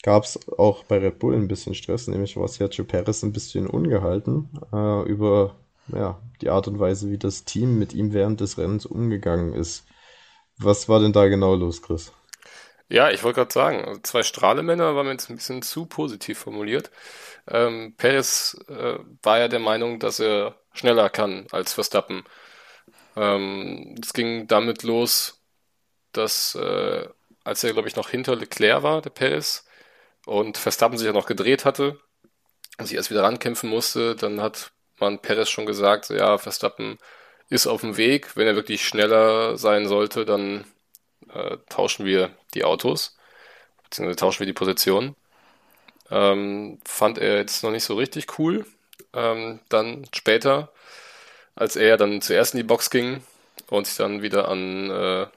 gab 0.04 0.26
es 0.26 0.40
auch 0.60 0.84
bei 0.86 1.00
Red 1.00 1.20
Bull 1.20 1.36
ein 1.36 1.48
bisschen 1.48 1.76
Stress, 1.76 2.08
nämlich 2.08 2.38
war 2.38 2.48
Sergio 2.48 2.86
Perez 2.86 3.24
ein 3.24 3.34
bisschen 3.34 3.68
ungehalten 3.68 4.50
äh, 4.72 5.04
über 5.10 5.56
ja, 5.88 6.20
die 6.42 6.50
Art 6.50 6.68
und 6.68 6.80
Weise, 6.80 7.10
wie 7.10 7.18
das 7.18 7.46
Team 7.46 7.80
mit 7.80 7.94
ihm 7.94 8.14
während 8.14 8.42
des 8.42 8.58
Rennens 8.58 8.86
umgegangen 8.86 9.54
ist. 9.54 9.86
Was 10.58 10.90
war 10.90 11.00
denn 11.00 11.14
da 11.14 11.28
genau 11.28 11.56
los, 11.56 11.82
Chris? 11.82 12.14
Ja, 12.90 13.10
ich 13.10 13.24
wollte 13.24 13.38
gerade 13.38 13.54
sagen, 13.54 14.00
zwei 14.04 14.24
Strahlemänner 14.24 14.96
waren 14.96 15.08
jetzt 15.08 15.30
ein 15.30 15.36
bisschen 15.36 15.62
zu 15.62 15.86
positiv 15.86 16.38
formuliert. 16.40 16.92
Ähm, 17.48 17.96
Perez 17.98 18.58
äh, 18.70 19.00
war 19.24 19.40
ja 19.40 19.48
der 19.48 19.60
Meinung, 19.60 20.00
dass 20.00 20.20
er 20.20 20.58
schneller 20.74 21.10
kann 21.10 21.48
als 21.52 21.74
Verstappen. 21.74 22.24
Ähm, 23.16 23.96
es 24.02 24.14
ging 24.14 24.48
damit 24.48 24.84
los, 24.84 25.42
dass 26.14 26.56
äh, 26.56 27.08
als 27.44 27.64
er, 27.64 27.74
glaube 27.74 27.88
ich, 27.90 27.96
noch 27.96 28.10
hinter 28.10 28.36
Leclerc 28.36 28.84
war, 28.84 29.02
der 29.02 29.12
Perez, 29.12 29.66
und 30.26 30.58
Verstappen 30.58 30.98
sich 30.98 31.08
ja 31.08 31.14
noch 31.14 31.26
gedreht 31.26 31.66
hatte 31.66 32.00
und 32.78 32.86
sich 32.88 32.96
erst 32.96 33.10
wieder 33.10 33.24
rankämpfen 33.24 33.70
musste, 33.70 34.16
dann 34.16 34.42
hat 34.42 34.72
man 35.00 35.20
Perez 35.20 35.50
schon 35.50 35.66
gesagt, 35.66 36.10
ja, 36.10 36.38
Verstappen 36.38 36.98
ist 37.50 37.68
auf 37.68 37.82
dem 37.82 37.98
Weg. 37.98 38.36
Wenn 38.36 38.48
er 38.48 38.56
wirklich 38.56 38.86
schneller 38.86 39.58
sein 39.58 39.88
sollte, 39.88 40.26
dann 40.26 40.66
äh, 41.30 41.58
tauschen 41.70 42.06
wir 42.06 42.32
die 42.54 42.64
Autos, 42.64 43.18
beziehungsweise 43.84 44.18
tauschen 44.18 44.40
wir 44.40 44.48
die 44.48 44.54
Position. 44.54 45.16
Ähm, 46.10 46.80
fand 46.86 47.18
er 47.18 47.38
jetzt 47.38 47.64
noch 47.64 47.72
nicht 47.72 47.84
so 47.84 47.96
richtig 47.96 48.40
cool. 48.40 48.66
Ähm, 49.14 49.60
dann 49.70 50.06
später, 50.14 50.72
als 51.56 51.76
er 51.76 51.98
dann 51.98 52.22
zuerst 52.22 52.54
in 52.54 52.60
die 52.60 52.64
Box 52.64 52.90
ging 52.90 53.24
und 53.68 53.88
sich 53.88 53.98
dann 53.98 54.22
wieder 54.22 54.48
an 54.48 54.90
äh, 54.90 55.28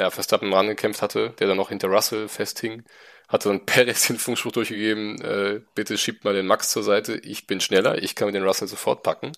ja, 0.00 0.10
Verstappen 0.10 0.52
rangekämpft 0.52 1.02
hatte, 1.02 1.34
der 1.38 1.46
dann 1.46 1.58
noch 1.58 1.68
hinter 1.68 1.88
Russell 1.88 2.26
festhing, 2.28 2.82
hatte 3.28 3.50
dann 3.50 3.60
Perez 3.66 4.06
den 4.08 4.18
Funkspruch 4.18 4.52
durchgegeben, 4.52 5.20
äh, 5.20 5.60
bitte 5.74 5.98
schiebt 5.98 6.24
mal 6.24 6.34
den 6.34 6.46
Max 6.46 6.70
zur 6.70 6.82
Seite, 6.82 7.16
ich 7.18 7.46
bin 7.46 7.60
schneller, 7.60 8.02
ich 8.02 8.14
kann 8.14 8.26
mir 8.26 8.32
den 8.32 8.44
Russell 8.44 8.66
sofort 8.68 9.02
packen. 9.02 9.32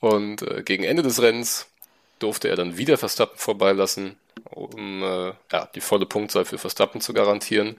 Und 0.00 0.42
äh, 0.42 0.62
gegen 0.62 0.84
Ende 0.84 1.02
des 1.02 1.20
Rennens 1.20 1.66
durfte 2.18 2.48
er 2.48 2.56
dann 2.56 2.78
wieder 2.78 2.96
Verstappen 2.98 3.38
vorbeilassen, 3.38 4.16
um 4.50 5.02
äh, 5.02 5.32
ja, 5.52 5.68
die 5.74 5.80
volle 5.80 6.06
Punktzahl 6.06 6.44
für 6.44 6.58
Verstappen 6.58 7.00
zu 7.00 7.12
garantieren. 7.12 7.76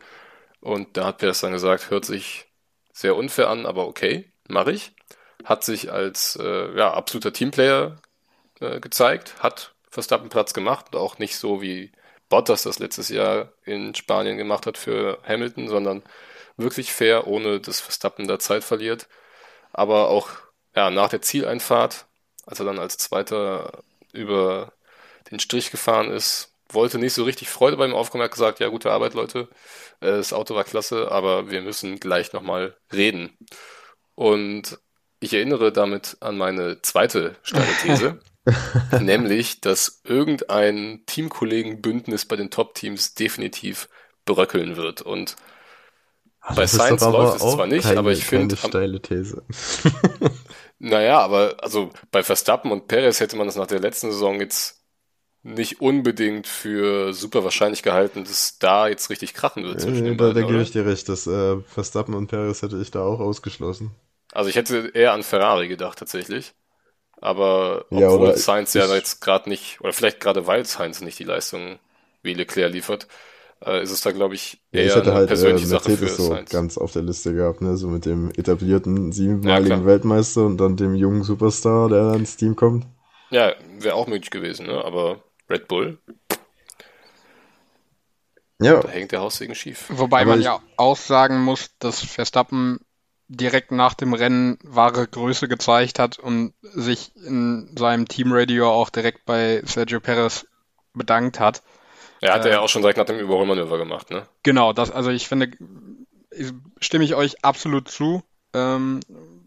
Und 0.60 0.98
da 0.98 1.06
hat 1.06 1.20
Perez 1.20 1.42
dann 1.42 1.54
gesagt, 1.54 1.92
hört 1.92 2.06
sich 2.06 2.46
sehr 2.92 3.16
unfair 3.16 3.50
an, 3.50 3.66
aber 3.66 3.88
okay, 3.88 4.26
mache 4.48 4.72
ich. 4.72 4.92
Hat 5.44 5.64
sich 5.64 5.92
als 5.92 6.36
äh, 6.42 6.76
ja, 6.78 6.94
absoluter 6.94 7.32
Teamplayer 7.32 7.98
äh, 8.60 8.80
gezeigt, 8.80 9.36
hat 9.40 9.74
Verstappen 9.96 10.30
Platz 10.30 10.54
gemacht 10.54 10.88
und 10.92 11.00
auch 11.00 11.18
nicht 11.18 11.38
so 11.38 11.62
wie 11.62 11.92
Bottas 12.30 12.64
das 12.64 12.80
letztes 12.80 13.10
Jahr 13.10 13.54
in 13.64 13.96
Spanien 13.96 14.38
gemacht 14.38 14.68
hat 14.68 14.78
für 14.78 15.20
Hamilton, 15.28 15.70
sondern 15.70 16.04
wirklich 16.58 16.92
fair, 16.92 17.28
ohne 17.28 17.60
dass 17.60 17.80
Verstappen 17.80 18.28
da 18.28 18.38
Zeit 18.38 18.64
verliert. 18.64 19.08
Aber 19.74 20.10
auch 20.10 20.30
ja, 20.76 20.90
nach 20.90 21.10
der 21.10 21.22
Zieleinfahrt, 21.22 22.06
als 22.46 22.60
er 22.60 22.66
dann 22.66 22.80
als 22.80 22.98
Zweiter 22.98 23.84
über 24.14 24.74
den 25.32 25.40
Strich 25.40 25.72
gefahren 25.72 26.12
ist, 26.12 26.54
wollte 26.70 26.98
nicht 26.98 27.14
so 27.14 27.24
richtig 27.24 27.50
Freude 27.50 27.78
beim 27.78 27.94
Aufkommen. 27.94 28.22
Er 28.22 28.26
hat 28.26 28.34
gesagt, 28.34 28.60
ja, 28.60 28.68
gute 28.68 28.92
Arbeit, 28.92 29.14
Leute. 29.14 29.48
Äh, 30.02 30.08
das 30.08 30.34
Auto 30.34 30.56
war 30.56 30.66
klasse, 30.66 31.12
aber 31.12 31.50
wir 31.50 31.62
müssen 31.62 32.00
gleich 32.00 32.34
nochmal 32.34 32.76
reden. 32.92 33.38
Und 34.16 34.78
ich 35.20 35.34
erinnere 35.34 35.72
damit 35.72 36.18
an 36.20 36.38
meine 36.38 36.82
zweite 36.82 37.38
steile 37.44 37.74
These. 37.82 38.20
nämlich, 39.00 39.62
dass 39.62 40.02
irgendein 40.04 41.04
Teamkollegenbündnis 41.06 42.26
bei 42.26 42.36
den 42.36 42.52
Top-Teams 42.52 43.16
definitiv 43.16 43.90
bröckeln 44.26 44.76
wird. 44.76 45.02
Und 45.02 45.36
Ach, 46.42 46.56
bei 46.56 46.68
Science 46.68 47.02
läuft 47.02 47.42
es 47.42 47.52
zwar 47.54 47.68
nicht, 47.68 47.84
keine, 47.84 48.00
aber 48.00 48.12
ich 48.12 48.26
finde. 48.26 48.56
steile 48.56 49.02
These. 49.02 49.44
naja, 50.80 51.20
aber 51.20 51.56
also 51.60 51.92
bei 52.12 52.22
Verstappen 52.22 52.72
und 52.72 52.88
Perez 52.88 53.20
hätte 53.20 53.36
man 53.36 53.48
das 53.48 53.56
nach 53.56 53.68
der 53.68 53.80
letzten 53.80 54.12
Saison 54.12 54.40
jetzt 54.40 54.84
nicht 55.42 55.80
unbedingt 55.80 56.48
für 56.48 57.14
super 57.14 57.44
wahrscheinlich 57.44 57.84
gehalten, 57.84 58.24
dass 58.24 58.58
da 58.58 58.88
jetzt 58.88 59.12
richtig 59.12 59.36
krachen 59.36 59.64
wird 59.64 59.80
zwischen 59.80 60.04
den 60.04 60.18
beiden. 60.18 60.34
Da, 60.34 60.42
da 60.42 60.48
gebe 60.48 60.62
ich 60.62 60.72
dir 60.72 60.86
recht, 60.86 61.08
dass 61.08 61.28
äh, 61.28 61.62
Verstappen 61.62 62.16
und 62.16 62.28
Perez 62.28 62.64
hätte 62.64 62.78
ich 62.78 62.90
da 62.90 63.02
auch 63.02 63.20
ausgeschlossen. 63.20 63.92
Also 64.32 64.50
ich 64.50 64.56
hätte 64.56 64.92
eher 64.94 65.14
an 65.14 65.24
Ferrari 65.24 65.68
gedacht 65.68 66.00
tatsächlich. 66.00 66.54
Aber 67.22 67.86
obwohl 67.90 68.02
ja, 68.02 68.10
oder 68.10 68.38
Sainz 68.38 68.74
ja 68.74 68.94
jetzt 68.94 69.22
gerade 69.22 69.50
nicht, 69.50 69.82
oder 69.82 69.94
vielleicht 69.94 70.20
gerade 70.20 70.48
weil 70.48 70.66
Sainz 70.66 71.02
nicht 71.02 71.18
die 71.20 71.24
Leistung 71.24 71.80
wie 72.22 72.34
Leclerc 72.34 72.72
liefert, 72.72 73.08
äh, 73.66 73.82
ist 73.82 73.92
es 73.92 74.02
da, 74.02 74.12
glaube 74.12 74.36
ich, 74.36 74.62
eher 74.72 74.86
ja, 74.86 74.98
ich 74.98 75.02
eine 75.04 75.14
halt, 75.14 75.28
persönliche 75.28 75.66
äh, 75.66 75.70
Sache 75.70 75.98
für 75.98 76.08
so 76.08 76.28
Sainz. 76.28 76.50
ganz 76.50 76.78
auf 76.78 76.92
der 76.92 77.04
Liste 77.04 77.34
gehabt, 77.34 77.62
ne? 77.62 77.78
so 77.78 77.88
mit 77.88 78.06
dem 78.06 78.30
etablierten 78.32 79.12
siebenmaligen 79.12 79.80
ja, 79.80 79.86
Weltmeister 79.86 80.46
und 80.46 80.58
dann 80.58 80.78
dem 80.78 80.96
jungen 80.96 81.24
Superstar, 81.24 81.90
der 81.90 82.04
dann 82.12 82.20
ins 82.20 82.38
Team 82.38 82.56
kommt. 82.56 82.86
Ja, 83.32 83.54
wäre 83.80 83.96
auch 83.96 84.08
möglich 84.08 84.30
gewesen, 84.30 84.68
ne? 84.68 84.84
aber 84.84 85.24
Red 85.50 85.68
Bull, 85.68 85.98
ja. 88.60 88.80
da 88.80 88.90
hängt 88.90 89.12
der 89.12 89.22
Haussegen 89.22 89.56
schief. 89.56 89.86
Wobei 89.90 90.22
aber 90.22 90.32
man 90.32 90.42
ja 90.42 90.60
auch 90.78 90.98
sagen 90.98 91.42
muss, 91.42 91.72
dass 91.80 92.00
Verstappen 92.04 92.80
direkt 93.27 93.72
nach 93.72 93.93
dem 93.93 94.14
Rennen 94.14 94.60
wahre 94.64 95.07
Größe 95.07 95.47
gezeigt 95.47 95.99
hat 95.99 96.19
und 96.19 96.53
sich 96.61 97.11
in 97.15 97.76
seinem 97.77 98.07
Teamradio 98.07 98.72
auch 98.72 98.89
direkt 98.89 99.26
bei 99.26 99.61
Sergio 99.65 99.99
Perez 99.99 100.45
bedankt 100.93 101.39
hat. 101.39 101.64
Er 102.22 102.34
hat 102.34 102.45
äh, 102.45 102.52
ja 102.52 102.60
auch 102.60 102.69
schon 102.69 102.81
direkt 102.81 102.97
nach 102.97 103.06
dem 103.06 103.19
Überholmanöver 103.19 103.77
gemacht, 103.77 104.10
ne? 104.11 104.27
Genau, 104.43 104.73
das, 104.73 104.91
also 104.91 105.10
ich 105.10 105.27
finde, 105.27 105.52
stimme 106.80 107.03
ich 107.03 107.15
euch 107.15 107.43
absolut 107.43 107.89
zu, 107.89 108.23
ähm, 108.53 108.99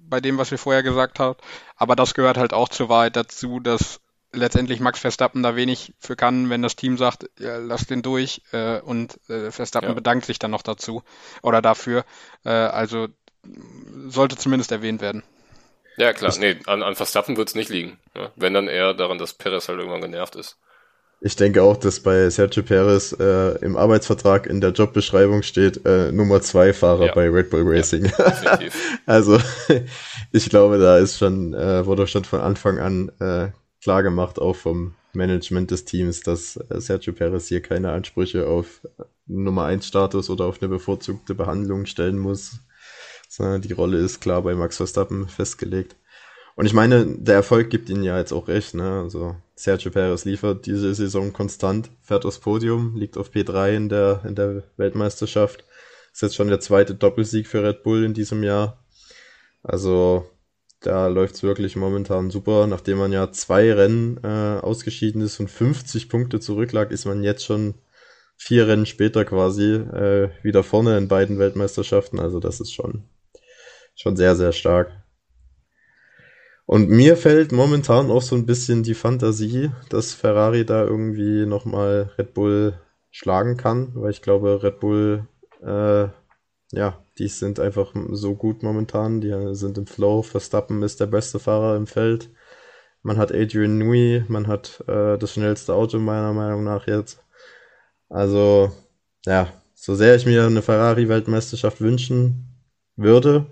bei 0.09 0.21
dem, 0.21 0.39
was 0.39 0.53
ihr 0.53 0.59
vorher 0.59 0.83
gesagt 0.83 1.21
habt. 1.21 1.43
Aber 1.77 1.97
das 1.97 2.15
gehört 2.15 2.37
halt 2.37 2.53
auch 2.53 2.69
zur 2.69 2.89
Wahrheit 2.89 3.17
dazu, 3.17 3.61
dass 3.61 4.01
letztendlich 4.33 4.81
Max 4.81 5.01
Verstappen 5.01 5.43
da 5.43 5.57
wenig 5.57 5.95
für 5.99 6.17
kann, 6.17 6.51
wenn 6.51 6.63
das 6.63 6.77
Team 6.77 6.99
sagt, 6.99 7.31
ja, 7.39 7.57
lass 7.59 7.87
den 7.87 8.03
durch 8.03 8.43
äh, 8.53 8.81
und 8.81 9.19
äh, 9.31 9.51
Verstappen 9.51 9.91
ja. 9.91 9.95
bedankt 9.95 10.27
sich 10.27 10.39
dann 10.39 10.51
noch 10.51 10.63
dazu 10.63 11.03
oder 11.43 11.63
dafür. 11.63 12.05
Äh, 12.45 12.51
also 12.51 13.09
sollte 14.09 14.37
zumindest 14.37 14.73
erwähnt 14.73 15.01
werden. 15.01 15.23
Ja, 15.97 16.13
klar. 16.13 16.33
Nee, 16.39 16.57
an, 16.67 16.83
an 16.83 16.95
Verstappen 16.95 17.37
wird 17.37 17.49
es 17.49 17.55
nicht 17.55 17.71
liegen. 17.71 17.99
Ne? 18.15 18.31
Wenn 18.37 18.55
dann 18.55 18.69
eher 18.69 18.95
daran, 18.95 19.19
dass 19.19 19.35
Perez 19.35 19.69
halt 19.69 19.79
irgendwann 19.79 20.01
genervt 20.01 20.37
ist. 20.37 20.57
Ich 21.21 21.35
denke 21.35 21.65
auch, 21.65 21.77
dass 21.77 22.01
bei 22.01 22.31
Sergio 22.31 22.63
Perez 22.63 23.13
äh, 23.19 23.57
im 23.59 23.77
Arbeitsvertrag 23.77 24.47
in 24.47 24.61
der 24.61 24.71
Jobbeschreibung 24.71 25.43
steht 25.43 25.85
äh, 25.85 26.13
Nummer 26.13 26.41
zwei 26.43 26.73
Fahrer 26.73 27.07
ja. 27.07 27.15
bei 27.15 27.29
Red 27.29 27.51
Bull 27.51 27.65
Racing. 27.65 28.05
Ja, 28.07 28.59
also 29.07 29.41
ich 30.31 30.49
glaube, 30.49 30.79
da 30.79 30.99
ist 30.99 31.19
schon, 31.19 31.55
äh, 31.55 31.85
wurde 31.85 32.07
schon 32.07 32.25
von 32.25 32.41
Anfang 32.41 32.79
an 32.79 33.11
äh, 33.19 33.49
klar 33.83 34.05
gemacht, 34.05 34.39
auch 34.39 34.55
vom 34.55 34.95
Management 35.13 35.73
des 35.73 35.85
Teams, 35.85 36.21
dass 36.21 36.57
äh, 36.57 36.81
Sergio 36.81 37.13
Perez 37.13 37.49
hier 37.49 37.63
keine 37.63 37.91
Ansprüche 37.91 38.47
auf 38.47 38.83
Nummer 39.27 39.65
eins 39.65 39.89
Status 39.89 40.31
oder 40.31 40.45
auf 40.45 40.63
eine 40.63 40.69
bevorzugte 40.69 41.35
Behandlung 41.35 41.87
stellen 41.87 42.19
muss. 42.19 42.61
Die 43.39 43.73
Rolle 43.73 43.99
ist 43.99 44.21
klar 44.21 44.43
bei 44.43 44.55
Max 44.55 44.77
Verstappen 44.77 45.29
festgelegt. 45.29 45.97
Und 46.57 46.67
ich 46.67 46.73
meine, 46.73 47.07
der 47.07 47.37
Erfolg 47.37 47.71
gibt 47.71 47.89
ihnen 47.89 48.03
ja 48.03 48.19
jetzt 48.19 48.33
auch 48.33 48.49
recht. 48.49 48.75
Ne? 48.75 49.01
Also 49.01 49.37
Sergio 49.55 49.93
Perez 49.93 50.25
liefert 50.25 50.67
diese 50.67 50.93
Saison 50.93 51.33
konstant, 51.33 51.89
fährt 52.03 52.25
aufs 52.27 52.41
Podium, 52.41 52.97
liegt 52.97 53.17
auf 53.17 53.31
P3 53.31 53.77
in 53.77 53.89
der, 53.89 54.23
in 54.25 54.35
der 54.35 54.65
Weltmeisterschaft. 54.77 55.65
Ist 56.13 56.23
jetzt 56.23 56.35
schon 56.35 56.49
der 56.49 56.59
zweite 56.59 56.97
Doppelsieg 56.97 57.47
für 57.47 57.63
Red 57.63 57.85
Bull 57.85 58.03
in 58.03 58.13
diesem 58.13 58.43
Jahr. 58.43 58.85
Also 59.63 60.29
da 60.81 61.07
läuft's 61.07 61.45
wirklich 61.45 61.77
momentan 61.77 62.31
super. 62.31 62.67
Nachdem 62.67 62.99
man 62.99 63.13
ja 63.13 63.31
zwei 63.31 63.73
Rennen 63.73 64.19
äh, 64.25 64.59
ausgeschieden 64.61 65.23
ist 65.23 65.39
und 65.39 65.49
50 65.49 66.09
Punkte 66.09 66.41
zurücklag, 66.41 66.91
ist 66.91 67.05
man 67.05 67.23
jetzt 67.23 67.45
schon 67.45 67.75
vier 68.37 68.67
Rennen 68.67 68.87
später 68.87 69.25
quasi 69.25 69.75
äh, 69.75 70.31
wieder 70.43 70.65
vorne 70.65 70.99
in 70.99 71.07
beiden 71.07 71.39
Weltmeisterschaften. 71.39 72.19
Also 72.19 72.41
das 72.41 72.61
ist 72.61 72.73
schon 72.73 73.05
schon 73.99 74.17
sehr, 74.17 74.37
sehr 74.37 74.53
stark. 74.53 74.93
Und 76.67 76.89
mir 76.89 77.17
fällt 77.17 77.51
momentan 77.53 78.11
auch 78.11 78.23
so 78.23 78.37
ein 78.37 78.47
bisschen 78.47 78.83
die 78.83 78.95
Fantasie, 78.95 79.71
dass 79.89 80.15
Ferrari 80.15 80.65
da 80.65 80.85
irgendwie 80.85 81.47
nochmal 81.47 82.11
Red 82.19 82.35
Bull 82.35 82.79
schlagen 83.11 83.57
kann, 83.57 83.93
weil 83.95 84.11
ich 84.11 84.23
glaube, 84.23 84.63
Red 84.63 84.79
Bull, 84.79 85.27
äh, 85.63 86.09
ja, 86.73 87.03
die 87.19 87.29
sind 87.29 87.59
einfach 87.59 87.95
so 88.11 88.35
gut 88.35 88.63
momentan, 88.63 89.21
die 89.21 89.35
sind 89.55 89.79
im 89.79 89.87
Flow. 89.87 90.23
Verstappen 90.23 90.83
ist 90.83 91.01
der 91.01 91.07
beste 91.07 91.39
Fahrer 91.39 91.75
im 91.77 91.87
Feld. 91.87 92.31
Man 93.03 93.17
hat 93.17 93.33
Adrian 93.33 93.79
Nui, 93.79 94.25
man 94.29 94.47
hat 94.47 94.85
äh, 94.87 95.17
das 95.17 95.33
schnellste 95.33 95.75
Auto 95.75 95.99
meiner 95.99 96.35
Meinung 96.35 96.65
nach 96.65 96.87
jetzt. 96.87 97.25
Also, 98.11 98.71
ja, 99.25 99.49
so 99.75 99.95
sehr 99.95 100.17
ich 100.17 100.27
mir 100.27 100.45
eine 100.45 100.63
Ferrari-Weltmeisterschaft 100.63 101.81
wünschen 101.81 102.45
würde, 102.97 103.47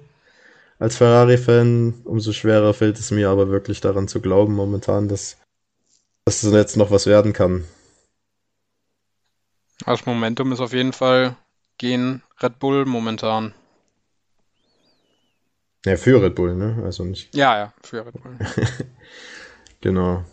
als 0.78 0.96
Ferrari-Fan, 0.96 2.02
umso 2.04 2.32
schwerer 2.32 2.74
fällt 2.74 2.98
es 2.98 3.10
mir 3.10 3.30
aber 3.30 3.48
wirklich 3.48 3.80
daran 3.80 4.08
zu 4.08 4.20
glauben 4.20 4.54
momentan, 4.54 5.08
dass, 5.08 5.38
dass 6.24 6.42
es 6.42 6.52
jetzt 6.52 6.76
noch 6.76 6.90
was 6.90 7.06
werden 7.06 7.32
kann. 7.32 7.64
Das 9.84 10.06
Momentum 10.06 10.52
ist 10.52 10.60
auf 10.60 10.72
jeden 10.72 10.92
Fall 10.92 11.36
gegen 11.78 12.22
Red 12.42 12.58
Bull 12.58 12.84
momentan. 12.86 13.54
Ja, 15.84 15.96
für 15.96 16.20
Red 16.20 16.34
Bull, 16.34 16.54
ne? 16.54 16.82
Also 16.84 17.04
nicht. 17.04 17.34
Ja, 17.34 17.56
ja, 17.58 17.72
für 17.82 18.04
Red 18.04 18.20
Bull. 18.22 18.36
genau. 19.80 20.24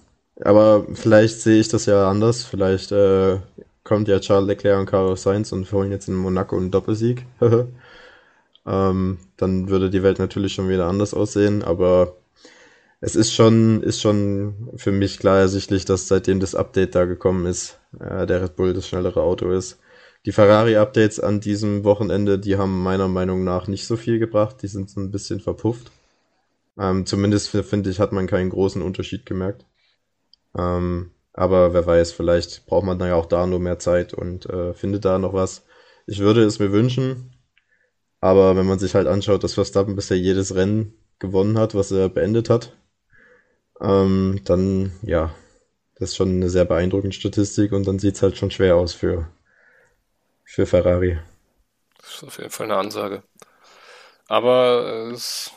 Aber 0.41 0.87
vielleicht 0.93 1.41
sehe 1.41 1.59
ich 1.59 1.67
das 1.67 1.85
ja 1.85 2.09
anders. 2.09 2.43
Vielleicht 2.43 2.91
äh, 2.91 3.39
kommt 3.83 4.07
ja 4.07 4.19
Charles 4.19 4.47
Leclerc 4.47 4.79
und 4.79 4.85
Carlos 4.87 5.23
Sainz 5.23 5.51
und 5.51 5.71
holen 5.71 5.91
jetzt 5.91 6.07
in 6.07 6.15
Monaco 6.15 6.57
einen 6.57 6.71
Doppelsieg. 6.71 7.25
ähm, 8.65 9.17
dann 9.37 9.69
würde 9.69 9.89
die 9.89 10.03
Welt 10.03 10.19
natürlich 10.19 10.53
schon 10.53 10.69
wieder 10.69 10.87
anders 10.87 11.13
aussehen, 11.13 11.63
aber 11.63 12.15
es 13.01 13.15
ist 13.15 13.33
schon, 13.33 13.83
ist 13.83 14.01
schon 14.01 14.69
für 14.77 14.91
mich 14.91 15.19
klar 15.19 15.39
ersichtlich, 15.39 15.83
dass 15.85 16.07
seitdem 16.07 16.39
das 16.39 16.55
Update 16.55 16.95
da 16.95 17.05
gekommen 17.05 17.45
ist, 17.45 17.79
äh, 17.99 18.25
der 18.25 18.41
Red 18.41 18.55
Bull 18.55 18.73
das 18.73 18.87
schnellere 18.87 19.21
Auto 19.21 19.51
ist. 19.51 19.79
Die 20.25 20.31
Ferrari-Updates 20.31 21.19
an 21.19 21.41
diesem 21.41 21.83
Wochenende, 21.83 22.39
die 22.39 22.55
haben 22.57 22.81
meiner 22.81 23.09
Meinung 23.09 23.43
nach 23.43 23.67
nicht 23.67 23.85
so 23.85 23.97
viel 23.97 24.19
gebracht, 24.19 24.61
die 24.61 24.67
sind 24.67 24.89
so 24.89 25.01
ein 25.01 25.11
bisschen 25.11 25.41
verpufft. 25.41 25.91
Ähm, 26.79 27.05
zumindest 27.05 27.49
finde 27.49 27.89
ich, 27.89 27.99
hat 27.99 28.13
man 28.13 28.27
keinen 28.27 28.49
großen 28.49 28.81
Unterschied 28.81 29.25
gemerkt. 29.25 29.65
Ähm, 30.57 31.11
aber 31.33 31.73
wer 31.73 31.85
weiß, 31.85 32.13
vielleicht 32.13 32.65
braucht 32.67 32.85
man 32.85 32.99
da 32.99 33.07
ja 33.07 33.15
auch 33.15 33.25
da 33.25 33.45
nur 33.47 33.59
mehr 33.59 33.79
Zeit 33.79 34.13
und 34.13 34.45
äh, 34.45 34.73
findet 34.73 35.03
da 35.03 35.19
noch 35.19 35.33
was. 35.33 35.65
Ich 36.07 36.19
würde 36.19 36.43
es 36.43 36.59
mir 36.59 36.71
wünschen, 36.71 37.32
aber 38.23 38.55
wenn 38.55 38.65
man 38.65 38.79
sich 38.79 38.95
halt 38.95 39.05
anschaut, 39.05 39.43
dass 39.43 39.53
Verstappen 39.53 39.97
bisher 39.97 40.17
jedes 40.17 40.55
Rennen 40.55 40.97
gewonnen 41.19 41.57
hat, 41.57 41.75
was 41.75 41.91
er 41.91 42.07
beendet 42.07 42.49
hat, 42.49 42.73
ähm, 43.81 44.39
dann 44.45 44.93
ja, 45.01 45.35
das 45.95 46.11
ist 46.11 46.15
schon 46.15 46.29
eine 46.29 46.49
sehr 46.49 46.63
beeindruckende 46.63 47.13
Statistik 47.13 47.73
und 47.73 47.85
dann 47.85 47.99
sieht 47.99 48.15
es 48.15 48.21
halt 48.21 48.37
schon 48.37 48.49
schwer 48.49 48.77
aus 48.77 48.93
für, 48.93 49.27
für 50.45 50.65
Ferrari. 50.65 51.19
Das 51.97 52.15
ist 52.15 52.23
auf 52.23 52.37
jeden 52.37 52.49
Fall 52.49 52.67
eine 52.67 52.77
Ansage. 52.77 53.23
Aber 54.29 55.11
es 55.11 55.51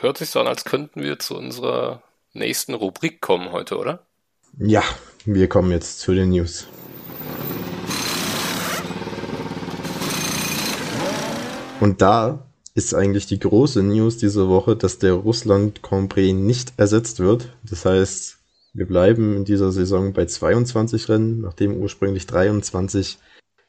hört 0.00 0.16
sich 0.16 0.30
so 0.30 0.40
an, 0.40 0.46
als 0.46 0.64
könnten 0.64 1.02
wir 1.02 1.18
zu 1.18 1.36
unserer 1.36 2.02
nächsten 2.32 2.72
Rubrik 2.72 3.20
kommen 3.20 3.52
heute, 3.52 3.76
oder? 3.76 4.06
Ja, 4.56 4.82
wir 5.26 5.50
kommen 5.50 5.70
jetzt 5.70 6.00
zu 6.00 6.14
den 6.14 6.30
News. 6.30 6.66
Und 11.80 12.02
da 12.02 12.46
ist 12.74 12.94
eigentlich 12.94 13.26
die 13.26 13.38
große 13.38 13.82
News 13.82 14.18
diese 14.18 14.48
Woche, 14.48 14.76
dass 14.76 14.98
der 14.98 15.14
Russland 15.14 15.82
Grand 15.82 16.12
Prix 16.12 16.34
nicht 16.34 16.74
ersetzt 16.76 17.18
wird. 17.18 17.48
Das 17.64 17.84
heißt, 17.84 18.38
wir 18.74 18.86
bleiben 18.86 19.36
in 19.36 19.44
dieser 19.44 19.72
Saison 19.72 20.12
bei 20.12 20.26
22 20.26 21.08
Rennen, 21.08 21.40
nachdem 21.40 21.76
ursprünglich 21.76 22.26
23 22.26 23.18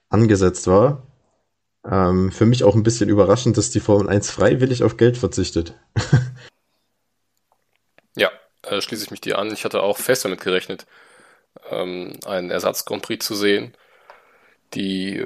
angesetzt 0.09 0.67
war. 0.67 1.07
Ähm, 1.89 2.31
für 2.31 2.45
mich 2.45 2.63
auch 2.63 2.75
ein 2.75 2.83
bisschen 2.83 3.09
überraschend, 3.09 3.57
dass 3.57 3.71
die 3.71 3.79
Formel 3.79 4.09
1 4.09 4.29
freiwillig 4.29 4.83
auf 4.83 4.97
Geld 4.97 5.17
verzichtet. 5.17 5.73
ja, 8.15 8.29
äh, 8.63 8.81
schließe 8.81 9.05
ich 9.05 9.11
mich 9.11 9.21
dir 9.21 9.39
an. 9.39 9.51
Ich 9.51 9.65
hatte 9.65 9.81
auch 9.81 9.97
fest 9.97 10.25
damit 10.25 10.41
gerechnet, 10.41 10.85
ähm, 11.71 12.13
einen 12.25 12.51
Ersatz 12.51 12.85
Grand 12.85 13.01
Prix 13.01 13.25
zu 13.25 13.33
sehen. 13.33 13.75
Die 14.75 15.25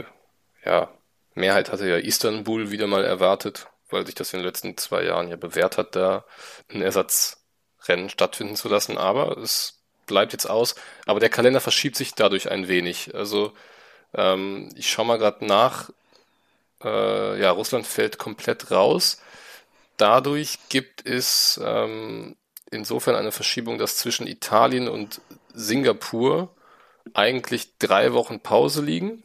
ja, 0.64 0.90
Mehrheit 1.36 1.72
hatte 1.72 1.88
ja 1.88 1.98
Istanbul 1.98 2.72
wieder 2.72 2.88
mal 2.88 3.04
erwartet, 3.04 3.68
weil 3.90 4.06
sich 4.06 4.16
das 4.16 4.34
in 4.34 4.40
den 4.40 4.46
letzten 4.46 4.78
zwei 4.78 5.04
Jahren 5.04 5.30
ja 5.30 5.36
bewährt 5.36 5.78
hat, 5.78 5.96
da 5.96 6.26
ein 6.74 6.82
Ersatzrennen 6.82 8.10
stattfinden 8.10 8.56
zu 8.56 8.70
lassen. 8.70 8.98
Aber 8.98 9.38
es 9.38 9.82
bleibt 10.08 10.34
jetzt 10.34 10.50
aus. 10.50 10.76
Aber 11.06 11.20
der 11.20 11.30
Kalender 11.30 11.60
verschiebt 11.60 11.98
sich 11.98 12.16
dadurch 12.16 12.50
ein 12.50 12.68
wenig. 12.68 13.14
Also 13.14 13.54
ähm, 14.14 14.70
ich 14.76 14.90
schaue 14.90 15.06
mal 15.06 15.18
gerade 15.18 15.46
nach. 15.46 15.90
Äh, 16.84 17.40
ja, 17.40 17.52
Russland 17.52 17.86
fällt 17.86 18.18
komplett 18.18 18.72
raus. 18.72 19.22
Dadurch 19.98 20.58
gibt 20.70 21.06
es 21.06 21.60
ähm, 21.64 22.36
insofern 22.72 23.16
eine 23.16 23.32
Verschiebung, 23.32 23.78
dass 23.78 23.98
zwischen 23.98 24.28
Italien 24.28 24.88
und 24.88 25.22
Singapur 25.54 26.50
eigentlich 27.14 27.78
drei 27.78 28.14
Wochen 28.14 28.40
Pause 28.40 28.82
liegen 28.82 29.25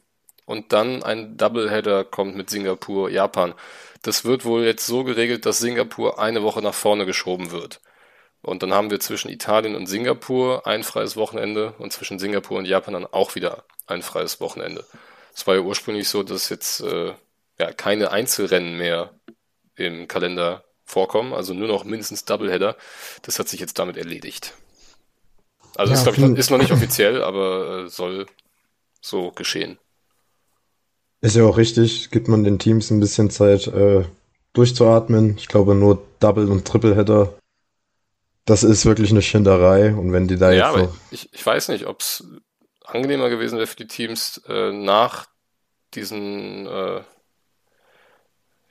und 0.51 0.73
dann 0.73 1.05
ein 1.05 1.37
Doubleheader 1.37 2.03
kommt 2.03 2.35
mit 2.35 2.51
Singapur, 2.51 3.09
Japan. 3.09 3.55
Das 4.03 4.25
wird 4.25 4.45
wohl 4.45 4.65
jetzt 4.65 4.85
so 4.85 5.05
geregelt, 5.05 5.47
dass 5.47 5.61
Singapur 5.61 6.19
eine 6.19 6.43
Woche 6.43 6.61
nach 6.61 6.75
vorne 6.75 7.07
geschoben 7.07 7.53
wird. 7.53 7.81
Und 8.43 8.65
dann 8.65 8.75
haben 8.75 8.91
wir 8.91 8.99
zwischen 8.99 9.31
Italien 9.31 9.77
und 9.77 9.87
Singapur 9.87 10.67
ein 10.67 10.83
freies 10.83 11.17
Wochenende 11.17 11.75
und 11.79 11.93
zwischen 11.93 12.19
Singapur 12.19 12.59
und 12.59 12.65
Japan 12.65 12.95
dann 12.95 13.07
auch 13.07 13.37
wieder 13.37 13.63
ein 13.87 14.03
freies 14.03 14.41
Wochenende. 14.41 14.85
Es 15.33 15.47
war 15.47 15.55
ja 15.55 15.61
ursprünglich 15.61 16.09
so, 16.09 16.25
dass 16.25 16.49
jetzt 16.49 16.81
äh, 16.81 17.15
ja, 17.61 17.73
keine 17.73 18.11
Einzelrennen 18.11 18.77
mehr 18.77 19.15
im 19.77 20.09
Kalender 20.09 20.65
vorkommen, 20.85 21.33
also 21.33 21.55
nur 21.55 21.69
noch 21.69 21.85
mindestens 21.85 22.25
Doubleheader. 22.25 22.77
Das 23.23 23.39
hat 23.39 23.49
sich 23.49 23.61
jetzt 23.61 23.79
damit 23.79 23.97
erledigt. 23.97 24.55
Also 25.77 25.93
ja, 25.93 26.01
ist, 26.01 26.19
ich, 26.19 26.25
ist 26.25 26.51
noch 26.51 26.59
nicht 26.59 26.73
offiziell, 26.73 27.23
aber 27.23 27.85
äh, 27.85 27.89
soll 27.89 28.27
so 29.01 29.31
geschehen. 29.31 29.79
Ist 31.21 31.37
ja 31.37 31.45
auch 31.45 31.59
richtig, 31.59 32.11
gibt 32.11 32.29
man 32.29 32.45
den 32.45 32.59
Teams 32.59 32.91
ein 32.91 33.01
bisschen 33.01 33.31
Zeit 33.31 33.67
äh, 33.67 34.05
durchzuatmen. 34.53 35.37
Ich 35.37 35.49
glaube 35.49 35.75
nur 35.75 36.03
Double 36.19 36.51
und 36.51 36.67
Triple 36.67 36.97
Header. 36.97 37.35
Das 38.47 38.65
ist 38.65 38.87
wirklich 38.87 39.11
eine 39.11 39.23
Schinderei 39.23 39.95
und 39.95 40.13
wenn 40.13 40.27
die 40.27 40.37
da 40.37 40.51
ja, 40.51 40.69
jetzt 40.69 40.79
aber 40.79 40.95
ich, 41.11 41.33
ich 41.33 41.45
weiß 41.45 41.69
nicht, 41.69 41.87
ob 41.87 42.01
es 42.01 42.25
angenehmer 42.85 43.29
gewesen 43.29 43.59
wäre 43.59 43.67
für 43.67 43.77
die 43.77 43.87
Teams 43.87 44.41
äh, 44.49 44.73
nach 44.73 45.27
diesen 45.95 46.67
äh, 46.67 47.03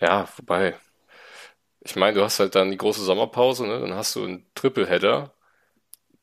ja, 0.02 0.28
wobei 0.38 0.76
ich 1.82 1.96
meine, 1.96 2.18
du 2.18 2.24
hast 2.24 2.40
halt 2.40 2.56
dann 2.56 2.72
die 2.72 2.78
große 2.78 3.04
Sommerpause, 3.04 3.66
ne? 3.66 3.80
Dann 3.80 3.94
hast 3.94 4.16
du 4.16 4.24
einen 4.24 4.46
Triple 4.54 4.88
Header. 4.88 5.34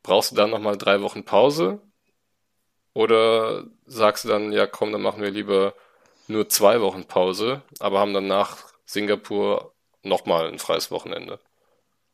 Brauchst 0.02 0.32
du 0.32 0.36
dann 0.36 0.50
nochmal 0.50 0.76
drei 0.76 1.00
Wochen 1.00 1.24
Pause? 1.24 1.80
Oder 2.92 3.64
sagst 3.86 4.24
du 4.24 4.28
dann, 4.28 4.52
ja 4.52 4.66
komm, 4.66 4.92
dann 4.92 5.02
machen 5.02 5.22
wir 5.22 5.30
lieber 5.30 5.74
nur 6.28 6.48
zwei 6.48 6.80
Wochen 6.80 7.04
Pause, 7.04 7.62
aber 7.78 8.00
haben 8.00 8.14
dann 8.14 8.26
nach 8.26 8.64
Singapur 8.84 9.72
nochmal 10.02 10.48
ein 10.48 10.58
freies 10.58 10.90
Wochenende. 10.90 11.38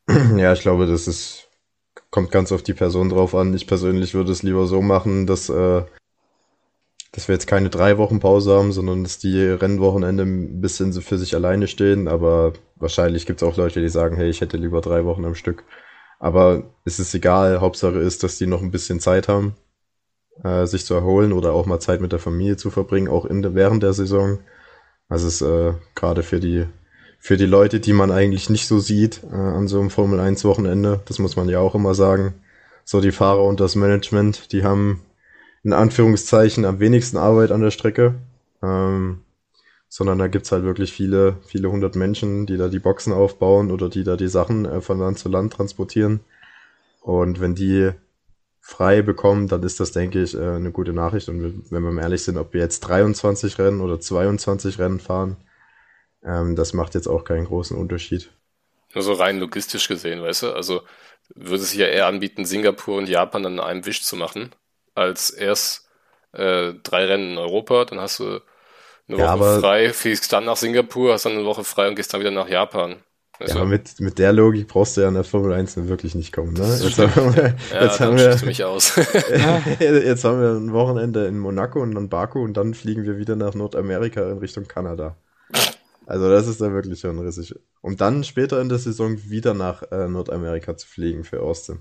Ja, 0.37 0.53
ich 0.53 0.61
glaube, 0.61 0.87
das 0.87 1.07
ist, 1.07 1.49
kommt 2.11 2.31
ganz 2.31 2.53
auf 2.53 2.63
die 2.63 2.75
Person 2.75 3.09
drauf 3.09 3.35
an. 3.35 3.55
Ich 3.55 3.67
persönlich 3.67 4.15
würde 4.15 4.33
es 4.33 4.43
lieber 4.43 4.67
so 4.67 4.83
machen, 4.83 5.27
dass, 5.27 5.49
äh, 5.49 5.83
dass 7.13 7.29
wir 7.29 7.35
jetzt 7.35 7.47
keine 7.47 7.71
drei 7.71 7.99
Wochen 7.99 8.19
Pause 8.19 8.53
haben, 8.57 8.73
sondern 8.73 9.05
dass 9.05 9.19
die 9.19 9.41
Rennwochenende 9.41 10.25
ein 10.25 10.61
bisschen 10.61 10.93
so 10.93 11.01
für 11.01 11.19
sich 11.19 11.35
alleine 11.35 11.69
stehen. 11.69 12.09
Aber 12.09 12.55
wahrscheinlich 12.77 13.27
gibt 13.27 13.43
es 13.43 13.49
auch 13.49 13.57
Leute, 13.57 13.81
die 13.81 13.89
sagen, 13.89 14.17
hey, 14.17 14.29
ich 14.29 14.41
hätte 14.41 14.57
lieber 14.57 14.81
drei 14.81 15.05
Wochen 15.05 15.25
am 15.25 15.35
Stück. 15.35 15.65
Aber 16.19 16.65
es 16.85 16.99
ist 16.99 17.15
egal, 17.15 17.61
Hauptsache 17.61 17.99
ist, 17.99 18.23
dass 18.23 18.39
die 18.39 18.47
noch 18.47 18.63
ein 18.63 18.71
bisschen 18.71 19.01
Zeit 19.01 19.29
haben 19.29 19.57
äh, 20.43 20.67
sich 20.67 20.85
zu 20.85 20.95
erholen 20.95 21.33
oder 21.33 21.53
auch 21.53 21.67
mal 21.67 21.81
Zeit 21.81 22.01
mit 22.01 22.13
der 22.13 22.19
Familie 22.19 22.57
zu 22.57 22.71
verbringen, 22.71 23.09
auch 23.09 23.25
in 23.25 23.55
während 23.55 23.83
der 23.83 23.93
Saison. 23.93 24.39
Also 25.09 25.29
es 25.29 25.41
ist 25.41 25.43
äh, 25.43 25.75
gerade 25.95 26.23
für 26.23 26.41
die 26.41 26.67
für 27.19 27.37
die 27.37 27.47
Leute, 27.47 27.79
die 27.79 27.93
man 27.93 28.11
eigentlich 28.11 28.51
nicht 28.51 28.67
so 28.67 28.81
sieht 28.81 29.23
äh, 29.31 29.37
an 29.37 29.69
so 29.69 29.79
einem 29.79 29.91
Formel 29.91 30.19
1 30.19 30.45
Wochenende, 30.45 31.03
das 31.05 31.21
muss 31.21 31.37
man 31.37 31.49
ja 31.49 31.61
auch 31.61 31.77
immer 31.77 31.95
sagen. 31.95 32.35
So 32.85 33.01
die 33.01 33.13
Fahrer 33.13 33.45
und 33.45 33.61
das 33.61 33.77
Management, 33.77 34.53
die 34.53 34.65
haben 34.65 35.03
in 35.63 35.73
Anführungszeichen 35.73 36.65
am 36.65 36.81
wenigsten 36.81 37.17
Arbeit 37.17 37.53
an 37.53 37.61
der 37.61 37.71
Strecke. 37.71 38.17
Ähm, 38.61 39.21
sondern 39.89 40.19
da 40.19 40.27
gibt's 40.27 40.51
halt 40.51 40.65
wirklich 40.65 40.91
viele, 40.91 41.37
viele 41.45 41.71
hundert 41.71 41.97
Menschen, 41.97 42.47
die 42.47 42.57
da 42.57 42.69
die 42.69 42.79
Boxen 42.79 43.13
aufbauen 43.13 43.71
oder 43.71 43.91
die 43.91 44.05
da 44.05 44.17
die 44.17 44.29
Sachen 44.29 44.65
äh, 44.65 44.81
von 44.81 44.99
Land 44.99 45.19
zu 45.19 45.29
Land 45.29 45.53
transportieren. 45.53 46.21
Und 47.03 47.41
wenn 47.41 47.55
die 47.55 47.91
frei 48.63 49.03
bekommen, 49.03 49.49
dann 49.49 49.65
ist 49.65 49.81
das, 49.81 49.93
denke 49.93 50.23
ich, 50.23 50.35
äh, 50.37 50.41
eine 50.57 50.73
gute 50.73 50.95
Nachricht. 50.95 51.29
Und 51.31 51.71
wenn 51.73 51.85
wir 51.85 51.93
mal 51.93 52.03
ehrlich 52.03 52.25
sind, 52.25 52.39
ob 52.39 52.55
wir 52.55 52.63
jetzt 52.63 52.81
23 52.83 53.59
Rennen 53.59 53.83
oder 53.83 54.01
22 54.01 54.81
Rennen 54.81 55.01
fahren, 55.01 55.37
ähm, 56.25 56.57
das 56.57 56.75
macht 56.75 56.95
jetzt 56.95 57.09
auch 57.09 57.25
keinen 57.25 57.47
großen 57.47 57.77
Unterschied. 57.79 58.33
Nur 58.95 59.03
so 59.03 59.13
rein 59.15 59.39
logistisch 59.39 59.89
gesehen, 59.89 60.23
weißt 60.23 60.43
du? 60.43 60.53
Also 60.53 60.83
würde 61.35 61.63
es 61.63 61.71
sich 61.71 61.79
ja 61.79 61.87
eher 61.87 62.07
anbieten, 62.07 62.45
Singapur 62.45 62.99
und 62.99 63.09
Japan 63.09 63.43
dann 63.43 63.55
in 63.55 63.61
einem 63.61 63.87
Wisch 63.87 64.03
zu 64.03 64.17
machen, 64.17 64.55
als 64.95 65.31
erst 65.31 65.89
äh, 66.33 66.75
drei 66.83 67.07
Rennen 67.07 67.33
in 67.33 67.39
Europa, 67.39 67.85
dann 67.87 68.01
hast 68.01 68.19
du 68.21 68.41
eine 69.09 69.19
Ja, 69.19 69.37
Woche 69.37 69.41
frei, 69.43 69.93
fliegst 69.95 70.33
dann 70.33 70.47
nach 70.47 70.57
Singapur, 70.59 71.15
hast 71.15 71.27
dann 71.27 71.33
eine 71.35 71.45
Woche 71.47 71.65
frei 71.65 71.89
und 71.89 71.97
gehst 71.97 72.15
dann 72.15 72.21
wieder 72.21 72.31
nach 72.33 72.49
Japan. 72.49 73.03
Weißt 73.43 73.55
Ja, 73.55 73.61
aber 73.61 73.69
mit, 73.69 74.01
mit 74.01 74.19
der 74.19 74.33
Logik 74.33 74.69
brauchst 74.69 74.97
du 74.97 75.01
ja 75.03 75.09
in 75.09 75.15
der 75.15 75.25
Formel 75.25 75.53
1 75.53 75.77
nun 75.77 75.89
wirklich 75.89 76.15
nicht 76.15 76.33
kommen, 76.33 76.53
ne? 76.55 76.79
Jetzt 76.81 76.99
haben 76.99 77.35
wir, 77.37 77.55
ja, 77.73 77.83
jetzt 77.85 78.01
dann 78.01 78.09
haben 78.09 78.19
wir, 78.19 78.47
mich 78.47 78.65
aus. 78.65 78.95
jetzt 79.81 80.25
haben 80.25 80.41
wir 80.41 80.51
ein 80.53 80.73
Wochenende 80.73 81.27
in 81.27 81.39
Monaco 81.39 81.81
und 81.81 81.95
dann 81.95 82.09
Baku 82.09 82.43
und 82.43 82.55
dann 82.57 82.75
fliegen 82.75 83.05
wir 83.05 83.19
wieder 83.19 83.37
nach 83.37 83.55
Nordamerika 83.55 84.31
in 84.31 84.39
Richtung 84.39 84.67
Kanada. 84.69 85.17
Also 86.07 86.29
das 86.29 86.47
ist 86.49 86.61
da 86.61 86.73
wirklich 86.73 87.01
schon 87.01 87.19
rissig. 87.21 87.55
Um 87.81 87.97
dann 87.97 88.25
später 88.25 88.61
in 88.61 88.69
der 88.69 88.79
Saison 88.79 89.19
wieder 89.29 89.55
nach 89.55 89.83
äh, 89.93 90.09
Nordamerika 90.09 90.77
zu 90.77 90.87
fliegen 90.87 91.25
für 91.25 91.41
Austin. 91.41 91.81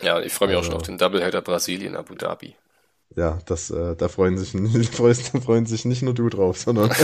ja, 0.00 0.20
ich 0.20 0.32
freue 0.32 0.48
mich 0.48 0.56
auch 0.56 0.60
Also- 0.60 0.72
schon 0.72 0.80
auf 0.80 0.86
den 0.86 0.98
Doubleheader 0.98 1.42
Brasilien, 1.42 1.96
Abu 1.96 2.14
Dhabi. 2.14 2.54
Ja, 3.16 3.38
das, 3.46 3.70
äh, 3.70 3.94
da 3.96 4.08
freuen 4.08 4.38
sich, 4.38 4.52
da 5.32 5.40
freuen 5.40 5.66
sich 5.66 5.84
nicht 5.84 6.02
nur 6.02 6.14
du 6.14 6.28
drauf, 6.28 6.58
sondern 6.58 6.90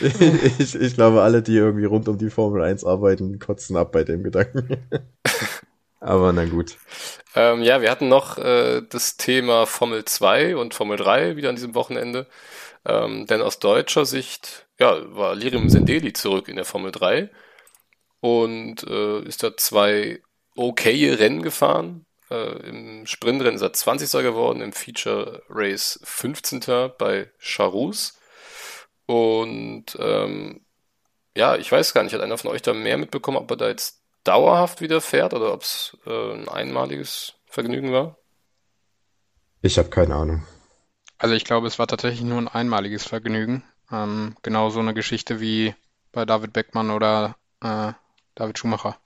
ich, 0.58 0.74
ich 0.74 0.94
glaube, 0.94 1.22
alle, 1.22 1.42
die 1.42 1.56
irgendwie 1.56 1.84
rund 1.84 2.08
um 2.08 2.18
die 2.18 2.30
Formel 2.30 2.62
1 2.62 2.84
arbeiten, 2.84 3.38
kotzen 3.38 3.76
ab 3.76 3.92
bei 3.92 4.04
dem 4.04 4.22
Gedanken. 4.22 4.78
Aber 6.00 6.32
na 6.32 6.44
gut. 6.44 6.76
Ähm, 7.34 7.62
ja, 7.62 7.80
wir 7.80 7.90
hatten 7.90 8.08
noch 8.08 8.36
äh, 8.38 8.82
das 8.88 9.16
Thema 9.16 9.66
Formel 9.66 10.04
2 10.04 10.56
und 10.56 10.74
Formel 10.74 10.96
3 10.96 11.36
wieder 11.36 11.48
an 11.48 11.56
diesem 11.56 11.74
Wochenende. 11.74 12.26
Ähm, 12.84 13.26
denn 13.26 13.40
aus 13.40 13.58
deutscher 13.58 14.04
Sicht 14.04 14.66
ja, 14.78 14.96
war 15.14 15.34
Lirim 15.34 15.70
Sendeli 15.70 16.12
zurück 16.12 16.48
in 16.48 16.56
der 16.56 16.64
Formel 16.64 16.92
3 16.92 17.30
und 18.20 18.84
äh, 18.84 19.20
ist 19.22 19.42
da 19.42 19.56
zwei 19.56 20.20
okaye 20.56 21.18
Rennen 21.18 21.42
gefahren. 21.42 22.06
Äh, 22.34 22.68
Im 22.68 23.06
Sprintrennen 23.06 23.54
ist 23.54 23.62
er 23.62 23.72
20. 23.72 24.10
geworden, 24.22 24.60
im 24.60 24.72
Feature 24.72 25.42
Race 25.48 26.00
15. 26.02 26.90
bei 26.98 27.30
Charus. 27.38 28.18
Und 29.06 29.96
ähm, 29.98 30.64
ja, 31.36 31.56
ich 31.56 31.70
weiß 31.70 31.94
gar 31.94 32.02
nicht, 32.02 32.14
hat 32.14 32.20
einer 32.20 32.38
von 32.38 32.50
euch 32.50 32.62
da 32.62 32.72
mehr 32.72 32.98
mitbekommen, 32.98 33.36
ob 33.36 33.50
er 33.50 33.56
da 33.56 33.68
jetzt 33.68 34.00
dauerhaft 34.24 34.80
wieder 34.80 35.00
fährt 35.00 35.34
oder 35.34 35.52
ob 35.52 35.62
es 35.62 35.96
äh, 36.06 36.32
ein 36.32 36.48
einmaliges 36.48 37.34
Vergnügen 37.46 37.92
war? 37.92 38.16
Ich 39.62 39.78
habe 39.78 39.90
keine 39.90 40.14
Ahnung. 40.14 40.46
Also 41.18 41.34
ich 41.34 41.44
glaube, 41.44 41.66
es 41.66 41.78
war 41.78 41.86
tatsächlich 41.86 42.22
nur 42.22 42.38
ein 42.38 42.48
einmaliges 42.48 43.04
Vergnügen. 43.04 43.62
Ähm, 43.92 44.36
genau 44.42 44.70
so 44.70 44.80
eine 44.80 44.94
Geschichte 44.94 45.40
wie 45.40 45.74
bei 46.12 46.24
David 46.24 46.52
Beckmann 46.52 46.90
oder 46.90 47.36
äh, 47.60 47.92
David 48.34 48.58
Schumacher. 48.58 48.98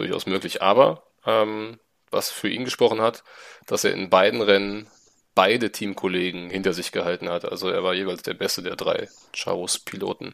Durchaus 0.00 0.24
möglich. 0.24 0.62
Aber 0.62 1.02
ähm, 1.26 1.78
was 2.10 2.30
für 2.30 2.48
ihn 2.48 2.64
gesprochen 2.64 3.02
hat, 3.02 3.22
dass 3.66 3.84
er 3.84 3.92
in 3.92 4.08
beiden 4.08 4.40
Rennen 4.40 4.86
beide 5.34 5.70
Teamkollegen 5.70 6.48
hinter 6.48 6.72
sich 6.72 6.90
gehalten 6.90 7.28
hat. 7.28 7.44
Also 7.44 7.68
er 7.68 7.84
war 7.84 7.92
jeweils 7.92 8.22
der 8.22 8.32
beste 8.32 8.62
der 8.62 8.76
drei 8.76 9.08
Chaos-Piloten. 9.34 10.32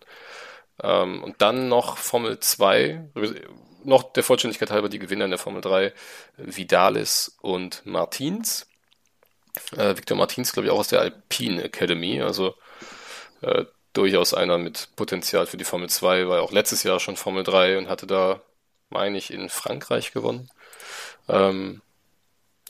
Ähm, 0.81 1.25
und 1.25 1.43
dann 1.43 1.69
noch 1.69 1.99
Formel 1.99 2.39
2, 2.39 3.11
noch 3.83 4.13
der 4.13 4.23
Vollständigkeit 4.23 4.71
halber 4.71 4.89
die 4.89 5.01
Gewinner 5.01 5.25
in 5.25 5.33
der 5.33 5.41
Formel 5.41 5.63
3, 5.63 5.93
Vidalis 6.37 7.37
und 7.41 7.85
Martins. 7.85 8.69
Äh, 9.77 9.97
Victor 9.97 10.17
Martins, 10.17 10.53
glaube 10.53 10.69
ich, 10.69 10.73
auch 10.73 10.79
aus 10.79 10.89
der 10.89 11.01
Alpine 11.01 11.65
Academy, 11.65 12.23
also 12.23 12.55
äh, 13.41 13.65
durchaus 13.95 14.33
einer 14.33 14.59
mit 14.59 14.91
Potenzial 14.95 15.47
für 15.47 15.57
die 15.57 15.65
Formel 15.65 15.89
2, 15.89 16.29
war 16.29 16.41
auch 16.41 16.53
letztes 16.53 16.85
Jahr 16.85 17.01
schon 17.01 17.17
Formel 17.17 17.43
3 17.43 17.79
und 17.79 17.89
hatte 17.89 18.07
da, 18.07 18.41
meine 18.91 19.19
ich, 19.19 19.33
in 19.33 19.49
Frankreich 19.49 20.13
gewonnen. 20.13 20.51
Ähm, 21.29 21.83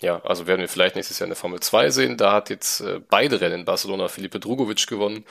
ja, 0.00 0.20
also 0.24 0.46
werden 0.46 0.60
wir 0.60 0.68
vielleicht 0.68 0.94
nächstes 0.96 1.18
Jahr 1.18 1.26
in 1.26 1.30
der 1.30 1.36
Formel 1.36 1.60
2 1.60 1.90
sehen. 1.90 2.16
Da 2.16 2.32
hat 2.32 2.50
jetzt 2.50 2.80
äh, 2.80 3.00
beide 3.00 3.40
Rennen 3.40 3.60
in 3.60 3.64
Barcelona 3.64 4.08
Felipe 4.08 4.40
Drugovic 4.40 4.86
gewonnen 4.86 5.24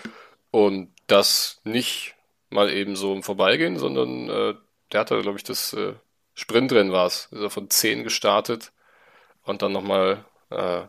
und 0.51 0.91
das 1.07 1.61
nicht 1.63 2.15
mal 2.49 2.71
eben 2.71 2.95
so 2.95 3.13
im 3.13 3.23
Vorbeigehen, 3.23 3.77
sondern 3.77 4.29
äh, 4.29 4.55
der 4.91 4.99
hatte, 4.99 5.21
glaube 5.21 5.37
ich, 5.37 5.43
das 5.43 5.73
äh, 5.73 5.93
Sprintrennen 6.33 6.91
war 6.91 7.07
es. 7.07 7.27
Ist 7.31 7.41
er 7.41 7.49
von 7.49 7.69
10 7.69 8.03
gestartet 8.03 8.71
und 9.43 9.61
dann 9.61 9.71
nochmal 9.71 10.25
äh, 10.49 10.81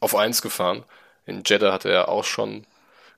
auf 0.00 0.14
1 0.14 0.42
gefahren. 0.42 0.84
In 1.24 1.42
Jeddah 1.44 1.72
hatte 1.72 1.90
er 1.90 2.08
auch 2.08 2.24
schon 2.24 2.66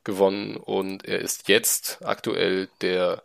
gewonnen 0.05 0.57
und 0.57 1.05
er 1.05 1.19
ist 1.19 1.49
jetzt 1.49 2.05
aktuell 2.05 2.69
der 2.81 3.23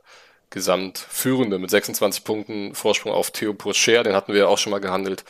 Gesamtführende 0.53 1.57
mit 1.57 1.71
26 1.71 2.23
Punkten 2.23 2.75
Vorsprung 2.75 3.11
auf 3.11 3.31
Theo 3.31 3.55
Pourchaire. 3.55 4.03
Den 4.03 4.13
hatten 4.13 4.34
wir 4.34 4.41
ja 4.41 4.47
auch 4.47 4.59
schon 4.59 4.69
mal 4.69 4.80
gehandelt 4.80 5.25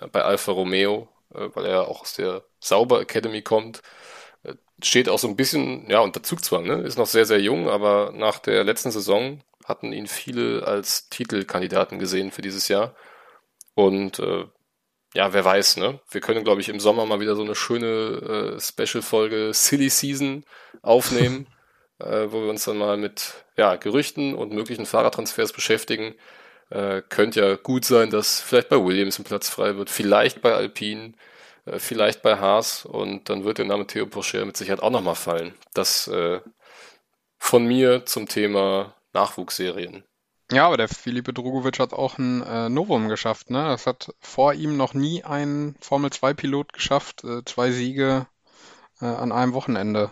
äh, 0.00 0.06
bei 0.06 0.22
Alfa 0.22 0.52
Romeo, 0.52 1.08
äh, 1.34 1.48
weil 1.54 1.66
er 1.66 1.88
auch 1.88 2.02
aus 2.02 2.14
der 2.14 2.44
Sauber 2.60 3.00
Academy 3.00 3.42
kommt. 3.42 3.82
Äh, 4.44 4.54
steht 4.80 5.08
auch 5.08 5.18
so 5.18 5.26
ein 5.26 5.34
bisschen, 5.34 5.90
ja, 5.90 5.98
unter 5.98 6.22
Zugzwang, 6.22 6.64
ne? 6.64 6.82
Ist 6.82 6.96
noch 6.96 7.08
sehr, 7.08 7.26
sehr 7.26 7.40
jung, 7.40 7.68
aber 7.68 8.12
nach 8.14 8.38
der 8.38 8.62
letzten 8.62 8.92
Saison 8.92 9.42
hatten 9.64 9.92
ihn 9.92 10.06
viele 10.06 10.64
als 10.64 11.08
Titelkandidaten 11.08 11.98
gesehen 11.98 12.30
für 12.30 12.42
dieses 12.42 12.68
Jahr. 12.68 12.94
Und 13.74 14.20
äh, 14.20 14.44
ja, 15.14 15.32
wer 15.32 15.44
weiß, 15.44 15.78
ne? 15.78 15.98
Wir 16.08 16.20
können, 16.20 16.44
glaube 16.44 16.60
ich, 16.60 16.68
im 16.68 16.78
Sommer 16.78 17.04
mal 17.04 17.18
wieder 17.18 17.34
so 17.34 17.42
eine 17.42 17.56
schöne 17.56 18.56
äh, 18.56 18.60
Special-Folge 18.60 19.50
Silly 19.54 19.90
Season 19.90 20.44
aufnehmen, 20.82 21.48
äh, 21.98 22.26
wo 22.30 22.42
wir 22.42 22.50
uns 22.50 22.64
dann 22.64 22.78
mal 22.78 22.96
mit 22.96 23.44
ja, 23.56 23.76
Gerüchten 23.76 24.34
und 24.34 24.52
möglichen 24.52 24.86
Fahrradtransfers 24.86 25.52
beschäftigen. 25.52 26.14
Äh, 26.70 27.02
könnte 27.08 27.40
ja 27.40 27.56
gut 27.56 27.84
sein, 27.84 28.10
dass 28.10 28.40
vielleicht 28.40 28.68
bei 28.68 28.84
Williams 28.84 29.18
ein 29.18 29.24
Platz 29.24 29.48
frei 29.48 29.76
wird, 29.76 29.90
vielleicht 29.90 30.42
bei 30.42 30.52
Alpine, 30.54 31.14
äh, 31.64 31.78
vielleicht 31.78 32.22
bei 32.22 32.38
Haas 32.38 32.84
und 32.84 33.28
dann 33.30 33.44
wird 33.44 33.58
der 33.58 33.64
Name 33.64 33.86
Theo 33.86 34.06
Pourchaire 34.06 34.46
mit 34.46 34.56
Sicherheit 34.56 34.82
auch 34.82 34.90
nochmal 34.90 35.14
fallen. 35.14 35.54
Das 35.74 36.08
äh, 36.08 36.40
von 37.38 37.66
mir 37.66 38.04
zum 38.06 38.28
Thema 38.28 38.94
Nachwuchsserien. 39.12 40.04
Ja, 40.50 40.66
aber 40.66 40.78
der 40.78 40.88
Felipe 40.88 41.32
Drugovic 41.34 41.78
hat 41.78 41.92
auch 41.92 42.18
ein 42.18 42.42
äh, 42.42 42.68
Novum 42.70 43.08
geschafft, 43.08 43.50
ne? 43.50 43.64
Das 43.64 43.86
hat 43.86 44.14
vor 44.20 44.54
ihm 44.54 44.76
noch 44.78 44.94
nie 44.94 45.22
ein 45.22 45.76
Formel-2-Pilot 45.80 46.72
geschafft, 46.72 47.22
äh, 47.24 47.44
zwei 47.44 47.70
Siege 47.70 48.26
äh, 49.00 49.06
an 49.06 49.30
einem 49.30 49.52
Wochenende. 49.52 50.10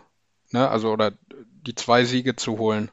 Ne? 0.50 0.68
Also, 0.68 0.90
oder 0.92 1.12
die 1.66 1.74
zwei 1.74 2.04
Siege 2.04 2.36
zu 2.36 2.58
holen. 2.58 2.90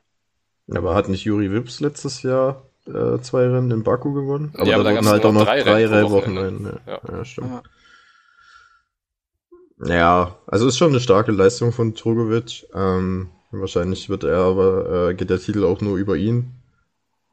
Aber 0.72 0.96
hat 0.96 1.10
nicht 1.10 1.24
Juri 1.26 1.52
Wips 1.52 1.80
letztes 1.80 2.24
Jahr 2.24 2.64
äh, 2.88 3.20
zwei 3.22 3.48
Rennen 3.48 3.72
in 3.72 3.84
Baku 3.84 4.14
gewonnen? 4.14 4.54
Ja, 4.56 4.62
aber 4.62 4.72
da 4.72 4.78
wurden 4.78 4.96
gab's 4.96 5.08
halt 5.08 5.26
auch 5.26 5.34
noch 5.34 5.46
drei 5.46 5.62
drei 5.62 5.86
Rennen 5.86 6.06
Rennwochenenden. 6.06 6.66
Wochenende. 6.66 6.82
Ja. 6.88 7.02
Ja. 7.08 7.18
ja, 7.18 7.26
stimmt. 7.26 7.52
Ja. 7.52 7.64
Ja, 9.86 10.38
also 10.48 10.68
ist 10.68 10.78
schon 10.78 10.92
eine 10.92 11.00
starke 11.00 11.32
Leistung 11.32 11.72
von 11.72 11.94
Drogovic. 11.94 12.68
Ähm, 12.74 13.30
wahrscheinlich 13.52 14.10
wird 14.10 14.24
er 14.24 14.38
aber, 14.38 15.10
äh, 15.10 15.14
geht 15.14 15.30
der 15.30 15.40
Titel 15.40 15.64
auch 15.66 15.82
nur 15.82 15.98
über 15.98 16.16
ihn. 16.16 16.52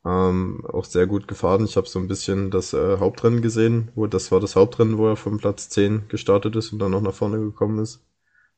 Ähm, 0.05 0.65
auch 0.67 0.85
sehr 0.85 1.07
gut 1.07 1.29
gefahren. 1.29 1.65
Ich 1.65 1.77
habe 1.77 1.87
so 1.87 1.99
ein 1.99 2.09
bisschen 2.09 2.51
das 2.51 2.73
äh, 2.73 2.97
Hauptrennen 2.99 3.43
gesehen, 3.43 3.91
wo 3.95 4.07
das 4.07 4.33
war 4.33 4.41
das 4.41 4.57
Hauptrennen, 4.57 4.99
wo 4.99 5.09
er 5.09 5.17
vom 5.17 5.39
Platz 5.39 5.69
10 5.69 6.09
gestartet 6.09 6.57
ist 6.57 6.73
und 6.73 6.79
dann 6.79 6.91
noch 6.91 7.03
nach 7.03 7.15
vorne 7.15 7.39
gekommen 7.39 7.79
ist. 7.79 8.01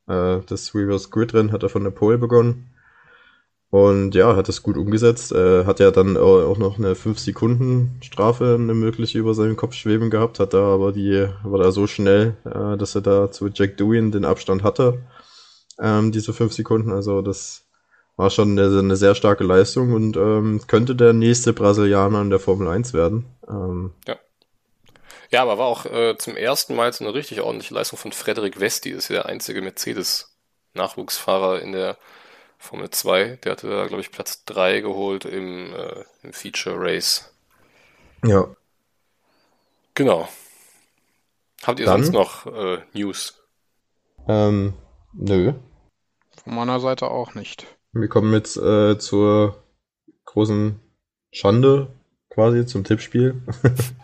Äh, 0.08 0.40
das 0.46 0.74
Reverse 0.74 1.10
Grid 1.10 1.34
Rennen 1.34 1.52
hat 1.52 1.62
er 1.62 1.68
von 1.68 1.84
der 1.84 1.90
Pole 1.90 2.18
begonnen. 2.18 2.70
Und 3.70 4.14
ja, 4.14 4.36
hat 4.36 4.48
es 4.50 4.62
gut 4.62 4.76
umgesetzt. 4.76 5.32
Äh, 5.32 5.64
hat 5.64 5.80
ja 5.80 5.90
dann 5.90 6.18
au- 6.18 6.44
auch 6.46 6.58
noch 6.58 6.78
eine 6.78 6.94
5-Sekunden-Strafe, 6.94 8.56
eine 8.60 8.74
mögliche 8.74 9.18
über 9.18 9.32
seinen 9.34 9.56
Kopf 9.56 9.74
schweben 9.74 10.10
gehabt, 10.10 10.40
hat 10.40 10.52
da 10.52 10.62
aber 10.74 10.92
die, 10.92 11.26
war 11.42 11.58
da 11.58 11.72
so 11.72 11.86
schnell, 11.86 12.36
äh, 12.44 12.76
dass 12.76 12.94
er 12.94 13.00
da 13.00 13.30
zu 13.30 13.48
Jack 13.48 13.78
Doohan 13.78 14.12
den 14.12 14.26
Abstand 14.26 14.62
hatte, 14.62 14.98
ähm, 15.80 16.12
diese 16.12 16.34
5 16.34 16.52
Sekunden. 16.52 16.92
Also 16.92 17.22
das 17.22 17.64
war 18.16 18.28
schon 18.28 18.58
eine, 18.58 18.78
eine 18.78 18.96
sehr 18.96 19.14
starke 19.14 19.44
Leistung 19.44 19.94
und 19.94 20.18
ähm, 20.18 20.60
könnte 20.66 20.94
der 20.94 21.14
nächste 21.14 21.54
Brasilianer 21.54 22.20
in 22.20 22.28
der 22.30 22.40
Formel 22.40 22.68
1 22.68 22.92
werden. 22.92 23.24
Ähm, 23.48 23.92
Ja, 24.06 24.16
aber 25.40 25.56
war 25.56 25.66
auch 25.66 25.86
äh, 25.86 26.18
zum 26.18 26.36
ersten 26.36 26.76
Mal 26.76 26.92
so 26.92 27.02
eine 27.04 27.14
richtig 27.14 27.40
ordentliche 27.40 27.72
Leistung 27.72 27.98
von 27.98 28.12
Frederik 28.12 28.60
Vesti, 28.60 28.90
ist 28.90 29.08
ja 29.08 29.22
der 29.22 29.26
einzige 29.26 29.62
Mercedes-Nachwuchsfahrer 29.62 31.62
in 31.62 31.72
der 31.72 31.96
Formel 32.58 32.90
2. 32.90 33.38
Der 33.42 33.52
hatte 33.52 33.70
da, 33.70 33.86
glaube 33.86 34.02
ich, 34.02 34.10
Platz 34.12 34.44
3 34.44 34.80
geholt 34.80 35.24
im, 35.24 35.74
äh, 35.74 36.04
im 36.22 36.32
Feature 36.34 36.76
Race. 36.78 37.32
ja, 38.24 38.46
Genau. 39.94 40.28
Habt 41.64 41.80
ihr 41.80 41.86
Dann- 41.86 42.02
sonst 42.02 42.12
noch 42.14 42.46
äh, 42.46 42.78
News? 42.92 43.38
ähm, 44.28 44.74
nö. 45.14 45.52
Von 46.42 46.54
meiner 46.54 46.80
Seite 46.80 47.08
auch 47.10 47.34
nicht. 47.34 47.66
Wir 47.92 48.08
kommen 48.08 48.32
jetzt 48.32 48.56
äh, 48.56 48.98
zur 48.98 49.62
großen 50.24 50.80
Schande 51.30 51.92
quasi, 52.30 52.64
zum 52.66 52.84
Tippspiel. 52.84 53.42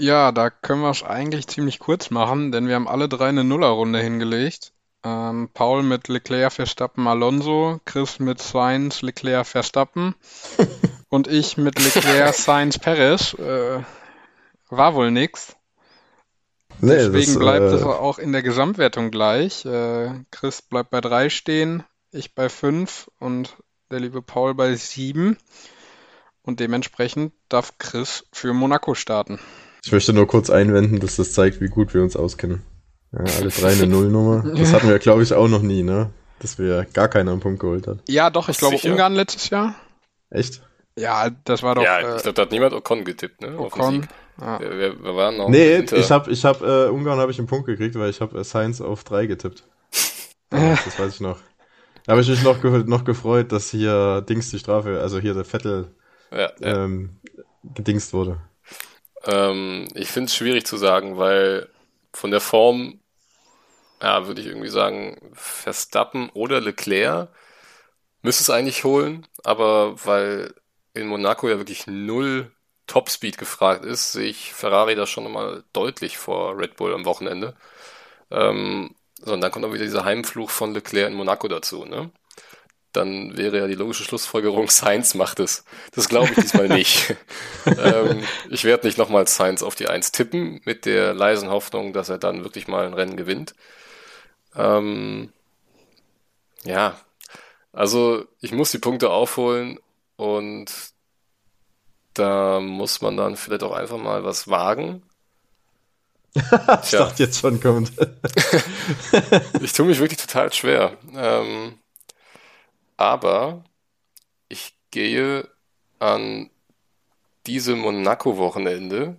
Ja, 0.00 0.30
da 0.30 0.48
können 0.48 0.82
wir 0.82 0.90
es 0.90 1.02
eigentlich 1.02 1.48
ziemlich 1.48 1.80
kurz 1.80 2.10
machen, 2.10 2.52
denn 2.52 2.68
wir 2.68 2.76
haben 2.76 2.86
alle 2.86 3.08
drei 3.08 3.28
eine 3.28 3.42
Nullerrunde 3.42 4.00
hingelegt. 4.00 4.72
Ähm, 5.04 5.48
Paul 5.52 5.82
mit 5.82 6.06
Leclerc, 6.06 6.52
Verstappen, 6.52 7.08
Alonso, 7.08 7.80
Chris 7.84 8.20
mit 8.20 8.40
Sainz, 8.40 9.02
Leclerc, 9.02 9.46
Verstappen 9.46 10.14
und 11.08 11.26
ich 11.26 11.56
mit 11.56 11.78
Leclerc, 11.78 12.34
Sainz, 12.34 12.78
Perez. 12.78 13.34
Äh, 13.34 13.82
war 14.70 14.94
wohl 14.94 15.10
nix. 15.10 15.56
Nee, 16.80 16.94
Deswegen 16.94 17.34
das, 17.34 17.38
bleibt 17.38 17.72
äh, 17.72 17.74
es 17.74 17.82
auch 17.82 18.18
in 18.18 18.30
der 18.30 18.42
Gesamtwertung 18.42 19.10
gleich. 19.10 19.64
Äh, 19.64 20.10
Chris 20.30 20.62
bleibt 20.62 20.90
bei 20.90 21.00
drei 21.00 21.28
stehen, 21.28 21.82
ich 22.12 22.36
bei 22.36 22.48
fünf 22.48 23.10
und 23.18 23.56
der 23.90 23.98
liebe 23.98 24.22
Paul 24.22 24.54
bei 24.54 24.74
sieben. 24.74 25.38
Und 26.42 26.60
dementsprechend 26.60 27.32
darf 27.48 27.78
Chris 27.78 28.24
für 28.32 28.52
Monaco 28.52 28.94
starten. 28.94 29.40
Ich 29.84 29.92
möchte 29.92 30.12
nur 30.12 30.26
kurz 30.26 30.50
einwenden, 30.50 31.00
dass 31.00 31.16
das 31.16 31.32
zeigt, 31.32 31.60
wie 31.60 31.68
gut 31.68 31.94
wir 31.94 32.02
uns 32.02 32.16
auskennen. 32.16 32.62
Ja, 33.12 33.20
alle 33.20 33.48
drei 33.48 33.72
eine 33.72 33.86
Nullnummer. 33.86 34.44
Das 34.56 34.72
hatten 34.72 34.88
wir, 34.88 34.98
glaube 34.98 35.22
ich, 35.22 35.32
auch 35.32 35.48
noch 35.48 35.62
nie, 35.62 35.82
ne? 35.82 36.10
Dass 36.40 36.58
wir 36.58 36.86
gar 36.92 37.08
keinen 37.08 37.28
einen 37.28 37.40
Punkt 37.40 37.60
geholt 37.60 37.86
hat. 37.86 37.98
Ja, 38.08 38.30
doch, 38.30 38.48
ich 38.48 38.58
glaube 38.58 38.76
Ungarn 38.84 39.14
letztes 39.14 39.50
Jahr. 39.50 39.74
Echt? 40.30 40.62
Ja, 40.96 41.30
das 41.44 41.62
war 41.62 41.74
doch. 41.74 41.82
Ja, 41.82 41.98
äh, 41.98 42.16
ich 42.16 42.22
glaube, 42.22 42.34
da 42.34 42.42
hat 42.42 42.50
niemand 42.50 42.74
Ocon 42.74 43.04
getippt, 43.04 43.40
ne? 43.40 43.58
Ocon. 43.58 44.06
Ja. 44.40 44.60
Wir, 44.60 44.78
wir, 44.78 45.02
wir, 45.02 45.16
waren 45.16 45.36
noch 45.36 45.48
nee, 45.48 45.76
hinter... 45.76 45.96
ich 45.96 46.10
habe, 46.10 46.30
ich 46.30 46.44
hab, 46.44 46.62
äh, 46.62 46.86
Ungarn 46.88 47.18
habe 47.18 47.32
ich 47.32 47.38
einen 47.38 47.48
Punkt 47.48 47.66
gekriegt, 47.66 47.98
weil 47.98 48.10
ich 48.10 48.20
habe 48.20 48.38
äh, 48.38 48.44
Science 48.44 48.80
auf 48.80 49.04
drei 49.04 49.26
getippt. 49.26 49.64
Ja, 50.50 50.78
das 50.82 50.98
weiß 50.98 51.12
ich 51.12 51.20
noch. 51.20 51.36
Da 52.06 52.12
habe 52.12 52.22
ich 52.22 52.28
mich 52.30 52.42
noch, 52.42 52.62
ge 52.62 52.84
noch 52.86 53.04
gefreut, 53.04 53.52
dass 53.52 53.70
hier 53.70 54.22
Dings 54.22 54.48
die 54.48 54.58
Strafe, 54.58 54.98
also 54.98 55.18
hier 55.18 55.34
der 55.34 55.44
Vettel 55.44 55.94
ja, 56.30 56.50
ja. 56.58 56.84
Ähm, 56.84 57.20
gedingst 57.74 58.14
wurde. 58.14 58.40
Ähm, 59.24 59.88
ich 59.94 60.08
finde 60.08 60.26
es 60.26 60.36
schwierig 60.36 60.66
zu 60.66 60.76
sagen, 60.76 61.18
weil 61.18 61.68
von 62.12 62.30
der 62.30 62.40
Form, 62.40 63.00
ja, 64.02 64.26
würde 64.26 64.40
ich 64.40 64.46
irgendwie 64.46 64.68
sagen, 64.68 65.32
Verstappen 65.34 66.30
oder 66.30 66.60
Leclerc 66.60 67.28
müsste 68.22 68.42
es 68.42 68.50
eigentlich 68.50 68.84
holen, 68.84 69.26
aber 69.44 70.04
weil 70.04 70.54
in 70.94 71.06
Monaco 71.08 71.48
ja 71.48 71.58
wirklich 71.58 71.86
null 71.86 72.50
Topspeed 72.86 73.38
gefragt 73.38 73.84
ist, 73.84 74.12
sehe 74.12 74.28
ich 74.28 74.54
Ferrari 74.54 74.94
da 74.94 75.06
schon 75.06 75.30
mal 75.32 75.64
deutlich 75.72 76.18
vor 76.18 76.58
Red 76.58 76.76
Bull 76.76 76.94
am 76.94 77.04
Wochenende. 77.04 77.54
Ähm, 78.30 78.94
so, 79.16 79.34
und 79.34 79.40
dann 79.40 79.50
kommt 79.52 79.64
auch 79.64 79.72
wieder 79.72 79.84
dieser 79.84 80.04
Heimfluch 80.04 80.50
von 80.50 80.74
Leclerc 80.74 81.08
in 81.10 81.16
Monaco 81.16 81.48
dazu, 81.48 81.84
ne? 81.84 82.10
Dann 82.98 83.36
wäre 83.36 83.58
ja 83.58 83.66
die 83.68 83.76
logische 83.76 84.02
Schlussfolgerung, 84.02 84.68
Sainz 84.68 85.14
macht 85.14 85.38
es. 85.38 85.64
Das 85.92 86.08
glaube 86.08 86.30
ich 86.30 86.34
diesmal 86.34 86.66
nicht. 86.66 87.14
ähm, 87.66 88.24
ich 88.50 88.64
werde 88.64 88.88
nicht 88.88 88.98
nochmal 88.98 89.28
Sainz 89.28 89.62
auf 89.62 89.76
die 89.76 89.86
Eins 89.86 90.10
tippen, 90.10 90.60
mit 90.64 90.84
der 90.84 91.14
leisen 91.14 91.48
Hoffnung, 91.48 91.92
dass 91.92 92.08
er 92.08 92.18
dann 92.18 92.42
wirklich 92.42 92.66
mal 92.66 92.84
ein 92.84 92.94
Rennen 92.94 93.16
gewinnt. 93.16 93.54
Ähm, 94.56 95.32
ja, 96.64 96.98
also 97.72 98.24
ich 98.40 98.50
muss 98.50 98.72
die 98.72 98.78
Punkte 98.78 99.10
aufholen 99.10 99.78
und 100.16 100.72
da 102.14 102.58
muss 102.58 103.00
man 103.00 103.16
dann 103.16 103.36
vielleicht 103.36 103.62
auch 103.62 103.76
einfach 103.76 103.98
mal 103.98 104.24
was 104.24 104.48
wagen. 104.48 105.04
ich 106.34 106.90
dachte 106.90 107.22
jetzt 107.22 107.38
schon 107.38 107.60
kommt. 107.60 107.92
ich 109.60 109.72
tue 109.72 109.86
mich 109.86 110.00
wirklich 110.00 110.18
total 110.18 110.52
schwer. 110.52 110.96
Ähm, 111.14 111.77
aber 112.98 113.64
ich 114.48 114.74
gehe 114.90 115.48
an 115.98 116.50
diesem 117.46 117.78
Monaco-Wochenende 117.78 119.16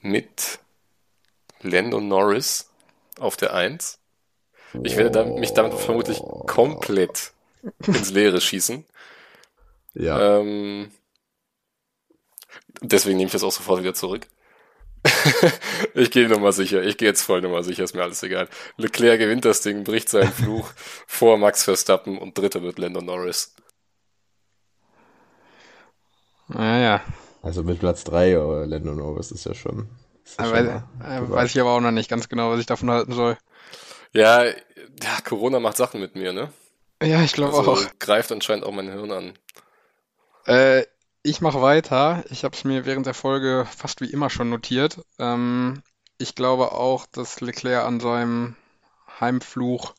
mit 0.00 0.58
Lando 1.62 2.00
Norris 2.00 2.70
auf 3.20 3.36
der 3.36 3.54
1. 3.54 4.00
Ich 4.82 4.96
werde 4.96 5.10
dann, 5.10 5.34
mich 5.34 5.52
damit 5.52 5.74
vermutlich 5.74 6.20
komplett 6.46 7.32
ins 7.86 8.10
Leere 8.10 8.40
schießen. 8.40 8.84
Ja. 9.94 10.38
Ähm, 10.38 10.90
deswegen 12.82 13.16
nehme 13.16 13.26
ich 13.26 13.32
das 13.32 13.44
auch 13.44 13.52
sofort 13.52 13.80
wieder 13.80 13.94
zurück. 13.94 14.26
ich 15.94 16.10
gehe 16.10 16.28
nochmal 16.28 16.52
sicher. 16.52 16.82
Ich 16.82 16.96
gehe 16.96 17.08
jetzt 17.08 17.22
voll 17.22 17.40
nochmal 17.40 17.64
sicher, 17.64 17.84
ist 17.84 17.94
mir 17.94 18.02
alles 18.02 18.22
egal. 18.22 18.48
Leclerc 18.76 19.18
gewinnt 19.18 19.44
das 19.44 19.60
Ding, 19.60 19.84
bricht 19.84 20.08
seinen 20.08 20.32
Fluch 20.32 20.70
vor 21.06 21.38
Max 21.38 21.64
Verstappen 21.64 22.18
und 22.18 22.36
dritter 22.36 22.62
wird 22.62 22.78
Lando 22.78 23.00
Norris. 23.00 23.54
Naja. 26.48 27.02
Also 27.42 27.62
mit 27.62 27.80
Platz 27.80 28.04
3, 28.04 28.36
aber 28.38 28.66
Lando 28.66 28.94
Norris 28.94 29.30
ist 29.30 29.44
ja 29.44 29.54
schon. 29.54 29.88
Ist 30.24 30.38
ja 30.38 30.50
weiß, 30.50 30.66
schon 30.66 31.30
weiß 31.30 31.50
ich 31.50 31.60
aber 31.60 31.70
auch 31.70 31.80
noch 31.80 31.90
nicht 31.90 32.10
ganz 32.10 32.28
genau, 32.28 32.50
was 32.50 32.60
ich 32.60 32.66
davon 32.66 32.90
halten 32.90 33.12
soll. 33.12 33.36
Ja, 34.12 34.44
ja 34.44 34.54
Corona 35.24 35.60
macht 35.60 35.76
Sachen 35.76 36.00
mit 36.00 36.16
mir, 36.16 36.32
ne? 36.32 36.52
Ja, 37.02 37.22
ich 37.22 37.32
glaube 37.32 37.56
also, 37.56 37.72
auch. 37.72 37.84
Greift 37.98 38.32
anscheinend 38.32 38.64
auch 38.64 38.72
mein 38.72 38.90
Hirn 38.90 39.12
an. 39.12 39.34
Äh, 40.46 40.86
ich 41.26 41.40
mache 41.40 41.60
weiter. 41.60 42.24
Ich 42.30 42.44
habe 42.44 42.54
es 42.54 42.62
mir 42.62 42.86
während 42.86 43.06
der 43.06 43.14
Folge 43.14 43.66
fast 43.68 44.00
wie 44.00 44.10
immer 44.10 44.30
schon 44.30 44.48
notiert. 44.48 45.04
Ähm, 45.18 45.82
ich 46.18 46.36
glaube 46.36 46.70
auch, 46.70 47.06
dass 47.06 47.40
Leclerc 47.40 47.84
an 47.84 47.98
seinem 47.98 48.54
Heimfluch 49.18 49.94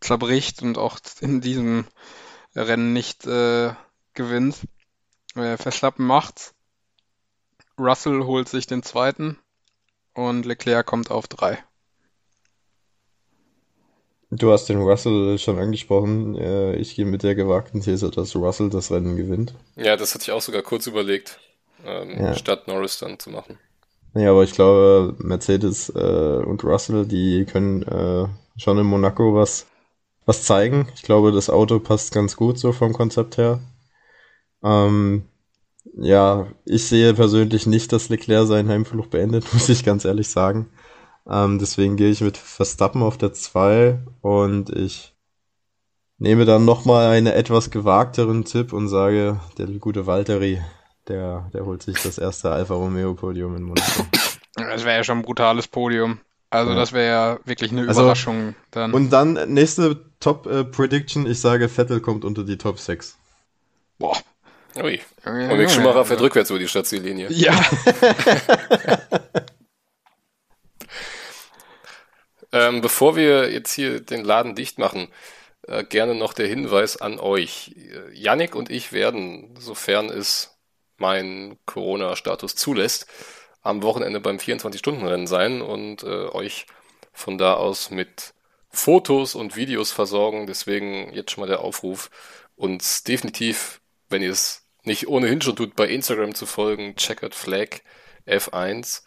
zerbricht 0.00 0.60
und 0.62 0.78
auch 0.78 0.98
in 1.20 1.40
diesem 1.40 1.86
Rennen 2.56 2.92
nicht 2.92 3.26
äh, 3.26 3.74
gewinnt. 4.14 4.56
Äh, 5.36 5.56
Verstappen 5.56 6.04
macht's. 6.04 6.52
Russell 7.78 8.24
holt 8.24 8.48
sich 8.48 8.66
den 8.66 8.82
zweiten 8.82 9.38
und 10.14 10.44
Leclerc 10.44 10.84
kommt 10.84 11.12
auf 11.12 11.28
drei. 11.28 11.62
Du 14.34 14.50
hast 14.50 14.66
den 14.70 14.80
Russell 14.80 15.38
schon 15.38 15.58
angesprochen. 15.58 16.36
Äh, 16.36 16.76
ich 16.76 16.96
gehe 16.96 17.04
mit 17.04 17.22
der 17.22 17.34
gewagten 17.34 17.82
These, 17.82 18.10
dass 18.10 18.34
Russell 18.34 18.70
das 18.70 18.90
Rennen 18.90 19.16
gewinnt. 19.16 19.52
Ja, 19.76 19.94
das 19.94 20.14
hatte 20.14 20.22
ich 20.22 20.30
auch 20.30 20.40
sogar 20.40 20.62
kurz 20.62 20.86
überlegt, 20.86 21.38
ähm, 21.84 22.18
ja. 22.18 22.34
statt 22.34 22.66
Norris 22.66 22.98
dann 22.98 23.18
zu 23.18 23.28
machen. 23.28 23.58
Ja, 24.14 24.30
aber 24.30 24.42
ich 24.42 24.52
glaube, 24.52 25.16
Mercedes 25.18 25.90
äh, 25.90 26.42
und 26.46 26.64
Russell, 26.64 27.04
die 27.04 27.44
können 27.44 27.82
äh, 27.82 28.26
schon 28.58 28.78
in 28.78 28.86
Monaco 28.86 29.34
was, 29.34 29.66
was 30.24 30.44
zeigen. 30.44 30.88
Ich 30.94 31.02
glaube, 31.02 31.30
das 31.32 31.50
Auto 31.50 31.78
passt 31.78 32.14
ganz 32.14 32.34
gut 32.34 32.58
so 32.58 32.72
vom 32.72 32.94
Konzept 32.94 33.36
her. 33.36 33.60
Ähm, 34.64 35.24
ja, 35.94 36.46
ich 36.64 36.86
sehe 36.86 37.12
persönlich 37.12 37.66
nicht, 37.66 37.92
dass 37.92 38.08
Leclerc 38.08 38.46
seinen 38.46 38.70
Heimflug 38.70 39.10
beendet, 39.10 39.44
muss 39.52 39.68
ich 39.68 39.84
ganz 39.84 40.06
ehrlich 40.06 40.30
sagen. 40.30 40.70
Ähm, 41.28 41.58
deswegen 41.58 41.96
gehe 41.96 42.10
ich 42.10 42.20
mit 42.20 42.36
Verstappen 42.36 43.02
auf 43.02 43.16
der 43.16 43.32
2 43.32 43.98
und 44.22 44.70
ich 44.70 45.14
nehme 46.18 46.44
dann 46.44 46.64
nochmal 46.64 47.10
einen 47.10 47.26
etwas 47.26 47.70
gewagteren 47.70 48.44
Tipp 48.44 48.72
und 48.72 48.88
sage, 48.88 49.40
der 49.58 49.66
gute 49.66 50.06
Valtteri, 50.06 50.60
der, 51.08 51.50
der 51.52 51.64
holt 51.64 51.82
sich 51.82 52.00
das 52.02 52.18
erste 52.18 52.50
Alfa 52.50 52.74
Romeo 52.74 53.14
Podium 53.14 53.56
in 53.56 53.62
Monaco. 53.64 54.06
Das 54.54 54.84
wäre 54.84 54.98
ja 54.98 55.04
schon 55.04 55.18
ein 55.18 55.22
brutales 55.22 55.66
Podium. 55.66 56.20
Also 56.50 56.72
ja. 56.72 56.76
das 56.76 56.92
wäre 56.92 57.08
ja 57.08 57.38
wirklich 57.44 57.72
eine 57.72 57.88
also, 57.88 58.02
Überraschung 58.02 58.54
dann. 58.70 58.92
Und 58.92 59.10
dann 59.10 59.38
nächste 59.52 60.04
Top 60.20 60.46
äh, 60.46 60.64
Prediction, 60.64 61.26
ich 61.26 61.40
sage 61.40 61.68
Vettel 61.68 62.00
kommt 62.00 62.24
unter 62.24 62.44
die 62.44 62.58
Top 62.58 62.78
6. 62.78 63.16
Boah. 63.98 64.18
Ui. 64.76 65.00
Und 65.24 65.56
Mick 65.56 65.70
Schumacher 65.70 66.04
fährt 66.04 66.20
rückwärts 66.20 66.50
über 66.50 66.58
die 66.58 66.68
Stadtziellinie. 66.68 67.30
Ja. 67.30 67.54
Ähm, 72.52 72.80
bevor 72.80 73.16
wir 73.16 73.50
jetzt 73.50 73.72
hier 73.72 74.00
den 74.00 74.24
Laden 74.24 74.54
dicht 74.54 74.78
machen, 74.78 75.08
äh, 75.62 75.84
gerne 75.84 76.14
noch 76.14 76.32
der 76.34 76.46
Hinweis 76.46 76.96
an 76.96 77.18
euch. 77.18 77.74
Yannick 78.12 78.54
und 78.54 78.70
ich 78.70 78.92
werden, 78.92 79.54
sofern 79.58 80.10
es 80.10 80.58
mein 80.98 81.58
Corona-Status 81.66 82.54
zulässt, 82.54 83.06
am 83.62 83.82
Wochenende 83.82 84.20
beim 84.20 84.36
24-Stunden-Rennen 84.36 85.26
sein 85.26 85.62
und 85.62 86.02
äh, 86.02 86.26
euch 86.28 86.66
von 87.12 87.38
da 87.38 87.54
aus 87.54 87.90
mit 87.90 88.34
Fotos 88.70 89.34
und 89.34 89.56
Videos 89.56 89.92
versorgen. 89.92 90.46
Deswegen 90.46 91.12
jetzt 91.12 91.30
schon 91.30 91.42
mal 91.42 91.46
der 91.46 91.60
Aufruf, 91.60 92.10
uns 92.56 93.04
definitiv, 93.04 93.80
wenn 94.08 94.22
ihr 94.22 94.30
es 94.30 94.66
nicht 94.84 95.08
ohnehin 95.08 95.40
schon 95.40 95.56
tut, 95.56 95.76
bei 95.76 95.88
Instagram 95.88 96.34
zu 96.34 96.46
folgen, 96.46 96.96
Checkered 96.96 97.34
Flag 97.34 97.80
F1. 98.26 99.02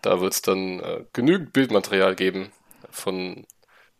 Da 0.00 0.20
wird 0.20 0.32
es 0.32 0.42
dann 0.42 0.80
äh, 0.80 1.04
genügend 1.12 1.52
Bildmaterial 1.52 2.16
geben, 2.16 2.50
von 2.92 3.46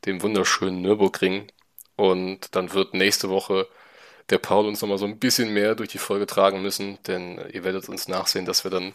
dem 0.06 0.22
wunderschönen 0.22 0.82
Nürburgring. 0.82 1.48
Und 1.96 2.54
dann 2.54 2.72
wird 2.72 2.94
nächste 2.94 3.28
Woche 3.28 3.66
der 4.30 4.38
Paul 4.38 4.66
uns 4.66 4.80
nochmal 4.80 4.98
so 4.98 5.04
ein 5.04 5.18
bisschen 5.18 5.52
mehr 5.52 5.74
durch 5.74 5.90
die 5.90 5.98
Folge 5.98 6.26
tragen 6.26 6.62
müssen, 6.62 6.98
denn 7.06 7.40
ihr 7.52 7.64
werdet 7.64 7.88
uns 7.88 8.08
nachsehen, 8.08 8.46
dass 8.46 8.64
wir 8.64 8.70
dann 8.70 8.94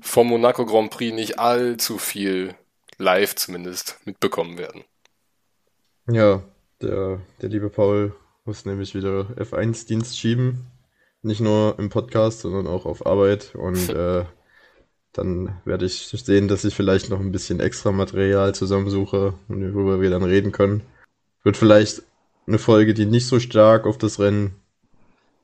vom 0.00 0.28
Monaco 0.28 0.64
Grand 0.64 0.90
Prix 0.90 1.14
nicht 1.14 1.38
allzu 1.38 1.98
viel 1.98 2.54
live 2.98 3.34
zumindest 3.34 3.98
mitbekommen 4.04 4.58
werden. 4.58 4.84
Ja, 6.08 6.42
der, 6.80 7.20
der 7.40 7.48
liebe 7.48 7.70
Paul 7.70 8.14
muss 8.44 8.64
nämlich 8.64 8.94
wieder 8.94 9.26
F1-Dienst 9.36 10.18
schieben. 10.18 10.66
Nicht 11.22 11.40
nur 11.40 11.78
im 11.78 11.90
Podcast, 11.90 12.40
sondern 12.40 12.66
auch 12.66 12.86
auf 12.86 13.06
Arbeit. 13.06 13.54
Und 13.54 13.88
äh, 13.90 14.24
dann 15.12 15.60
werde 15.64 15.86
ich 15.86 16.08
sehen, 16.08 16.48
dass 16.48 16.64
ich 16.64 16.74
vielleicht 16.74 17.10
noch 17.10 17.20
ein 17.20 17.32
bisschen 17.32 17.60
extra 17.60 17.92
Material 17.92 18.54
zusammensuche, 18.54 19.34
worüber 19.48 20.00
wir 20.00 20.10
dann 20.10 20.22
reden 20.22 20.52
können. 20.52 20.82
Wird 21.42 21.56
vielleicht 21.56 22.02
eine 22.46 22.58
Folge, 22.58 22.94
die 22.94 23.06
nicht 23.06 23.26
so 23.26 23.40
stark 23.40 23.86
auf 23.86 23.98
das 23.98 24.20
Rennen 24.20 24.54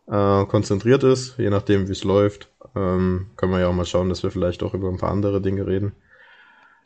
äh, 0.06 0.44
konzentriert 0.44 1.02
ist, 1.02 1.36
je 1.38 1.50
nachdem, 1.50 1.88
wie 1.88 1.92
es 1.92 2.04
läuft. 2.04 2.48
Ähm, 2.74 3.26
können 3.36 3.52
wir 3.52 3.60
ja 3.60 3.68
auch 3.68 3.72
mal 3.74 3.86
schauen, 3.86 4.08
dass 4.08 4.22
wir 4.22 4.30
vielleicht 4.30 4.62
auch 4.62 4.74
über 4.74 4.88
ein 4.88 4.98
paar 4.98 5.10
andere 5.10 5.40
Dinge 5.40 5.66
reden. 5.66 5.92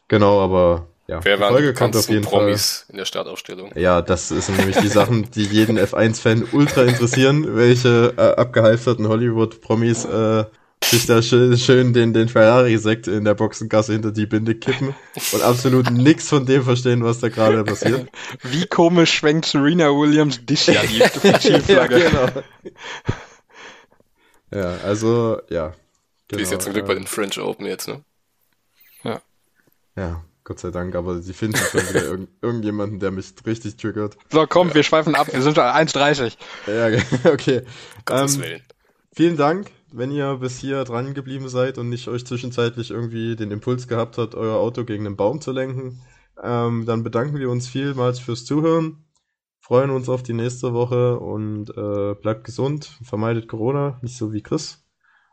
Genau, 0.08 0.40
aber 0.40 0.86
ja, 1.06 1.18
Wer 1.24 1.40
waren 1.40 1.52
Folge 1.54 1.74
kommt 1.74 1.96
auf 1.96 2.08
jeden 2.08 2.24
Promis 2.24 2.84
Fall. 2.86 2.92
in 2.92 2.98
der 2.98 3.04
Startaufstellung? 3.04 3.72
Ja, 3.74 4.00
das 4.00 4.28
sind 4.28 4.56
nämlich 4.58 4.76
die 4.76 4.88
Sachen, 4.88 5.28
die 5.32 5.44
jeden 5.44 5.78
F1-Fan 5.78 6.46
ultra 6.52 6.84
interessieren, 6.84 7.56
welche 7.56 8.14
äh, 8.16 8.40
abgehalfterten 8.40 9.08
Hollywood-Promis 9.08 10.04
äh, 10.04 10.44
sich 10.84 11.06
da 11.06 11.22
schön, 11.22 11.56
schön 11.58 11.92
den, 11.92 12.12
den 12.12 12.28
Ferrari-Sekt 12.28 13.06
in 13.06 13.24
der 13.24 13.34
Boxengasse 13.34 13.92
hinter 13.92 14.12
die 14.12 14.26
Binde 14.26 14.54
kippen 14.54 14.94
und 15.32 15.42
absolut 15.42 15.90
nichts 15.90 16.28
von 16.28 16.46
dem 16.46 16.64
verstehen, 16.64 17.04
was 17.04 17.20
da 17.20 17.28
gerade 17.28 17.64
passiert. 17.64 18.08
Wie 18.42 18.66
komisch 18.66 19.12
schwenkt 19.12 19.46
Serena 19.46 19.88
Williams 19.88 20.44
dich 20.44 20.66
ja 20.66 20.82
die 20.82 20.98
ja, 21.72 21.86
genau. 21.86 22.26
ja, 24.52 24.76
also, 24.84 25.40
ja. 25.48 25.74
Genau, 26.28 26.38
die 26.38 26.42
ist 26.42 26.52
ja 26.52 26.58
zum 26.58 26.72
Glück 26.72 26.84
äh, 26.84 26.88
bei 26.88 26.94
den 26.94 27.06
French 27.06 27.38
Open 27.38 27.66
jetzt, 27.66 27.88
ne? 27.88 28.02
Ja. 29.04 29.20
Ja, 29.96 30.24
Gott 30.44 30.60
sei 30.60 30.70
Dank, 30.70 30.94
aber 30.94 31.20
sie 31.20 31.32
finden 31.32 31.58
schon 31.58 31.88
wieder 31.88 32.04
irg 32.04 32.28
irgendjemanden, 32.40 33.00
der 33.00 33.10
mich 33.10 33.34
richtig 33.46 33.76
triggert. 33.76 34.16
So, 34.30 34.46
komm, 34.46 34.68
ja. 34.68 34.74
wir 34.76 34.82
schweifen 34.82 35.14
ab, 35.14 35.32
wir 35.32 35.42
sind 35.42 35.56
schon 35.56 35.64
1,30. 35.64 36.36
Ja, 36.66 37.32
okay. 37.32 37.62
Ähm, 38.08 38.60
vielen 39.12 39.36
Dank 39.36 39.70
wenn 39.92 40.10
ihr 40.10 40.36
bis 40.36 40.58
hier 40.58 40.84
dran 40.84 41.14
geblieben 41.14 41.48
seid 41.48 41.78
und 41.78 41.88
nicht 41.88 42.08
euch 42.08 42.24
zwischenzeitlich 42.26 42.90
irgendwie 42.90 43.36
den 43.36 43.50
Impuls 43.50 43.88
gehabt 43.88 44.18
habt, 44.18 44.34
euer 44.34 44.56
Auto 44.56 44.84
gegen 44.84 45.06
einen 45.06 45.16
Baum 45.16 45.40
zu 45.40 45.52
lenken. 45.52 46.02
Ähm, 46.42 46.86
dann 46.86 47.02
bedanken 47.02 47.38
wir 47.38 47.50
uns 47.50 47.68
vielmals 47.68 48.18
fürs 48.18 48.44
Zuhören, 48.44 49.04
freuen 49.60 49.90
uns 49.90 50.08
auf 50.08 50.22
die 50.22 50.32
nächste 50.32 50.72
Woche 50.72 51.18
und 51.18 51.70
äh, 51.76 52.14
bleibt 52.14 52.44
gesund, 52.44 52.98
vermeidet 53.02 53.48
Corona, 53.48 53.98
nicht 54.02 54.16
so 54.16 54.32
wie 54.32 54.42
Chris. 54.42 54.84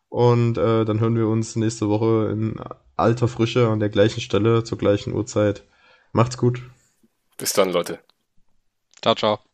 Und 0.09 0.57
äh, 0.57 0.85
dann 0.85 0.99
hören 0.99 1.15
wir 1.15 1.27
uns 1.27 1.55
nächste 1.55 1.89
Woche 1.89 2.29
in 2.31 2.55
alter 2.95 3.27
Frische 3.27 3.67
an 3.67 3.79
der 3.79 3.89
gleichen 3.89 4.21
Stelle 4.21 4.63
zur 4.63 4.77
gleichen 4.77 5.13
Uhrzeit. 5.13 5.63
Macht's 6.11 6.37
gut. 6.37 6.61
Bis 7.37 7.53
dann, 7.53 7.71
Leute. 7.71 7.99
Ciao, 9.01 9.15
ciao. 9.15 9.46